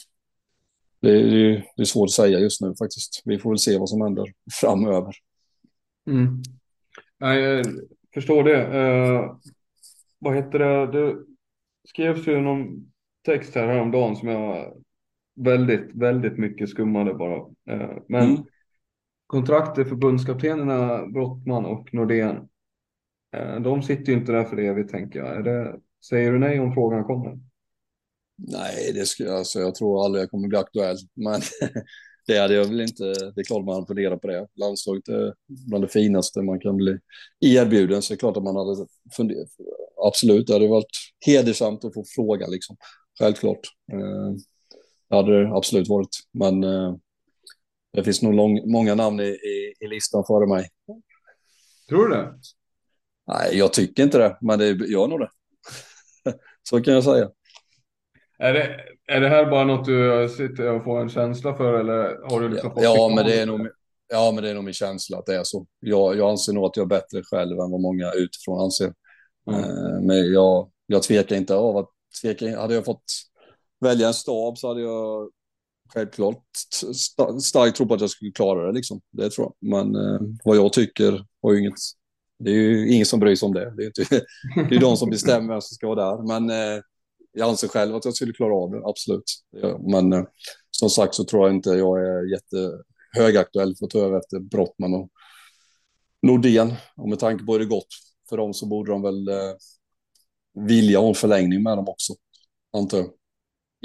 det 1.01 1.11
är, 1.11 1.67
det 1.77 1.83
är 1.83 1.85
svårt 1.85 2.07
att 2.07 2.11
säga 2.11 2.39
just 2.39 2.61
nu 2.61 2.75
faktiskt. 2.79 3.23
Vi 3.25 3.39
får 3.39 3.51
väl 3.51 3.59
se 3.59 3.79
vad 3.79 3.89
som 3.89 4.01
händer 4.01 4.33
framöver. 4.61 5.15
Mm. 6.07 6.43
Jag 7.19 7.67
förstår 8.15 8.45
det. 8.45 8.67
Vad 10.19 10.37
heter 10.37 10.59
det? 10.59 10.93
Det 10.93 11.17
skrevs 11.89 12.27
ju 12.27 12.41
någon 12.41 12.93
text 13.25 13.55
här 13.55 13.67
häromdagen 13.67 14.17
som 14.17 14.29
jag 14.29 14.73
väldigt, 15.37 15.95
väldigt 15.95 16.39
mycket 16.39 16.69
skummade 16.69 17.15
bara. 17.15 17.39
Uh, 17.39 17.99
men 18.09 18.31
mm. 18.31 18.45
kontraktet 19.27 19.89
förbundskaptenerna 19.89 21.07
Brottman 21.07 21.65
och 21.65 21.95
Nordén, 21.95 22.37
uh, 23.37 23.61
de 23.61 23.83
sitter 23.83 24.13
ju 24.13 24.19
inte 24.19 24.33
där 24.33 24.45
för 24.45 24.57
evigt 24.59 24.91
tänker 24.91 25.19
jag. 25.19 25.45
Det, 25.45 25.81
säger 26.09 26.33
du 26.33 26.39
nej 26.39 26.61
om 26.61 26.75
frågan 26.75 27.05
kommer? 27.05 27.39
Nej, 28.37 28.93
det 28.95 29.07
skulle, 29.07 29.33
alltså, 29.33 29.61
jag 29.61 29.75
tror 29.75 30.05
aldrig 30.05 30.23
jag 30.23 30.31
kommer 30.31 30.49
bli 30.49 30.59
aktuell. 30.59 30.97
Men 31.15 31.41
det 32.27 32.39
hade 32.39 32.55
jag 32.55 32.65
väl 32.65 32.81
inte. 32.81 33.05
Det 33.05 33.41
är 33.41 33.45
klart 33.45 33.65
man 33.65 33.87
funderar 33.87 34.17
på 34.17 34.27
det. 34.27 34.47
Landslaget 34.55 35.09
är 35.09 35.35
bland 35.69 35.85
det 35.85 35.89
finaste 35.89 36.43
man 36.43 36.61
kan 36.61 36.77
bli 36.77 36.99
erbjuden. 37.41 38.03
Så 38.03 38.13
det 38.13 38.17
är 38.17 38.19
klart 38.19 38.37
att 38.37 38.43
man 38.43 38.57
hade 38.57 38.87
funderat. 39.17 39.49
Absolut, 40.07 40.47
det 40.47 40.53
hade 40.53 40.69
varit 40.69 40.97
hedersamt 41.27 41.85
att 41.85 41.95
få 41.95 42.05
fråga 42.15 42.47
liksom. 42.47 42.77
Självklart. 43.19 43.61
Eh, 45.15 45.25
det 45.25 45.33
hade 45.33 45.45
det 45.45 45.57
absolut 45.57 45.89
varit. 45.89 46.09
Men 46.33 46.65
eh, 46.65 46.95
det 47.93 48.05
finns 48.05 48.23
nog 48.23 48.35
lång, 48.35 48.71
många 48.73 48.95
namn 48.95 49.21
i, 49.21 49.29
i, 49.29 49.75
i, 49.81 49.87
listan 49.87 50.25
före 50.27 50.47
mig. 50.47 50.69
Tror 51.89 52.09
du 52.09 52.15
det? 52.15 52.35
Nej, 53.27 53.59
jag 53.59 53.73
tycker 53.73 54.03
inte 54.03 54.19
det, 54.19 54.39
men 54.41 54.59
det 54.59 54.69
gör 54.69 55.09
nog 55.09 55.21
det. 55.21 55.31
Så 56.63 56.81
kan 56.81 56.95
jag 56.95 57.05
säga. 57.05 57.31
Är 58.39 58.53
det, 58.53 58.81
är 59.07 59.21
det 59.21 59.29
här 59.29 59.51
bara 59.51 59.65
något 59.65 59.85
du 59.85 60.29
sitter 60.29 60.71
och 60.71 60.85
får 60.85 61.01
en 61.01 61.09
känsla 61.09 61.57
för 61.57 61.81
eller 61.81 62.31
har 62.31 62.41
du 62.41 62.49
liksom 62.49 62.71
fått 62.71 62.83
ja, 62.83 63.13
men 63.17 63.27
det 63.27 63.41
är 63.41 63.47
nog, 63.47 63.69
ja, 64.09 64.33
men 64.35 64.45
det 64.45 64.51
är 64.51 64.55
nog 64.55 64.65
min 64.65 64.75
känsla 64.75 65.19
att 65.19 65.27
det 65.27 65.37
är 65.37 65.45
så. 65.45 65.67
Jag, 65.81 66.17
jag 66.17 66.31
anser 66.31 66.53
nog 66.53 66.65
att 66.65 66.77
jag 66.77 66.85
är 66.85 66.89
bättre 66.89 67.23
själv 67.23 67.61
än 67.61 67.71
vad 67.71 67.81
många 67.81 68.13
utifrån 68.13 68.61
anser. 68.61 68.93
Mm. 69.51 70.07
Men 70.07 70.33
jag, 70.33 70.71
jag 70.87 71.03
tvekar 71.03 71.37
inte 71.37 71.55
av 71.55 71.77
att 71.77 71.89
tveka. 72.23 72.61
Hade 72.61 72.75
jag 72.75 72.85
fått 72.85 73.05
välja 73.85 74.07
en 74.07 74.15
stab 74.15 74.59
så 74.59 74.69
hade 74.69 74.81
jag 74.81 75.31
självklart 75.95 76.43
starkt 77.43 77.77
tro 77.77 77.87
på 77.87 77.95
att 77.95 78.01
jag 78.01 78.11
skulle 78.11 78.31
klara 78.33 78.67
det. 78.67 78.73
Liksom. 78.73 79.01
Det 79.11 79.31
tror 79.31 79.53
jag. 79.61 79.71
Men 79.71 79.97
eh, 79.97 80.21
vad 80.45 80.57
jag 80.57 80.73
tycker 80.73 81.27
har 81.43 81.53
ju 81.53 81.61
inget. 81.61 81.75
Det 82.39 82.51
är 82.51 82.55
ju 82.55 82.93
ingen 82.93 83.07
som 83.07 83.21
bryr 83.21 83.37
sig 83.37 83.47
om 83.47 83.55
det. 83.55 83.75
Det 83.77 83.83
är, 83.83 83.87
inte, 83.87 84.05
det 84.69 84.77
är 84.77 84.81
de 84.81 84.97
som 84.97 85.11
bestämmer 85.11 85.53
vem 85.53 85.61
som 85.61 85.75
ska 85.75 85.95
vara 85.95 86.17
där. 86.17 86.27
Men 86.27 86.51
eh, 86.51 86.83
jag 87.33 87.49
anser 87.49 87.69
själv 87.69 87.95
att 87.95 88.05
jag 88.05 88.15
skulle 88.15 88.33
klara 88.33 88.55
av 88.55 88.71
det, 88.71 88.83
absolut. 88.85 89.25
Men 89.93 90.13
eh, 90.13 90.25
som 90.71 90.91
sagt 90.91 91.15
så 91.15 91.25
tror 91.25 91.47
jag 91.47 91.57
inte 91.57 91.71
jag 91.71 92.07
är 92.07 92.33
jättehögaktuell 92.33 93.77
för 93.77 93.87
att 93.87 93.91
ta 93.91 93.99
över 93.99 94.19
efter 94.19 94.39
Brottman 94.39 94.95
och 94.95 95.11
Nordén. 96.23 96.75
Och 96.97 97.09
med 97.09 97.19
tanke 97.19 97.45
på 97.45 97.53
hur 97.53 97.61
det 97.61 97.67
gått 97.67 97.89
för 98.29 98.37
dem 98.37 98.55
så 98.55 98.67
borde 98.67 98.93
de 98.93 99.03
väl 99.03 99.29
eh, 99.29 99.55
vilja 100.69 100.99
ha 100.99 101.09
en 101.09 101.15
förlängning 101.15 101.63
med 101.63 101.79
dem 101.79 101.89
också, 101.89 102.13
antar 102.73 102.99
jag. 102.99 103.07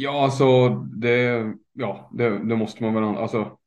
Ja, 0.02 0.24
alltså 0.24 0.70
det, 0.70 1.46
ja, 1.74 2.10
det, 2.14 2.30
det 2.30 2.56
måste 2.56 2.84
man 2.84 2.94
väl, 2.94 3.04
alltså 3.04 3.60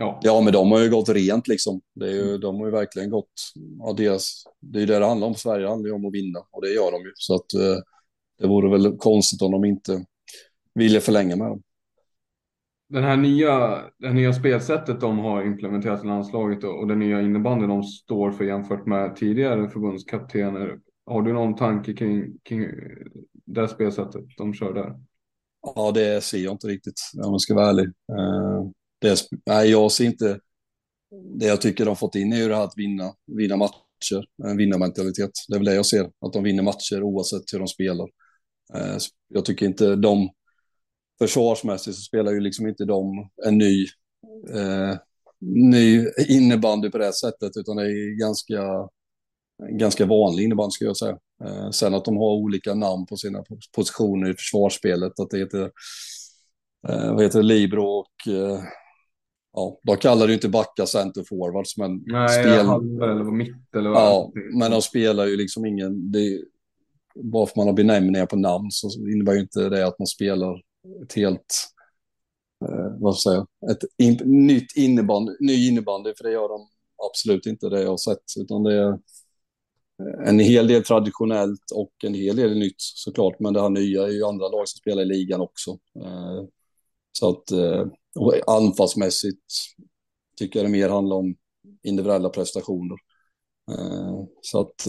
Ja. 0.00 0.20
ja, 0.22 0.40
men 0.40 0.52
de 0.52 0.72
har 0.72 0.80
ju 0.80 0.90
gått 0.90 1.08
rent 1.08 1.48
liksom. 1.48 1.80
Det 1.94 2.06
är 2.06 2.12
ju, 2.12 2.38
de 2.38 2.56
har 2.56 2.66
ju 2.66 2.72
verkligen 2.72 3.10
gått, 3.10 3.32
ja, 3.78 3.92
deras, 3.92 4.44
det 4.60 4.78
är 4.78 4.80
ju 4.80 4.86
det 4.86 4.98
det 4.98 5.06
handlar 5.06 5.26
om. 5.26 5.34
Sverige 5.34 5.68
handlar 5.68 5.88
ju 5.88 5.94
om 5.94 6.06
att 6.06 6.14
vinna 6.14 6.38
och 6.50 6.62
det 6.62 6.68
gör 6.68 6.92
de 6.92 7.02
ju. 7.02 7.12
Så 7.14 7.34
att 7.34 7.54
eh, 7.54 7.82
det 8.38 8.46
vore 8.46 8.70
väl 8.70 8.96
konstigt 8.98 9.42
om 9.42 9.52
de 9.52 9.64
inte 9.64 10.04
ville 10.74 11.00
förlänga 11.00 11.36
med 11.36 11.48
dem. 11.48 11.62
Den 12.88 13.04
här 13.04 13.16
nya, 13.16 13.82
det 13.98 14.12
nya 14.12 14.32
spelsättet 14.32 15.00
de 15.00 15.18
har 15.18 15.42
implementerat 15.42 16.04
i 16.04 16.06
landslaget 16.06 16.64
och, 16.64 16.78
och 16.78 16.86
den 16.86 16.98
nya 16.98 17.20
innebandyn 17.20 17.68
de 17.68 17.82
står 17.82 18.30
för 18.30 18.44
jämfört 18.44 18.86
med 18.86 19.16
tidigare 19.16 19.68
förbundskaptener. 19.68 20.78
Har 21.06 21.22
du 21.22 21.32
någon 21.32 21.56
tanke 21.56 21.92
kring, 21.92 22.38
kring 22.44 22.66
det 23.46 23.68
spelsättet 23.68 24.24
de 24.36 24.54
kör 24.54 24.74
där? 24.74 24.94
Ja, 25.62 25.92
det 25.92 26.24
ser 26.24 26.38
jag 26.38 26.54
inte 26.54 26.66
riktigt 26.66 27.00
om 27.14 27.32
jag 27.32 27.40
ska 27.40 27.54
vara 27.54 27.68
ärlig. 27.68 27.84
Eh, 27.86 28.70
det, 29.00 29.18
nej, 29.46 29.70
jag 29.70 29.92
ser 29.92 30.04
inte... 30.04 30.40
Det 31.38 31.46
jag 31.46 31.60
tycker 31.60 31.84
de 31.84 31.96
fått 31.96 32.14
in 32.14 32.32
är 32.32 32.36
ju 32.36 32.48
det 32.48 32.56
här 32.56 32.64
att 32.64 32.76
vinna, 32.78 33.12
vinna 33.26 33.56
matcher, 33.56 34.26
en 34.44 34.56
vinnarmentalitet. 34.56 35.30
Det 35.48 35.54
är 35.54 35.58
väl 35.58 35.66
det 35.66 35.74
jag 35.74 35.86
ser, 35.86 36.10
att 36.20 36.32
de 36.32 36.44
vinner 36.44 36.62
matcher 36.62 37.02
oavsett 37.02 37.42
hur 37.52 37.58
de 37.58 37.68
spelar. 37.68 38.08
Eh, 38.74 38.96
jag 39.28 39.44
tycker 39.44 39.66
inte 39.66 39.96
de... 39.96 40.30
Försvarsmässigt 41.18 41.96
så 41.96 42.02
spelar 42.02 42.32
ju 42.32 42.40
liksom 42.40 42.66
inte 42.66 42.84
de 42.84 43.30
en 43.46 43.58
ny, 43.58 43.86
eh, 44.54 44.96
ny 45.40 46.06
innebandy 46.28 46.90
på 46.90 46.98
det 46.98 47.12
sättet, 47.12 47.52
utan 47.56 47.76
det 47.76 47.82
är 47.82 48.18
ganska, 48.20 48.62
ganska 49.70 50.06
vanlig 50.06 50.44
innebandy 50.44 50.70
skulle 50.70 50.90
jag 50.90 50.96
säga. 50.96 51.18
Eh, 51.44 51.70
sen 51.70 51.94
att 51.94 52.04
de 52.04 52.16
har 52.16 52.30
olika 52.30 52.74
namn 52.74 53.06
på 53.06 53.16
sina 53.16 53.44
positioner 53.74 54.30
i 54.30 54.34
försvarsspelet, 54.34 55.20
att 55.20 55.30
det 55.30 55.38
heter, 55.38 55.70
eh, 56.88 57.14
vad 57.14 57.22
heter 57.22 57.38
det, 57.38 57.44
Libro 57.44 57.84
och 57.84 58.28
eh, 58.28 58.62
ja, 59.52 59.80
de 59.82 59.96
kallar 59.96 60.26
det 60.26 60.30
ju 60.30 60.34
inte 60.34 60.48
backa 60.48 60.86
center 60.86 61.24
forwards, 61.28 61.76
men 61.76 62.02
Nej, 62.06 62.28
spel... 62.28 62.66
halva 62.66 63.10
eller 63.10 63.24
mitt 63.24 63.74
eller 63.76 63.90
vad 63.90 64.02
Ja, 64.02 64.32
men 64.52 64.70
de 64.70 64.82
spelar 64.82 65.26
ju 65.26 65.36
liksom 65.36 65.66
ingen... 65.66 66.12
Det... 66.12 66.40
Bara 67.22 67.46
för 67.46 67.56
man 67.56 67.66
har 67.66 67.74
benämningar 67.74 68.26
på 68.26 68.36
namn 68.36 68.70
så 68.70 68.88
innebär 69.08 69.32
ju 69.32 69.40
inte 69.40 69.68
det 69.68 69.86
att 69.86 69.98
man 69.98 70.06
spelar 70.06 70.62
ett 71.02 71.12
helt... 71.12 71.68
Eh, 72.64 73.00
vad 73.00 73.18
ska 73.18 73.30
jag 73.30 73.46
säga? 73.60 73.72
Ett 73.72 73.84
in... 73.98 74.46
nytt 74.46 74.76
innebandy, 74.76 75.32
ny 75.40 75.68
innebandy, 75.68 76.14
för 76.16 76.24
det 76.24 76.32
gör 76.32 76.48
de 76.48 76.68
absolut 77.10 77.46
inte 77.46 77.68
det 77.68 77.82
jag 77.82 77.90
har 77.90 77.96
sett, 77.96 78.24
utan 78.40 78.62
det 78.62 78.74
är 78.74 78.98
en 80.26 80.38
hel 80.38 80.66
del 80.66 80.84
traditionellt 80.84 81.70
och 81.74 81.92
en 82.04 82.14
hel 82.14 82.36
del 82.36 82.58
nytt 82.58 82.74
såklart, 82.78 83.40
men 83.40 83.52
det 83.52 83.60
här 83.60 83.68
nya 83.68 84.02
är 84.02 84.10
ju 84.10 84.24
andra 84.24 84.48
lag 84.48 84.68
som 84.68 84.78
spelar 84.78 85.02
i 85.02 85.06
ligan 85.06 85.40
också. 85.40 85.70
Eh, 85.70 86.44
så 87.12 87.28
att 87.28 87.50
eh, 87.50 87.86
anfallsmässigt 88.46 89.42
tycker 90.36 90.58
jag 90.58 90.66
det 90.66 90.72
mer 90.72 90.88
handlar 90.88 91.16
om 91.16 91.36
individuella 91.82 92.28
prestationer. 92.28 92.96
Eh, 93.70 94.24
så 94.42 94.60
att 94.60 94.86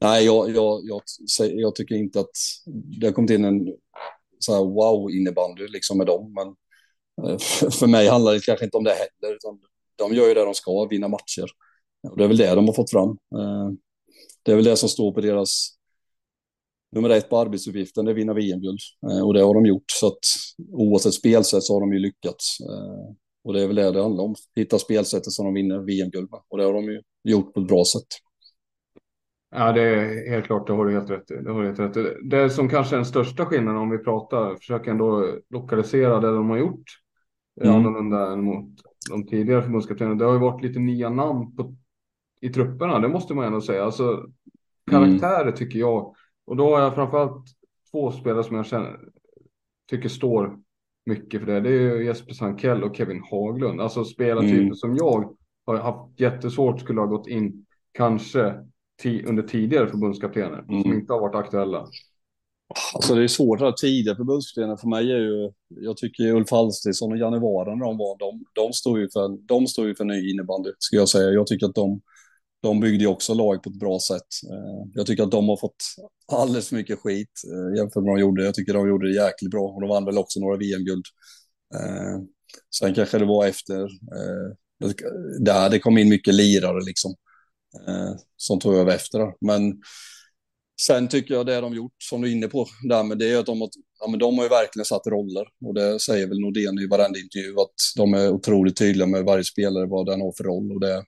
nej, 0.00 0.24
jag, 0.24 0.50
jag, 0.50 0.80
jag, 0.84 1.02
jag, 1.38 1.74
tycker 1.74 1.94
inte 1.94 2.20
att 2.20 2.36
det 3.00 3.06
har 3.06 3.12
kommit 3.12 3.30
in 3.30 3.44
en 3.44 3.76
så 4.38 4.52
här 4.52 4.64
wow 4.64 5.10
innebandy 5.10 5.68
liksom 5.68 5.98
med 5.98 6.06
dem. 6.06 6.34
Men 6.34 6.56
för 7.70 7.86
mig 7.86 8.08
handlar 8.08 8.32
det 8.32 8.44
kanske 8.44 8.64
inte 8.64 8.76
om 8.76 8.84
det 8.84 8.90
heller, 8.90 9.34
utan 9.36 9.60
de 9.96 10.14
gör 10.14 10.28
ju 10.28 10.34
det 10.34 10.44
de 10.44 10.54
ska, 10.54 10.86
vinna 10.86 11.08
matcher. 11.08 11.46
Och 12.10 12.16
det 12.16 12.24
är 12.24 12.28
väl 12.28 12.36
det 12.36 12.54
de 12.54 12.66
har 12.66 12.74
fått 12.74 12.90
fram. 12.90 13.18
Det 14.42 14.52
är 14.52 14.56
väl 14.56 14.64
det 14.64 14.76
som 14.76 14.88
står 14.88 15.12
på 15.12 15.20
deras 15.20 15.80
nummer 16.92 17.10
ett 17.10 17.30
på 17.30 17.38
arbetsuppgiften 17.38 18.06
är 18.06 18.10
att 18.10 18.16
vinna 18.16 18.34
VM-guld. 18.34 18.78
Eh, 19.10 19.26
och 19.26 19.34
det 19.34 19.42
har 19.42 19.54
de 19.54 19.66
gjort. 19.66 19.84
Så 19.86 20.06
att 20.06 20.18
oavsett 20.72 21.14
spelsätt 21.14 21.62
så 21.62 21.74
har 21.74 21.80
de 21.80 21.92
ju 21.92 21.98
lyckats. 21.98 22.60
Eh, 22.60 23.14
och 23.44 23.52
det 23.52 23.62
är 23.62 23.66
väl 23.66 23.76
det 23.76 23.92
det 23.92 24.02
handlar 24.02 24.24
om. 24.24 24.34
Hitta 24.56 24.78
spelsättet 24.78 25.32
som 25.32 25.44
de 25.44 25.54
vinner 25.54 25.78
VM-guld 25.78 26.30
med. 26.30 26.40
Och 26.48 26.58
det 26.58 26.64
har 26.64 26.72
de 26.72 26.84
ju 26.84 27.02
gjort 27.24 27.54
på 27.54 27.60
ett 27.60 27.68
bra 27.68 27.84
sätt. 27.84 28.06
Ja, 29.56 29.72
det 29.72 29.82
är 29.82 30.30
helt 30.30 30.46
klart. 30.46 30.66
Det 30.66 30.72
har 30.72 30.86
du 30.86 30.92
helt 30.92 31.10
rätt 31.10 31.30
i. 31.30 31.34
Det, 31.34 31.52
har 31.52 31.60
du 31.60 31.66
helt 31.66 31.78
rätt 31.78 31.96
i. 31.96 32.28
det 32.30 32.50
som 32.50 32.68
kanske 32.68 32.94
är 32.94 32.98
den 32.98 33.06
största 33.06 33.46
skillnaden 33.46 33.80
om 33.80 33.90
vi 33.90 33.98
pratar, 33.98 34.56
försöker 34.56 34.90
ändå 34.90 35.26
lokalisera 35.50 36.20
det 36.20 36.34
de 36.34 36.50
har 36.50 36.58
gjort 36.58 36.84
mm. 37.62 37.74
annorlunda 37.74 38.32
än 38.32 38.44
mot 38.44 38.68
de 39.10 39.26
tidigare 39.26 39.62
förbundskaptenerna. 39.62 40.16
Det 40.16 40.24
har 40.24 40.32
ju 40.32 40.38
varit 40.38 40.62
lite 40.62 40.78
nya 40.78 41.10
namn 41.10 41.56
på, 41.56 41.76
i 42.40 42.48
trupperna, 42.48 42.98
det 42.98 43.08
måste 43.08 43.34
man 43.34 43.46
ändå 43.46 43.60
säga. 43.60 43.84
Alltså, 43.84 44.26
karaktärer 44.90 45.42
mm. 45.42 45.54
tycker 45.54 45.78
jag 45.78 46.14
och 46.46 46.56
då 46.56 46.74
har 46.74 46.82
jag 46.82 46.94
framförallt 46.94 47.44
två 47.90 48.12
spelare 48.12 48.44
som 48.44 48.56
jag 48.56 48.66
känner, 48.66 48.98
tycker 49.90 50.08
står 50.08 50.58
mycket 51.06 51.40
för 51.40 51.46
det. 51.46 51.60
Det 51.60 51.70
är 51.70 52.00
Jesper 52.00 52.34
Sankell 52.34 52.84
och 52.84 52.96
Kevin 52.96 53.22
Haglund. 53.30 53.80
Alltså 53.80 54.04
spelartyper 54.04 54.60
mm. 54.60 54.74
som 54.74 54.96
jag 54.96 55.34
har 55.66 55.76
haft 55.76 56.20
jättesvårt 56.20 56.80
skulle 56.80 57.00
ha 57.00 57.06
gått 57.06 57.28
in 57.28 57.66
kanske 57.92 58.54
under 59.26 59.42
tidigare 59.42 59.88
förbundskaptener 59.88 60.64
mm. 60.68 60.82
som 60.82 60.92
inte 60.92 61.12
har 61.12 61.20
varit 61.20 61.34
aktuella. 61.34 61.86
Alltså 62.94 63.14
det 63.14 63.22
är 63.22 63.28
svårt 63.28 63.60
att 63.60 63.76
tidigare 63.76 64.16
förbundskaptener 64.16 64.76
för 64.76 64.88
mig 64.88 65.12
är 65.12 65.18
ju, 65.18 65.52
jag 65.68 65.96
tycker 65.96 66.34
Ulf 66.34 66.50
Hallstidsson 66.50 67.12
och 67.12 67.18
Janne 67.18 67.38
Waren 67.38 67.78
de 67.78 67.98
var, 67.98 68.18
de, 68.18 68.44
de 68.52 68.72
står 68.72 69.00
ju 69.00 69.08
för, 69.10 69.46
de 69.46 69.66
står 69.66 69.86
ju 69.86 69.94
för 69.94 70.04
ny 70.04 70.30
innebandy, 70.30 70.70
skulle 70.78 71.00
jag 71.00 71.08
säga. 71.08 71.30
Jag 71.30 71.46
tycker 71.46 71.66
att 71.66 71.74
de, 71.74 72.00
de 72.62 72.80
byggde 72.80 73.04
ju 73.04 73.06
också 73.06 73.34
lag 73.34 73.62
på 73.62 73.70
ett 73.70 73.78
bra 73.78 73.98
sätt. 74.00 74.26
Eh, 74.50 74.90
jag 74.94 75.06
tycker 75.06 75.22
att 75.22 75.30
de 75.30 75.48
har 75.48 75.56
fått 75.56 75.84
alldeles 76.32 76.68
för 76.68 76.76
mycket 76.76 76.98
skit 76.98 77.42
eh, 77.52 77.78
jämfört 77.78 78.02
med 78.02 78.10
vad 78.10 78.16
de 78.16 78.20
gjorde. 78.20 78.44
Jag 78.44 78.54
tycker 78.54 78.74
de 78.74 78.88
gjorde 78.88 79.08
det 79.08 79.14
jäkligt 79.14 79.50
bra 79.50 79.62
och 79.62 79.80
de 79.80 79.88
vann 79.90 80.04
väl 80.04 80.18
också 80.18 80.40
några 80.40 80.56
VM-guld. 80.56 81.04
Eh, 81.74 82.18
sen 82.80 82.94
kanske 82.94 83.18
det 83.18 83.24
var 83.24 83.46
efter, 83.46 83.88
där 85.40 85.70
det 85.70 85.78
kom 85.78 85.98
in 85.98 86.08
mycket 86.08 86.34
lirare 86.34 86.84
liksom, 86.84 87.14
som 88.36 88.60
tog 88.60 88.74
över 88.74 88.94
efter. 88.94 89.32
Men 89.40 89.80
sen 90.80 91.08
tycker 91.08 91.34
jag 91.34 91.46
det 91.46 91.60
de 91.60 91.74
gjort, 91.74 91.94
som 91.98 92.20
du 92.20 92.28
är 92.28 92.32
inne 92.32 92.48
på, 92.48 92.66
där 92.88 93.02
med 93.02 93.18
det 93.18 93.32
är 93.32 93.38
att 93.38 93.46
de 93.46 93.60
har, 93.60 93.70
ja, 94.00 94.10
men 94.10 94.18
de 94.18 94.38
har 94.38 94.44
ju 94.44 94.48
verkligen 94.48 94.84
satt 94.84 95.06
roller. 95.06 95.46
Och 95.64 95.74
det 95.74 96.00
säger 96.00 96.26
väl 96.26 96.40
Nordén 96.40 96.78
i 96.78 96.86
varenda 96.86 97.18
intervju, 97.18 97.52
att 97.52 97.74
de 97.96 98.14
är 98.14 98.30
otroligt 98.30 98.76
tydliga 98.76 99.06
med 99.06 99.24
varje 99.24 99.44
spelare, 99.44 99.86
vad 99.86 100.06
den 100.06 100.20
har 100.20 100.32
för 100.36 100.44
roll. 100.44 100.72
Och 100.72 100.80
det, 100.80 101.04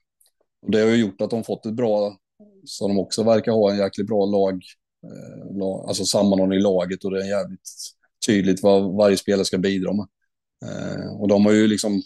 och 0.63 0.71
det 0.71 0.79
har 0.79 0.87
ju 0.87 0.95
gjort 0.95 1.21
att 1.21 1.29
de 1.29 1.43
fått 1.43 1.65
ett 1.65 1.73
bra, 1.73 2.17
så 2.65 2.87
de 2.87 2.99
också 2.99 3.23
verkar 3.23 3.51
ha 3.51 3.71
en 3.71 3.77
jäkligt 3.77 4.07
bra 4.07 4.25
lag, 4.25 4.53
eh, 5.05 5.87
alltså 5.87 6.05
sammanhållning 6.05 6.59
i 6.59 6.61
laget 6.61 7.03
och 7.03 7.11
det 7.11 7.21
är 7.21 7.29
jävligt 7.29 7.69
tydligt 8.27 8.63
vad 8.63 8.95
varje 8.95 9.17
spelare 9.17 9.45
ska 9.45 9.57
bidra 9.57 9.93
med. 9.93 10.07
Eh, 10.65 11.21
och 11.21 11.27
de 11.27 11.45
har 11.45 11.53
ju 11.53 11.67
liksom 11.67 12.01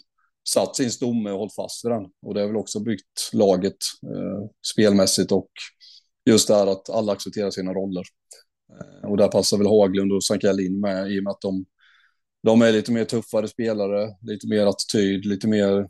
satt 0.48 0.76
sin 0.76 0.90
stomme 0.90 1.30
och 1.30 1.38
hållit 1.38 1.54
fast 1.54 1.84
vid 1.84 1.92
den. 1.92 2.06
Och 2.26 2.34
det 2.34 2.40
har 2.40 2.46
väl 2.46 2.56
också 2.56 2.80
byggt 2.80 3.30
laget 3.32 3.76
eh, 4.02 4.50
spelmässigt 4.72 5.32
och 5.32 5.50
just 6.26 6.48
det 6.48 6.54
här 6.54 6.66
att 6.66 6.90
alla 6.90 7.12
accepterar 7.12 7.50
sina 7.50 7.72
roller. 7.72 8.04
Eh, 8.72 9.10
och 9.10 9.16
där 9.16 9.28
passar 9.28 9.58
väl 9.58 9.66
Haglund 9.66 10.12
och 10.12 10.24
Sankell 10.24 10.60
in 10.60 10.80
med 10.80 11.12
i 11.12 11.20
och 11.20 11.24
med 11.24 11.30
att 11.30 11.40
de, 11.40 11.64
de 12.42 12.62
är 12.62 12.72
lite 12.72 12.92
mer 12.92 13.04
tuffare 13.04 13.48
spelare, 13.48 14.16
lite 14.22 14.48
mer 14.48 14.66
attityd, 14.66 15.26
lite 15.26 15.48
mer 15.48 15.88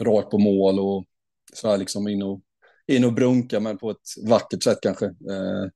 rakt 0.00 0.30
på 0.30 0.38
mål 0.38 0.78
och 0.78 1.04
så 1.52 1.68
här 1.68 1.78
liksom 1.78 2.08
in 2.08 2.22
och, 2.22 2.40
in 2.86 3.04
och 3.04 3.12
brunka, 3.12 3.60
men 3.60 3.78
på 3.78 3.90
ett 3.90 4.28
vackert 4.28 4.62
sätt 4.62 4.78
kanske. 4.82 5.06
Eh, 5.06 5.70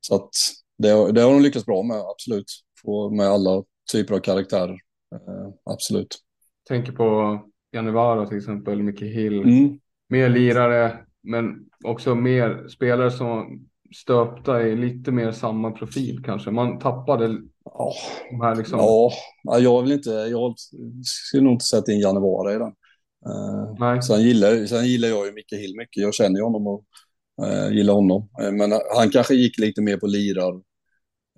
så 0.00 0.14
att 0.14 0.30
det, 0.78 1.12
det 1.12 1.20
har 1.20 1.32
de 1.32 1.42
lyckats 1.42 1.66
bra 1.66 1.82
med, 1.82 1.96
absolut. 1.96 2.52
Få 2.82 3.10
med 3.10 3.26
alla 3.26 3.64
typer 3.92 4.14
av 4.14 4.18
karaktärer, 4.18 4.78
eh, 5.14 5.48
absolut. 5.64 6.18
Tänker 6.68 6.92
på 6.92 7.40
Janivara 7.72 8.26
till 8.26 8.38
exempel, 8.38 8.82
Micke 8.82 9.02
Hill. 9.02 9.42
Mm. 9.42 9.78
Mer 10.08 10.28
lirare, 10.28 10.98
men 11.22 11.66
också 11.84 12.14
mer 12.14 12.68
spelare 12.68 13.10
som 13.10 13.66
stöpta 13.96 14.62
i 14.62 14.76
lite 14.76 15.12
mer 15.12 15.32
samma 15.32 15.70
profil 15.70 16.22
kanske. 16.24 16.50
Man 16.50 16.78
tappade 16.78 17.38
ja. 17.64 17.92
de 18.30 18.40
här 18.40 18.54
liksom. 18.54 18.78
Ja, 18.78 19.12
jag 19.58 19.82
vill 19.82 19.92
inte, 19.92 20.10
jag 20.10 20.54
skulle 21.02 21.42
nog 21.42 21.52
inte 21.52 21.64
sätta 21.64 21.92
in 21.92 22.00
Janivara 22.00 22.54
i 22.54 22.58
den. 22.58 22.72
Nej. 23.78 24.02
sen, 24.02 24.22
gillar, 24.22 24.66
sen 24.66 24.86
gillar 24.86 25.08
jag 25.08 25.26
ju 25.26 25.32
Micke 25.32 25.52
Hill 25.52 25.76
mycket. 25.76 26.02
Jag 26.02 26.14
känner 26.14 26.36
ju 26.36 26.44
honom 26.44 26.66
och 26.66 26.84
eh, 27.46 27.72
gillar 27.72 27.94
honom. 27.94 28.28
Eh, 28.42 28.52
men 28.52 28.72
han 28.96 29.10
kanske 29.10 29.34
gick 29.34 29.58
lite 29.58 29.82
mer 29.82 29.96
på 29.96 30.06
lirar, 30.06 30.54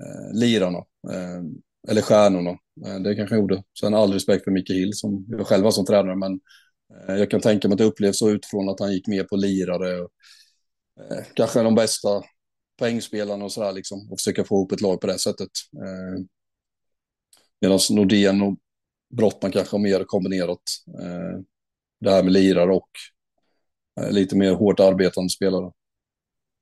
eh, 0.02 0.34
lirarna. 0.34 0.78
Eh, 1.12 1.42
eller 1.88 2.02
stjärnorna. 2.02 2.50
Eh, 2.86 3.00
det 3.00 3.14
kanske 3.14 3.34
han 3.34 3.40
gjorde. 3.42 3.62
Sen 3.80 3.94
all 3.94 4.12
respekt 4.12 4.44
för 4.44 4.50
Micke 4.50 4.70
Hill 4.70 4.94
som 4.94 5.26
jag 5.28 5.46
själv 5.46 5.64
var 5.64 5.70
som 5.70 5.86
tränare. 5.86 6.16
Men 6.16 6.40
jag 7.06 7.30
kan 7.30 7.40
tänka 7.40 7.68
mig 7.68 7.74
att 7.74 7.78
det 7.78 7.84
upplevs 7.84 8.18
så 8.18 8.30
utifrån 8.30 8.68
att 8.68 8.80
han 8.80 8.92
gick 8.92 9.06
mer 9.06 9.24
på 9.24 9.36
lirare. 9.36 10.08
kanske 11.34 11.62
de 11.62 11.74
bästa 11.74 12.22
poängspelarna 12.78 13.44
och 13.44 13.52
sådär 13.52 13.72
liksom 13.72 14.12
och 14.12 14.18
försöka 14.18 14.44
få 14.44 14.54
ihop 14.54 14.72
ett 14.72 14.80
lag 14.80 15.00
på 15.00 15.06
det 15.06 15.18
sättet. 15.18 15.50
Eh, 15.76 16.24
Medan 17.60 17.78
Nordén 17.90 18.42
och 18.42 18.56
Brottman 19.16 19.52
kanske 19.52 19.74
har 19.74 19.82
mer 19.82 20.04
kombinerat 20.04 20.62
eh, 21.00 21.40
det 22.02 22.10
här 22.10 22.22
med 22.22 22.32
lirare 22.32 22.74
och 22.74 22.90
eh, 24.00 24.10
lite 24.10 24.36
mer 24.36 24.54
hårt 24.54 24.80
arbetande 24.80 25.30
spelare. 25.30 25.72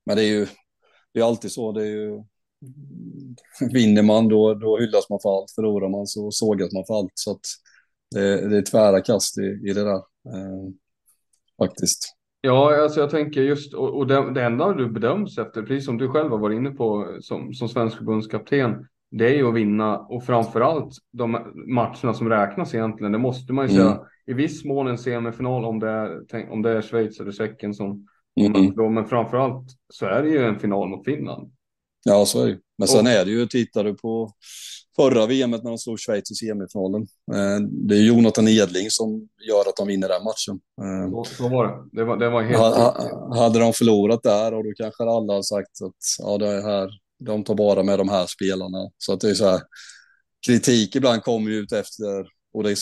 Men 0.07 0.17
det 0.17 0.25
är 0.25 0.29
ju 0.29 0.47
det 1.13 1.21
är 1.21 1.25
alltid 1.25 1.53
så. 1.53 1.73
Det 1.73 1.83
är 1.83 1.87
ju, 1.87 2.07
mm, 2.09 2.25
vinner 3.73 4.03
man 4.03 4.29
då, 4.29 4.55
då 4.55 4.79
hyllas 4.79 5.11
man 5.11 5.19
för 5.23 5.39
allt. 5.39 5.51
Förlorar 5.55 5.89
man 5.89 6.07
så 6.07 6.31
sågas 6.31 6.73
man 6.73 6.85
för 6.87 6.95
allt. 6.95 7.13
Så 7.15 7.31
att 7.31 7.41
det, 8.11 8.49
det 8.49 8.59
är 8.59 8.63
tvära 8.63 9.01
kast 9.01 9.39
i, 9.39 9.43
i 9.43 9.73
det 9.73 9.85
där. 9.85 9.97
Eh, 10.35 10.71
faktiskt. 11.59 12.17
Ja, 12.41 12.83
alltså 12.83 13.01
jag 13.01 13.11
tänker 13.11 13.41
just, 13.41 13.75
och, 13.75 13.97
och 13.97 14.07
det, 14.07 14.35
det 14.35 14.43
enda 14.43 14.73
du 14.73 14.91
bedöms 14.91 15.39
efter, 15.39 15.63
precis 15.63 15.85
som 15.85 15.99
du 15.99 16.09
själv 16.09 16.31
har 16.31 16.39
varit 16.39 16.57
inne 16.57 16.71
på 16.71 17.19
som, 17.21 17.55
som 17.55 17.69
svensk 17.69 17.97
förbundskapten, 17.97 18.87
det 19.11 19.27
är 19.27 19.35
ju 19.35 19.49
att 19.49 19.55
vinna 19.55 19.99
och 19.99 20.25
framförallt 20.25 20.97
de 21.13 21.31
matcherna 21.75 22.15
som 22.15 22.29
räknas 22.29 22.75
egentligen. 22.75 23.13
Det 23.13 23.19
måste 23.19 23.53
man 23.53 23.69
ju 23.69 23.75
säga. 23.75 23.91
Mm. 23.91 23.99
I 24.27 24.33
viss 24.33 24.65
mån 24.65 24.87
en 24.87 24.99
semifinal 24.99 25.65
om 25.65 25.79
det 25.79 25.89
är, 25.89 26.51
om 26.51 26.63
det 26.63 26.71
är 26.71 26.83
Schweiz 26.83 27.21
eller 27.21 27.33
Tjeckien 27.33 27.75
som 27.75 28.07
mm. 28.41 28.75
då, 28.75 28.89
men 28.89 29.07
framförallt 29.07 29.67
så 29.89 30.07
är 30.07 30.23
det 30.23 30.29
ju 30.29 30.45
en 30.45 30.59
final 30.59 30.89
mot 30.89 31.05
Finland. 31.05 31.53
Ja, 32.05 32.27
så 32.27 32.43
är 32.43 32.47
det 32.47 32.59
Men 32.79 32.89
sen 32.89 33.07
och, 33.07 33.13
är 33.13 33.25
det 33.25 33.31
ju, 33.31 33.47
tittar 33.47 33.85
du 33.85 33.95
på 33.95 34.33
förra 34.97 35.27
VM 35.27 35.51
när 35.51 35.63
de 35.63 35.79
slog 35.79 36.01
Schweiz 36.01 36.31
i 36.31 36.35
semifinalen. 36.35 37.03
Eh, 37.33 37.61
det 37.89 37.95
är 37.95 38.03
Jonathan 38.03 38.49
Edling 38.49 38.91
som 38.91 39.29
gör 39.49 39.69
att 39.69 39.77
de 39.77 39.87
vinner 39.87 40.09
den 40.09 40.25
matchen. 40.25 40.61
Eh, 40.83 41.23
så, 41.23 41.49
var 41.49 41.67
det. 41.67 41.89
Det 41.93 42.05
var, 42.05 42.17
det 42.17 42.31
var 42.31 42.43
helt 42.43 42.59
ha, 42.59 43.35
Hade 43.35 43.59
de 43.59 43.73
förlorat 43.73 44.23
där 44.23 44.55
och 44.55 44.65
då 44.65 44.73
kanske 44.77 45.03
alla 45.03 45.33
har 45.33 45.43
sagt 45.43 45.83
att 45.85 45.97
ja, 46.19 46.39
det 46.39 46.49
är 46.49 46.63
här, 46.63 46.91
de 47.21 47.45
tar 47.45 47.55
bara 47.55 47.83
med 47.83 47.99
de 47.99 48.09
här 48.09 48.27
spelarna. 48.27 48.91
Så 48.99 49.13
att 49.13 49.21
det 49.21 49.31
är 49.31 49.35
så 49.35 49.49
här, 49.49 49.61
kritik 50.47 50.97
ibland 50.97 51.23
kommer 51.23 51.51
ju 51.51 51.57
ut 51.57 51.73
efter, 51.73 52.27
och 52.53 52.63
det 52.63 52.71
är, 52.71 52.79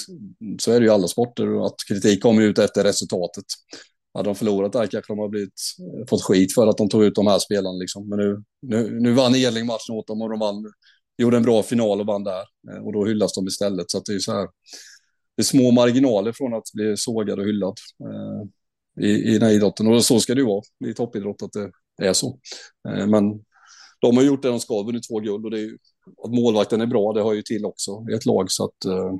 så 0.60 0.72
är 0.72 0.80
det 0.80 0.84
ju 0.84 0.86
i 0.86 0.94
alla 0.94 1.08
sporter, 1.08 1.66
att 1.66 1.74
kritik 1.88 2.22
kommer 2.22 2.42
ut 2.42 2.58
efter 2.58 2.84
resultatet. 2.84 3.44
Hade 4.14 4.28
de 4.28 4.34
förlorat 4.34 4.72
där 4.72 4.86
kanske 4.86 5.12
de 5.12 5.18
har 5.18 5.28
blivit, 5.28 5.60
eh, 5.80 6.06
fått 6.08 6.22
skit 6.22 6.54
för 6.54 6.66
att 6.66 6.76
de 6.76 6.88
tog 6.88 7.04
ut 7.04 7.14
de 7.14 7.26
här 7.26 7.38
spelarna. 7.38 7.78
Liksom. 7.78 8.08
Men 8.08 8.18
nu, 8.18 8.44
nu, 8.62 9.00
nu 9.00 9.12
vann 9.12 9.34
Edling 9.34 9.66
matchen 9.66 9.94
åt 9.94 10.06
dem 10.06 10.22
och 10.22 10.30
de 10.30 10.38
vann, 10.38 10.72
gjorde 11.18 11.36
en 11.36 11.42
bra 11.42 11.62
final 11.62 12.00
och 12.00 12.06
vann 12.06 12.24
där. 12.24 12.44
Eh, 12.70 12.84
och 12.84 12.92
då 12.92 13.04
hyllas 13.04 13.34
de 13.34 13.46
istället. 13.46 13.90
Så 13.90 14.00
det 14.00 14.12
är 14.12 14.18
så 14.18 14.32
här, 14.32 14.48
det 15.36 15.42
är 15.42 15.44
små 15.44 15.70
marginaler 15.70 16.32
från 16.32 16.54
att 16.54 16.72
bli 16.74 16.96
sågad 16.96 17.38
och 17.38 17.46
hyllad 17.46 17.74
eh, 18.04 19.04
i, 19.06 19.08
i 19.08 19.32
den 19.32 19.42
här 19.42 19.54
idrotten. 19.54 19.86
Och 19.86 20.04
så 20.04 20.20
ska 20.20 20.34
det 20.34 20.40
ju 20.40 20.46
vara 20.46 20.62
i 20.86 20.94
toppidrott, 20.94 21.42
att 21.42 21.52
det 21.52 22.06
är 22.06 22.12
så. 22.12 22.38
Eh, 22.88 23.06
men 23.06 23.44
de 24.00 24.16
har 24.16 24.24
gjort 24.24 24.42
det 24.42 24.48
de 24.48 24.60
ska, 24.60 24.82
vunnit 24.82 25.08
två 25.08 25.20
guld 25.20 25.44
och 25.44 25.50
det 25.50 25.58
är 25.58 25.62
ju, 25.62 25.78
att 26.24 26.34
målvakten 26.34 26.80
är 26.80 26.86
bra, 26.86 27.12
det 27.12 27.22
har 27.22 27.34
ju 27.34 27.42
till 27.42 27.64
också 27.64 28.04
i 28.10 28.14
ett 28.14 28.26
lag. 28.26 28.50
Så 28.50 28.64
att 28.64 28.84
eh, 28.84 29.14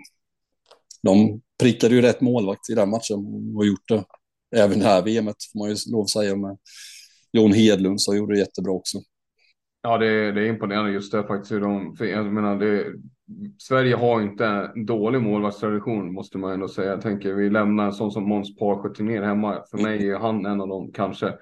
de 1.02 1.40
prickade 1.60 1.94
ju 1.94 2.02
rätt 2.02 2.20
målvakt 2.20 2.70
i 2.70 2.74
den 2.74 2.90
matchen 2.90 3.54
och 3.56 3.66
gjort 3.66 3.88
det. 3.88 4.04
Även 4.56 4.78
det 4.78 4.84
här 4.84 5.02
VMet 5.02 5.36
får 5.52 5.58
man 5.58 5.68
ju 5.70 5.76
lov 5.92 6.02
att 6.02 6.10
säga 6.10 6.36
med 6.36 6.58
Jon 7.32 7.52
Hedlund 7.52 8.00
som 8.00 8.16
gjorde 8.16 8.34
det 8.34 8.38
jättebra 8.38 8.72
också. 8.72 8.98
Ja, 9.82 9.98
det 9.98 10.06
är, 10.06 10.32
det 10.32 10.40
är 10.40 10.48
imponerande 10.48 10.90
just 10.90 11.12
det 11.12 11.26
faktiskt. 11.26 11.52
Hur 11.52 11.60
de, 11.60 11.96
jag 11.98 12.32
menar, 12.32 12.56
det, 12.56 12.84
Sverige 13.58 13.96
har 13.96 14.22
inte 14.22 14.46
en 14.46 14.86
dålig 14.86 15.22
målvaktstradition 15.22 16.12
måste 16.12 16.38
man 16.38 16.52
ändå 16.52 16.68
säga. 16.68 16.90
Jag 16.90 17.00
tänker 17.00 17.34
vi 17.34 17.50
lämnar 17.50 17.86
en 17.86 17.92
sån 17.92 18.10
som 18.10 18.28
Måns 18.28 18.56
Parsjö 18.56 19.04
ner 19.04 19.22
hemma. 19.22 19.62
För 19.70 19.78
mig 19.78 20.10
är 20.10 20.18
han 20.18 20.46
en 20.46 20.60
av 20.60 20.68
de 20.68 20.92
kanske 20.92 21.34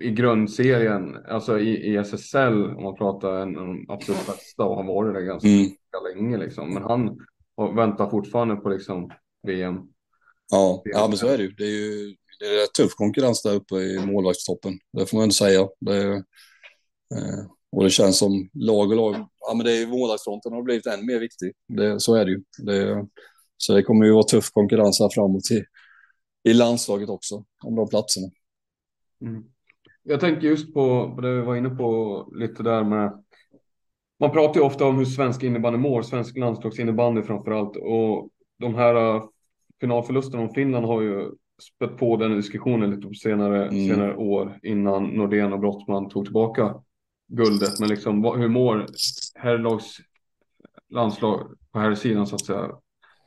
i 0.00 0.10
grundserien, 0.10 1.16
alltså 1.28 1.58
i, 1.58 1.92
i 1.92 1.96
SSL 1.96 2.76
om 2.76 2.82
man 2.82 2.94
pratar 2.94 3.40
en 3.40 3.58
av 3.58 3.66
de 3.66 3.86
absolut 3.88 4.26
bästa 4.26 4.64
och 4.64 4.76
har 4.76 4.84
varit 4.84 5.14
det 5.14 5.22
ganska 5.22 5.48
mm. 5.48 5.70
länge 6.14 6.38
liksom. 6.38 6.74
Men 6.74 6.82
han 6.82 7.16
väntar 7.76 8.10
fortfarande 8.10 8.56
på 8.56 8.68
liksom 8.68 9.10
VM. 9.42 9.76
Ja, 10.50 10.82
ja 10.84 11.08
men 11.08 11.16
så 11.16 11.26
är 11.26 11.38
det 11.38 11.44
ju. 11.44 11.50
Det 11.50 11.64
är 11.64 11.70
ju 11.70 12.16
det 12.38 12.46
är 12.46 12.66
tuff 12.66 12.94
konkurrens 12.94 13.42
där 13.42 13.54
uppe 13.54 13.74
i 13.74 14.06
målvaktstoppen. 14.06 14.78
Det 14.92 15.06
får 15.06 15.16
man 15.16 15.22
ändå 15.22 15.32
säga. 15.32 15.68
Det 15.80 15.96
är, 15.96 16.12
eh, 17.14 17.46
och 17.72 17.84
det 17.84 17.90
känns 17.90 18.18
som 18.18 18.50
lag 18.52 18.90
och 18.90 18.96
lag. 18.96 19.14
Ja, 19.40 19.54
men 19.54 19.66
det 19.66 19.72
är 19.72 19.86
målvaktsfronten 19.86 20.52
har 20.52 20.62
blivit 20.62 20.86
än 20.86 21.06
mer 21.06 21.18
viktig. 21.18 21.52
Det, 21.68 22.00
så 22.00 22.14
är 22.14 22.24
det 22.24 22.30
ju. 22.30 22.42
Det, 22.58 23.06
så 23.56 23.74
det 23.74 23.82
kommer 23.82 24.06
ju 24.06 24.12
vara 24.12 24.22
tuff 24.22 24.50
konkurrens 24.50 25.00
här 25.00 25.08
framåt 25.14 25.50
i, 25.50 25.64
i 26.50 26.54
landslaget 26.54 27.08
också 27.08 27.44
om 27.64 27.76
de 27.76 27.88
platserna. 27.88 28.26
Mm. 29.20 29.44
Jag 30.08 30.20
tänker 30.20 30.48
just 30.48 30.74
på, 30.74 31.12
på 31.14 31.20
det 31.20 31.34
vi 31.34 31.40
var 31.40 31.56
inne 31.56 31.70
på 31.70 32.28
lite 32.34 32.62
där 32.62 32.84
med. 32.84 33.24
Man 34.20 34.30
pratar 34.30 34.60
ju 34.60 34.66
ofta 34.66 34.86
om 34.86 34.98
hur 34.98 35.04
svensk 35.04 35.42
innebandy 35.42 35.78
mår, 35.78 36.02
svensk 36.02 36.36
landslagsinnebandy 36.36 37.22
framför 37.22 37.50
allt. 37.50 37.76
Och 37.76 38.30
de 38.58 38.74
här 38.74 39.14
uh, 39.14 39.24
finalförlusterna 39.80 40.42
om 40.42 40.54
Finland 40.54 40.86
har 40.86 41.02
ju 41.02 41.30
spett 41.62 41.96
på 41.96 42.16
den 42.16 42.36
diskussionen 42.36 42.90
lite 42.90 43.08
på 43.08 43.14
senare, 43.14 43.66
mm. 43.66 43.88
senare 43.88 44.16
år 44.16 44.58
innan 44.62 45.04
Nordén 45.04 45.52
och 45.52 45.60
Brottman 45.60 46.08
tog 46.08 46.24
tillbaka 46.24 46.74
guldet. 47.28 47.80
Men 47.80 47.88
liksom, 47.88 48.24
hur 48.24 48.48
mår 48.48 48.86
herrlags 49.34 49.96
landslag 50.90 51.40
på 51.72 51.78
här 51.78 51.94
sidan 51.94 52.26
så 52.26 52.34
att 52.34 52.44
säga? 52.44 52.70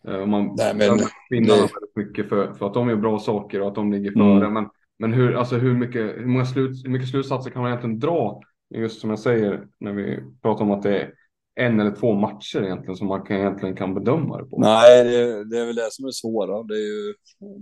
Eh, 0.07 0.15
om 0.15 0.29
man 0.29 0.55
Nej, 0.57 0.75
men, 0.75 0.97
väldigt 1.37 1.95
mycket 1.95 2.29
för, 2.29 2.53
för 2.53 2.67
att 2.67 2.73
de 2.73 2.89
gör 2.89 2.95
bra 2.95 3.19
saker 3.19 3.61
och 3.61 3.67
att 3.67 3.75
de 3.75 3.91
ligger 3.91 4.11
före. 4.11 4.45
Mm. 4.45 4.53
Men, 4.53 4.69
men 5.01 5.13
hur, 5.13 5.35
alltså 5.35 5.55
hur, 5.55 5.73
mycket, 5.73 6.01
hur, 6.01 6.25
många 6.25 6.45
slut, 6.45 6.85
hur 6.85 6.89
mycket 6.89 7.09
slutsatser 7.09 7.51
kan 7.51 7.61
man 7.61 7.71
egentligen 7.71 7.99
dra? 7.99 8.41
Just 8.75 9.01
som 9.01 9.09
jag 9.09 9.19
säger 9.19 9.67
när 9.79 9.93
vi 9.93 10.19
pratar 10.41 10.65
om 10.65 10.71
att 10.71 10.83
det 10.83 11.01
är 11.01 11.13
en 11.55 11.79
eller 11.79 11.95
två 11.95 12.13
matcher 12.13 12.63
egentligen 12.63 12.95
som 12.95 13.07
man 13.07 13.21
kan, 13.25 13.37
egentligen 13.37 13.75
kan 13.75 13.93
bedöma 13.93 14.37
det 14.37 14.45
på? 14.49 14.59
Nej, 14.59 15.03
det, 15.03 15.49
det 15.49 15.59
är 15.59 15.65
väl 15.65 15.75
det 15.75 15.91
som 15.91 16.05
är 16.05 16.11
svåra. 16.11 16.63
Det 16.63 16.73
är 16.73 16.87
ju, 16.87 17.13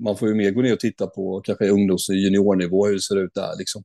man 0.04 0.18
får 0.18 0.28
ju 0.28 0.36
mer 0.36 0.52
gå 0.52 0.62
ner 0.62 0.74
och 0.74 0.80
titta 0.80 1.08
på 1.08 1.42
kanske 1.44 1.70
ungdoms 1.70 2.10
och 2.10 2.16
juniornivå, 2.16 2.86
hur 2.86 2.94
det 2.94 3.02
ser 3.02 3.24
ut 3.24 3.34
där 3.34 3.58
liksom. 3.58 3.84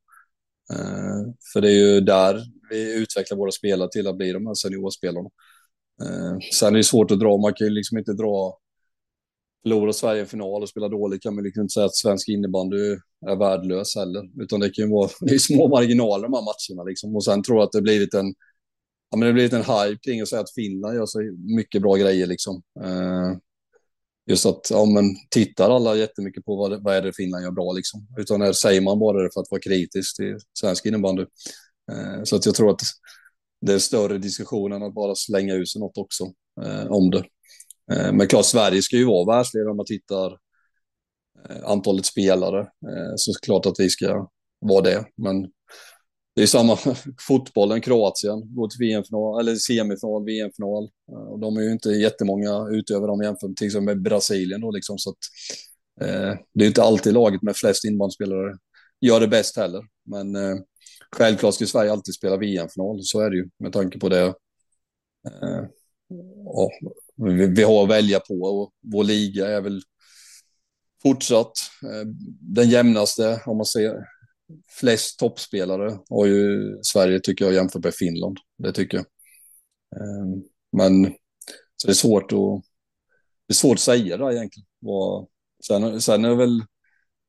Eh, 0.72 1.32
för 1.52 1.60
det 1.60 1.68
är 1.68 1.94
ju 1.94 2.00
där 2.00 2.40
vi 2.70 3.02
utvecklar 3.02 3.38
våra 3.38 3.50
spelare 3.50 3.88
till 3.92 4.06
att 4.06 4.16
bli 4.16 4.32
de 4.32 4.46
här 4.46 4.54
seniorspelarna. 4.54 5.28
Eh, 6.02 6.38
sen 6.58 6.74
är 6.74 6.76
det 6.76 6.84
svårt 6.84 7.10
att 7.10 7.20
dra, 7.20 7.36
man 7.36 7.54
kan 7.54 7.66
ju 7.66 7.72
liksom 7.72 7.98
inte 7.98 8.12
dra 8.12 8.58
förlorar 9.64 9.92
Sverige 9.92 10.20
en 10.20 10.26
final 10.26 10.62
och 10.62 10.68
spelar 10.68 10.88
dåligt 10.88 11.22
kan 11.22 11.34
man 11.34 11.44
liksom 11.44 11.62
inte 11.62 11.72
säga 11.72 11.86
att 11.86 11.96
svensk 11.96 12.28
innebandy 12.28 12.76
är 13.26 13.36
värdelös 13.36 13.96
heller. 13.96 14.42
Utan 14.42 14.60
det 14.60 14.70
kan 14.70 14.84
ju 14.84 14.90
vara 14.90 15.10
det 15.20 15.34
är 15.34 15.38
små 15.38 15.68
marginaler 15.68 16.22
de 16.22 16.32
här 16.32 16.42
matcherna 16.42 16.88
liksom. 16.88 17.16
Och 17.16 17.24
sen 17.24 17.42
tror 17.42 17.58
jag 17.58 17.64
att 17.64 17.72
det 17.72 17.82
blivit 17.82 18.14
en 18.14 18.34
ja, 19.10 19.16
men 19.16 19.20
det 19.20 19.26
har 19.26 19.32
blivit 19.32 19.52
en 19.52 19.60
hype 19.60 20.00
kring 20.02 20.20
att 20.20 20.28
säga 20.28 20.40
att 20.40 20.54
Finland 20.54 20.96
gör 20.96 21.06
så 21.06 21.20
mycket 21.56 21.82
bra 21.82 21.94
grejer 21.94 22.26
liksom. 22.26 22.62
Eh, 22.84 23.38
just 24.26 24.46
att, 24.46 24.70
ja 24.70 24.84
men 24.84 25.04
tittar 25.30 25.70
alla 25.70 25.96
jättemycket 25.96 26.44
på 26.44 26.56
vad, 26.56 26.82
vad 26.82 26.94
är 26.94 27.02
det 27.02 27.12
Finland 27.12 27.44
gör 27.44 27.50
bra 27.50 27.72
liksom. 27.72 28.06
Utan 28.18 28.40
det 28.40 28.54
säger 28.54 28.80
man 28.80 28.98
bara 28.98 29.22
det 29.22 29.30
för 29.34 29.40
att 29.40 29.50
vara 29.50 29.60
kritisk 29.60 30.16
till 30.16 30.38
svensk 30.60 30.86
innebandy. 30.86 31.22
Eh, 31.92 32.22
så 32.24 32.36
att 32.36 32.46
jag 32.46 32.54
tror 32.54 32.70
att 32.70 32.80
det 33.60 33.72
är 33.72 33.78
större 33.78 34.18
diskussion 34.18 34.72
än 34.72 34.82
att 34.82 34.94
bara 34.94 35.14
slänga 35.14 35.54
ut 35.54 35.70
sig 35.70 35.80
något 35.80 35.98
också 35.98 36.24
eh, 36.62 36.86
om 36.86 37.10
det. 37.10 37.24
Eh, 37.92 38.12
men 38.12 38.26
klart, 38.26 38.44
Sverige 38.44 38.82
ska 38.82 38.96
ju 38.96 39.04
vara 39.04 39.36
världsledare 39.36 39.70
om 39.70 39.76
man 39.76 39.86
tittar 39.86 40.38
eh, 41.48 41.64
antalet 41.64 42.06
spelare. 42.06 42.60
Eh, 42.60 43.12
så 43.16 43.32
klart 43.42 43.66
att 43.66 43.80
vi 43.80 43.90
ska 43.90 44.28
vara 44.60 44.82
det. 44.82 45.04
Men 45.16 45.50
det 46.36 46.42
är 46.42 46.46
samma 46.46 46.78
fotbollen, 47.28 47.80
Kroatien 47.80 48.54
går 48.54 48.68
till 48.68 48.78
VM-final, 48.78 49.40
eller 49.40 49.54
semifinal, 49.54 50.24
VM-final. 50.24 50.90
Och 51.06 51.40
de 51.40 51.56
är 51.56 51.60
ju 51.60 51.72
inte 51.72 51.90
jättemånga 51.90 52.68
utöver 52.70 53.06
dem 53.06 53.22
jämfört 53.22 53.48
med 53.48 53.56
till 53.56 53.66
exempel 53.66 53.94
med 53.96 54.02
Brasilien 54.02 54.60
då 54.60 54.70
liksom. 54.70 54.98
Så 54.98 55.10
att, 55.10 55.16
eh, 56.08 56.34
det 56.54 56.64
är 56.64 56.68
inte 56.68 56.82
alltid 56.82 57.12
laget 57.14 57.42
med 57.42 57.56
flest 57.56 57.84
invandrarspelare 57.84 58.58
gör 59.00 59.20
det 59.20 59.28
bäst 59.28 59.56
heller. 59.56 59.82
Men 60.06 60.36
eh, 60.36 60.56
självklart 61.16 61.54
ska 61.54 61.66
Sverige 61.66 61.92
alltid 61.92 62.14
spela 62.14 62.36
VM-final, 62.36 62.98
så 63.02 63.20
är 63.20 63.30
det 63.30 63.36
ju 63.36 63.48
med 63.58 63.72
tanke 63.72 63.98
på 63.98 64.08
det. 64.08 64.24
Eh, 65.26 65.64
ja, 66.44 66.70
vi, 67.16 67.46
vi, 67.46 67.62
har 67.62 67.82
att 67.82 67.90
välja 67.90 68.20
på 68.20 68.34
och 68.34 68.72
vår 68.92 69.04
liga 69.04 69.46
är 69.46 69.60
väl 69.60 69.82
fortsatt 71.02 71.52
eh, 71.82 72.08
den 72.40 72.70
jämnaste 72.70 73.42
om 73.46 73.56
man 73.56 73.66
ser 73.66 74.14
flest 74.80 75.18
toppspelare 75.18 75.98
har 76.10 76.26
ju 76.26 76.74
Sverige 76.82 77.20
tycker 77.20 77.44
jag 77.44 77.54
jämfört 77.54 77.84
med 77.84 77.94
Finland. 77.94 78.38
Det 78.58 78.72
tycker 78.72 78.96
jag. 78.96 79.06
Ehm, 79.96 80.42
men 80.72 81.14
så 81.76 81.86
det 81.86 81.92
är 81.92 81.94
svårt 81.94 82.32
att, 82.32 82.64
det 83.46 83.52
är 83.52 83.54
svårt 83.54 83.74
att 83.74 83.80
säga 83.80 84.16
det 84.16 84.34
egentligen. 84.34 84.66
Sen, 85.66 86.00
sen 86.00 86.24
är 86.24 86.34
väl, 86.34 86.64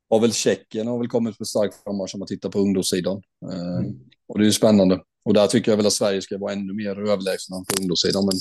har 0.09 0.19
väl 0.19 0.33
Tjeckien 0.33 0.87
har 0.87 0.97
väl 0.97 1.07
kommit 1.07 1.37
på 1.37 1.45
stark 1.45 1.73
frammarsch 1.83 2.15
om 2.15 2.19
man 2.19 2.27
tittar 2.27 2.49
på 2.49 2.59
ungdomssidan. 2.59 3.21
Ehm, 3.51 3.77
mm. 3.77 3.99
Och 4.27 4.39
det 4.39 4.43
är 4.43 4.45
ju 4.45 4.51
spännande. 4.51 5.01
Och 5.25 5.33
där 5.33 5.47
tycker 5.47 5.71
jag 5.71 5.77
väl 5.77 5.87
att 5.87 5.93
Sverige 5.93 6.21
ska 6.21 6.37
vara 6.37 6.53
ännu 6.53 6.73
mer 6.73 7.09
överlägsna 7.11 7.57
på 7.57 7.81
ungdomssidan. 7.81 8.25
Men 8.25 8.35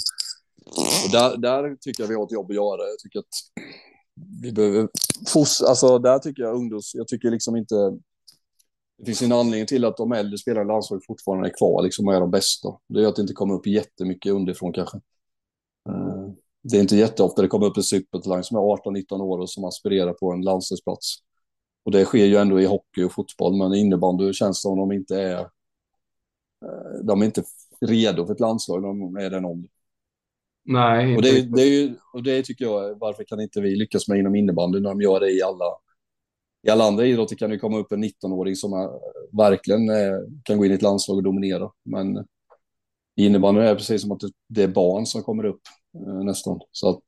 och 0.67 1.13
där, 1.13 1.37
där 1.37 1.77
tycker 1.77 2.03
jag 2.03 2.09
vi 2.09 2.15
har 2.15 2.25
ett 2.25 2.33
jobb 2.33 2.51
att 2.51 2.57
göra. 2.57 2.89
Jag 2.89 2.99
tycker 2.99 3.19
att 3.19 3.65
vi 4.43 4.53
behöver 4.53 4.89
fostra. 5.27 5.69
alltså 5.69 5.99
där 5.99 6.19
tycker 6.19 6.43
jag 6.43 6.55
ungdoms, 6.55 6.95
jag 6.95 7.09
tycker 7.09 7.31
liksom 7.31 7.57
inte 7.57 7.75
det 8.99 9.05
finns 9.05 9.23
en 9.23 9.33
anledning 9.33 9.67
till 9.67 9.85
att 9.85 9.97
de 9.97 10.13
äldre 10.13 10.39
spelarna 10.39 10.65
i 10.65 10.67
landslaget 10.67 11.07
fortfarande 11.07 11.49
är 11.49 11.53
kvar 11.59 11.83
liksom, 11.83 12.09
och 12.09 12.15
är 12.15 12.21
de 12.21 12.31
bästa. 12.31 12.69
Det 12.89 13.05
är 13.05 13.07
att 13.07 13.17
det 13.17 13.23
inte 13.23 13.35
kommer 13.35 13.55
upp 13.55 13.67
jättemycket 13.67 14.33
underifrån 14.33 14.73
kanske. 14.73 14.97
Eh, 15.89 16.29
det 16.63 16.77
är 16.77 16.81
inte 16.81 16.97
jätteofta 16.97 17.43
det 17.43 17.49
kommer 17.49 17.67
upp 17.67 17.77
en 17.77 17.83
supertalang 17.83 18.43
som 18.43 18.57
är 18.57 18.61
18-19 18.61 19.21
år 19.21 19.39
och 19.39 19.51
som 19.51 19.65
aspirerar 19.65 20.13
på 20.13 20.33
en 20.33 20.43
landslagsplats. 20.43 21.17
Och 21.85 21.93
det 21.93 22.05
sker 22.05 22.25
ju 22.25 22.37
ändå 22.37 22.61
i 22.61 22.67
hockey 22.67 23.03
och 23.03 23.13
fotboll, 23.13 23.57
men 23.57 23.75
innebandy 23.75 24.33
känns 24.33 24.59
det 24.59 24.63
som 24.63 24.79
de 24.79 24.93
inte 24.93 25.21
är... 25.21 25.41
Eh, 26.65 27.05
de 27.05 27.23
är 27.23 27.27
inte 27.27 27.45
redo 27.81 28.27
för 28.27 28.33
ett 28.33 28.41
landslag 28.41 28.83
när 28.83 28.89
de 28.89 29.17
är 29.17 29.31
den 29.31 29.45
åldern. 29.45 29.71
Nej. 30.65 31.17
Och 31.17 31.23
det, 31.23 31.43
det, 31.57 31.63
är 31.63 31.71
ju, 31.71 31.95
och 32.13 32.23
det 32.23 32.43
tycker 32.43 32.65
jag, 32.65 32.99
varför 32.99 33.25
kan 33.25 33.41
inte 33.41 33.61
vi 33.61 33.77
lyckas 33.77 34.09
med 34.09 34.19
inom 34.19 34.35
innebandy 34.35 34.81
när 34.81 34.91
de 34.91 35.01
gör 35.01 35.21
det 35.21 35.33
i 35.33 35.43
alla... 35.43 35.65
I 36.67 36.71
alla 36.71 36.85
andra 36.85 37.07
idrotter 37.07 37.37
kan 37.37 37.51
det 37.51 37.59
komma 37.59 37.79
upp 37.79 37.93
en 37.93 38.05
19-åring 38.05 38.57
som 38.57 38.73
är, 38.73 38.89
verkligen 39.37 39.81
kan 40.43 40.59
gå 40.59 40.65
in 40.65 40.73
i 40.73 40.75
ett 40.75 40.83
landslag 40.83 41.17
och 41.17 41.23
dominera. 41.23 41.71
Men 41.85 42.25
i 43.17 43.27
innebandy 43.27 43.61
är 43.61 43.65
det 43.65 43.75
precis 43.75 44.03
som 44.03 44.13
att 44.13 44.21
det 44.49 44.63
är 44.63 44.69
barn 44.69 45.07
som 45.07 45.23
kommer 45.23 45.45
upp 45.45 45.61
eh, 46.07 46.25
nästan. 46.25 46.61
Så 46.73 46.89
att 46.89 47.05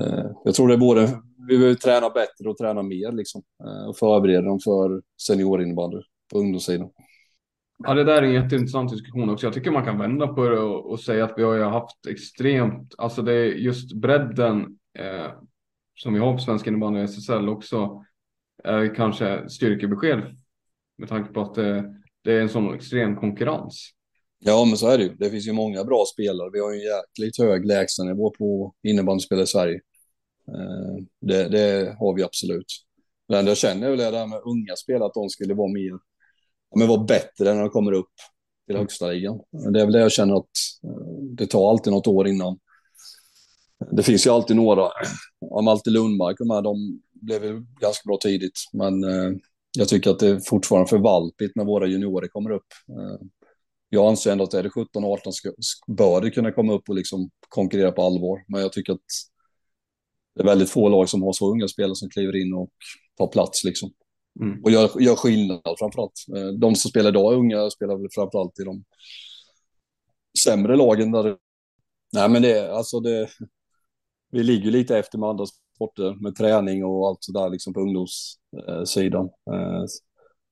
eh, 0.00 0.30
jag 0.44 0.54
tror 0.54 0.68
det 0.68 0.74
är 0.74 0.78
både, 0.78 1.22
vi 1.48 1.58
behöver 1.58 1.74
träna 1.74 2.10
bättre 2.10 2.48
och 2.48 2.58
träna 2.58 2.82
mer 2.82 3.12
liksom. 3.12 3.42
Eh, 3.64 3.88
och 3.88 3.96
förbereda 3.96 4.42
dem 4.42 4.60
för 4.60 5.02
seniorinnebandy 5.26 5.96
på 6.32 6.38
ungdomssidan. 6.38 6.90
Ja, 7.84 7.94
det 7.94 8.04
där 8.04 8.22
är 8.22 8.26
en 8.26 8.32
jätteintressant 8.32 8.90
diskussion 8.90 9.30
också. 9.30 9.46
Jag 9.46 9.54
tycker 9.54 9.70
man 9.70 9.84
kan 9.84 9.98
vända 9.98 10.26
på 10.26 10.48
det 10.48 10.58
och, 10.58 10.90
och 10.90 11.00
säga 11.00 11.24
att 11.24 11.34
vi 11.36 11.42
har 11.42 11.54
ju 11.54 11.62
haft 11.62 12.06
extremt, 12.06 12.94
alltså 12.98 13.22
det 13.22 13.32
är 13.32 13.44
just 13.44 13.92
bredden 13.92 14.78
eh, 14.98 15.30
som 15.94 16.14
vi 16.14 16.20
har 16.20 16.32
på 16.32 16.38
svensk 16.38 16.66
innebandy 16.66 17.00
och 17.00 17.04
SSL 17.04 17.48
också 17.48 18.04
är 18.64 18.94
kanske 18.94 19.48
styrkebesked 19.48 20.36
med 20.98 21.08
tanke 21.08 21.32
på 21.32 21.40
att 21.40 21.54
det, 21.54 21.94
det 22.24 22.32
är 22.32 22.40
en 22.40 22.48
sån 22.48 22.74
extrem 22.74 23.16
konkurrens. 23.16 23.92
Ja, 24.38 24.64
men 24.64 24.76
så 24.76 24.88
är 24.88 24.98
det 24.98 25.04
ju. 25.04 25.14
Det 25.14 25.30
finns 25.30 25.48
ju 25.48 25.52
många 25.52 25.84
bra 25.84 26.04
spelare. 26.12 26.50
Vi 26.52 26.60
har 26.60 26.72
ju 26.72 26.78
en 26.78 26.84
jäkligt 26.84 27.38
hög 27.38 27.66
lägstanivå 27.66 28.30
på 28.30 28.74
innebandyspelare 28.82 29.44
i 29.44 29.46
Sverige. 29.46 29.80
Eh, 30.48 31.04
det, 31.20 31.48
det, 31.48 31.96
har 31.98 32.14
vi 32.16 32.22
absolut. 32.22 32.66
Men 33.28 33.46
jag 33.46 33.56
känner 33.56 33.90
väl 33.90 33.98
det 33.98 34.10
där 34.10 34.26
med 34.26 34.40
unga 34.44 34.76
spelare, 34.76 35.06
att 35.06 35.14
de 35.14 35.28
skulle 35.28 35.54
vara 35.54 35.72
mer 35.72 35.92
men 36.78 36.88
vara 36.88 37.04
bättre 37.04 37.54
när 37.54 37.60
de 37.60 37.70
kommer 37.70 37.92
upp 37.92 38.12
till 38.66 38.74
mm. 38.74 38.82
högsta 38.82 39.10
ligan. 39.10 39.40
Det 39.72 39.80
är 39.80 39.84
väl 39.84 39.92
det 39.92 40.00
jag 40.00 40.12
känner 40.12 40.36
att 40.36 40.50
eh, 40.84 41.22
det 41.36 41.46
tar 41.46 41.70
alltid 41.70 41.92
något 41.92 42.06
år 42.06 42.28
innan. 42.28 42.58
Det 43.92 44.02
finns 44.02 44.26
ju 44.26 44.30
alltid 44.30 44.56
några, 44.56 44.90
Malte 45.64 45.90
Lundmark 45.90 46.40
och 46.40 46.46
de 46.46 46.54
här, 46.54 46.62
de 46.62 47.00
blev 47.12 47.44
ju 47.44 47.66
ganska 47.80 48.02
bra 48.06 48.18
tidigt, 48.20 48.58
men 48.72 49.04
eh, 49.04 49.32
jag 49.78 49.88
tycker 49.88 50.10
att 50.10 50.18
det 50.18 50.28
är 50.28 50.40
fortfarande 50.40 50.88
för 50.88 50.98
valpigt 50.98 51.56
när 51.56 51.64
våra 51.64 51.86
juniorer 51.86 52.28
kommer 52.28 52.50
upp. 52.50 52.66
Eh, 52.88 53.26
jag 53.88 54.08
anser 54.08 54.32
ändå 54.32 54.44
att 54.44 54.54
är 54.54 54.62
det 54.62 54.68
17-18 54.68 55.32
bör 55.86 56.20
det 56.20 56.30
kunna 56.30 56.52
komma 56.52 56.72
upp 56.72 56.88
och 56.88 56.94
liksom 56.94 57.30
konkurrera 57.48 57.92
på 57.92 58.02
allvar, 58.02 58.44
men 58.48 58.60
jag 58.60 58.72
tycker 58.72 58.92
att 58.92 59.00
det 60.34 60.42
är 60.42 60.46
väldigt 60.46 60.70
få 60.70 60.88
lag 60.88 61.08
som 61.08 61.22
har 61.22 61.32
så 61.32 61.50
unga 61.50 61.68
spelare 61.68 61.94
som 61.94 62.10
kliver 62.10 62.36
in 62.36 62.54
och 62.54 62.70
tar 63.18 63.26
plats 63.26 63.64
liksom. 63.64 63.90
Mm. 64.40 64.64
Och 64.64 64.70
gör, 64.70 65.00
gör 65.00 65.16
skillnad 65.16 65.60
framförallt. 65.78 66.24
Eh, 66.36 66.46
de 66.46 66.74
som 66.74 66.90
spelar 66.90 67.10
idag 67.10 67.32
är 67.32 67.36
unga 67.36 67.70
spelar 67.70 67.96
väl 67.96 68.08
framförallt 68.14 68.60
i 68.60 68.64
de 68.64 68.84
sämre 70.44 70.76
lagen. 70.76 71.12
Där 71.12 71.36
Nej, 72.12 72.28
men 72.28 72.42
det, 72.42 72.72
alltså 72.72 73.00
det, 73.00 73.28
vi 74.32 74.42
ligger 74.42 74.70
lite 74.70 74.98
efter 74.98 75.18
med 75.18 75.28
andra 75.28 75.44
sporter 75.74 76.22
med 76.22 76.34
träning 76.36 76.84
och 76.84 77.08
allt 77.08 77.24
sådär 77.24 77.50
liksom 77.50 77.74
på 77.74 77.80
ungdomssidan. 77.80 79.24
Eh, 79.24 79.84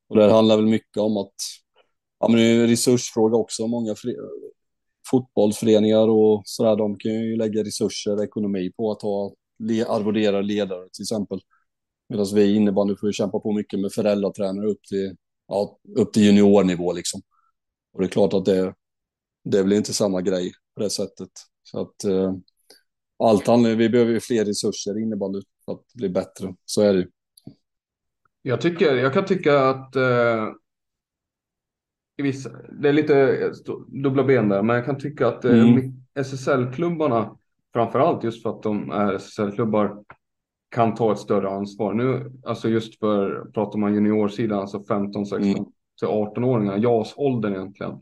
och 0.09 0.16
det 0.16 0.32
handlar 0.32 0.56
väl 0.56 0.66
mycket 0.66 0.97
om 0.97 1.16
att 1.16 1.35
ja, 2.20 2.28
men 2.28 2.36
det 2.36 2.43
är 2.43 2.61
en 2.61 2.69
resursfråga 2.69 3.36
också. 3.36 3.66
Många 3.66 3.94
fotbollsföreningar 5.11 6.09
och 6.09 6.43
sådär, 6.44 6.77
de 6.77 6.98
kan 6.98 7.12
ju 7.12 7.36
lägga 7.36 7.65
resurser, 7.65 8.24
ekonomi 8.24 8.73
på 8.77 8.93
att 8.93 9.02
ha 9.02 9.35
arvodera 9.89 10.40
ledare 10.40 10.89
till 10.93 11.02
exempel. 11.02 11.40
Medan 12.09 12.27
vi 12.35 12.55
innebandy 12.55 12.97
får 12.97 13.13
kämpa 13.13 13.41
på 13.41 13.53
mycket 13.53 13.81
med 13.81 13.93
föräldratränare 13.93 14.67
upp 14.67 14.83
till, 14.83 15.17
ja, 15.49 15.79
upp 15.97 16.13
till 16.13 16.23
juniornivå 16.23 16.93
liksom. 16.93 17.23
Och 17.93 18.01
det 18.01 18.07
är 18.07 18.11
klart 18.11 18.35
att 18.35 18.45
det, 18.45 18.75
det 19.45 19.65
blir 19.65 19.77
inte 19.77 19.95
samma 19.95 20.21
grej 20.21 20.53
på 20.75 20.83
det 20.83 20.91
sättet. 20.91 21.31
Så 21.63 21.81
att 21.81 22.05
eh, 22.05 22.35
allt 23.19 23.47
handlar, 23.47 23.75
vi 23.75 23.89
behöver 23.89 24.13
ju 24.13 24.21
fler 24.21 24.45
resurser 24.45 24.99
i 24.99 25.03
innebandy 25.03 25.41
för 25.65 25.73
att 25.73 25.93
bli 25.95 26.09
bättre. 26.09 26.55
Så 26.65 26.83
är 26.83 26.93
det 26.93 26.99
ju. 26.99 27.11
Jag, 28.43 28.61
tycker, 28.61 28.97
jag 28.97 29.13
kan 29.13 29.25
tycka 29.25 29.61
att 29.61 29.97
eh, 29.97 30.49
i 32.17 32.23
vissa, 32.23 32.51
det 32.81 32.89
är 32.89 32.93
lite 32.93 33.53
dubbla 33.89 34.25
ben 34.25 34.49
där, 34.49 34.63
men 34.63 34.77
jag 34.77 34.85
kan 34.85 34.99
tycka 34.99 35.29
att 35.29 35.45
eh, 35.45 35.63
mm. 35.63 35.93
SSL-klubbarna, 36.15 37.37
framför 37.73 37.99
allt 37.99 38.25
just 38.25 38.43
för 38.43 38.51
att 38.51 38.63
de 38.63 38.91
är 38.91 39.15
SSL-klubbar, 39.15 40.05
kan 40.75 40.95
ta 40.95 41.13
ett 41.13 41.19
större 41.19 41.51
ansvar. 41.51 41.95
Nu, 41.95 42.33
alltså 42.45 42.69
just 42.69 42.99
för, 42.99 43.51
pratar 43.55 43.79
man 43.79 43.95
juniorsidan, 43.95 44.59
alltså 44.59 44.85
15, 44.85 45.27
16 45.27 45.51
mm. 45.51 45.65
till 45.99 46.09
18-åringar, 46.09 46.79
JAS-åldern 46.79 47.55
egentligen, 47.55 47.93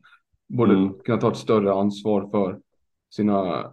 borde 0.49 0.75
mm. 0.75 0.95
kunna 1.05 1.19
ta 1.19 1.31
ett 1.33 1.39
större 1.39 1.73
ansvar 1.73 2.31
för 2.31 2.61
sina 3.15 3.65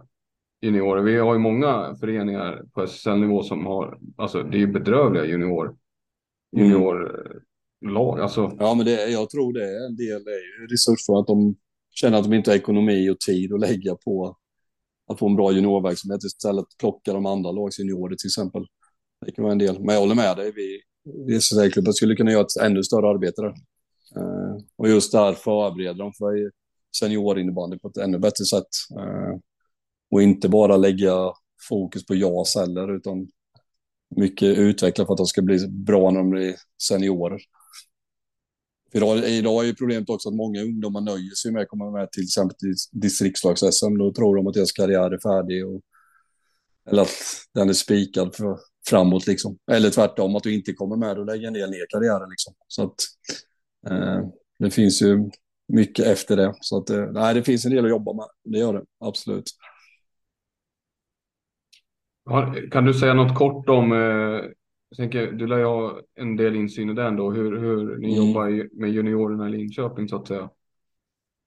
juniorer. 0.60 1.02
Vi 1.02 1.18
har 1.18 1.32
ju 1.32 1.38
många 1.38 1.96
föreningar 2.00 2.62
på 2.74 2.82
SSL-nivå 2.82 3.42
som 3.42 3.66
har, 3.66 3.98
alltså 4.16 4.42
det 4.42 4.56
är 4.56 4.60
ju 4.60 4.66
bedrövliga 4.66 5.24
junior, 5.24 5.76
juniorlag. 6.56 8.12
Mm. 8.12 8.22
Alltså. 8.22 8.56
Ja, 8.58 8.74
men 8.74 8.86
det, 8.86 9.10
jag 9.10 9.30
tror 9.30 9.52
det 9.52 9.64
är 9.64 9.86
en 9.86 9.96
del 9.96 10.22
är 10.22 10.70
resursfrågan, 10.70 11.20
att 11.20 11.26
de 11.26 11.56
känner 11.90 12.18
att 12.18 12.24
de 12.24 12.32
inte 12.34 12.50
har 12.50 12.56
ekonomi 12.56 13.10
och 13.10 13.20
tid 13.20 13.52
att 13.52 13.60
lägga 13.60 13.94
på 13.94 14.36
att 15.06 15.18
få 15.18 15.28
en 15.28 15.36
bra 15.36 15.52
juniorverksamhet 15.52 16.24
istället 16.24 16.66
plocka 16.78 17.12
de 17.12 17.26
andra 17.26 17.50
lags 17.52 17.78
juniorer 17.78 18.16
till 18.16 18.28
exempel. 18.28 18.66
Det 19.26 19.32
kan 19.32 19.42
vara 19.42 19.52
en 19.52 19.58
del. 19.58 19.80
Men 19.80 19.94
jag 19.94 20.00
håller 20.00 20.14
med 20.14 20.36
dig. 20.36 20.52
Vi, 20.52 20.80
vi 21.26 21.36
SSL-klubben 21.36 21.92
skulle 21.92 22.16
kunna 22.16 22.32
göra 22.32 22.42
ett 22.42 22.62
ännu 22.62 22.82
större 22.82 23.08
arbete 23.08 23.42
där. 23.42 23.54
Uh, 24.16 24.56
och 24.76 24.88
just 24.88 25.12
där 25.12 25.32
förbereda 25.32 25.94
dem 25.94 26.12
för 26.18 26.50
seniorinnebandy 27.00 27.78
på 27.78 27.88
ett 27.88 27.96
ännu 27.96 28.18
bättre 28.18 28.44
sätt. 28.44 28.68
Uh, 28.98 29.38
och 30.10 30.22
inte 30.22 30.48
bara 30.48 30.76
lägga 30.76 31.32
fokus 31.68 32.06
på 32.06 32.14
JAS 32.14 32.56
heller, 32.56 32.96
utan 32.96 33.28
mycket 34.16 34.58
utveckla 34.58 35.06
för 35.06 35.12
att 35.12 35.18
de 35.18 35.26
ska 35.26 35.42
bli 35.42 35.68
bra 35.68 36.10
när 36.10 36.18
de 36.18 36.30
blir 36.30 36.56
seniorer. 36.82 37.40
För 38.92 38.98
idag, 38.98 39.18
idag 39.18 39.62
är 39.62 39.66
ju 39.66 39.74
problemet 39.74 40.10
också 40.10 40.28
att 40.28 40.34
många 40.34 40.62
ungdomar 40.62 41.00
nöjer 41.00 41.34
sig 41.34 41.52
med 41.52 41.62
att 41.62 41.68
komma 41.68 41.90
med 41.90 42.12
till 42.12 42.22
exempel 42.22 42.56
till 42.56 42.74
distriktslags-SM. 42.92 43.98
Då 43.98 44.12
tror 44.12 44.36
de 44.36 44.46
att 44.46 44.54
deras 44.54 44.72
karriär 44.72 45.10
är 45.10 45.18
färdig 45.18 45.66
och, 45.66 45.82
eller 46.90 47.02
att 47.02 47.16
den 47.54 47.68
är 47.68 47.72
spikad 47.72 48.34
för 48.34 48.58
framåt 48.88 49.26
liksom. 49.26 49.58
Eller 49.70 49.90
tvärtom, 49.90 50.36
att 50.36 50.42
du 50.42 50.54
inte 50.54 50.72
kommer 50.72 50.96
med 50.96 51.18
och 51.18 51.26
lägger 51.26 51.50
ner, 51.50 51.66
ner 51.66 51.86
karriären 51.88 52.30
liksom. 52.30 52.54
Så 52.68 52.82
att 52.82 52.94
eh, 53.90 54.20
det 54.58 54.70
finns 54.70 55.02
ju 55.02 55.30
mycket 55.68 56.06
efter 56.06 56.36
det. 56.36 56.54
Så 56.60 56.78
att 56.78 56.90
eh, 56.90 57.06
nej, 57.12 57.34
det 57.34 57.42
finns 57.42 57.64
en 57.64 57.72
del 57.72 57.84
att 57.84 57.90
jobba 57.90 58.12
med. 58.12 58.26
Det 58.44 58.58
gör 58.58 58.72
det, 58.72 58.84
absolut. 59.00 59.44
Kan 62.70 62.84
du 62.84 62.94
säga 62.94 63.14
något 63.14 63.38
kort 63.38 63.68
om, 63.68 63.92
eh, 63.92 63.98
jag 64.88 64.96
tänker, 64.96 65.32
du 65.32 65.46
lär 65.46 65.58
ju 65.58 65.64
ha 65.64 66.00
en 66.14 66.36
del 66.36 66.56
insyn 66.56 66.90
i 66.90 66.94
den 66.94 67.16
då, 67.16 67.30
hur, 67.30 67.60
hur 67.60 67.98
ni 67.98 68.14
mm. 68.14 68.26
jobbar 68.26 68.78
med 68.80 68.90
juniorerna 68.90 69.48
i 69.48 69.52
Linköping 69.52 70.08
så 70.08 70.16
att 70.16 70.28
säga? 70.28 70.50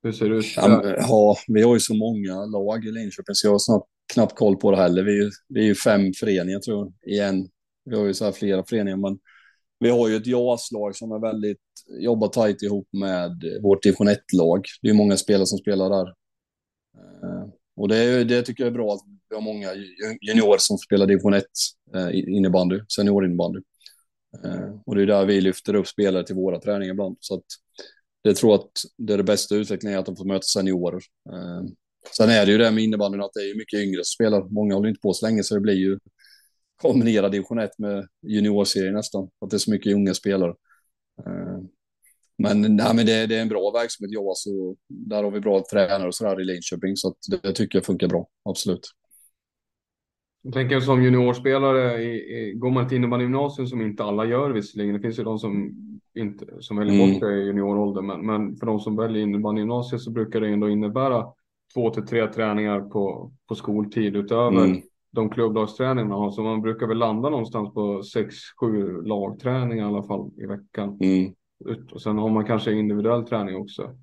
Hur 0.03 0.11
ser 0.11 0.29
det 0.29 0.35
ut? 0.35 0.45
Ja, 0.55 0.95
ja, 0.97 1.37
vi 1.47 1.61
har 1.61 1.73
ju 1.73 1.79
så 1.79 1.93
många 1.93 2.45
lag 2.45 2.85
i 2.85 2.91
Linköping 2.91 3.35
så 3.35 3.47
jag 3.47 3.51
har 3.51 3.59
snart 3.59 3.83
knappt 4.13 4.35
koll 4.35 4.57
på 4.57 4.71
det 4.71 4.77
heller. 4.77 5.03
Vi 5.03 5.11
är 5.11 5.23
ju, 5.23 5.31
vi 5.49 5.59
är 5.59 5.65
ju 5.65 5.75
fem 5.75 6.13
föreningar 6.19 6.59
tror 6.59 6.77
jag, 6.77 7.13
igen. 7.13 7.49
Vi 7.85 7.95
har 7.95 8.05
ju 8.05 8.13
så 8.13 8.25
här 8.25 8.31
flera 8.31 8.63
föreningar, 8.63 8.97
men 8.97 9.19
vi 9.79 9.89
har 9.89 10.07
ju 10.09 10.15
ett 10.15 10.27
JAS-lag 10.27 10.95
som 10.95 11.11
är 11.11 11.19
väldigt, 11.19 11.57
jobbar 11.99 12.27
tajt 12.27 12.61
ihop 12.61 12.87
med 12.91 13.43
vårt 13.61 13.83
division 13.83 14.09
1-lag. 14.09 14.65
Det 14.81 14.89
är 14.89 14.93
många 14.93 15.17
spelare 15.17 15.45
som 15.45 15.57
spelar 15.57 15.89
där. 15.89 16.07
Eh, 16.97 17.49
och 17.75 17.87
det, 17.87 18.23
det 18.23 18.41
tycker 18.41 18.63
jag 18.63 18.71
är 18.71 18.75
bra 18.77 18.93
att 18.93 19.01
vi 19.29 19.35
har 19.35 19.41
många 19.41 19.69
juniorer 20.21 20.57
som 20.57 20.77
spelar 20.77 21.05
division 21.05 21.33
1-innebandy, 21.33 22.75
eh, 22.75 22.83
seniorinnebandy. 22.95 23.59
Eh, 24.43 24.79
och 24.85 24.95
det 24.95 25.01
är 25.01 25.05
där 25.05 25.25
vi 25.25 25.41
lyfter 25.41 25.75
upp 25.75 25.87
spelare 25.87 26.25
till 26.25 26.35
våra 26.35 26.59
träningar 26.59 26.93
ibland. 26.93 27.17
Så 27.19 27.35
att 27.35 27.45
det 28.23 28.33
tror 28.33 28.55
att 28.55 28.71
det 28.97 29.13
är 29.13 29.17
det 29.17 29.23
bästa 29.23 29.55
utvecklingen 29.55 29.95
är 29.95 29.99
att 29.99 30.05
de 30.05 30.15
får 30.15 30.25
möta 30.25 30.43
seniorer. 30.43 31.01
Eh, 31.29 31.63
sen 32.17 32.29
är 32.29 32.45
det 32.45 32.51
ju 32.51 32.57
det 32.57 32.71
med 32.71 32.83
innebandyn 32.83 33.21
att 33.21 33.33
det 33.33 33.39
är 33.39 33.57
mycket 33.57 33.79
yngre 33.79 34.03
spelare. 34.03 34.47
Många 34.49 34.75
håller 34.75 34.89
inte 34.89 35.01
på 35.01 35.13
så 35.13 35.25
länge 35.25 35.43
så 35.43 35.55
det 35.55 35.61
blir 35.61 35.73
ju 35.73 35.99
kombinerad 36.81 37.31
division 37.31 37.59
1 37.59 37.71
med 37.77 38.07
juniorserie 38.21 38.91
nästan. 38.91 39.29
Att 39.41 39.49
det 39.49 39.55
är 39.55 39.59
så 39.59 39.71
mycket 39.71 39.93
unga 39.93 40.13
spelare. 40.13 40.53
Eh, 41.25 41.59
men, 42.37 42.61
nej, 42.61 42.95
men 42.95 43.05
det, 43.05 43.25
det, 43.25 43.35
är 43.35 43.41
en 43.41 43.49
bra 43.49 43.71
verksamhet, 43.71 44.13
Joas, 44.13 44.43
där 44.87 45.23
har 45.23 45.31
vi 45.31 45.39
bra 45.39 45.63
tränare 45.71 46.07
och 46.07 46.15
så 46.15 46.23
där 46.23 46.41
i 46.41 46.45
Linköping, 46.45 46.97
så 46.97 47.07
att 47.07 47.17
det, 47.29 47.39
det 47.43 47.53
tycker 47.53 47.77
jag 47.77 47.85
funkar 47.85 48.07
bra, 48.07 48.27
absolut. 48.49 48.89
Jag 50.45 50.53
tänker 50.53 50.79
som 50.79 51.03
juniorspelare, 51.03 52.03
i, 52.03 52.15
i, 52.15 52.53
går 52.53 52.71
man 52.71 52.87
till 52.87 52.97
innebandygymnasium 52.97 53.67
som 53.67 53.81
inte 53.81 54.03
alla 54.03 54.25
gör 54.25 54.49
visserligen. 54.49 54.93
Det 54.93 55.01
finns 55.01 55.19
ju 55.19 55.23
de 55.23 55.39
som 55.39 55.75
inte 56.15 56.45
som 56.59 56.77
väljer 56.77 57.13
bort 57.13 57.23
mm. 57.23 57.35
i 57.35 57.45
junioråldern. 57.45 58.05
Men, 58.05 58.25
men 58.25 58.55
för 58.55 58.65
de 58.65 58.79
som 58.79 58.95
väljer 58.95 59.23
innebandygymnasiet 59.23 60.01
så 60.01 60.11
brukar 60.11 60.41
det 60.41 60.47
ändå 60.47 60.69
innebära 60.69 61.25
två 61.73 61.89
till 61.89 62.05
tre 62.05 62.27
träningar 62.27 62.81
på, 62.81 63.31
på 63.47 63.55
skoltid 63.55 64.15
utöver 64.15 64.65
mm. 64.65 64.81
de 65.11 65.29
klubblagsträningar 65.29 66.09
man 66.09 66.19
har. 66.19 66.31
Så 66.31 66.41
man 66.43 66.61
brukar 66.61 66.87
väl 66.87 66.97
landa 66.97 67.29
någonstans 67.29 67.73
på 67.73 68.03
sex, 68.03 68.35
sju 68.59 69.01
lagträningar 69.01 69.85
i 69.85 69.87
alla 69.87 70.03
fall 70.03 70.31
i 70.37 70.45
veckan. 70.45 70.97
Mm. 71.01 71.33
Och 71.91 72.01
sen 72.01 72.17
har 72.17 72.29
man 72.29 72.45
kanske 72.45 72.73
individuell 72.73 73.23
träning 73.23 73.55
också. 73.55 73.97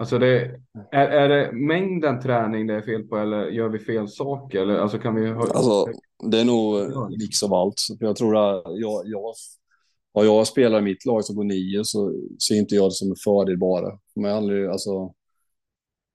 Alltså 0.00 0.18
det, 0.18 0.60
är, 0.90 1.08
är 1.08 1.28
det 1.28 1.52
mängden 1.52 2.20
träning 2.20 2.66
det 2.66 2.74
är 2.74 2.82
fel 2.82 3.02
på 3.02 3.16
eller 3.16 3.46
gör 3.46 3.68
vi 3.68 3.78
fel 3.78 4.08
saker? 4.08 4.62
Eller, 4.62 4.74
alltså 4.74 4.98
kan 4.98 5.14
vi... 5.14 5.30
Alltså, 5.30 5.86
det 6.30 6.40
är 6.40 6.44
nog 6.44 7.10
liksom 7.10 7.52
allt. 7.52 7.74
Jag 7.98 8.16
tror 8.16 8.36
att 8.36 8.62
jag, 8.80 9.02
jag, 9.06 9.34
har 10.14 10.24
jag 10.24 10.46
spelar 10.46 10.78
i 10.78 10.82
mitt 10.82 11.04
lag 11.04 11.24
som 11.24 11.36
går 11.36 11.44
nio 11.44 11.84
så 11.84 12.14
ser 12.48 12.54
inte 12.54 12.74
jag 12.74 12.86
det 12.86 12.94
som 12.94 13.10
en 13.10 13.16
fördel 13.24 13.58
bara. 13.58 13.98
Men 14.14 14.32
aldrig, 14.32 14.66
alltså, 14.66 15.12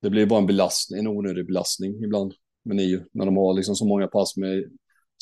det 0.02 0.10
blir 0.10 0.26
bara 0.26 0.40
en 0.40 0.46
belastning, 0.46 1.00
en 1.00 1.06
onödig 1.06 1.46
belastning 1.46 2.04
ibland 2.04 2.34
med 2.64 2.76
nio. 2.76 3.04
När 3.12 3.24
de 3.24 3.36
har 3.36 3.54
liksom 3.54 3.74
så 3.74 3.86
många 3.86 4.06
pass 4.06 4.36
med... 4.36 4.64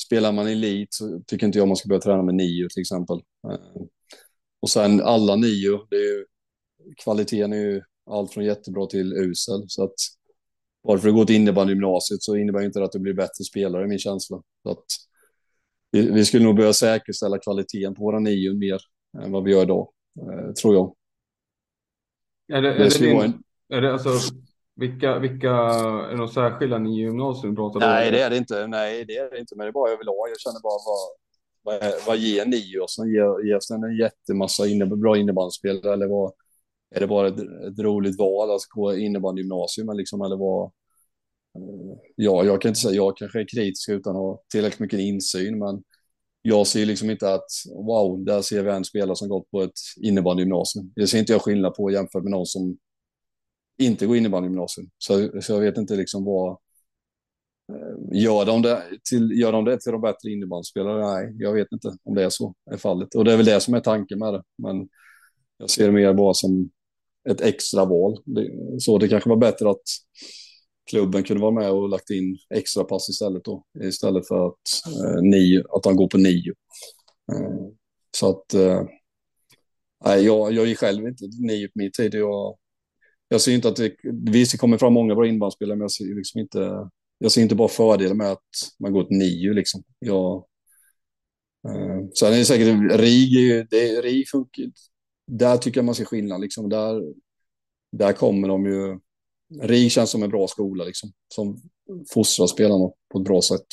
Spelar 0.05 0.31
man 0.31 0.47
elit 0.47 0.93
så 0.93 1.21
tycker 1.27 1.45
inte 1.45 1.57
jag 1.57 1.67
man 1.67 1.77
ska 1.77 1.87
börja 1.87 2.01
träna 2.01 2.21
med 2.23 2.35
nio 2.35 2.67
till 2.69 2.81
exempel. 2.81 3.17
Eh, 3.47 3.81
och 4.59 4.69
sen 4.69 5.01
alla 5.01 5.35
nio, 5.35 5.79
det 5.89 5.95
är 5.95 6.17
ju, 6.17 6.25
kvaliteten 7.03 7.53
är 7.53 7.57
ju 7.57 7.81
allt 8.05 8.33
från 8.33 8.45
jättebra 8.45 8.85
till 8.85 9.13
usel. 9.13 9.65
Så 9.67 9.83
att 9.83 9.95
bara 10.83 10.97
för 10.97 11.07
att 11.07 11.15
gå 11.15 11.25
till 11.25 11.35
innebandygymnasiet 11.35 12.23
så 12.23 12.35
innebär 12.35 12.61
inte 12.61 12.79
det 12.79 12.85
att 12.85 12.91
du 12.91 12.99
blir 12.99 13.13
bättre 13.13 13.43
spelare, 13.43 13.87
min 13.87 13.99
känsla. 13.99 14.41
Så 14.63 14.71
att 14.71 14.85
vi, 15.91 16.11
vi 16.11 16.25
skulle 16.25 16.43
nog 16.43 16.55
börja 16.55 16.73
säkerställa 16.73 17.39
kvaliteten 17.39 17.95
på 17.95 18.03
våra 18.03 18.19
nio 18.19 18.53
mer 18.53 18.81
än 19.23 19.31
vad 19.31 19.43
vi 19.43 19.51
gör 19.51 19.63
idag, 19.63 19.89
eh, 20.21 20.51
tror 20.51 20.73
jag. 20.73 20.95
Är 22.53 22.61
det, 22.61 22.73
det, 22.73 22.85
är 22.85 22.99
det, 22.99 23.21
din, 23.21 23.43
är 23.69 23.81
det 23.81 23.93
alltså 23.93 24.09
vilka, 24.75 25.19
vilka 25.19 25.51
är 25.51 26.17
de 26.17 26.27
särskilda 26.27 26.77
nio 26.77 27.05
gymnasier 27.05 27.49
du 27.49 27.55
pratar 27.55 27.79
om? 27.79 27.89
Nej, 27.89 28.11
det 28.11 28.21
är 28.21 28.29
det 28.29 28.37
inte. 28.37 28.67
Nej, 28.67 29.05
det 29.05 29.17
är 29.17 29.31
det 29.31 29.39
inte. 29.39 29.55
Men 29.55 29.65
det 29.65 29.69
är 29.69 29.71
bara 29.71 29.91
överlag. 29.91 30.29
Jag 30.29 30.39
känner 30.39 30.61
bara 30.61 30.79
vad, 30.85 31.81
vad, 31.81 31.93
vad 32.07 32.17
ger 32.17 32.45
nio 32.45 32.79
oss? 32.79 32.97
Ger, 32.97 33.47
ger 33.47 33.55
oss 33.55 33.71
en 33.71 33.97
jättemassa 33.97 34.67
inne, 34.67 34.85
bra 34.85 35.17
innebandyspelare 35.17 35.93
eller 35.93 36.07
vad, 36.07 36.33
är 36.95 36.99
det 36.99 37.07
bara 37.07 37.27
ett, 37.27 37.39
ett 37.39 37.79
roligt 37.79 38.19
val 38.19 38.51
att 38.51 38.65
gå 38.69 38.95
innebandygymnasium 38.97 39.97
liksom, 39.97 40.21
eller 40.21 40.35
vad? 40.37 40.71
Ja, 42.15 42.43
jag 42.43 42.61
kan 42.61 42.69
inte 42.69 42.81
säga, 42.81 42.95
jag 42.95 43.17
kanske 43.17 43.39
är 43.39 43.47
kritisk 43.47 43.89
utan 43.89 44.15
att 44.15 44.21
ha 44.21 44.41
tillräckligt 44.51 44.79
mycket 44.79 44.99
insyn, 44.99 45.59
men 45.59 45.83
jag 46.41 46.67
ser 46.67 46.85
liksom 46.85 47.09
inte 47.09 47.33
att 47.33 47.47
wow, 47.75 48.25
där 48.25 48.41
ser 48.41 48.63
vi 48.63 48.71
en 48.71 48.85
spelare 48.85 49.15
som 49.15 49.29
gått 49.29 49.51
på 49.51 49.61
ett 49.61 49.79
innebandygymnasium. 50.01 50.91
Det 50.95 51.07
ser 51.07 51.19
inte 51.19 51.31
jag 51.33 51.41
skillnad 51.41 51.75
på 51.75 51.91
jämfört 51.91 52.23
med 52.23 52.31
någon 52.31 52.45
som 52.45 52.77
inte 53.77 54.05
går 54.05 54.17
innebandygymnasium. 54.17 54.89
Så, 54.97 55.41
så 55.41 55.53
jag 55.53 55.59
vet 55.59 55.77
inte 55.77 55.95
liksom 55.95 56.25
vad, 56.25 56.51
eh, 57.71 58.19
Gör 58.21 58.45
de, 58.45 58.61
det 58.61 58.83
till, 59.09 59.39
gör 59.39 59.51
de 59.51 59.65
det 59.65 59.79
till 59.79 59.91
de 59.91 60.01
bättre 60.01 60.31
innebandyspelare? 60.31 61.13
Nej, 61.13 61.35
jag 61.39 61.53
vet 61.53 61.71
inte 61.71 61.97
om 62.03 62.15
det 62.15 62.23
är 62.23 62.29
så 62.29 62.53
är 62.71 62.77
fallet. 62.77 63.15
Och 63.15 63.25
det 63.25 63.33
är 63.33 63.37
väl 63.37 63.45
det 63.45 63.59
som 63.59 63.73
är 63.73 63.79
tanken 63.79 64.19
med 64.19 64.33
det. 64.33 64.43
Men 64.57 64.89
jag 65.57 65.69
ser 65.69 65.85
det 65.85 65.91
mer 65.91 66.13
bara 66.13 66.33
som 66.33 66.69
ett 67.29 67.41
extra 67.41 67.85
val. 67.85 68.17
Det, 68.25 68.49
så 68.79 68.97
det 68.97 69.07
kanske 69.07 69.29
var 69.29 69.37
bättre 69.37 69.69
att 69.69 69.83
klubben 70.89 71.23
kunde 71.23 71.41
vara 71.41 71.51
med 71.51 71.71
och 71.71 71.89
lagt 71.89 72.09
in 72.09 72.37
extra 72.55 72.83
pass 72.83 73.09
istället 73.09 73.43
då. 73.43 73.63
Istället 73.83 74.27
för 74.27 74.47
att, 74.47 74.61
eh, 75.05 75.21
nio, 75.21 75.63
att 75.69 75.85
han 75.85 75.95
går 75.95 76.07
på 76.07 76.17
nio. 76.17 76.53
Eh, 77.31 77.67
så 78.17 78.29
att... 78.29 78.53
Eh, 78.53 78.83
jag, 80.05 80.53
jag 80.53 80.71
är 80.71 80.75
själv 80.75 81.07
inte 81.07 81.25
nio 81.39 81.67
på 81.67 81.71
min 81.75 81.91
tid. 81.91 82.13
Jag, 82.13 82.57
jag 83.27 83.41
ser 83.41 83.51
inte 83.51 83.67
att 83.67 83.75
det... 83.75 83.95
Visst, 84.31 84.51
det 84.51 84.57
kommer 84.57 84.77
fram 84.77 84.93
många 84.93 85.15
bra 85.15 85.27
inbandsspelare, 85.27 85.75
men 85.75 85.83
jag 85.83 85.91
ser 85.91 86.15
liksom 86.15 86.41
inte... 86.41 86.89
Jag 87.17 87.31
ser 87.31 87.41
inte 87.41 87.55
bara 87.55 87.67
fördelar 87.67 88.15
med 88.15 88.31
att 88.31 88.49
man 88.79 88.93
går 88.93 89.03
till 89.03 89.17
nio 89.17 89.53
liksom. 89.53 89.83
Jag, 89.99 90.45
eh, 91.67 92.07
sen 92.19 92.33
är 92.33 92.37
det 92.37 92.45
säkert 92.45 92.99
RIG, 92.99 93.67
det, 93.69 94.01
RIG 94.01 94.29
funkar, 94.29 94.63
där 95.27 95.57
tycker 95.57 95.77
jag 95.77 95.85
man 95.85 95.95
ser 95.95 96.05
skillnad. 96.05 96.41
Liksom. 96.41 96.69
Där, 96.69 97.01
där 97.91 98.13
kommer 98.13 98.47
de 98.47 98.65
ju... 98.65 98.99
RIG 99.61 99.91
känns 99.91 100.09
som 100.09 100.23
en 100.23 100.29
bra 100.29 100.47
skola 100.47 100.83
liksom, 100.83 101.11
som 101.27 101.61
fostrar 102.13 102.47
spelarna 102.47 102.91
på 103.11 103.19
ett 103.19 103.23
bra 103.23 103.41
sätt. 103.41 103.65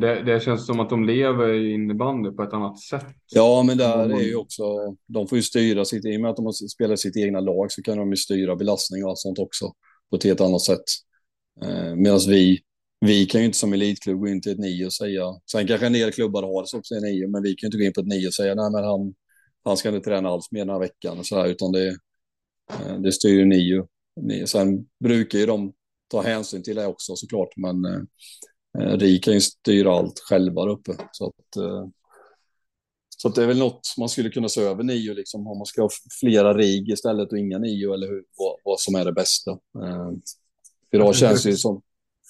Det, 0.00 0.22
det, 0.22 0.40
känns 0.40 0.66
som 0.66 0.80
att 0.80 0.90
de 0.90 1.04
lever 1.04 1.54
i 1.54 1.72
innebandy 1.72 2.30
på 2.30 2.42
ett 2.42 2.52
annat 2.52 2.80
sätt. 2.80 3.06
Ja, 3.34 3.62
men 3.62 3.78
där 3.78 4.08
är 4.08 4.22
ju 4.22 4.36
också, 4.36 4.62
de 5.06 5.28
får 5.28 5.38
ju 5.38 5.42
styra 5.42 5.84
sitt, 5.84 6.04
i 6.04 6.16
och 6.16 6.20
med 6.20 6.30
att 6.30 6.36
de 6.36 6.52
spelar 6.52 6.96
sitt 6.96 7.16
egna 7.16 7.40
lag 7.40 7.72
så 7.72 7.82
kan 7.82 7.98
de 7.98 8.10
ju 8.10 8.16
styra 8.16 8.56
belastning 8.56 9.04
och 9.04 9.10
allt 9.10 9.18
sånt 9.18 9.38
också 9.38 9.72
på 10.10 10.16
ett 10.16 10.24
helt 10.24 10.40
annat 10.40 10.62
sätt. 10.62 10.84
Eh, 11.62 11.94
Medan 11.94 12.20
vi, 12.28 12.60
vi 13.00 13.26
kan 13.26 13.40
ju 13.40 13.46
inte 13.46 13.58
som 13.58 13.72
elitklubb 13.72 14.20
gå 14.20 14.28
in 14.28 14.42
till 14.42 14.52
ett 14.52 14.58
nio 14.58 14.86
och 14.86 14.92
säga, 14.92 15.22
sen 15.52 15.66
kanske 15.66 15.86
en 15.86 15.92
del 15.92 16.12
klubbar 16.12 16.42
har 16.42 16.72
det 16.72 16.78
också 16.78 16.94
i 16.94 17.00
nio, 17.00 17.28
men 17.28 17.42
vi 17.42 17.54
kan 17.54 17.66
ju 17.66 17.68
inte 17.68 17.78
gå 17.78 17.84
in 17.84 17.92
på 17.92 18.00
ett 18.00 18.06
nio 18.06 18.26
och 18.26 18.34
säga, 18.34 18.54
nej 18.54 18.70
men 18.70 18.84
han, 18.84 19.14
han 19.68 19.76
ska 19.76 19.88
inte 19.88 20.10
träna 20.10 20.28
alls 20.28 20.52
mer 20.52 20.60
den 20.60 20.68
här 20.68 20.78
veckan 20.78 21.18
och 21.18 21.26
så 21.26 21.36
här, 21.36 21.48
utan 21.48 21.72
det, 21.72 21.88
eh, 22.70 23.00
det 23.02 23.12
styr 23.12 23.44
ni 23.44 23.56
ju. 23.56 23.84
Sen 24.46 24.86
brukar 25.04 25.38
ju 25.38 25.46
de 25.46 25.72
ta 26.10 26.22
hänsyn 26.22 26.62
till 26.62 26.76
det 26.76 26.86
också 26.86 27.16
såklart, 27.16 27.56
men 27.56 27.84
eh, 27.84 28.00
eh 28.78 28.96
RI 28.96 29.18
kan 29.18 29.34
ju 29.34 29.40
styra 29.40 29.92
allt 29.92 30.18
själva 30.18 30.64
där 30.64 30.72
uppe. 30.72 30.92
Så, 31.12 31.26
att, 31.26 31.56
eh, 31.56 31.86
så 33.16 33.28
att 33.28 33.34
det 33.34 33.42
är 33.42 33.46
väl 33.46 33.58
något 33.58 33.94
man 33.98 34.08
skulle 34.08 34.30
kunna 34.30 34.48
se 34.48 34.60
över 34.60 34.82
nio, 34.82 35.14
liksom, 35.14 35.46
om 35.46 35.58
man 35.58 35.66
ska 35.66 35.82
ha 35.82 35.90
flera 36.20 36.54
RIG 36.54 36.88
istället 36.88 37.32
och 37.32 37.38
inga 37.38 37.58
nio, 37.58 37.94
eller 37.94 38.06
hur, 38.06 38.24
vad, 38.38 38.56
vad 38.64 38.80
som 38.80 38.94
är 38.94 39.04
det 39.04 39.12
bästa. 39.12 39.50
Eh, 39.50 40.10
för 40.90 40.96
idag 40.96 41.16
känns 41.16 41.42
det 41.42 41.50
ju 41.50 41.56
som, 41.56 41.82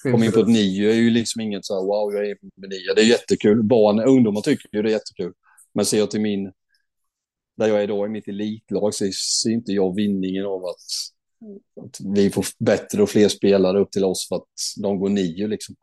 kom 0.03 0.23
in 0.23 0.31
på 0.31 0.39
ett 0.39 0.47
nio 0.47 0.91
är 0.91 0.95
ju 0.95 1.09
liksom 1.09 1.41
inget 1.41 1.65
så 1.65 1.73
här, 1.73 1.81
wow, 1.81 2.13
jag 2.13 2.29
är 2.29 2.37
med 2.55 2.69
nio. 2.69 2.93
Det 2.95 3.01
är 3.01 3.05
jättekul. 3.05 3.63
Barn, 3.63 3.99
ungdomar 3.99 4.41
tycker 4.41 4.69
ju 4.73 4.81
det 4.81 4.89
är 4.89 4.93
jättekul. 4.93 5.33
Men 5.73 5.85
ser 5.85 5.97
jag 5.97 6.11
till 6.11 6.21
min 6.21 6.51
där 7.59 7.67
jag 7.67 7.83
är 7.83 7.87
då 7.87 8.05
i 8.05 8.09
mitt 8.09 8.27
elitlag 8.27 8.93
så 8.93 9.05
ser 9.43 9.49
inte 9.49 9.71
jag 9.71 9.95
vinningen 9.95 10.45
av 10.45 10.65
att, 10.65 10.75
att, 11.85 11.97
vi 12.15 12.29
får 12.29 12.45
bättre 12.59 13.03
och 13.03 13.09
fler 13.09 13.29
spelare 13.29 13.79
upp 13.79 13.91
till 13.91 14.03
oss 14.03 14.27
för 14.27 14.35
att 14.35 14.47
de 14.81 14.99
går 14.99 15.09
nio 15.09 15.47
liksom. 15.47 15.75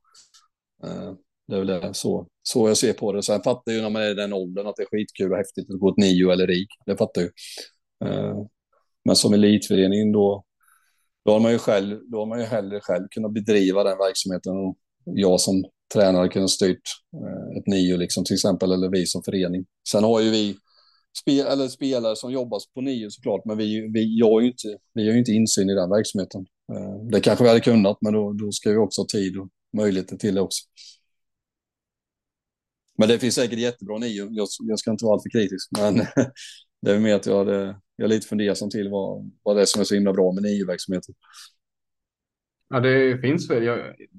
Eh, 0.84 1.12
det 1.48 1.54
är 1.54 1.58
väl 1.58 1.66
det, 1.66 1.94
så, 1.94 2.28
så 2.42 2.68
jag 2.68 2.76
ser 2.76 2.92
på 2.92 3.12
det. 3.12 3.22
Sen 3.22 3.42
fattar 3.42 3.72
jag 3.72 3.76
ju 3.76 3.82
när 3.82 3.90
man 3.90 4.02
är 4.02 4.10
i 4.10 4.14
den 4.14 4.32
åldern 4.32 4.66
att 4.66 4.76
det 4.76 4.82
är 4.82 4.86
skitkul 4.86 5.32
och 5.32 5.38
häftigt 5.38 5.70
att 5.70 5.80
gå 5.80 5.88
åt 5.88 5.96
nio 5.96 6.32
eller 6.32 6.46
rik. 6.46 6.68
Det 6.86 6.96
fattar 6.96 7.22
jag 7.22 7.30
ju. 7.30 8.08
Eh, 8.08 8.36
men 9.04 9.16
som 9.16 9.34
elitförening 9.34 10.12
då, 10.12 10.44
då 11.24 11.32
har 11.32 11.40
man 11.40 11.52
ju 11.52 11.58
själv, 11.58 12.00
då 12.10 12.18
har 12.18 12.26
man 12.26 12.38
ju 12.38 12.44
hellre 12.44 12.80
själv 12.80 13.06
kunnat 13.10 13.32
bedriva 13.32 13.84
den 13.84 13.98
verksamheten. 13.98 14.56
Och 14.56 14.76
jag 15.04 15.40
som 15.40 15.64
tränare 15.94 16.28
kunnat 16.28 16.50
styrt 16.50 16.82
eh, 17.22 17.58
ett 17.58 17.66
nio 17.66 17.96
liksom 17.96 18.24
till 18.24 18.34
exempel, 18.34 18.72
eller 18.72 18.88
vi 18.88 19.06
som 19.06 19.22
förening. 19.22 19.64
Sen 19.88 20.04
har 20.04 20.20
ju 20.20 20.30
vi 20.30 20.56
spel, 21.20 21.46
eller 21.46 21.68
spelare 21.68 22.16
som 22.16 22.32
jobbar 22.32 22.60
på 22.74 22.80
nio 22.80 23.10
såklart, 23.10 23.44
men 23.44 23.58
vi, 23.58 23.90
vi, 23.92 24.18
jag 24.18 24.42
ju 24.42 24.48
inte, 24.48 24.78
vi 24.94 25.06
har 25.06 25.12
ju 25.12 25.18
inte 25.18 25.32
insyn 25.32 25.70
i 25.70 25.74
den 25.74 25.90
verksamheten. 25.90 26.46
Eh, 26.72 27.06
det 27.10 27.20
kanske 27.20 27.44
vi 27.44 27.48
hade 27.48 27.60
kunnat, 27.60 27.98
men 28.00 28.12
då, 28.12 28.32
då 28.32 28.52
ska 28.52 28.70
vi 28.70 28.76
också 28.76 29.00
ha 29.00 29.06
tid 29.06 29.38
och 29.38 29.48
möjligheter 29.76 30.16
till 30.16 30.34
det 30.34 30.40
också. 30.40 30.64
Men 32.98 33.08
det 33.08 33.18
finns 33.18 33.34
säkert 33.34 33.58
jättebra 33.58 33.98
nio. 33.98 34.28
Jag, 34.30 34.48
jag 34.60 34.78
ska 34.78 34.90
inte 34.90 35.04
vara 35.04 35.14
alltför 35.14 35.30
kritisk, 35.30 35.68
men 35.78 35.94
det 36.82 36.92
är 36.92 36.98
mer 36.98 37.14
att 37.14 37.26
jag, 37.26 37.38
hade, 37.38 37.80
jag 37.96 38.04
är 38.04 38.08
lite 38.08 38.26
fundersam 38.26 38.70
till 38.70 38.88
vad, 38.88 39.30
vad 39.42 39.56
det 39.56 39.62
är 39.62 39.66
som 39.66 39.80
är 39.80 39.84
så 39.84 39.94
himla 39.94 40.12
bra 40.12 40.32
med 40.32 40.42
nio-verksamheten. 40.42 41.14
Ja, 42.68 42.80
det 42.80 43.18
finns 43.20 43.50
väl, 43.50 43.64
jag, 43.64 43.78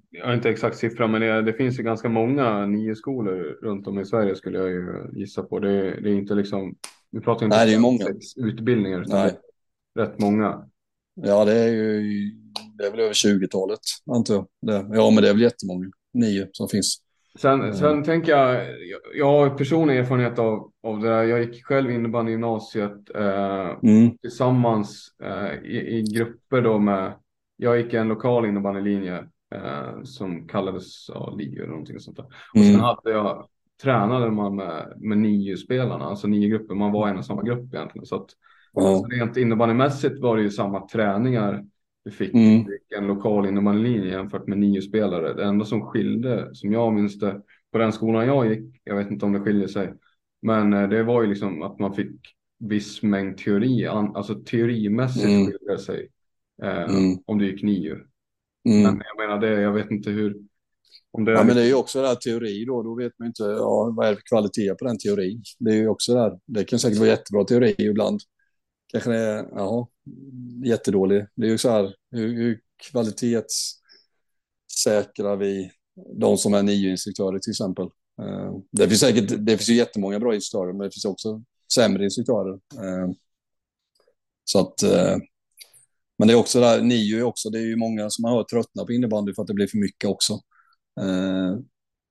jag 0.09 0.25
har 0.25 0.33
inte 0.33 0.49
exakt 0.49 0.77
siffra, 0.77 1.07
men 1.07 1.21
det, 1.21 1.41
det, 1.41 1.53
finns 1.53 1.79
ju 1.79 1.83
ganska 1.83 2.09
många 2.09 2.65
nio 2.65 2.95
skolor 2.95 3.57
runt 3.61 3.87
om 3.87 3.99
i 3.99 4.05
Sverige 4.05 4.35
skulle 4.35 4.57
jag 4.57 4.69
ju 4.69 5.09
gissa 5.13 5.43
på. 5.43 5.59
Det, 5.59 6.01
det 6.01 6.09
är 6.09 6.13
inte 6.13 6.33
liksom, 6.35 6.75
vi 7.11 7.19
pratar 7.19 7.45
inte 7.45 7.57
Nej, 7.57 7.75
är 7.75 7.79
många. 7.79 8.05
utbildningar, 8.35 9.01
utan 9.01 9.19
Nej. 9.19 9.37
rätt 9.99 10.19
många. 10.19 10.69
Ja, 11.15 11.45
det 11.45 11.53
är 11.53 11.67
ju, 11.67 12.01
det 12.77 12.85
är 12.85 12.91
väl 12.91 12.99
över 12.99 13.13
20-talet, 13.13 13.79
antar 14.11 14.33
jag. 14.33 14.47
Det, 14.61 14.95
ja, 14.95 15.09
men 15.09 15.23
det 15.23 15.29
är 15.29 15.33
väl 15.33 15.41
jättemånga, 15.41 15.91
nio 16.13 16.47
som 16.51 16.67
finns. 16.67 17.01
Sen, 17.39 17.61
mm. 17.61 17.73
sen 17.73 18.03
tänker 18.03 18.31
jag, 18.31 18.65
jag 19.15 19.25
har 19.25 19.49
personlig 19.49 19.97
erfarenhet 19.97 20.39
av, 20.39 20.71
av 20.83 20.99
det 20.99 21.09
där. 21.09 21.23
Jag 21.23 21.43
gick 21.43 21.65
själv 21.65 21.91
innebandy 21.91 22.29
i 22.29 22.33
gymnasiet 22.33 23.15
eh, 23.15 23.69
mm. 23.83 24.17
tillsammans 24.17 25.07
eh, 25.23 25.53
i, 25.63 25.97
i 25.97 26.01
grupper 26.01 26.61
då 26.61 26.79
med 26.79 27.13
jag 27.57 27.77
gick 27.77 27.93
en 27.93 28.07
lokal 28.07 28.45
innebandylinje 28.45 29.17
eh, 29.55 30.03
som 30.03 30.47
kallades 30.47 31.09
ja, 31.09 31.35
Liga 31.37 31.57
eller 31.61 31.69
någonting 31.71 31.99
sånt 31.99 32.17
där. 32.17 32.25
Och 32.53 32.59
mm. 32.61 32.71
sen 32.71 32.79
hade 32.79 33.11
jag, 33.11 33.47
tränade 33.83 34.31
man 34.31 34.55
med, 34.55 34.93
med 34.97 35.17
nio 35.17 35.57
spelarna, 35.57 36.05
alltså 36.05 36.27
nio 36.27 36.49
grupper. 36.49 36.75
Man 36.75 36.91
var 36.91 37.07
en 37.07 37.17
och 37.17 37.25
samma 37.25 37.43
grupp 37.43 37.73
egentligen. 37.73 38.05
Så 38.05 38.15
att 38.15 38.29
mm. 38.77 38.89
alltså, 38.89 39.07
rent 39.07 39.37
innebandymässigt 39.37 40.21
var 40.21 40.37
det 40.37 40.43
ju 40.43 40.49
samma 40.49 40.87
träningar 40.87 41.65
vi 42.03 42.11
fick 42.11 42.33
Mm. 42.33 42.65
en 42.97 43.07
lokal 43.07 43.47
innebandylinje 43.47 44.11
jämfört 44.11 44.47
med 44.47 44.57
nio 44.57 44.81
spelare. 44.81 45.33
Det 45.33 45.43
enda 45.45 45.65
som 45.65 45.81
skilde, 45.81 46.49
som 46.55 46.71
jag 46.71 46.93
minns 46.93 47.19
det, 47.19 47.41
på 47.71 47.77
den 47.77 47.91
skolan 47.91 48.27
jag 48.27 48.47
gick, 48.47 48.81
jag 48.83 48.95
vet 48.95 49.11
inte 49.11 49.25
om 49.25 49.33
det 49.33 49.39
skiljer 49.39 49.67
sig, 49.67 49.93
men 50.41 50.73
eh, 50.73 50.89
det 50.89 51.03
var 51.03 51.21
ju 51.21 51.27
liksom 51.29 51.61
att 51.61 51.79
man 51.79 51.93
fick 51.93 52.35
viss 52.59 53.03
mängd 53.03 53.37
teori, 53.37 53.87
alltså 53.87 54.35
teorimässigt 54.35 55.25
Mm. 55.25 55.45
skiljer 55.45 55.77
sig 55.77 56.09
Mm. 56.63 57.17
om 57.25 57.37
du 57.37 57.51
gick 57.51 57.63
nio. 57.63 57.91
Mm. 57.93 58.03
Men 58.83 59.01
jag 59.05 59.17
menar 59.27 59.39
det, 59.41 59.61
jag 59.61 59.73
vet 59.73 59.91
inte 59.91 60.09
hur, 60.09 60.37
om 61.11 61.25
det 61.25 61.31
Ja, 61.31 61.43
men 61.43 61.55
det 61.55 61.61
är 61.61 61.65
ju 61.67 61.73
också 61.73 62.01
det 62.01 62.07
här 62.07 62.15
teori 62.15 62.65
då. 62.65 62.83
Då 62.83 62.95
vet 62.95 63.19
man 63.19 63.27
inte 63.27 63.43
ja, 63.43 63.93
vad 63.97 64.05
är 64.07 64.09
det 64.09 64.15
för 64.15 64.23
kvalitet 64.23 64.75
på 64.75 64.85
den 64.85 64.97
teorin. 64.97 65.43
Det 65.59 65.71
är 65.71 65.75
ju 65.75 65.87
också 65.87 66.13
det 66.13 66.19
här. 66.19 66.39
Det 66.45 66.63
kan 66.63 66.79
säkert 66.79 66.99
vara 66.99 67.09
jättebra 67.09 67.43
teori 67.43 67.75
ibland. 67.77 68.19
Kanske 68.87 69.09
det 69.09 69.17
är 69.17 69.47
ja, 69.51 69.89
jättedålig. 70.65 71.25
Det 71.35 71.47
är 71.47 71.51
ju 71.51 71.57
så 71.57 71.69
här, 71.69 71.95
hur, 72.11 72.33
hur 72.33 72.59
kvalitetssäkrar 72.91 75.35
vi 75.37 75.71
de 76.19 76.37
som 76.37 76.53
är 76.53 76.63
nio 76.63 76.91
instruktörer 76.91 77.39
till 77.39 77.51
exempel. 77.51 77.85
Eh, 78.21 78.53
Det 78.71 78.87
finns 78.87 78.99
säkert, 78.99 79.45
det 79.45 79.57
finns 79.57 79.69
ju 79.69 79.73
jättemånga 79.73 80.19
bra 80.19 80.35
instruktörer, 80.35 80.73
men 80.73 80.79
det 80.81 80.91
finns 80.91 81.05
också 81.05 81.43
sämre 81.73 82.03
instruktörer. 82.03 82.53
Eh, 82.53 83.09
Så 84.43 84.59
att, 84.59 84.83
eh, 84.83 85.15
men 86.17 86.27
det 86.27 86.33
är 86.33 86.37
också 86.37 86.59
där, 86.59 86.81
nio 86.81 87.17
är 87.17 87.23
också, 87.23 87.49
det 87.49 87.59
är 87.59 87.65
ju 87.65 87.75
många 87.75 88.09
som 88.09 88.23
har 88.23 88.43
tröttnat 88.43 88.85
på 88.85 88.93
innebandy 88.93 89.33
för 89.33 89.41
att 89.41 89.47
det 89.47 89.53
blir 89.53 89.67
för 89.67 89.77
mycket 89.77 90.09
också. 90.09 90.33
Eh, 91.01 91.57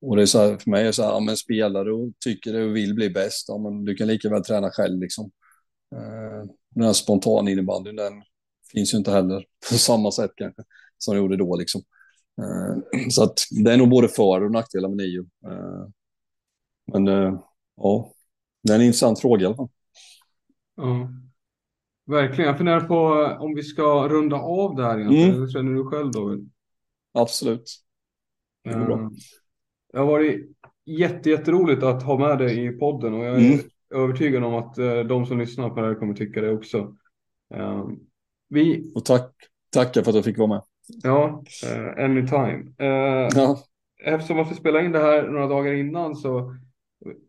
och 0.01 0.17
det 0.17 0.23
är 0.23 0.27
så 0.27 0.39
här, 0.39 0.59
för 0.59 0.71
mig 0.71 0.83
är 0.83 0.87
det 0.87 0.93
så 0.93 1.03
här, 1.03 1.11
ja, 1.11 1.21
men 1.21 1.37
spelar 1.37 1.85
du 1.85 1.93
och 1.93 2.13
tycker 2.21 2.53
du 2.53 2.73
vill 2.73 2.95
bli 2.95 3.11
bäst, 3.11 3.45
ja, 3.49 3.59
men 3.59 3.85
du 3.85 3.95
kan 3.95 4.07
lika 4.07 4.29
väl 4.31 4.45
träna 4.45 4.71
själv 4.71 5.01
liksom. 5.01 5.31
Eh, 5.95 6.51
den 6.75 6.85
här 6.85 6.93
spontan 6.93 7.49
innebandyn, 7.49 7.97
den 7.97 8.23
finns 8.73 8.95
ju 8.95 8.99
inte 8.99 9.11
heller 9.11 9.45
på 9.71 9.79
samma 9.79 10.13
sätt 10.13 10.31
kanske 10.37 10.63
som 10.99 11.15
det 11.15 11.19
gjorde 11.19 11.37
då 11.37 11.57
liksom. 11.57 11.83
Eh, 12.43 13.09
så 13.11 13.23
att 13.23 13.39
det 13.65 13.73
är 13.73 13.77
nog 13.77 13.89
både 13.91 14.09
för 14.09 14.45
och 14.45 14.53
nackdelar 14.53 14.89
med 14.89 14.97
nio. 14.97 15.21
Eh, 15.47 15.89
men 16.93 17.09
eh, 17.09 17.41
ja, 17.77 18.13
det 18.63 18.73
är 18.73 18.77
en 18.77 18.83
intressant 18.85 19.21
fråga 19.21 19.43
i 19.43 19.47
alla 19.47 19.57
fall. 19.57 19.69
Ja. 20.77 21.09
Verkligen, 22.07 22.49
jag 22.49 22.57
funderar 22.57 22.81
på 22.81 22.97
om 23.45 23.55
vi 23.55 23.63
ska 23.63 24.09
runda 24.09 24.37
av 24.37 24.75
det 24.77 24.83
här 24.85 24.99
egentligen. 24.99 25.29
Mm. 25.29 25.41
Hur 25.41 25.49
känner 25.49 25.73
du 25.75 25.85
själv 25.85 26.11
David? 26.11 26.51
Absolut. 27.15 27.71
Det 28.65 28.73
går 28.73 28.85
bra. 28.85 28.97
Eh, 29.01 29.09
Det 29.93 29.99
har 29.99 30.07
varit 30.07 30.51
jätte, 30.85 31.31
jätteroligt 31.31 31.83
att 31.83 32.03
ha 32.03 32.19
med 32.19 32.39
dig 32.39 32.67
i 32.67 32.73
podden 32.73 33.15
och 33.15 33.25
jag 33.25 33.35
är 33.35 33.39
Mm. 33.49 33.59
övertygad 33.95 34.45
om 34.45 34.55
att 34.55 34.79
eh, 34.79 34.99
de 35.01 35.27
som 35.27 35.39
lyssnar 35.39 35.71
på 35.71 35.81
det 35.81 35.87
här 35.87 35.95
kommer 35.95 36.15
tycka 36.15 36.41
det 36.41 36.51
också. 36.53 36.97
Eh, 37.55 37.87
Vi, 38.49 38.93
Och 38.95 39.05
tack, 39.05 39.33
tackar 39.73 40.03
för 40.03 40.11
att 40.11 40.15
jag 40.17 40.25
fick 40.25 40.39
vara 40.39 40.49
med. 40.49 40.63
ja, 41.03 41.43
eh, 41.67 42.05
anytime. 42.05 42.73
Eh, 42.79 43.29
Ja, 43.35 43.59
Eftersom 44.05 44.39
att 44.41 44.51
vi 44.51 44.55
spelar 44.55 44.85
in 44.85 44.93
det 44.93 44.99
här 44.99 45.29
några 45.29 45.47
dagar 45.47 45.73
innan 45.73 46.17
så, 46.17 46.55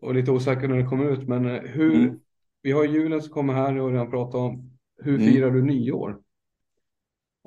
och 0.01 0.13
lite 0.15 0.31
osäker 0.31 0.67
när 0.67 0.77
det 0.77 0.83
kommer 0.85 1.05
ut, 1.11 1.27
men 1.27 1.45
hur, 1.67 1.95
Mm. 1.95 2.19
Vi 2.67 2.73
har 2.73 2.85
julen 2.85 3.21
som 3.21 3.33
kommer 3.33 3.53
här, 3.53 3.73
vi 3.73 3.79
redan 3.79 4.09
pratat 4.11 4.35
om. 4.35 4.71
Hur 5.03 5.15
Mm. 5.15 5.33
firar 5.33 5.51
du 5.51 5.61
nyår? 5.63 6.19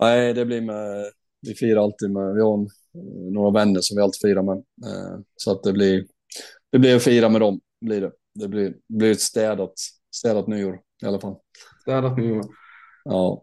nej, 0.00 0.34
det 0.34 0.46
blir 0.46 0.60
med, 0.60 1.04
vi 1.46 1.54
firar 1.54 1.82
alltid 1.82 2.10
med, 2.10 2.34
vi 2.34 2.40
har 2.40 2.54
en, 2.58 2.68
några 3.32 3.50
vänner 3.50 3.80
som 3.80 3.96
vi 3.96 4.02
alltid 4.02 4.20
firar 4.30 4.42
med. 4.42 4.56
Eh, 4.56 5.20
Så 5.34 5.52
att 5.52 5.62
det 5.62 5.72
blir, 5.72 6.06
det 6.72 6.78
blir 6.78 6.96
att 6.96 7.02
fira 7.02 7.28
med 7.28 7.40
dem, 7.40 7.60
blir 7.80 8.00
det. 8.00 8.12
Det 8.34 8.48
blir, 8.48 8.70
det 8.70 8.96
blir 8.96 9.12
ett 9.12 9.20
städat, 9.20 9.72
städat 10.14 10.46
nyår 10.46 10.80
i 11.02 11.06
alla 11.06 11.20
fall. 11.20 11.36
Städat 11.82 12.16
nyår. 12.18 12.44
Ja, 13.04 13.42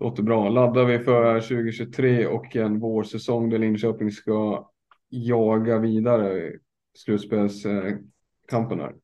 Låter 0.00 0.22
bra. 0.22 0.48
Laddar 0.48 0.84
vi 0.84 0.98
för 0.98 1.40
2023 1.40 2.26
och 2.26 2.56
en 2.56 2.78
vårsäsong 2.80 3.50
där 3.50 3.58
Linköping 3.58 4.10
ska 4.10 4.70
jaga 5.08 5.78
vidare 5.78 6.52
slutspelskampen 6.98 8.80
här 8.80 8.94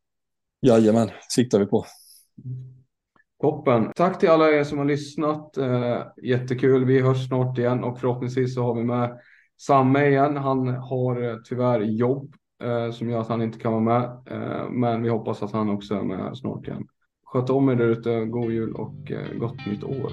jajamän, 0.64 1.10
siktar 1.28 1.58
vi 1.58 1.66
på. 1.66 1.84
Toppen. 3.40 3.92
Tack 3.96 4.18
till 4.20 4.30
alla 4.30 4.50
er 4.50 4.64
som 4.64 4.78
har 4.78 4.84
lyssnat. 4.84 5.56
Eh, 5.56 6.02
jättekul. 6.22 6.84
Vi 6.84 7.00
hörs 7.00 7.28
snart 7.28 7.58
igen 7.58 7.84
och 7.84 8.00
förhoppningsvis 8.00 8.54
så 8.54 8.62
har 8.62 8.74
vi 8.74 8.84
med 8.84 9.18
Samme 9.56 10.06
igen. 10.06 10.36
Han 10.36 10.68
har 10.68 11.22
eh, 11.22 11.36
tyvärr 11.44 11.80
jobb 11.80 12.34
eh, 12.62 12.90
som 12.90 13.10
gör 13.10 13.20
att 13.20 13.28
han 13.28 13.42
inte 13.42 13.58
kan 13.58 13.72
vara 13.72 13.82
med. 13.82 14.18
Men 14.70 15.02
vi 15.02 15.08
hoppas 15.08 15.42
att 15.42 15.52
han 15.52 15.70
också 15.70 15.94
är 15.94 16.02
med 16.02 16.38
snart 16.38 16.66
igen. 16.66 16.86
Sköt 17.24 17.50
om 17.50 17.68
er 17.68 17.74
där 17.74 17.88
ute. 17.88 18.24
God 18.24 18.52
jul 18.52 18.74
och 18.74 19.12
gott 19.38 19.66
nytt 19.66 19.84
år. 19.84 20.12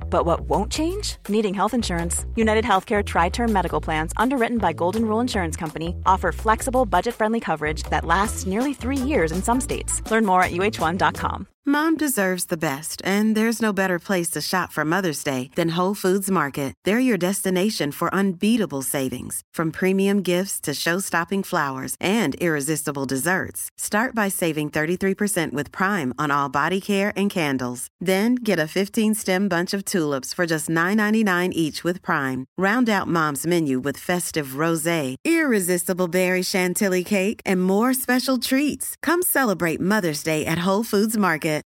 But 0.11 0.25
what 0.27 0.41
won't 0.41 0.71
change? 0.71 1.15
Needing 1.29 1.55
health 1.55 1.73
insurance. 1.73 2.25
United 2.35 2.63
Healthcare 2.63 3.03
Tri 3.03 3.29
Term 3.29 3.51
Medical 3.51 3.81
Plans, 3.81 4.13
underwritten 4.17 4.59
by 4.59 4.73
Golden 4.73 5.05
Rule 5.05 5.21
Insurance 5.21 5.55
Company, 5.55 5.95
offer 6.05 6.31
flexible, 6.31 6.85
budget 6.85 7.15
friendly 7.15 7.39
coverage 7.39 7.81
that 7.83 8.05
lasts 8.05 8.45
nearly 8.45 8.75
three 8.75 8.97
years 8.97 9.31
in 9.31 9.41
some 9.41 9.59
states. 9.59 10.03
Learn 10.11 10.25
more 10.25 10.43
at 10.43 10.51
uh1.com. 10.51 11.47
Mom 11.63 11.95
deserves 11.95 12.45
the 12.45 12.57
best, 12.57 13.03
and 13.05 13.37
there's 13.37 13.61
no 13.61 13.71
better 13.71 13.99
place 13.99 14.31
to 14.31 14.41
shop 14.41 14.71
for 14.71 14.83
Mother's 14.83 15.23
Day 15.23 15.51
than 15.53 15.77
Whole 15.77 15.93
Foods 15.93 16.31
Market. 16.31 16.73
They're 16.85 17.09
your 17.09 17.19
destination 17.19 17.91
for 17.91 18.11
unbeatable 18.11 18.81
savings, 18.81 19.43
from 19.53 19.71
premium 19.71 20.23
gifts 20.23 20.59
to 20.61 20.73
show-stopping 20.73 21.43
flowers 21.43 21.95
and 21.99 22.33
irresistible 22.41 23.05
desserts. 23.05 23.69
Start 23.77 24.15
by 24.15 24.27
saving 24.27 24.71
33% 24.71 25.53
with 25.53 25.71
Prime 25.71 26.15
on 26.17 26.31
all 26.31 26.49
body 26.49 26.81
care 26.81 27.13
and 27.15 27.29
candles. 27.29 27.89
Then 27.99 28.35
get 28.35 28.57
a 28.57 28.63
15-stem 28.63 29.47
bunch 29.47 29.75
of 29.75 29.85
tulips 30.01 30.33
for 30.33 30.45
just 30.45 30.69
$9.99 30.69 31.51
each 31.53 31.83
with 31.83 32.01
Prime. 32.01 32.45
Round 32.57 32.89
out 32.89 33.07
Mom's 33.07 33.47
menu 33.47 33.79
with 33.79 33.97
festive 34.09 34.57
rosé, 34.63 35.15
irresistible 35.23 36.07
berry 36.07 36.43
chantilly 36.43 37.03
cake, 37.03 37.39
and 37.45 37.63
more 37.63 37.93
special 37.93 38.37
treats. 38.39 38.95
Come 39.03 39.21
celebrate 39.21 39.79
Mother's 39.79 40.23
Day 40.23 40.45
at 40.45 40.65
Whole 40.67 40.83
Foods 40.83 41.17
Market. 41.17 41.61